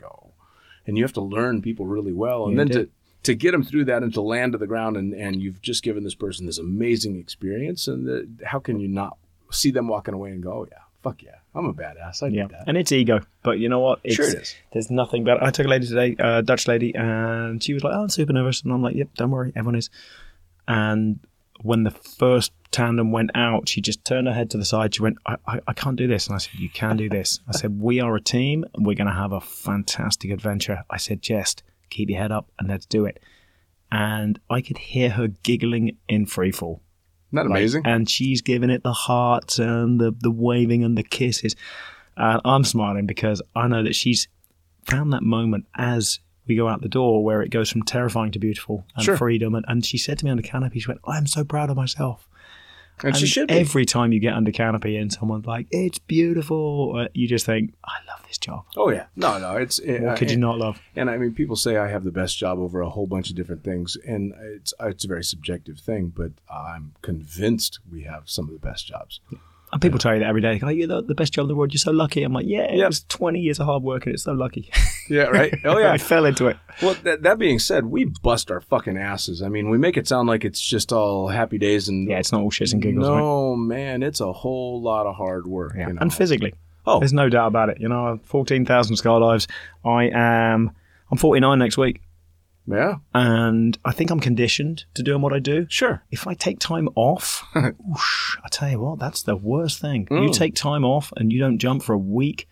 And 0.86 0.96
you 0.98 1.04
have 1.04 1.12
to 1.14 1.20
learn 1.20 1.62
people 1.62 1.86
really 1.86 2.12
well. 2.12 2.44
And 2.44 2.52
You 2.52 2.58
then 2.58 2.66
do. 2.68 2.74
to, 2.86 2.90
to 3.24 3.34
get 3.34 3.52
them 3.52 3.62
through 3.62 3.84
that 3.86 4.02
and 4.02 4.12
to 4.14 4.20
land 4.20 4.52
to 4.52 4.58
the 4.58 4.66
ground 4.66 4.96
and, 4.96 5.14
and 5.14 5.40
you've 5.40 5.62
just 5.62 5.82
given 5.84 6.02
this 6.04 6.14
person 6.14 6.46
this 6.46 6.58
amazing 6.58 7.16
experience. 7.18 7.86
And 7.88 8.06
the, 8.06 8.28
how 8.44 8.58
can 8.58 8.80
you 8.80 8.88
not 8.88 9.16
see 9.50 9.70
them 9.70 9.86
walking 9.88 10.14
away 10.14 10.30
and 10.30 10.42
go, 10.42 10.52
oh, 10.52 10.66
yeah, 10.70 10.78
fuck 11.02 11.22
yeah, 11.22 11.36
I'm 11.54 11.66
a 11.66 11.72
badass. 11.74 12.22
I 12.22 12.28
Yeah, 12.28 12.42
did 12.42 12.50
that. 12.52 12.64
and 12.66 12.76
it's 12.76 12.90
ego, 12.90 13.20
but 13.42 13.58
you 13.58 13.68
know 13.68 13.80
what? 13.80 14.00
It's, 14.02 14.16
Sure 14.16 14.26
it 14.28 14.34
is. 14.42 14.54
There's 14.72 14.90
nothing 14.90 15.24
better. 15.24 15.42
I 15.44 15.50
took 15.50 15.66
a 15.66 15.68
lady 15.68 15.86
today, 15.86 16.16
a 16.18 16.42
Dutch 16.42 16.66
lady, 16.66 16.94
and 16.94 17.62
she 17.62 17.74
was 17.74 17.84
like, 17.84 17.92
"Oh, 17.94 18.02
I'm 18.02 18.08
super 18.08 18.32
nervous," 18.32 18.62
and 18.62 18.72
I'm 18.72 18.82
like, 18.82 18.94
"Yep, 18.96 19.08
don't 19.16 19.30
worry, 19.30 19.52
everyone 19.54 19.74
is." 19.76 19.90
And 20.68 21.20
when 21.60 21.82
the 21.84 21.90
first 21.90 22.52
tandem 22.70 23.12
went 23.12 23.30
out, 23.34 23.68
she 23.68 23.80
just 23.80 24.04
turned 24.04 24.26
her 24.26 24.32
head 24.32 24.50
to 24.50 24.56
the 24.58 24.64
side. 24.64 24.94
She 24.94 25.02
went, 25.02 25.18
I, 25.26 25.36
I, 25.46 25.60
I 25.68 25.72
can't 25.74 25.96
do 25.96 26.06
this. 26.06 26.26
And 26.26 26.34
I 26.34 26.38
said, 26.38 26.54
You 26.58 26.70
can 26.70 26.96
do 26.96 27.08
this. 27.08 27.38
I 27.48 27.52
said, 27.52 27.78
We 27.80 28.00
are 28.00 28.14
a 28.16 28.20
team. 28.20 28.64
and 28.74 28.86
We're 28.86 28.96
going 28.96 29.06
to 29.08 29.12
have 29.12 29.32
a 29.32 29.40
fantastic 29.40 30.30
adventure. 30.30 30.82
I 30.90 30.96
said, 30.96 31.22
Just 31.22 31.62
keep 31.90 32.08
your 32.10 32.18
head 32.20 32.32
up 32.32 32.48
and 32.58 32.68
let's 32.68 32.86
do 32.86 33.04
it. 33.04 33.20
And 33.90 34.40
I 34.48 34.62
could 34.62 34.78
hear 34.78 35.10
her 35.10 35.28
giggling 35.28 35.98
in 36.08 36.24
freefall. 36.26 36.80
Isn't 36.80 37.32
that 37.32 37.46
Like, 37.48 37.58
amazing? 37.60 37.82
and 37.86 38.08
she's 38.08 38.40
giving 38.40 38.70
it 38.70 38.82
the 38.82 38.92
hearts 38.92 39.58
and 39.58 40.00
the, 40.00 40.14
the 40.18 40.30
waving 40.30 40.82
and 40.84 40.96
the 40.96 41.02
kisses. 41.02 41.54
And 42.16 42.40
I'm 42.44 42.64
smiling 42.64 43.06
because 43.06 43.42
I 43.54 43.68
know 43.68 43.82
that 43.82 43.94
she's 43.94 44.28
found 44.86 45.12
that 45.12 45.22
moment 45.22 45.66
as 45.76 46.20
we 46.46 46.56
go 46.56 46.68
out 46.68 46.80
the 46.82 46.88
door 46.88 47.22
where 47.24 47.42
it 47.42 47.50
goes 47.50 47.70
from 47.70 47.82
terrifying 47.82 48.32
to 48.32 48.38
beautiful 48.38 48.84
and 48.96 49.04
Sure. 49.04 49.16
freedom. 49.16 49.54
And, 49.54 49.64
and 49.68 49.84
she 49.84 49.98
said 49.98 50.18
to 50.18 50.24
me 50.24 50.30
on 50.30 50.36
the 50.36 50.42
canopy, 50.42 50.80
she 50.80 50.88
went, 50.88 51.00
I'm 51.06 51.26
so 51.26 51.44
proud 51.44 51.70
of 51.70 51.76
myself. 51.76 52.28
and 53.04 53.16
she 53.16 53.26
should 53.26 53.48
be. 53.48 53.54
Every 53.54 53.84
time 53.84 54.12
you 54.12 54.20
get 54.20 54.34
under 54.34 54.52
canopy 54.52 54.96
and 54.96 55.12
someone's 55.12 55.46
like, 55.46 55.66
it's 55.70 55.98
beautiful, 55.98 56.94
uh, 56.96 57.08
you 57.14 57.26
just 57.26 57.46
think, 57.46 57.74
I 57.84 57.94
love 58.08 58.24
this 58.28 58.38
job. 58.38 58.64
oh, 58.76 58.90
yeah. 58.90 59.06
No, 59.16 59.38
no. 59.38 59.56
It's, 59.56 59.80
What 59.84 60.16
could 60.18 60.30
you 60.30 60.36
not 60.36 60.58
love? 60.58 60.80
And 60.96 61.08
I 61.10 61.16
mean, 61.16 61.32
people 61.34 61.56
say 61.56 61.76
I 61.76 61.88
have 61.88 62.04
the 62.04 62.12
best 62.12 62.38
job 62.38 62.58
over 62.58 62.80
a 62.80 62.88
whole 62.90 63.06
bunch 63.06 63.30
of 63.30 63.36
different 63.36 63.62
things, 63.64 63.96
and 64.06 64.32
it's 64.42 64.72
it's 64.80 65.04
a 65.04 65.08
very 65.08 65.24
subjective 65.24 65.78
thing. 65.78 66.12
But 66.14 66.32
I'm 66.50 66.92
convinced 67.02 67.80
we 67.90 68.02
have 68.02 68.24
some 68.26 68.46
of 68.46 68.52
the 68.52 68.58
best 68.66 68.86
jobs. 68.86 69.20
And 69.72 69.80
people 69.80 69.98
tell 69.98 70.12
you 70.12 70.20
that 70.20 70.28
every 70.28 70.42
day. 70.42 70.52
They 70.52 70.58
go, 70.58 70.68
you're 70.68 70.86
the, 70.86 71.02
the 71.02 71.14
best 71.14 71.32
job 71.32 71.44
in 71.44 71.48
the 71.48 71.54
world. 71.54 71.72
You're 71.72 71.78
so 71.78 71.92
lucky. 71.92 72.22
I'm 72.24 72.32
like, 72.34 72.44
yeah, 72.46 72.64
it 72.70 72.86
was 72.86 73.04
20 73.04 73.40
years 73.40 73.58
of 73.58 73.64
hard 73.66 73.82
work 73.82 74.04
and 74.04 74.14
it's 74.14 74.24
so 74.24 74.32
lucky. 74.32 74.70
Yeah, 75.08 75.24
right. 75.24 75.52
Oh 75.64 75.78
yeah. 75.80 75.90
I 75.92 75.98
fell 75.98 76.24
into 76.24 76.46
it. 76.46 76.56
Well, 76.80 76.94
that, 77.02 77.24
that 77.24 77.36
being 77.38 77.58
said, 77.58 77.86
we 77.86 78.04
bust 78.04 78.52
our 78.52 78.60
fucking 78.60 78.96
asses. 78.96 79.42
I 79.42 79.48
mean, 79.48 79.68
we 79.68 79.76
make 79.76 79.96
it 79.96 80.06
sound 80.06 80.28
like 80.28 80.44
it's 80.44 80.60
just 80.60 80.92
all 80.92 81.26
happy 81.26 81.58
days 81.58 81.88
and 81.88 82.08
Yeah, 82.08 82.18
it's 82.18 82.30
not 82.30 82.40
all 82.40 82.50
shits 82.52 82.72
and 82.72 82.80
giggles. 82.80 83.08
right? 83.08 83.18
no, 83.18 83.56
man, 83.56 84.04
it's 84.04 84.20
a 84.20 84.32
whole 84.32 84.80
lot 84.80 85.06
of 85.06 85.16
hard 85.16 85.46
work. 85.48 85.74
Yeah. 85.76 85.88
you 85.88 85.94
know? 85.94 86.00
And 86.00 86.14
physically. 86.14 86.54
Oh. 86.86 87.00
There's 87.00 87.12
no 87.12 87.28
doubt 87.28 87.48
about 87.48 87.68
it. 87.68 87.80
You 87.80 87.88
know, 87.88 88.20
14,000 88.22 88.94
skydives. 88.96 89.48
I 89.84 90.04
am, 90.14 90.70
I'm 91.10 91.18
49 91.18 91.58
next 91.58 91.76
week. 91.76 92.00
Yeah, 92.66 92.96
And 93.14 93.76
I 93.84 93.92
think 93.92 94.10
I'm 94.10 94.20
conditioned 94.20 94.84
to 94.94 95.02
doing 95.02 95.20
what 95.20 95.32
I 95.32 95.38
do. 95.38 95.66
sure. 95.68 96.04
If 96.10 96.26
I 96.26 96.34
take 96.34 96.58
time 96.58 96.88
off, 96.94 97.44
whoosh, 97.54 98.36
I 98.44 98.48
tell 98.50 98.70
you 98.70 98.80
what, 98.80 98.98
that's 98.98 99.22
the 99.22 99.36
worst 99.36 99.80
thing. 99.80 100.06
You 100.10 100.30
Mm. 100.30 100.32
take 100.34 100.54
time 100.54 100.84
off 100.84 101.12
and 101.16 101.32
you 101.32 101.38
don't 101.40 101.58
jump 101.58 101.82
for 101.82 101.92
a 101.92 101.98
week, 101.98 102.48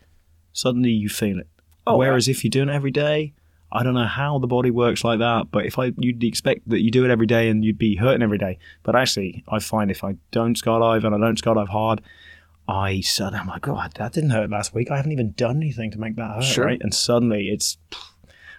suddenly 0.53 0.91
you 0.91 1.09
feel 1.09 1.39
it. 1.39 1.49
Oh, 1.87 1.97
Whereas 1.97 2.29
if 2.29 2.45
you're 2.45 2.51
doing 2.51 2.69
it 2.69 2.75
every 2.75 2.91
day, 2.91 3.35
I 3.73 3.85
don't 3.85 3.95
know 3.95 4.05
how 4.07 4.39
the 4.41 4.49
body 4.49 4.71
works 4.73 5.05
like 5.05 5.21
that, 5.21 5.53
but 5.53 5.65
if 5.65 5.79
I 5.79 5.93
you'd 5.97 6.25
expect 6.25 6.69
that 6.69 6.81
you 6.83 6.91
do 6.91 7.05
it 7.05 7.11
every 7.11 7.27
day 7.27 7.49
and 7.49 7.65
you'd 7.65 7.79
be 7.79 7.95
hurting 7.97 8.23
every 8.23 8.37
day. 8.39 8.59
But 8.83 8.97
actually, 8.97 9.45
I 9.49 9.61
find 9.61 9.91
if 9.93 10.03
I 10.03 10.17
don't 10.33 10.61
skydive 10.61 11.05
and 11.05 11.15
I 11.15 11.19
don't 11.19 11.41
skydive 11.41 11.69
hard, 11.69 12.01
I 12.69 13.01
suddenly 13.01 13.39
I'm 13.41 13.47
like, 13.47 13.63
God, 13.63 13.93
that 13.95 14.13
didn't 14.13 14.31
hurt 14.31 14.51
last 14.51 14.75
week. 14.75 14.91
I 14.91 14.97
haven't 14.97 15.13
even 15.13 15.33
done 15.33 15.57
anything 15.59 15.91
to 15.93 15.99
make 16.01 16.17
that 16.17 16.35
hurt, 16.35 16.45
Sure. 16.45 16.67
right? 16.67 16.81
And 16.83 16.93
suddenly 16.93 17.49
it's 17.49 17.79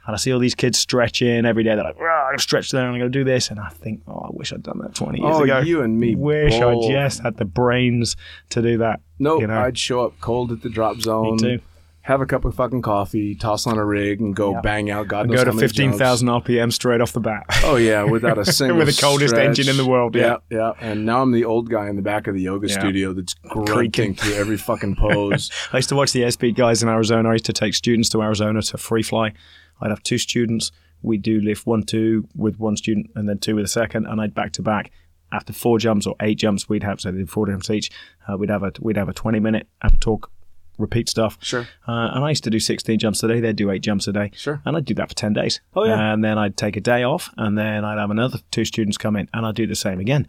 And 0.07 0.15
I 0.15 0.17
see 0.17 0.33
all 0.33 0.39
these 0.39 0.55
kids 0.55 0.79
stretching 0.79 1.45
every 1.45 1.63
day. 1.63 1.75
They're 1.75 1.83
like, 1.83 1.95
I'm 1.95 2.01
going 2.27 2.37
to 2.37 2.41
stretch 2.41 2.71
there 2.71 2.81
and 2.81 2.93
I'm 2.93 2.99
going 2.99 3.11
to 3.11 3.19
do 3.19 3.23
this. 3.23 3.49
And 3.51 3.59
I 3.59 3.69
think, 3.69 4.01
oh, 4.07 4.19
I 4.25 4.29
wish 4.31 4.51
I'd 4.51 4.63
done 4.63 4.79
that 4.79 4.95
20 4.95 5.19
years 5.21 5.35
Oh, 5.35 5.43
ago. 5.43 5.59
you 5.59 5.81
and 5.83 5.99
me 5.99 6.15
Wish 6.15 6.57
both. 6.59 6.85
I 6.85 6.87
just 6.91 7.21
had 7.21 7.37
the 7.37 7.45
brains 7.45 8.15
to 8.49 8.61
do 8.63 8.79
that. 8.79 9.01
No, 9.19 9.39
you 9.39 9.45
know? 9.47 9.59
I'd 9.59 9.77
show 9.77 10.03
up 10.05 10.19
cold 10.19 10.51
at 10.51 10.63
the 10.63 10.69
drop 10.69 10.99
zone. 11.01 11.37
too. 11.37 11.59
Have 12.05 12.19
a 12.19 12.25
cup 12.25 12.45
of 12.45 12.55
fucking 12.55 12.81
coffee, 12.81 13.35
toss 13.35 13.67
on 13.67 13.77
a 13.77 13.85
rig, 13.85 14.19
and 14.21 14.35
go 14.35 14.53
Yeah. 14.53 14.61
bang 14.61 14.89
out. 14.89 15.07
God 15.07 15.27
And 15.27 15.35
go 15.35 15.43
to 15.45 15.53
15,000 15.53 16.27
RPM 16.29 16.71
straight 16.73 16.99
off 16.99 17.11
the 17.13 17.19
bat. 17.19 17.43
Oh 17.63 17.75
yeah, 17.75 18.01
without 18.15 18.39
a 18.39 18.43
single. 18.45 18.77
With 18.79 18.87
the 18.95 18.99
coldest 18.99 19.35
stretch. 19.35 19.45
engine 19.49 19.69
in 19.69 19.77
the 19.77 19.85
world, 19.85 20.15
yeah. 20.15 20.37
yeah, 20.49 20.73
And 20.81 21.05
now 21.05 21.21
I'm 21.21 21.31
the 21.31 21.45
old 21.45 21.69
guy 21.69 21.89
in 21.89 21.95
the 21.95 22.01
back 22.01 22.25
of 22.25 22.33
the 22.33 22.41
yoga 22.41 22.67
Yeah. 22.67 22.79
studio 22.79 23.13
that's 23.13 23.35
Creaking. 23.51 24.15
through 24.15 24.33
every 24.33 24.57
fucking 24.57 24.95
pose. 24.99 25.51
I 25.71 25.77
used 25.77 25.89
to 25.89 25.95
watch 25.95 26.11
the 26.11 26.21
airspeed 26.21 26.55
guys 26.55 26.81
in 26.81 26.89
Arizona. 26.89 27.29
I 27.29 27.33
used 27.33 27.45
to 27.45 27.53
take 27.53 27.75
students 27.75 28.09
to 28.09 28.23
Arizona 28.23 28.63
to 28.63 28.77
free 28.79 29.03
fly. 29.03 29.33
I'd 29.81 29.89
have 29.89 30.03
two 30.03 30.17
students. 30.17 30.71
We'd 31.01 31.23
do 31.23 31.41
lift 31.41 31.65
one, 31.65 31.83
two 31.83 32.27
with 32.35 32.59
one 32.59 32.77
student 32.77 33.09
and 33.15 33.27
then 33.27 33.39
two 33.39 33.55
with 33.55 33.65
a 33.65 33.69
second. 33.69 34.05
And 34.05 34.21
I'd 34.21 34.33
back 34.35 34.51
to 34.53 34.61
back. 34.61 34.91
After 35.33 35.53
four 35.53 35.79
jumps 35.79 36.05
or 36.05 36.15
eight 36.21 36.37
jumps, 36.39 36.67
we'd 36.67 36.83
have, 36.83 36.99
so 37.01 37.11
they 37.11 37.19
did 37.19 37.29
four 37.29 37.47
jumps 37.47 37.69
each. 37.69 37.89
Uh, 38.27 38.37
we'd 38.37 38.49
have 38.49 38.63
a, 38.63 38.71
we'd 38.81 38.97
have 38.97 39.07
a 39.09 39.13
20 39.13 39.39
minute, 39.39 39.67
have 39.81 39.93
a 39.93 39.97
talk, 39.97 40.29
repeat 40.77 41.07
stuff. 41.09 41.37
Sure. 41.41 41.61
Uh, 41.87 42.09
and 42.13 42.23
I 42.25 42.29
used 42.29 42.43
to 42.43 42.49
do 42.49 42.59
16 42.59 42.99
jumps 42.99 43.23
a 43.23 43.29
day. 43.29 43.39
They'd 43.39 43.55
do 43.55 43.71
eight 43.71 43.81
jumps 43.81 44.07
a 44.09 44.13
day. 44.13 44.31
Sure. 44.35 44.61
And 44.65 44.75
I'd 44.75 44.83
do 44.85 44.93
that 44.95 45.07
for 45.09 45.15
10 45.15 45.31
days. 45.33 45.61
Oh, 45.73 45.85
yeah. 45.85 46.13
And 46.13 46.21
then 46.23 46.37
I'd 46.37 46.57
take 46.57 46.75
a 46.75 46.81
day 46.81 47.03
off 47.03 47.29
and 47.37 47.57
then 47.57 47.85
I'd 47.85 47.97
have 47.97 48.11
another 48.11 48.39
two 48.51 48.65
students 48.65 48.97
come 48.97 49.15
in 49.15 49.29
and 49.33 49.45
I'd 49.45 49.55
do 49.55 49.65
the 49.65 49.75
same 49.75 49.99
again. 50.01 50.27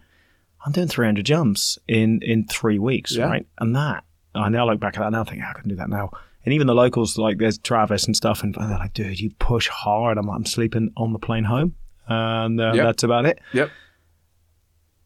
I'm 0.65 0.71
doing 0.71 0.87
300 0.87 1.25
jumps 1.25 1.77
in, 1.89 2.21
in 2.21 2.47
three 2.47 2.79
weeks, 2.79 3.13
Yeah. 3.15 3.25
right? 3.25 3.45
And 3.59 3.75
that, 3.75 4.05
I 4.33 4.47
now 4.47 4.65
look 4.69 4.79
back 4.79 4.95
at 4.97 5.01
that 5.01 5.11
now 5.11 5.19
and 5.19 5.29
think, 5.29 5.41
"Oh, 5.45 5.49
I 5.49 5.53
couldn't 5.53 5.69
do 5.69 5.75
that 5.75 5.89
now. 5.89 6.11
And 6.45 6.53
even 6.53 6.67
the 6.67 6.75
locals, 6.75 7.17
like 7.17 7.37
there's 7.37 7.57
Travis 7.57 8.05
and 8.05 8.15
stuff, 8.15 8.43
and 8.43 8.53
they're 8.53 8.67
like, 8.69 8.93
dude, 8.93 9.19
you 9.19 9.31
push 9.39 9.67
hard. 9.69 10.17
I'm, 10.17 10.29
I'm 10.29 10.45
sleeping 10.45 10.91
on 10.97 11.13
the 11.13 11.19
plane 11.19 11.45
home. 11.45 11.75
And 12.07 12.59
uh, 12.59 12.73
Yep. 12.75 12.85
that's 12.85 13.03
about 13.03 13.25
it. 13.25 13.39
Yep. 13.53 13.69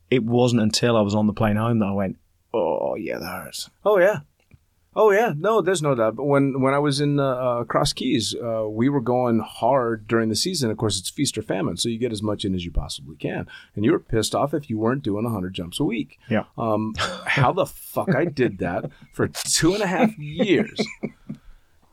It 0.10 0.24
wasn't 0.24 0.62
until 0.62 0.96
I 0.98 1.02
was 1.02 1.14
on 1.14 1.28
the 1.28 1.34
plane 1.34 1.58
home 1.58 1.80
that 1.80 1.86
I 1.86 1.92
went, 1.92 2.18
oh, 2.54 2.96
yeah, 2.96 3.20
that 3.20 3.26
hurts. 3.44 3.70
Oh 3.86 4.00
yeah. 4.00 4.20
Oh 5.00 5.12
yeah, 5.12 5.32
no, 5.38 5.62
there's 5.62 5.84
no 5.84 5.94
doubt. 5.94 6.16
But 6.16 6.24
when 6.24 6.60
when 6.60 6.74
I 6.74 6.80
was 6.80 7.00
in 7.00 7.20
uh, 7.20 7.24
uh, 7.24 7.64
Cross 7.66 7.94
Keys, 7.94 8.34
uh, 8.34 8.68
we 8.68 8.90
were 8.90 9.00
going 9.00 9.40
hard 9.40 10.08
during 10.08 10.30
the 10.30 10.36
season. 10.36 10.72
Of 10.72 10.78
course, 10.78 11.00
it's 11.00 11.12
feast 11.12 11.38
or 11.38 11.44
famine, 11.44 11.78
so 11.78 11.88
you 11.88 12.00
get 12.00 12.12
as 12.12 12.24
much 12.24 12.44
in 12.44 12.56
as 12.56 12.66
you 12.66 12.72
possibly 12.72 13.16
can. 13.16 13.48
And 13.76 13.86
you 13.86 13.92
were 13.92 14.00
pissed 14.00 14.34
off 14.34 14.56
if 14.56 14.72
you 14.72 14.80
weren't 14.80 15.04
doing 15.04 15.24
100 15.24 15.54
jumps 15.54 15.80
a 15.80 15.84
week. 15.84 16.20
Yeah. 16.32 16.46
Um, 16.58 16.96
how 16.98 17.54
the 17.54 17.68
fuck 17.68 18.16
I 18.16 18.26
did 18.26 18.58
that 18.58 18.90
for 19.14 19.28
two 19.28 19.76
and 19.76 19.84
a 19.84 19.88
half 19.88 20.18
years? 20.18 20.84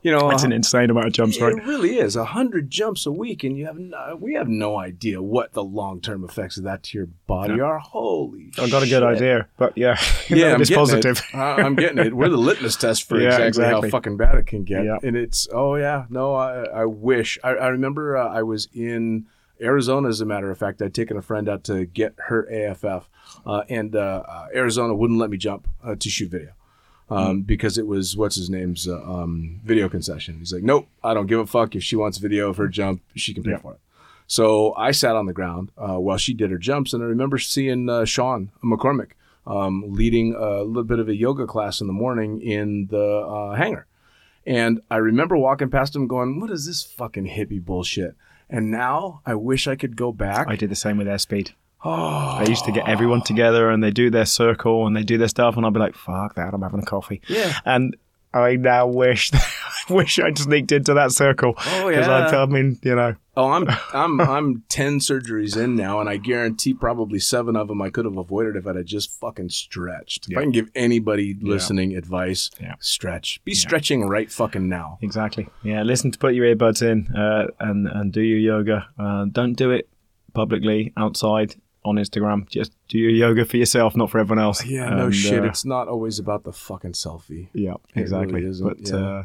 You 0.04 0.12
know, 0.12 0.28
That's 0.28 0.44
uh, 0.44 0.48
an 0.48 0.52
insane 0.52 0.90
amount 0.90 1.06
of 1.06 1.12
jumps, 1.14 1.40
right? 1.40 1.54
it 1.56 1.64
really 1.64 1.96
is 1.98 2.14
a 2.14 2.26
hundred 2.26 2.70
jumps 2.70 3.06
a 3.06 3.10
week, 3.10 3.42
and 3.42 3.56
you 3.56 3.64
have 3.64 3.78
no, 3.78 4.18
we 4.20 4.34
have 4.34 4.48
no 4.48 4.76
idea 4.76 5.22
what 5.22 5.54
the 5.54 5.64
long 5.64 6.02
term 6.02 6.24
effects 6.24 6.58
of 6.58 6.64
that 6.64 6.82
to 6.84 6.98
your 6.98 7.06
body 7.26 7.58
are. 7.58 7.78
Holy, 7.78 8.52
I 8.58 8.68
got 8.68 8.82
a 8.82 8.86
good 8.86 9.02
idea, 9.02 9.48
but 9.56 9.76
yeah, 9.78 9.98
Yeah, 10.28 10.52
I'm 10.54 10.60
it's 10.60 10.70
positive. 10.70 11.22
It. 11.32 11.34
I- 11.34 11.62
I'm 11.62 11.74
getting 11.74 11.98
it. 11.98 12.14
We're 12.14 12.28
the 12.28 12.36
litmus 12.50 12.76
test 12.76 13.08
for 13.08 13.18
Yeah, 13.18 13.28
exactly, 13.28 13.46
exactly. 13.48 13.88
how 13.88 13.90
fucking 13.96 14.16
bad 14.18 14.34
it 14.36 14.46
can 14.46 14.64
get. 14.64 14.84
Yeah. 14.84 14.98
And 15.02 15.16
it's 15.16 15.48
oh 15.50 15.76
yeah, 15.76 16.04
no, 16.10 16.34
I, 16.34 16.64
I 16.64 16.84
wish. 16.84 17.38
I, 17.42 17.50
I 17.50 17.68
remember 17.68 18.16
uh, 18.18 18.28
I 18.28 18.42
was 18.42 18.68
in 18.74 19.24
Arizona, 19.58 20.08
as 20.10 20.20
a 20.20 20.26
matter 20.26 20.50
of 20.50 20.58
fact. 20.58 20.82
I'd 20.82 20.92
taken 20.92 21.16
a 21.16 21.22
friend 21.22 21.48
out 21.48 21.64
to 21.64 21.86
get 21.86 22.14
her 22.26 22.46
AFF, 22.52 23.08
uh, 23.46 23.62
and 23.70 23.96
uh, 23.96 24.22
uh, 24.28 24.48
Arizona 24.54 24.94
wouldn't 24.94 25.18
let 25.18 25.30
me 25.30 25.38
jump 25.38 25.66
uh, 25.82 25.94
to 25.94 26.10
shoot 26.10 26.30
video. 26.30 26.50
Um, 27.10 27.42
because 27.42 27.76
it 27.76 27.86
was 27.86 28.16
what's 28.16 28.36
his 28.36 28.48
name's 28.48 28.88
uh, 28.88 28.96
um, 29.02 29.60
video 29.62 29.88
concession. 29.90 30.38
He's 30.38 30.52
like, 30.54 30.62
nope, 30.62 30.88
I 31.02 31.12
don't 31.14 31.26
give 31.26 31.38
a 31.38 31.46
fuck. 31.46 31.76
If 31.76 31.82
she 31.84 31.96
wants 31.96 32.16
video 32.18 32.48
of 32.48 32.56
her 32.56 32.66
jump, 32.68 33.02
she 33.14 33.34
can 33.34 33.42
pay 33.42 33.50
Yeah. 33.50 33.58
for 33.58 33.74
it. 33.74 33.80
So 34.26 34.74
I 34.74 34.90
sat 34.92 35.14
on 35.14 35.26
the 35.26 35.34
ground 35.34 35.70
uh, 35.76 35.98
while 36.00 36.16
she 36.16 36.32
did 36.32 36.50
her 36.50 36.56
jumps, 36.56 36.94
and 36.94 37.02
I 37.02 37.06
remember 37.06 37.36
seeing 37.38 37.90
uh, 37.90 38.06
Sean 38.06 38.50
McCormick 38.64 39.10
um, 39.46 39.84
leading 39.86 40.34
a 40.34 40.62
little 40.62 40.82
bit 40.84 40.98
of 40.98 41.10
a 41.10 41.14
yoga 41.14 41.46
class 41.46 41.82
in 41.82 41.86
the 41.86 41.92
morning 41.92 42.40
in 42.40 42.86
the 42.86 43.04
uh, 43.04 43.54
hangar. 43.54 43.86
And 44.46 44.80
I 44.90 44.96
remember 44.96 45.36
walking 45.36 45.68
past 45.70 45.94
him 45.94 46.06
going, 46.06 46.40
What 46.40 46.50
is 46.50 46.66
this 46.66 46.82
fucking 46.82 47.26
hippie 47.26 47.62
bullshit? 47.62 48.14
And 48.48 48.70
now 48.70 49.20
I 49.26 49.34
wish 49.34 49.66
I 49.68 49.76
could 49.76 49.94
go 49.96 50.10
back. 50.12 50.46
I 50.48 50.56
did 50.56 50.70
the 50.70 50.74
same 50.76 50.96
with 50.96 51.06
airspeed. 51.06 51.52
Oh, 51.84 52.36
I 52.38 52.44
used 52.48 52.64
to 52.66 52.72
get 52.72 52.88
everyone 52.88 53.22
together 53.22 53.70
and 53.70 53.82
they 53.82 53.90
do 53.90 54.10
their 54.10 54.26
circle 54.26 54.86
and 54.86 54.96
they 54.96 55.02
do 55.02 55.18
their 55.18 55.28
stuff, 55.28 55.56
and 55.56 55.64
I'd 55.66 55.72
be 55.72 55.80
like, 55.80 55.94
"Fuck 55.96 56.34
that! 56.36 56.54
I'm 56.54 56.62
having 56.62 56.80
a 56.80 56.84
coffee." 56.86 57.20
Yeah. 57.28 57.52
And 57.64 57.96
I 58.32 58.56
now 58.56 58.88
wish, 58.88 59.30
wish 59.88 60.18
I'd 60.18 60.36
sneaked 60.38 60.72
into 60.72 60.94
that 60.94 61.12
circle. 61.12 61.54
Oh, 61.56 61.88
yeah. 61.88 62.08
I, 62.10 62.42
I 62.42 62.46
mean, 62.46 62.80
you 62.82 62.96
know, 62.96 63.14
Oh, 63.36 63.50
I'm 63.50 63.66
I'm 63.92 64.20
I'm 64.20 64.62
ten 64.68 64.98
surgeries 64.98 65.56
in 65.56 65.74
now, 65.76 66.00
and 66.00 66.08
I 66.08 66.16
guarantee 66.16 66.72
probably 66.74 67.18
seven 67.20 67.54
of 67.56 67.68
them 67.68 67.80
I 67.82 67.90
could 67.90 68.04
have 68.04 68.16
avoided 68.16 68.56
if 68.56 68.66
I'd 68.66 68.76
have 68.76 68.84
just 68.86 69.18
fucking 69.20 69.48
stretched. 69.50 70.26
If 70.30 70.38
I 70.38 70.42
can 70.42 70.50
give 70.52 70.68
anybody 70.74 71.36
listening 71.40 71.96
advice, 71.96 72.50
Yeah. 72.60 72.74
stretch. 72.80 73.40
Be 73.44 73.54
stretching 73.54 74.08
right 74.08 74.30
fucking 74.30 74.68
now. 74.68 74.98
exactly. 75.02 75.48
Yeah, 75.64 75.82
listen 75.82 76.10
to 76.12 76.18
put 76.18 76.34
your 76.34 76.46
earbuds 76.54 76.80
in 76.82 77.08
uh, 77.16 77.48
and 77.60 77.86
and 77.88 78.12
do 78.12 78.20
your 78.22 78.38
yoga. 78.38 78.86
Uh, 78.98 79.26
don't 79.30 79.54
do 79.54 79.70
it 79.72 79.88
publicly 80.32 80.92
outside 80.96 81.54
on 81.84 81.96
Instagram. 81.96 82.48
Just 82.48 82.72
do 82.88 82.98
your 82.98 83.10
yoga 83.10 83.44
for 83.44 83.56
yourself, 83.56 83.94
not 83.96 84.10
for 84.10 84.18
everyone 84.18 84.42
else. 84.44 84.64
Yeah, 84.64 84.88
no 84.90 85.10
shit. 85.10 85.42
uh, 85.42 85.46
It's 85.46 85.64
not 85.64 85.88
always 85.88 86.18
about 86.18 86.44
the 86.44 86.52
fucking 86.52 86.92
selfie. 86.92 87.48
yeah, 87.52 87.74
exactly. 87.94 88.42
really 88.42 88.60
but 88.62 88.76
yeah. 88.88 88.96
uh, 88.96 89.24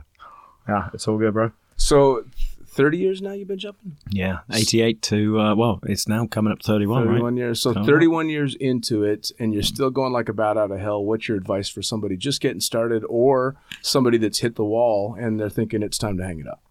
yeah, 0.67 0.89
it's 0.93 1.07
all 1.07 1.17
good, 1.17 1.33
bro. 1.33 1.51
So, 1.77 2.25
thirty 2.67 2.97
years 2.97 3.21
now 3.21 3.31
you've 3.31 3.47
been 3.47 3.57
jumping. 3.57 3.95
Yeah, 4.11 4.39
88 4.53 5.01
to, 5.03 5.39
uh, 5.39 5.55
well, 5.55 5.79
it's 5.83 6.07
now 6.07 6.27
coming 6.27 6.51
up 6.51 6.61
31, 6.61 7.03
right? 7.07 7.13
31 7.13 7.37
years. 7.37 7.61
So 7.61 7.73
Oh. 7.75 7.83
31 7.83 8.29
years 8.29 8.53
into 8.55 9.03
it, 9.03 9.31
and 9.39 9.53
you're 9.53 9.63
still 9.63 9.89
going 9.89 10.11
like 10.13 10.29
a 10.29 10.33
bat 10.33 10.57
out 10.57 10.69
of 10.71 10.79
hell. 10.79 11.03
What's 11.03 11.27
your 11.27 11.37
advice 11.37 11.69
for 11.69 11.81
somebody 11.81 12.17
just 12.17 12.41
getting 12.41 12.59
started, 12.59 13.03
or 13.09 13.55
somebody 13.81 14.17
that's 14.17 14.39
hit 14.39 14.55
the 14.55 14.65
wall 14.65 15.15
and 15.19 15.39
they're 15.39 15.49
thinking 15.49 15.81
it's 15.81 15.97
time 15.97 16.17
to 16.17 16.23
hang 16.25 16.39
it 16.41 16.47
up? 16.47 16.61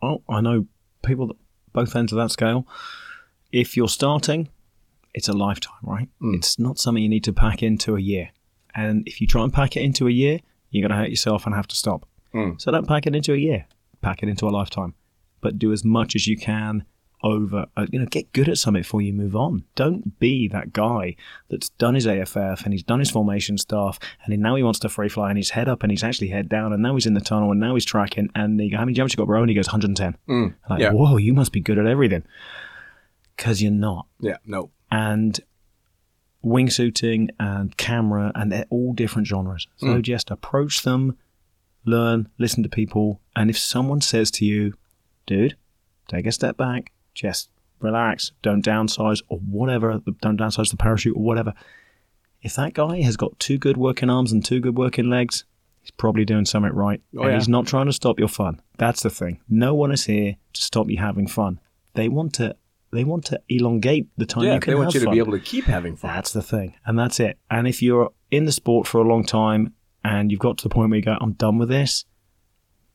Well, 0.00 0.22
I 0.28 0.40
know 0.40 0.66
people 1.04 1.26
that 1.26 1.36
both 1.72 1.94
ends 1.96 2.12
of 2.12 2.18
that 2.18 2.30
scale. 2.30 2.66
If 3.50 3.76
you're 3.76 3.88
starting, 3.88 4.48
it's 5.14 5.28
a 5.28 5.32
lifetime, 5.32 5.74
right? 5.82 6.08
Mm. 6.20 6.36
It's 6.36 6.58
not 6.58 6.78
something 6.78 7.02
you 7.02 7.08
need 7.08 7.24
to 7.24 7.32
pack 7.32 7.62
into 7.62 7.96
a 7.96 8.00
year. 8.00 8.30
And 8.74 9.06
if 9.06 9.20
you 9.20 9.26
try 9.26 9.42
and 9.42 9.52
pack 9.52 9.76
it 9.76 9.82
into 9.82 10.08
a 10.08 10.10
year, 10.10 10.40
you're 10.70 10.86
going 10.86 10.96
to 10.96 11.02
hurt 11.02 11.10
yourself 11.10 11.44
and 11.46 11.54
have 11.54 11.68
to 11.68 11.76
stop. 11.76 12.08
Mm. 12.34 12.60
So 12.60 12.70
don't 12.70 12.88
pack 12.88 13.06
it 13.06 13.14
into 13.14 13.34
a 13.34 13.36
year. 13.36 13.66
Pack 14.00 14.22
it 14.22 14.28
into 14.28 14.46
a 14.46 14.50
lifetime. 14.50 14.94
But 15.42 15.58
do 15.58 15.72
as 15.72 15.84
much 15.84 16.16
as 16.16 16.26
you 16.26 16.36
can 16.38 16.84
over, 17.24 17.66
uh, 17.76 17.86
you 17.92 17.98
know, 18.00 18.06
get 18.06 18.32
good 18.32 18.48
at 18.48 18.58
something 18.58 18.80
before 18.82 19.02
you 19.02 19.12
move 19.12 19.36
on. 19.36 19.64
Don't 19.76 20.18
be 20.18 20.48
that 20.48 20.72
guy 20.72 21.14
that's 21.50 21.68
done 21.68 21.94
his 21.94 22.06
AFF 22.06 22.64
and 22.64 22.72
he's 22.72 22.82
done 22.82 22.98
his 22.98 23.10
formation 23.10 23.58
stuff 23.58 23.98
and 24.24 24.36
now 24.40 24.56
he 24.56 24.62
wants 24.62 24.80
to 24.80 24.88
free 24.88 25.08
fly 25.08 25.28
and 25.28 25.36
he's 25.38 25.50
head 25.50 25.68
up 25.68 25.82
and 25.82 25.92
he's 25.92 26.02
actually 26.02 26.28
head 26.28 26.48
down 26.48 26.72
and 26.72 26.82
now 26.82 26.94
he's 26.94 27.06
in 27.06 27.14
the 27.14 27.20
tunnel 27.20 27.50
and 27.52 27.60
now 27.60 27.74
he's 27.74 27.84
tracking 27.84 28.28
and 28.34 28.58
they 28.58 28.68
go, 28.70 28.76
how 28.78 28.84
many 28.84 28.94
jumps 28.94 29.12
you 29.12 29.18
got, 29.18 29.26
bro? 29.26 29.40
And 29.40 29.50
he 29.50 29.54
goes 29.54 29.68
110. 29.68 30.16
Mm. 30.28 30.54
Like, 30.68 30.80
Yeah. 30.80 30.90
whoa, 30.92 31.16
you 31.18 31.32
must 31.32 31.52
be 31.52 31.60
good 31.60 31.78
at 31.78 31.86
everything. 31.86 32.24
Because 33.36 33.62
you're 33.62 33.70
not. 33.72 34.06
Yeah, 34.20 34.36
no. 34.44 34.70
And 34.92 35.40
wingsuiting 36.44 37.28
and 37.38 37.76
camera, 37.76 38.32
and 38.34 38.50
they're 38.50 38.66
all 38.70 38.92
different 38.92 39.26
genres. 39.28 39.66
So 39.76 39.86
Mm. 39.86 40.02
just 40.02 40.30
approach 40.30 40.82
them, 40.82 41.16
learn, 41.84 42.28
listen 42.38 42.62
to 42.62 42.68
people. 42.68 43.20
And 43.36 43.48
if 43.50 43.58
someone 43.58 44.00
says 44.00 44.30
to 44.32 44.44
you, 44.44 44.74
dude, 45.26 45.56
take 46.08 46.26
a 46.26 46.32
step 46.32 46.56
back, 46.56 46.92
just 47.14 47.48
relax, 47.80 48.32
don't 48.42 48.64
downsize 48.64 49.22
or 49.28 49.38
whatever, 49.38 50.00
don't 50.20 50.38
downsize 50.38 50.70
the 50.70 50.76
parachute 50.76 51.16
or 51.16 51.22
whatever. 51.22 51.52
If 52.42 52.54
that 52.56 52.74
guy 52.74 53.02
has 53.02 53.16
got 53.16 53.38
two 53.38 53.56
good 53.58 53.76
working 53.76 54.10
arms 54.10 54.32
and 54.32 54.44
two 54.44 54.58
good 54.60 54.76
working 54.76 55.08
legs, 55.08 55.44
he's 55.80 55.92
probably 55.92 56.24
doing 56.24 56.44
something 56.44 56.72
right. 56.72 57.00
Oh, 57.16 57.22
and 57.22 57.30
yeah. 57.30 57.38
he's 57.38 57.48
not 57.48 57.66
trying 57.68 57.86
to 57.86 57.92
stop 57.92 58.18
your 58.18 58.28
fun. 58.28 58.60
That's 58.78 59.02
the 59.04 59.10
thing. 59.10 59.40
No 59.48 59.74
one 59.74 59.92
is 59.92 60.06
here 60.06 60.36
to 60.54 60.62
stop 60.62 60.90
you 60.90 60.98
having 60.98 61.28
fun. 61.28 61.60
They 61.94 62.08
want 62.08 62.32
to 62.34 62.56
they 62.92 63.04
want 63.04 63.24
to 63.26 63.40
elongate 63.48 64.08
the 64.16 64.26
time 64.26 64.44
yeah, 64.44 64.54
you 64.54 64.60
can 64.60 64.72
they 64.72 64.78
want 64.78 64.94
you 64.94 65.00
to 65.00 65.06
fun. 65.06 65.14
be 65.14 65.18
able 65.18 65.32
to 65.32 65.40
keep 65.40 65.64
having 65.64 65.96
fun. 65.96 66.14
That's 66.14 66.32
the 66.32 66.42
thing. 66.42 66.74
And 66.84 66.98
that's 66.98 67.18
it. 67.20 67.38
And 67.50 67.66
if 67.66 67.82
you're 67.82 68.12
in 68.30 68.44
the 68.44 68.52
sport 68.52 68.86
for 68.86 69.00
a 69.00 69.04
long 69.04 69.24
time 69.24 69.74
and 70.04 70.30
you've 70.30 70.40
got 70.40 70.58
to 70.58 70.64
the 70.64 70.68
point 70.68 70.90
where 70.90 70.98
you 70.98 71.04
go, 71.04 71.16
I'm 71.20 71.32
done 71.32 71.58
with 71.58 71.70
this, 71.70 72.04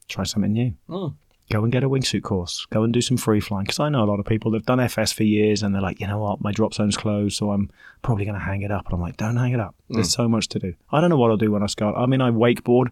try 0.07 0.23
something 0.23 0.53
new. 0.53 0.75
Mm. 0.87 1.15
Go 1.49 1.63
and 1.63 1.71
get 1.71 1.83
a 1.83 1.89
wingsuit 1.89 2.23
course. 2.23 2.67
Go 2.69 2.83
and 2.83 2.93
do 2.93 3.01
some 3.01 3.15
free 3.15 3.39
flying. 3.39 3.63
Because 3.63 3.79
I 3.79 3.87
know 3.87 4.03
a 4.03 4.05
lot 4.05 4.19
of 4.19 4.25
people 4.25 4.51
that 4.51 4.57
have 4.57 4.65
done 4.65 4.81
FS 4.81 5.13
for 5.13 5.23
years 5.23 5.63
and 5.63 5.73
they're 5.73 5.81
like, 5.81 6.01
you 6.01 6.05
know 6.05 6.19
what, 6.19 6.41
my 6.41 6.51
drop 6.51 6.73
zone's 6.73 6.97
closed, 6.97 7.37
so 7.37 7.51
I'm 7.51 7.71
probably 8.01 8.25
going 8.25 8.37
to 8.37 8.43
hang 8.43 8.63
it 8.63 8.71
up. 8.71 8.85
And 8.85 8.95
I'm 8.95 9.01
like, 9.01 9.15
don't 9.15 9.37
hang 9.37 9.53
it 9.53 9.59
up. 9.59 9.73
There's 9.89 10.11
so 10.11 10.27
much 10.27 10.49
to 10.49 10.59
do. 10.59 10.73
I 10.91 10.99
don't 10.99 11.09
know 11.09 11.17
what 11.17 11.31
I'll 11.31 11.37
do 11.37 11.51
when 11.51 11.63
I 11.63 11.67
start. 11.67 11.95
I 11.97 12.05
mean, 12.05 12.19
I 12.19 12.31
wakeboard, 12.31 12.89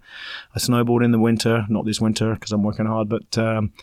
I 0.55 0.59
snowboard 0.59 1.03
in 1.03 1.11
the 1.11 1.19
winter, 1.19 1.65
not 1.67 1.85
this 1.85 1.99
winter 1.99 2.33
because 2.33 2.53
I'm 2.53 2.63
working 2.63 2.85
hard, 2.85 3.09
but 3.09 3.37
um, 3.37 3.73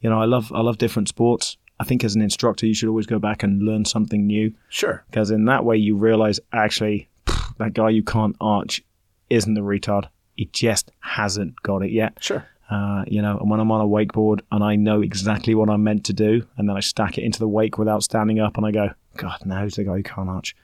you 0.00 0.10
know, 0.10 0.20
I 0.20 0.24
love 0.24 0.52
I 0.52 0.60
love 0.60 0.78
different 0.78 1.08
sports. 1.08 1.56
I 1.80 1.84
think 1.84 2.02
as 2.04 2.14
an 2.16 2.22
instructor, 2.22 2.66
you 2.66 2.74
should 2.74 2.88
always 2.88 3.06
go 3.06 3.18
back 3.18 3.42
and 3.42 3.62
learn 3.62 3.84
something 3.84 4.26
new 4.26 4.52
Sure. 4.68 5.04
because 5.10 5.30
in 5.30 5.44
that 5.46 5.64
way 5.64 5.76
you 5.76 5.96
realize 5.96 6.40
actually 6.52 7.08
pff, 7.26 7.56
that 7.58 7.74
guy 7.74 7.90
you 7.90 8.02
can't 8.02 8.36
arch 8.40 8.82
isn't 9.30 9.54
the 9.54 9.60
retard. 9.60 10.08
He 10.36 10.46
just 10.52 10.90
hasn't 11.00 11.60
got 11.62 11.82
it 11.82 11.90
yet. 11.90 12.18
Sure. 12.20 12.46
Uh, 12.70 13.04
you 13.06 13.22
know, 13.22 13.38
and 13.38 13.50
when 13.50 13.60
I'm 13.60 13.70
on 13.72 13.80
a 13.80 13.86
wakeboard 13.88 14.40
and 14.52 14.62
I 14.62 14.76
know 14.76 15.00
exactly 15.02 15.54
what 15.54 15.70
I'm 15.70 15.82
meant 15.84 16.04
to 16.06 16.12
do, 16.12 16.44
and 16.56 16.68
then 16.68 16.76
I 16.76 16.80
stack 16.80 17.16
it 17.16 17.22
into 17.24 17.38
the 17.38 17.48
wake 17.48 17.78
without 17.78 18.02
standing 18.02 18.40
up, 18.40 18.56
and 18.56 18.66
I 18.66 18.70
go, 18.72 18.90
God, 19.16 19.38
now's 19.46 19.74
the 19.76 19.84
guy 19.84 19.96
who 19.96 20.02
can't 20.02 20.28
arch, 20.28 20.54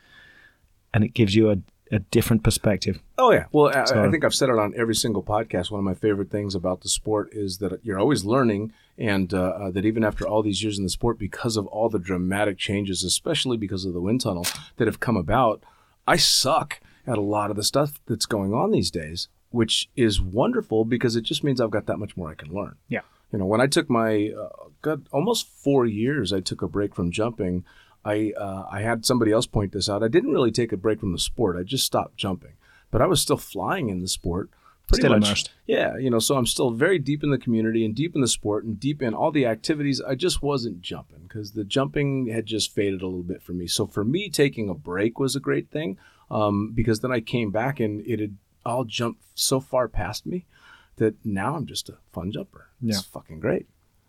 and 0.92 1.02
it 1.02 1.14
gives 1.14 1.34
you 1.34 1.50
a, 1.50 1.56
a 1.94 2.00
different 2.00 2.42
perspective. 2.42 3.00
Oh 3.18 3.30
yeah. 3.30 3.44
Well, 3.52 3.68
I, 3.74 3.84
So- 3.84 4.04
I 4.04 4.10
think 4.10 4.24
I've 4.24 4.34
said 4.34 4.48
it 4.48 4.58
on 4.58 4.74
every 4.76 4.94
single 4.94 5.22
podcast. 5.22 5.70
One 5.70 5.78
of 5.78 5.84
my 5.84 5.94
favorite 5.94 6.30
things 6.30 6.54
about 6.54 6.80
the 6.80 6.88
sport 6.88 7.28
is 7.32 7.58
that 7.58 7.80
you're 7.84 7.98
always 7.98 8.24
learning, 8.24 8.72
and 8.98 9.32
uh, 9.32 9.38
uh, 9.42 9.70
that 9.70 9.84
even 9.84 10.04
after 10.04 10.26
all 10.26 10.42
these 10.42 10.62
years 10.62 10.76
in 10.78 10.84
the 10.84 10.90
sport, 10.90 11.18
because 11.18 11.56
of 11.56 11.66
all 11.68 11.88
the 11.88 11.98
dramatic 11.98 12.58
changes, 12.58 13.04
especially 13.04 13.56
because 13.56 13.84
of 13.84 13.92
the 13.94 14.00
wind 14.00 14.20
tunnel 14.22 14.46
that 14.76 14.86
have 14.88 15.00
come 15.00 15.16
about, 15.16 15.62
I 16.06 16.16
suck 16.16 16.80
at 17.06 17.18
a 17.18 17.22
lot 17.22 17.50
of 17.50 17.56
the 17.56 17.62
stuff 17.64 18.00
that's 18.06 18.26
going 18.26 18.52
on 18.54 18.70
these 18.70 18.90
days, 18.90 19.28
which 19.50 19.88
is 19.94 20.20
wonderful 20.20 20.84
because 20.84 21.16
it 21.16 21.22
just 21.22 21.44
means 21.44 21.60
I've 21.60 21.70
got 21.70 21.86
that 21.86 21.98
much 21.98 22.16
more 22.16 22.30
I 22.30 22.34
can 22.34 22.52
learn. 22.52 22.76
Yeah. 22.88 23.00
You 23.32 23.38
know, 23.38 23.46
when 23.46 23.60
I 23.60 23.66
took 23.66 23.90
my 23.90 24.30
uh, 24.30 24.48
God, 24.82 25.08
almost 25.12 25.48
four 25.48 25.86
years, 25.86 26.32
I 26.32 26.40
took 26.40 26.62
a 26.62 26.68
break 26.68 26.94
from 26.94 27.10
jumping. 27.10 27.64
I 28.04 28.32
uh, 28.36 28.66
I 28.70 28.80
had 28.82 29.04
somebody 29.06 29.32
else 29.32 29.46
point 29.46 29.72
this 29.72 29.88
out. 29.88 30.02
I 30.02 30.08
didn't 30.08 30.32
really 30.32 30.50
take 30.52 30.72
a 30.72 30.76
break 30.76 31.00
from 31.00 31.12
the 31.12 31.18
sport. 31.18 31.56
I 31.58 31.62
just 31.62 31.84
stopped 31.86 32.16
jumping, 32.16 32.52
but 32.90 33.00
I 33.02 33.06
was 33.06 33.20
still 33.20 33.36
flying 33.36 33.88
in 33.88 34.00
the 34.00 34.08
sport. 34.08 34.50
Pretty 34.86 35.00
Still 35.00 35.12
much. 35.18 35.26
immersed. 35.28 35.50
Yeah, 35.66 35.96
you 35.96 36.10
know, 36.10 36.18
so 36.18 36.36
I'm 36.36 36.44
still 36.44 36.70
very 36.70 36.98
deep 36.98 37.22
in 37.24 37.30
the 37.30 37.38
community 37.38 37.86
and 37.86 37.94
deep 37.94 38.14
in 38.14 38.20
the 38.20 38.28
sport 38.28 38.64
and 38.64 38.78
deep 38.78 39.00
in 39.00 39.14
all 39.14 39.30
the 39.32 39.46
activities. 39.46 39.98
I 40.02 40.14
just 40.14 40.42
wasn't 40.42 40.82
jumping 40.82 41.20
because 41.22 41.52
the 41.52 41.64
jumping 41.64 42.26
had 42.26 42.44
just 42.44 42.70
faded 42.74 43.00
a 43.00 43.06
little 43.06 43.22
bit 43.22 43.40
for 43.42 43.54
me. 43.54 43.66
So 43.66 43.86
for 43.86 44.04
me, 44.04 44.28
taking 44.28 44.68
a 44.68 44.74
break 44.74 45.18
was 45.18 45.34
a 45.34 45.40
great 45.40 45.70
thing 45.70 45.96
um, 46.30 46.72
because 46.74 47.00
then 47.00 47.10
I 47.10 47.20
came 47.20 47.50
back 47.50 47.80
and 47.80 48.06
it 48.06 48.20
had 48.20 48.36
all 48.66 48.84
jumped 48.84 49.22
so 49.34 49.58
far 49.58 49.88
past 49.88 50.26
me 50.26 50.44
that 50.96 51.14
now 51.24 51.56
I'm 51.56 51.64
just 51.64 51.88
a 51.88 51.96
fun 52.12 52.30
jumper. 52.30 52.68
It's 52.84 52.98
Yeah. 52.98 53.02
fucking 53.10 53.40
great. 53.40 53.66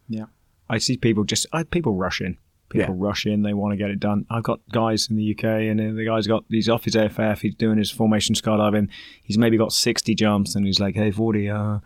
Yeah. 0.10 0.26
I 0.70 0.80
see 0.80 0.98
people 0.98 1.24
just 1.24 1.46
I, 1.54 1.64
people 1.64 1.94
rush 1.94 2.20
in. 2.20 2.38
People 2.70 2.96
rush 2.96 3.26
in. 3.26 3.44
They 3.44 3.54
want 3.54 3.74
to 3.74 3.78
get 3.78 3.90
it 3.92 4.00
done. 4.00 4.26
I've 4.30 4.44
got 4.44 4.60
guys 4.72 5.08
in 5.10 5.16
the 5.16 5.32
UK, 5.36 5.44
and 5.44 5.80
the 5.80 6.06
guy's 6.06 6.28
got 6.28 6.44
he's 6.50 6.68
off 6.68 6.84
his 6.84 6.96
AFF. 6.96 7.42
He's 7.42 7.56
doing 7.56 7.78
his 7.78 7.92
formation 7.92 8.36
skydiving. 8.36 8.90
He's 9.24 9.38
maybe 9.38 9.58
got 9.58 9.72
sixty 9.72 10.16
jumps, 10.16 10.56
and 10.56 10.66
he's 10.66 10.80
like, 10.80 10.96
"Hey, 10.96 11.12
forty, 11.12 11.50
uh, 11.50 11.80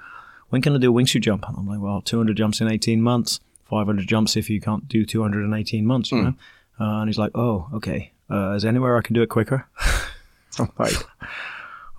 when 0.49 0.61
can 0.61 0.73
I 0.73 0.77
do 0.79 0.91
a 0.91 0.93
wingsuit 0.93 1.21
jump?" 1.21 1.45
And 1.47 1.57
I'm 1.57 1.67
like, 1.67 1.79
"Well, 1.81 2.01
two 2.01 2.17
hundred 2.17 2.37
jumps 2.37 2.61
in 2.61 2.71
eighteen 2.71 3.01
months. 3.01 3.39
Five 3.65 3.87
hundred 3.87 4.07
jumps 4.07 4.35
if 4.37 4.49
you 4.49 4.61
can't 4.61 4.87
do 4.87 5.05
two 5.05 5.21
hundred 5.21 5.43
in 5.43 5.53
eighteen 5.53 5.85
months." 5.85 6.11
You 6.11 6.21
know. 6.23 6.33
Uh, 6.79 7.01
and 7.01 7.09
he's 7.09 7.19
like, 7.19 7.31
"Oh, 7.35 7.67
okay. 7.73 8.13
Uh, 8.31 8.51
is 8.53 8.63
there 8.63 8.69
anywhere 8.69 8.97
I 8.97 9.01
can 9.01 9.13
do 9.13 9.21
it 9.21 9.27
quicker?" 9.29 9.67
I'm 10.59 10.71
like, 10.77 10.93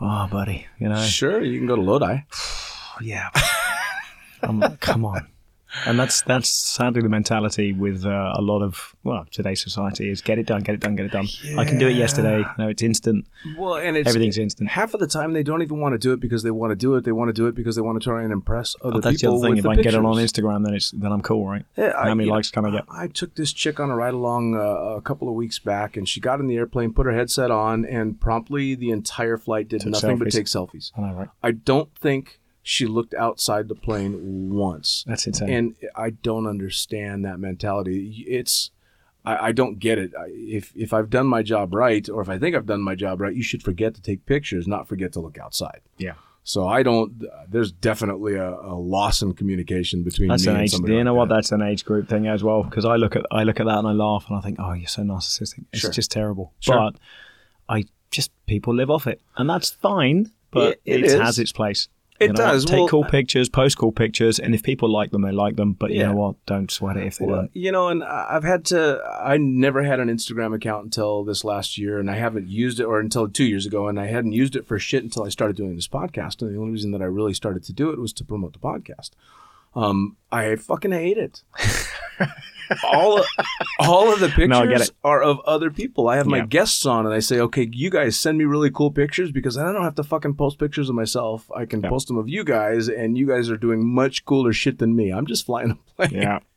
"Oh, 0.00 0.26
buddy, 0.30 0.66
you 0.78 0.88
know." 0.88 1.02
Sure, 1.04 1.42
you 1.42 1.58
can 1.58 1.66
go 1.66 1.76
to 1.76 1.82
Lodi. 1.82 2.20
yeah. 3.02 3.28
I'm 4.42 4.58
like, 4.58 4.80
come 4.80 5.04
on. 5.04 5.28
And 5.86 5.98
that's 5.98 6.22
that's 6.22 6.48
sadly 6.48 7.00
the 7.02 7.08
mentality 7.08 7.72
with 7.72 8.04
uh, 8.04 8.32
a 8.36 8.42
lot 8.42 8.62
of 8.62 8.94
well 9.04 9.26
today's 9.30 9.62
society 9.62 10.10
is 10.10 10.20
get 10.20 10.38
it 10.38 10.46
done, 10.46 10.62
get 10.62 10.74
it 10.74 10.80
done, 10.80 10.96
get 10.96 11.06
it 11.06 11.12
done. 11.12 11.28
I 11.58 11.64
can 11.64 11.78
do 11.78 11.88
it 11.88 11.96
yesterday. 11.96 12.44
No, 12.58 12.68
it's 12.68 12.82
instant. 12.82 13.26
Well, 13.56 13.76
and 13.76 13.96
it's 13.96 14.08
Everything's 14.08 14.38
instant. 14.38 14.70
Half 14.70 14.94
of 14.94 15.00
the 15.00 15.06
time, 15.06 15.32
they 15.32 15.42
don't 15.42 15.62
even 15.62 15.80
want 15.80 15.94
to 15.94 15.98
do 15.98 16.12
it 16.12 16.20
because 16.20 16.42
they 16.42 16.50
want 16.50 16.72
to 16.72 16.76
do 16.76 16.94
it. 16.96 17.04
They 17.04 17.12
want 17.12 17.28
to 17.28 17.32
do 17.32 17.46
it 17.46 17.54
because 17.54 17.76
they 17.76 17.82
want 17.82 18.00
to 18.00 18.04
try 18.04 18.22
and 18.22 18.32
impress 18.32 18.74
other 18.82 18.94
But 18.94 19.02
that's 19.04 19.20
the 19.20 19.26
people. 19.28 19.38
other 19.38 19.48
thing. 19.48 19.58
If 19.58 19.66
I 19.66 19.74
can 19.74 19.82
get 19.84 19.94
it 19.94 20.04
on. 20.04 20.16
Instagram, 20.16 20.64
then 20.64 20.74
it's 20.74 20.90
then 20.90 21.12
I'm 21.12 21.22
cool, 21.22 21.46
right? 21.46 21.64
Yeah, 21.76 21.92
I- 21.96 22.08
How 22.08 22.14
many 22.14 22.24
you 22.24 22.30
know, 22.30 22.36
likes 22.36 22.50
can 22.50 22.64
I 22.64 22.70
get? 22.70 22.84
I 22.90 23.06
took 23.06 23.34
this 23.36 23.52
chick 23.52 23.78
on 23.80 23.90
a 23.90 23.96
ride 23.96 24.14
along 24.14 24.56
uh, 24.56 24.58
a 24.58 25.00
couple 25.00 25.28
of 25.28 25.34
weeks 25.34 25.58
back, 25.60 25.96
and 25.96 26.08
she 26.08 26.20
got 26.20 26.40
in 26.40 26.46
the 26.48 26.56
airplane, 26.56 26.92
put 26.92 27.06
her 27.06 27.12
headset 27.12 27.50
on, 27.50 27.84
and 27.84 28.20
promptly 28.20 28.74
the 28.74 28.90
entire 28.90 29.36
flight 29.38 29.68
did 29.68 29.82
Took 29.82 29.92
nothing 29.92 30.18
but 30.18 30.30
take 30.32 30.46
selfies. 30.46 30.90
I 30.96 31.02
know, 31.02 31.14
right? 31.14 31.28
I 31.42 31.52
don't 31.52 31.94
think 31.96 32.39
she 32.62 32.86
looked 32.86 33.14
outside 33.14 33.68
the 33.68 33.74
plane 33.74 34.50
once, 34.52 35.04
That's 35.06 35.26
insane. 35.26 35.50
and 35.50 35.74
I 35.96 36.10
don't 36.10 36.46
understand 36.46 37.24
that 37.24 37.38
mentality. 37.40 38.24
It's 38.28 38.70
I, 39.24 39.48
I 39.48 39.52
don't 39.52 39.78
get 39.78 39.98
it. 39.98 40.12
I, 40.18 40.26
if 40.28 40.72
if 40.76 40.92
I've 40.92 41.10
done 41.10 41.26
my 41.26 41.42
job 41.42 41.74
right, 41.74 42.08
or 42.08 42.20
if 42.22 42.28
I 42.28 42.38
think 42.38 42.54
I've 42.56 42.66
done 42.66 42.82
my 42.82 42.94
job 42.94 43.20
right, 43.20 43.34
you 43.34 43.42
should 43.42 43.62
forget 43.62 43.94
to 43.94 44.02
take 44.02 44.24
pictures, 44.26 44.66
not 44.66 44.88
forget 44.88 45.12
to 45.14 45.20
look 45.20 45.38
outside. 45.38 45.80
yeah. 45.98 46.14
So 46.42 46.66
I 46.66 46.82
don't. 46.82 47.22
There's 47.48 47.70
definitely 47.70 48.34
a, 48.34 48.48
a 48.48 48.74
loss 48.74 49.20
in 49.20 49.34
communication 49.34 50.02
between 50.02 50.28
That's 50.30 50.46
me 50.46 50.50
an 50.52 50.56
and 50.56 50.64
age. 50.64 50.72
You 50.72 50.78
like 50.96 51.04
know 51.04 51.12
what? 51.14 51.28
that. 51.28 51.34
That's 51.34 51.52
an 51.52 51.60
age 51.60 51.84
group 51.84 52.08
thing 52.08 52.26
as 52.28 52.42
well. 52.42 52.62
Because 52.62 52.86
I 52.86 52.96
look 52.96 53.14
at 53.14 53.26
I 53.30 53.44
look 53.44 53.60
at 53.60 53.66
that 53.66 53.78
and 53.78 53.86
I 53.86 53.92
laugh 53.92 54.24
and 54.28 54.38
I 54.38 54.40
think, 54.40 54.56
oh, 54.58 54.72
you're 54.72 54.88
so 54.88 55.02
narcissistic. 55.02 55.66
It's 55.74 55.82
Sure. 55.82 55.90
just 55.90 56.10
terrible. 56.10 56.54
Sure. 56.60 56.76
But 56.76 56.94
I 57.68 57.84
just 58.10 58.30
people 58.46 58.74
live 58.74 58.90
off 58.90 59.06
it, 59.06 59.20
and 59.36 59.50
that's 59.50 59.70
fine. 59.70 60.32
But 60.50 60.80
It- 60.86 61.04
it 61.04 61.12
it, 61.12 61.20
has 61.20 61.38
its 61.38 61.52
place. 61.52 61.88
It 62.20 62.26
You 62.26 62.32
know 62.34 62.44
what? 62.44 62.50
does. 62.52 62.64
Take 62.66 62.78
Well, 62.78 62.88
cool 62.88 63.04
pictures, 63.04 63.48
post 63.48 63.78
cool 63.78 63.92
pictures, 63.92 64.38
and 64.38 64.54
if 64.54 64.62
people 64.62 64.90
like 64.90 65.10
them, 65.10 65.22
they 65.22 65.32
like 65.32 65.56
them. 65.56 65.72
But 65.72 65.90
you 65.90 66.02
know 66.02 66.12
what? 66.14 66.36
Don't 66.46 66.70
sweat 66.70 66.96
it 66.98 67.06
if 67.06 67.18
they 67.18 67.24
Well, 67.24 67.36
don't. 67.42 67.50
you 67.56 67.72
know, 67.72 67.88
and 67.88 68.04
I've 68.04 68.44
had 68.44 68.64
to. 68.66 69.00
I 69.22 69.38
never 69.38 69.82
had 69.82 70.00
an 70.00 70.08
Instagram 70.08 70.54
account 70.54 70.84
until 70.84 71.24
this 71.24 71.44
last 71.44 71.78
year, 71.78 71.98
and 71.98 72.10
I 72.10 72.16
haven't 72.16 72.48
used 72.48 72.78
it, 72.78 72.84
or 72.84 73.00
until 73.00 73.26
two 73.26 73.44
years 73.44 73.64
ago, 73.66 73.88
and 73.88 73.98
I 73.98 74.06
hadn't 74.06 74.32
used 74.32 74.54
it 74.54 74.66
for 74.66 74.78
shit 74.78 75.02
until 75.02 75.22
I 75.24 75.30
started 75.30 75.56
doing 75.56 75.74
this 75.76 75.88
podcast. 75.88 76.42
And 76.42 76.54
the 76.54 76.58
only 76.60 76.72
reason 76.72 76.90
that 76.92 77.00
I 77.02 77.06
really 77.06 77.34
started 77.34 77.64
to 77.64 77.72
do 77.72 77.90
it 77.90 77.98
was 77.98 78.12
to 78.12 78.24
promote 78.24 78.52
the 78.52 78.58
podcast. 78.58 79.10
Um, 79.74 80.16
I 80.32 80.56
fucking 80.56 80.92
hate 80.92 81.18
it. 81.18 81.42
all 82.84 83.18
of, 83.20 83.26
all 83.78 84.12
of 84.12 84.20
the 84.20 84.28
pictures 84.28 84.48
No, 84.48 84.60
I 84.62 84.66
get 84.66 84.80
it. 84.82 84.90
are 85.04 85.22
of 85.22 85.40
other 85.40 85.70
people. 85.70 86.08
I 86.08 86.16
have 86.16 86.26
my 86.26 86.40
guests 86.40 86.84
on, 86.86 87.06
and 87.06 87.14
I 87.14 87.18
say, 87.20 87.40
okay, 87.40 87.68
you 87.72 87.90
guys 87.90 88.16
send 88.18 88.38
me 88.38 88.44
really 88.44 88.70
cool 88.70 88.90
pictures 88.90 89.32
because 89.32 89.56
I 89.56 89.72
don't 89.72 89.82
have 89.82 89.94
to 89.96 90.04
fucking 90.04 90.34
post 90.34 90.58
pictures 90.58 90.88
of 90.88 90.94
myself. 90.94 91.50
I 91.54 91.66
can 91.66 91.82
Yeah. 91.82 91.88
post 91.88 92.08
them 92.08 92.18
of 92.18 92.28
you 92.28 92.44
guys, 92.44 92.88
and 92.88 93.16
you 93.18 93.26
guys 93.26 93.50
are 93.50 93.56
doing 93.56 93.86
much 93.86 94.24
cooler 94.24 94.52
shit 94.52 94.78
than 94.78 94.94
me. 94.94 95.10
I'm 95.12 95.26
just 95.26 95.46
flying 95.46 95.70
a 95.72 95.74
plane. 96.06 96.22
Yeah. 96.22 96.38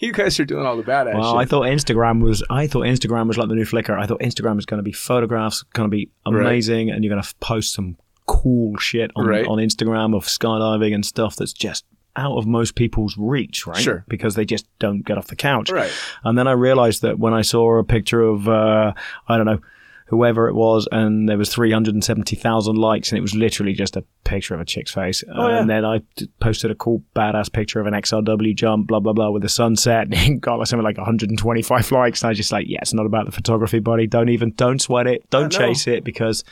You 0.00 0.12
guys 0.12 0.38
are 0.40 0.44
doing 0.44 0.66
all 0.66 0.76
the 0.76 0.82
badass 0.82 1.14
Well, 1.14 1.32
shit. 1.32 1.40
I 1.40 1.44
thought 1.44 1.62
Instagram 1.62 2.20
was. 2.20 2.44
I 2.50 2.66
thought 2.66 2.82
Instagram 2.82 3.26
was 3.28 3.38
like 3.38 3.48
the 3.48 3.54
new 3.54 3.64
Flickr. 3.64 3.96
I 3.98 4.06
thought 4.06 4.20
Instagram 4.20 4.56
was 4.56 4.66
going 4.66 4.78
to 4.78 4.82
be 4.82 4.92
photographs, 4.92 5.62
going 5.72 5.88
to 5.88 5.96
be 5.96 6.10
Right. 6.26 6.40
amazing, 6.42 6.90
and 6.90 7.02
you're 7.04 7.12
going 7.12 7.22
to 7.22 7.34
post 7.40 7.74
some 7.74 7.96
cool 8.26 8.76
shit 8.76 9.12
on 9.16 9.26
Right. 9.26 9.46
on 9.46 9.58
Instagram 9.58 10.14
of 10.16 10.24
skydiving 10.24 10.94
and 10.94 11.06
stuff 11.06 11.36
that's 11.36 11.52
just 11.52 11.84
out 12.18 12.36
of 12.36 12.46
most 12.46 12.74
people's 12.74 13.16
reach, 13.16 13.66
right? 13.66 13.80
Sure. 13.80 14.04
Because 14.08 14.34
they 14.34 14.44
just 14.44 14.66
don't 14.78 15.02
get 15.02 15.16
off 15.16 15.28
the 15.28 15.36
couch. 15.36 15.70
Right. 15.70 15.90
And 16.24 16.36
then 16.36 16.48
I 16.48 16.52
realized 16.52 17.02
that 17.02 17.18
when 17.18 17.32
I 17.32 17.42
saw 17.42 17.78
a 17.78 17.84
picture 17.84 18.20
of, 18.20 18.48
uh, 18.48 18.92
I 19.28 19.36
don't 19.36 19.46
know, 19.46 19.60
whoever 20.08 20.48
it 20.48 20.54
was, 20.54 20.88
and 20.90 21.28
there 21.28 21.36
was 21.36 21.52
370,000 21.52 22.76
likes, 22.76 23.10
and 23.10 23.18
it 23.18 23.20
was 23.20 23.34
literally 23.34 23.74
just 23.74 23.94
a 23.94 24.04
picture 24.24 24.54
of 24.54 24.60
a 24.60 24.64
chick's 24.64 24.92
face. 24.92 25.22
Oh, 25.34 25.48
yeah. 25.48 25.60
And 25.60 25.68
then 25.68 25.84
I 25.84 26.00
t- 26.16 26.28
posted 26.40 26.70
a 26.70 26.74
cool, 26.74 27.02
badass 27.14 27.52
picture 27.52 27.78
of 27.78 27.86
an 27.86 27.92
XRW 27.92 28.54
jump, 28.56 28.86
blah, 28.88 29.00
blah, 29.00 29.12
blah, 29.12 29.30
with 29.30 29.42
the 29.42 29.50
sunset, 29.50 30.02
and 30.10 30.14
it 30.14 30.40
got 30.40 30.58
like 30.58 30.66
something 30.66 30.84
like 30.84 30.96
125 30.96 31.92
likes. 31.92 32.22
And 32.22 32.28
I 32.28 32.30
was 32.30 32.38
just 32.38 32.52
like, 32.52 32.66
yeah, 32.68 32.78
it's 32.80 32.94
not 32.94 33.06
about 33.06 33.26
the 33.26 33.32
photography, 33.32 33.80
buddy. 33.80 34.06
Don't 34.06 34.30
even, 34.30 34.52
don't 34.52 34.80
sweat 34.80 35.06
it. 35.06 35.28
Don't 35.30 35.52
chase 35.52 35.86
it 35.86 36.04
because, 36.04 36.42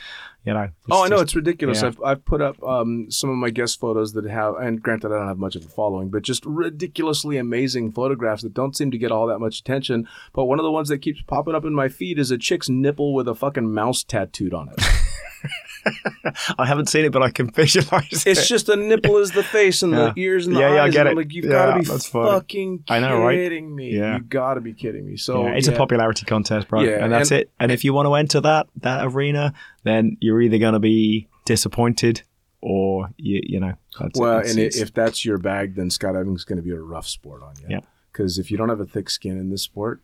you 0.45 0.53
know. 0.53 0.69
Oh, 0.89 1.03
I 1.03 1.07
know 1.07 1.15
just- 1.17 1.23
it's 1.23 1.35
ridiculous. 1.35 1.81
yeah. 1.81 1.87
I've, 1.89 2.01
I've 2.03 2.25
put 2.25 2.41
up 2.41 2.61
um, 2.63 3.09
some 3.11 3.29
of 3.29 3.35
my 3.37 3.49
guest 3.49 3.79
photos 3.79 4.13
that 4.13 4.25
have, 4.25 4.55
and 4.55 4.81
granted, 4.81 5.11
I 5.11 5.17
don't 5.17 5.27
have 5.27 5.37
much 5.37 5.55
of 5.55 5.65
a 5.65 5.67
following, 5.69 6.09
but 6.09 6.23
just 6.23 6.45
ridiculously 6.45 7.37
amazing 7.37 7.91
photographs 7.91 8.43
that 8.43 8.53
don't 8.53 8.75
seem 8.75 8.91
to 8.91 8.97
get 8.97 9.11
all 9.11 9.27
that 9.27 9.39
much 9.39 9.59
attention. 9.59 10.07
But 10.33 10.45
one 10.45 10.59
of 10.59 10.63
the 10.63 10.71
ones 10.71 10.89
that 10.89 10.99
keeps 10.99 11.21
popping 11.23 11.55
up 11.55 11.65
in 11.65 11.73
my 11.73 11.89
feed 11.89 12.17
is 12.19 12.31
a 12.31 12.37
chick's 12.37 12.69
nipple 12.69 13.13
with 13.13 13.27
a 13.27 13.35
fucking 13.35 13.73
mouse 13.73 14.03
tattooed 14.03 14.53
on 14.53 14.69
it. 14.69 14.83
I 16.57 16.65
haven't 16.65 16.87
seen 16.89 17.05
it, 17.05 17.11
but 17.11 17.21
I 17.23 17.29
can 17.29 17.49
visualize 17.53 18.11
it. 18.11 18.27
It's 18.27 18.47
just 18.47 18.69
a 18.69 18.75
nipple 18.75 19.17
is 19.17 19.31
the 19.31 19.43
face 19.43 19.83
and 19.83 19.91
Yeah. 19.93 20.11
the 20.15 20.21
ears 20.21 20.47
and 20.47 20.55
the 20.55 20.59
Yeah, 20.61 20.75
yeah, 20.75 20.83
I 20.83 20.89
get 20.89 20.99
and 21.01 21.09
I'm 21.09 21.17
it. 21.17 21.21
like, 21.21 21.33
you've 21.33 21.45
Yeah, 21.45 21.51
got 21.51 21.73
to 21.75 21.79
be 21.79 21.85
that's 21.85 22.07
fucking 22.07 22.83
I 22.89 22.99
know, 22.99 23.21
right? 23.21 23.35
kidding 23.35 23.75
me. 23.75 23.91
Yeah. 23.97 24.17
You 24.17 24.23
got 24.23 24.55
to 24.55 24.61
be 24.61 24.73
kidding 24.73 25.05
me. 25.05 25.17
So 25.17 25.47
it's 25.47 25.67
a 25.67 25.71
popularity 25.71 26.25
contest, 26.25 26.67
bro. 26.67 26.81
Yeah, 26.81 27.03
and 27.03 27.11
that's 27.11 27.31
and- 27.31 27.41
it. 27.41 27.51
And 27.59 27.71
if 27.71 27.83
you 27.83 27.93
want 27.93 28.07
to 28.07 28.13
enter 28.15 28.41
that 28.41 28.67
that 28.81 29.05
arena, 29.05 29.53
then 29.83 30.17
you're 30.19 30.41
either 30.41 30.57
going 30.57 30.73
to 30.73 30.79
be 30.79 31.27
disappointed 31.45 32.21
or 32.61 33.09
you 33.17 33.41
you 33.43 33.59
know. 33.59 33.73
That's 33.99 34.19
Well, 34.19 34.37
it. 34.37 34.39
It's- 34.41 34.51
and 34.51 34.59
i 34.61 34.63
it's- 34.65 34.81
if 34.81 34.93
that's 34.93 35.23
your 35.25 35.37
bag, 35.37 35.75
then 35.75 35.89
skydiving 35.89 36.35
is 36.35 36.43
going 36.43 36.57
to 36.57 36.63
be 36.63 36.71
a 36.71 36.79
rough 36.79 37.07
sport 37.07 37.41
on 37.43 37.53
you. 37.61 37.67
Yeah. 37.69 37.79
Because 38.11 38.37
if 38.39 38.49
you 38.51 38.57
don't 38.57 38.69
have 38.69 38.79
a 38.79 38.85
thick 38.85 39.09
skin 39.09 39.37
in 39.37 39.49
this 39.51 39.61
sport, 39.63 40.01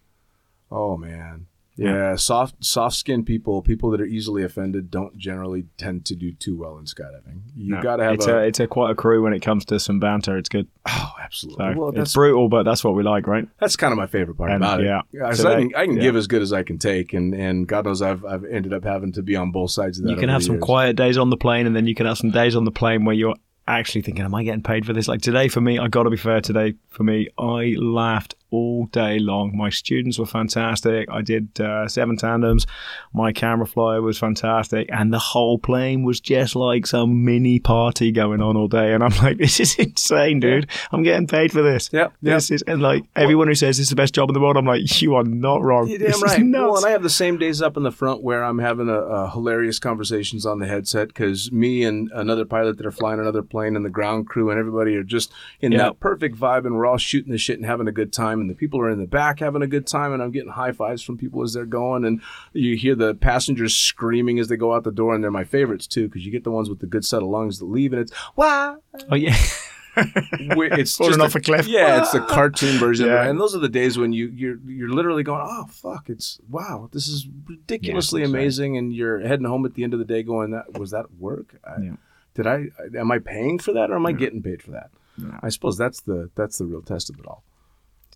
oh 0.72 0.98
man, 0.98 1.48
yeah, 1.76 2.16
soft 2.16 2.64
soft 2.64 2.96
skinned 2.96 3.26
people, 3.26 3.62
people 3.62 3.90
that 3.92 4.02
are 4.02 4.06
easily 4.06 4.44
offended, 4.44 4.92
don't 4.92 5.18
generally 5.18 5.66
tend 5.78 6.06
to 6.06 6.16
do 6.16 6.32
too 6.32 6.58
well 6.58 6.78
in 6.78 6.86
skydiving. 6.86 7.42
You 7.56 7.76
no, 7.76 7.82
got 7.82 7.96
to 7.98 8.04
have 8.04 8.14
it's 8.14 8.28
a, 8.28 8.38
a, 8.38 8.44
it's 8.44 8.60
a 8.60 8.68
quite 8.68 8.92
a 8.92 8.96
crew 8.96 9.24
when 9.24 9.34
it 9.34 9.40
comes 9.42 9.66
to 9.66 9.80
some 9.80 10.00
banter. 10.00 10.38
It's 10.38 10.50
good. 10.50 10.68
oh, 10.88 11.14
absolutely. 11.22 11.74
So 11.74 11.80
well, 11.80 12.00
it's 12.00 12.14
brutal, 12.14 12.48
but 12.50 12.64
that's 12.64 12.84
what 12.84 12.96
we 12.96 13.04
like, 13.04 13.26
right? 13.28 13.48
that's 13.60 13.76
kind 13.76 13.92
of 13.92 13.98
my 13.98 14.08
favorite 14.08 14.36
part 14.36 14.52
And, 14.52 14.64
about 14.64 14.82
it. 14.82 14.86
yeah, 15.12 15.34
so 15.34 15.52
I 15.52 15.60
can, 15.60 15.76
I 15.76 15.86
can 15.86 15.96
yeah. 15.98 16.02
give 16.04 16.16
as 16.16 16.28
good 16.28 16.42
as 16.42 16.54
I 16.54 16.64
can 16.64 16.78
take, 16.78 17.14
and 17.14 17.34
and 17.34 17.68
God 17.68 17.86
knows 17.86 18.02
I've 18.02 18.24
I've 18.24 18.46
ended 18.46 18.74
up 18.74 18.84
having 18.84 19.12
to 19.14 19.24
be 19.24 19.36
on 19.36 19.52
both 19.52 19.72
sides 19.72 19.98
of 19.98 20.06
that. 20.06 20.12
You 20.12 20.18
can 20.18 20.30
have 20.30 20.44
some 20.44 20.56
years. 20.56 20.64
quiet 20.64 20.96
days 20.96 21.18
on 21.18 21.30
the 21.30 21.38
plane, 21.38 21.66
and 21.66 21.76
then 21.76 21.88
you 21.88 21.96
can 21.96 22.06
have 22.06 22.18
some 22.18 22.30
days 22.32 22.56
on 22.56 22.66
the 22.66 22.72
plane 22.72 23.06
where 23.06 23.16
you're 23.16 23.36
actually 23.68 24.02
thinking, 24.02 24.26
"Am 24.26 24.36
I 24.36 24.44
getting 24.44 24.62
paid 24.62 24.86
for 24.86 24.94
this?" 24.94 25.08
Like 25.08 25.22
today, 25.22 25.48
for 25.48 25.62
me, 25.62 25.80
I 25.80 25.88
got 25.88 26.04
to 26.04 26.10
be 26.10 26.18
fair. 26.18 26.42
Today, 26.42 26.76
for 26.90 27.04
me, 27.04 27.30
I 27.40 27.76
laughed 27.80 28.36
all 28.54 28.86
day 28.92 29.18
long. 29.20 29.58
My 29.58 29.70
students 29.70 30.20
were 30.20 30.26
fantastic. 30.28 31.10
I 31.12 31.22
did 31.22 31.60
uh, 31.60 31.88
seven 31.88 32.16
tandems. 32.18 32.68
My 33.14 33.32
camera 33.34 33.66
flyer 33.66 34.02
was 34.02 34.18
fantastic, 34.18 34.88
and 34.92 35.12
the 35.12 35.20
whole 35.20 35.58
plane 35.58 36.04
was 36.04 36.20
just 36.20 36.56
like 36.56 36.86
some 36.86 37.26
mini 37.26 37.60
party 37.60 38.12
going 38.12 38.42
on 38.42 38.56
all 38.56 38.68
day. 38.68 38.94
And 38.94 39.04
I'm 39.04 39.16
like, 39.24 39.38
this 39.46 39.60
is 39.60 39.76
insane, 39.76 40.40
dude. 40.40 40.70
I'm 40.92 41.02
getting 41.04 41.28
paid 41.28 41.52
for 41.52 41.62
this. 41.62 41.90
Yep, 41.92 42.14
This 42.22 42.52
is 42.52 42.62
and 42.68 42.82
like 42.82 43.04
everyone 43.16 43.48
who 43.48 43.56
says 43.56 43.78
this 43.78 43.86
is 43.86 43.90
the 43.90 43.96
best 43.96 44.14
job 44.14 44.30
in 44.30 44.34
the 44.34 44.40
world, 44.40 44.56
I'm 44.58 44.66
like, 44.66 45.02
you 45.02 45.16
are 45.16 45.24
not 45.24 45.62
wrong. 45.64 45.88
You're 45.88 46.00
This 46.00 46.20
damn 46.20 46.30
is 46.30 46.38
right. 46.38 46.46
nuts. 46.46 46.62
Well, 46.64 46.78
and 46.78 46.86
I 46.86 46.92
have 46.92 47.04
the 47.04 47.10
same 47.10 47.38
days 47.40 47.62
up 47.62 47.76
in 47.78 47.84
the 47.84 47.92
front 47.92 48.22
where 48.22 48.44
I'm 48.44 48.60
having 48.60 48.88
a, 48.90 49.00
a 49.00 49.30
hilarious 49.32 49.80
conversations 49.80 50.46
on 50.46 50.60
the 50.60 50.68
headset 50.68 51.08
because 51.08 51.52
me 51.52 51.84
and 51.84 52.12
another 52.14 52.46
pilot 52.46 52.78
that 52.78 52.86
are 52.86 52.92
flying 52.92 53.20
another 53.20 53.42
plane 53.42 53.76
and 53.76 53.84
the 53.84 53.90
ground 53.90 54.28
crew 54.28 54.50
and 54.52 54.60
everybody 54.60 54.96
are 54.96 55.04
just 55.04 55.32
in 55.60 55.72
Yeah. 55.72 55.80
that 55.80 56.00
perfect 56.00 56.38
vibe 56.38 56.66
and 56.66 56.76
we're 56.76 56.86
all 56.86 56.98
shooting 56.98 57.32
the 57.32 57.38
shit 57.38 57.58
and 57.58 57.66
having 57.66 57.88
a 57.88 57.92
good 57.92 58.14
time 58.14 58.42
and 58.44 58.50
the 58.50 58.56
people 58.56 58.80
are 58.80 58.90
in 58.90 59.00
the 59.00 59.08
back 59.08 59.40
having 59.40 59.62
a 59.62 59.68
good 59.68 59.88
time 59.88 60.14
and 60.14 60.22
I'm 60.22 60.32
getting 60.32 60.52
high 60.52 60.72
fives 60.72 61.02
from 61.02 61.18
people 61.18 61.42
as 61.44 61.54
they're 61.54 61.66
going 61.66 62.06
and 62.06 62.22
you 62.54 62.76
hear 62.76 62.96
the 62.96 63.16
passengers 63.16 63.76
screaming 63.76 64.40
as 64.40 64.48
they 64.50 64.56
go 64.58 64.74
out 64.74 64.84
the 64.84 64.92
door 64.92 65.16
and 65.16 65.24
they're 65.24 65.32
my 65.32 65.44
favorites 65.44 65.88
too 65.88 66.08
because 66.08 66.26
you 66.26 66.32
get 66.32 66.44
the 66.44 66.52
ones 66.52 66.70
with 66.70 66.80
the 66.80 66.86
good 66.88 67.06
set 67.06 67.22
of 67.24 67.30
lungs 67.30 67.60
that 67.60 67.66
leave 67.66 67.94
and 67.94 68.02
it's 68.02 68.12
wow 68.36 68.78
oh 69.10 69.16
yeah. 69.16 69.36
It's 69.96 70.96
Falling 70.98 71.12
just 71.12 71.22
off 71.22 71.36
a 71.36 71.40
cliff. 71.40 71.68
Yeah, 71.68 72.02
it's 72.02 72.12
the 72.14 72.20
cartoon 72.22 72.80
version, 72.80 73.06
Yeah. 73.06 73.30
and 73.30 73.40
those 73.40 73.56
are 73.56 73.60
the 73.60 73.70
days 73.70 73.96
when 73.96 74.12
you 74.12 74.26
you're 74.28 74.58
you're 74.66 74.90
literally 74.90 75.22
going, 75.22 75.42
oh 75.48 75.66
fuck, 75.70 76.10
it's 76.10 76.40
wow, 76.50 76.90
this 76.92 77.08
is 77.08 77.28
ridiculously 77.48 78.22
Yeah, 78.22 78.26
right. 78.28 78.34
amazing, 78.34 78.76
and 78.78 78.92
you're 78.92 79.20
heading 79.20 79.46
home 79.46 79.66
at 79.68 79.76
the 79.76 79.84
end 79.84 79.94
of 79.94 80.00
the 80.00 80.06
day 80.06 80.24
going, 80.24 80.50
that 80.50 80.80
was 80.80 80.90
that 80.92 81.14
work? 81.20 81.60
I, 81.64 81.82
Yeah. 81.84 81.96
Did 82.34 82.48
I 82.48 82.66
am 82.98 83.12
I 83.12 83.20
paying 83.20 83.60
for 83.60 83.72
that 83.74 83.92
or 83.92 83.96
am 83.96 84.08
I 84.08 84.14
getting 84.14 84.42
paid 84.42 84.64
for 84.64 84.72
that? 84.72 84.90
I 85.44 85.50
suppose 85.50 85.78
that's 85.78 86.02
the 86.02 86.32
that's 86.34 86.58
the 86.58 86.66
real 86.66 86.82
test 86.82 87.12
of 87.12 87.20
it 87.20 87.28
all. 87.28 87.44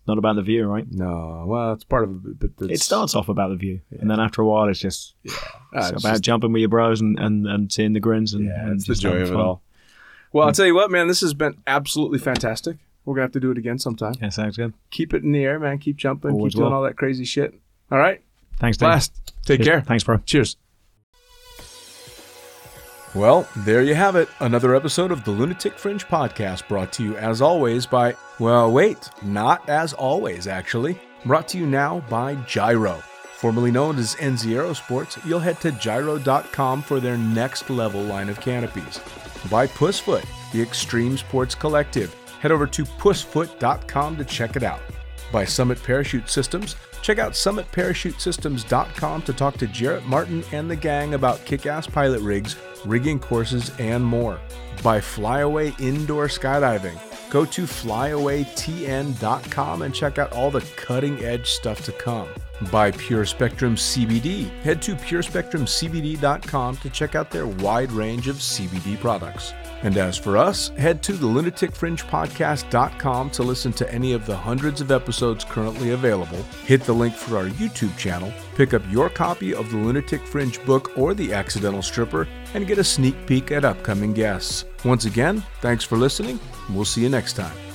Not 0.08 0.16
about 0.18 0.36
the 0.36 0.42
view, 0.42 0.66
right? 0.66 0.86
No, 0.90 1.44
well, 1.46 1.74
it's 1.74 1.84
part 1.84 2.04
of 2.04 2.24
it, 2.40 2.70
It 2.70 2.80
starts 2.80 3.14
off 3.14 3.28
about 3.28 3.50
the 3.50 3.56
view, 3.56 3.80
and 3.90 4.10
then 4.10 4.18
after 4.18 4.40
a 4.42 4.46
while, 4.46 4.66
it's 4.68 4.80
just 4.80 5.14
ah, 5.30 5.32
it's 5.74 5.90
it's 5.90 6.02
about 6.02 6.12
just- 6.14 6.24
jumping 6.24 6.50
with 6.52 6.60
your 6.60 6.70
bros 6.70 7.00
and, 7.02 7.18
and, 7.18 7.46
and 7.46 7.70
seeing 7.70 7.92
the 7.92 8.00
grins 8.00 8.32
and, 8.32 8.46
yeah, 8.46 8.64
and 8.64 8.72
it's 8.72 8.86
the 8.88 8.94
joy 8.94 9.18
of 9.20 9.30
it 9.30 9.36
all. 9.36 9.62
Well, 10.32 10.46
I'll 10.46 10.52
tell 10.52 10.66
you 10.66 10.74
what, 10.74 10.90
man, 10.90 11.06
this 11.08 11.20
has 11.20 11.34
been 11.34 11.58
absolutely 11.66 12.18
fantastic. 12.18 12.78
We're 13.04 13.14
gonna 13.14 13.24
have 13.24 13.32
to 13.32 13.40
do 13.40 13.50
it 13.50 13.58
again 13.58 13.78
sometime. 13.78 14.14
Yeah, 14.20 14.30
sounds 14.30 14.56
good. 14.56 14.72
Keep 14.90 15.14
it 15.14 15.22
in 15.24 15.32
the 15.32 15.44
air, 15.44 15.58
man. 15.58 15.78
Keep 15.78 15.96
jumping. 15.96 16.32
Always 16.32 16.54
keep 16.54 16.60
doing 16.60 16.72
all 16.72 16.82
that 16.82 16.96
crazy 16.96 17.24
shit. 17.24 17.54
All 17.92 17.98
right, 17.98 18.22
Thanks, 18.58 18.76
Dave. 18.78 18.88
last. 18.88 19.12
Take 19.44 19.58
Cheers. 19.60 19.66
care. 19.68 19.80
Thanks, 19.82 20.04
bro. 20.04 20.18
Cheers. 20.26 20.56
Well, 23.18 23.48
there 23.56 23.82
you 23.82 23.96
have 23.96 24.14
it. 24.14 24.28
Another 24.38 24.76
episode 24.76 25.10
of 25.10 25.24
the 25.24 25.32
Lunatic 25.32 25.76
Fringe 25.76 26.06
podcast 26.06 26.68
brought 26.68 26.92
to 26.92 27.02
you 27.02 27.16
as 27.16 27.42
always 27.42 27.84
by, 27.84 28.14
well, 28.38 28.70
wait, 28.70 29.10
not 29.22 29.68
as 29.68 29.92
always, 29.92 30.46
actually. 30.46 31.00
Brought 31.24 31.48
to 31.48 31.58
you 31.58 31.66
now 31.66 31.98
by 32.08 32.36
Jyro. 32.36 33.02
Formerly 33.34 33.72
known 33.72 33.98
as 33.98 34.14
NZ 34.14 34.52
Aerosports, 34.52 35.18
you'll 35.26 35.40
head 35.40 35.60
to 35.62 35.72
jyro.com 35.72 36.80
for 36.80 37.00
their 37.00 37.18
next 37.18 37.68
level 37.68 38.02
line 38.02 38.28
of 38.28 38.40
canopies. 38.40 39.00
By 39.50 39.66
Pussyfoot, 39.66 40.24
the 40.52 40.62
Extreme 40.62 41.18
Sports 41.18 41.56
Collective. 41.56 42.14
Head 42.38 42.52
over 42.52 42.68
to 42.68 42.84
pussyfoot.com 42.84 44.16
to 44.16 44.24
check 44.26 44.54
it 44.54 44.62
out 44.62 44.80
by 45.32 45.44
Summit 45.44 45.82
Parachute 45.82 46.30
Systems. 46.30 46.76
Check 47.02 47.18
out 47.18 47.32
summitparachutesystems.com 47.32 49.22
to 49.22 49.32
talk 49.32 49.56
to 49.56 49.66
Jarrett 49.66 50.06
Martin 50.06 50.44
and 50.52 50.70
the 50.70 50.76
gang 50.76 51.14
about 51.14 51.44
kick 51.44 51.66
ass 51.66 51.86
pilot 51.86 52.20
rigs, 52.20 52.56
rigging 52.84 53.18
courses, 53.18 53.72
and 53.78 54.04
more. 54.04 54.38
By 54.82 55.00
Flyaway 55.00 55.74
Indoor 55.78 56.28
Skydiving. 56.28 56.98
Go 57.30 57.44
to 57.44 57.62
flyawaytn.com 57.62 59.82
and 59.82 59.94
check 59.94 60.18
out 60.18 60.32
all 60.32 60.50
the 60.50 60.66
cutting 60.76 61.22
edge 61.22 61.50
stuff 61.50 61.84
to 61.84 61.92
come. 61.92 62.26
By 62.72 62.90
Pure 62.90 63.26
Spectrum 63.26 63.76
CBD. 63.76 64.48
Head 64.62 64.82
to 64.82 64.96
purespectrumcbd.com 64.96 66.76
to 66.78 66.90
check 66.90 67.14
out 67.14 67.30
their 67.30 67.46
wide 67.46 67.92
range 67.92 68.26
of 68.28 68.36
CBD 68.36 68.98
products. 68.98 69.52
And 69.82 69.96
as 69.96 70.16
for 70.16 70.36
us, 70.36 70.70
head 70.70 71.02
to 71.04 71.12
the 71.12 71.26
lunaticfringepodcast.com 71.26 73.30
to 73.30 73.42
listen 73.42 73.72
to 73.72 73.92
any 73.92 74.12
of 74.12 74.26
the 74.26 74.36
hundreds 74.36 74.80
of 74.80 74.90
episodes 74.90 75.44
currently 75.44 75.90
available. 75.90 76.42
Hit 76.64 76.82
the 76.82 76.92
link 76.92 77.14
for 77.14 77.36
our 77.36 77.46
YouTube 77.46 77.96
channel, 77.96 78.32
pick 78.56 78.74
up 78.74 78.82
your 78.90 79.08
copy 79.08 79.54
of 79.54 79.70
the 79.70 79.76
Lunatic 79.76 80.26
Fringe 80.26 80.64
book 80.64 80.98
or 80.98 81.14
The 81.14 81.32
Accidental 81.32 81.82
Stripper, 81.82 82.26
and 82.54 82.66
get 82.66 82.78
a 82.78 82.84
sneak 82.84 83.26
peek 83.26 83.52
at 83.52 83.64
upcoming 83.64 84.12
guests. 84.12 84.64
Once 84.84 85.04
again, 85.04 85.44
thanks 85.60 85.84
for 85.84 85.96
listening. 85.96 86.40
We'll 86.70 86.84
see 86.84 87.02
you 87.02 87.08
next 87.08 87.34
time. 87.34 87.67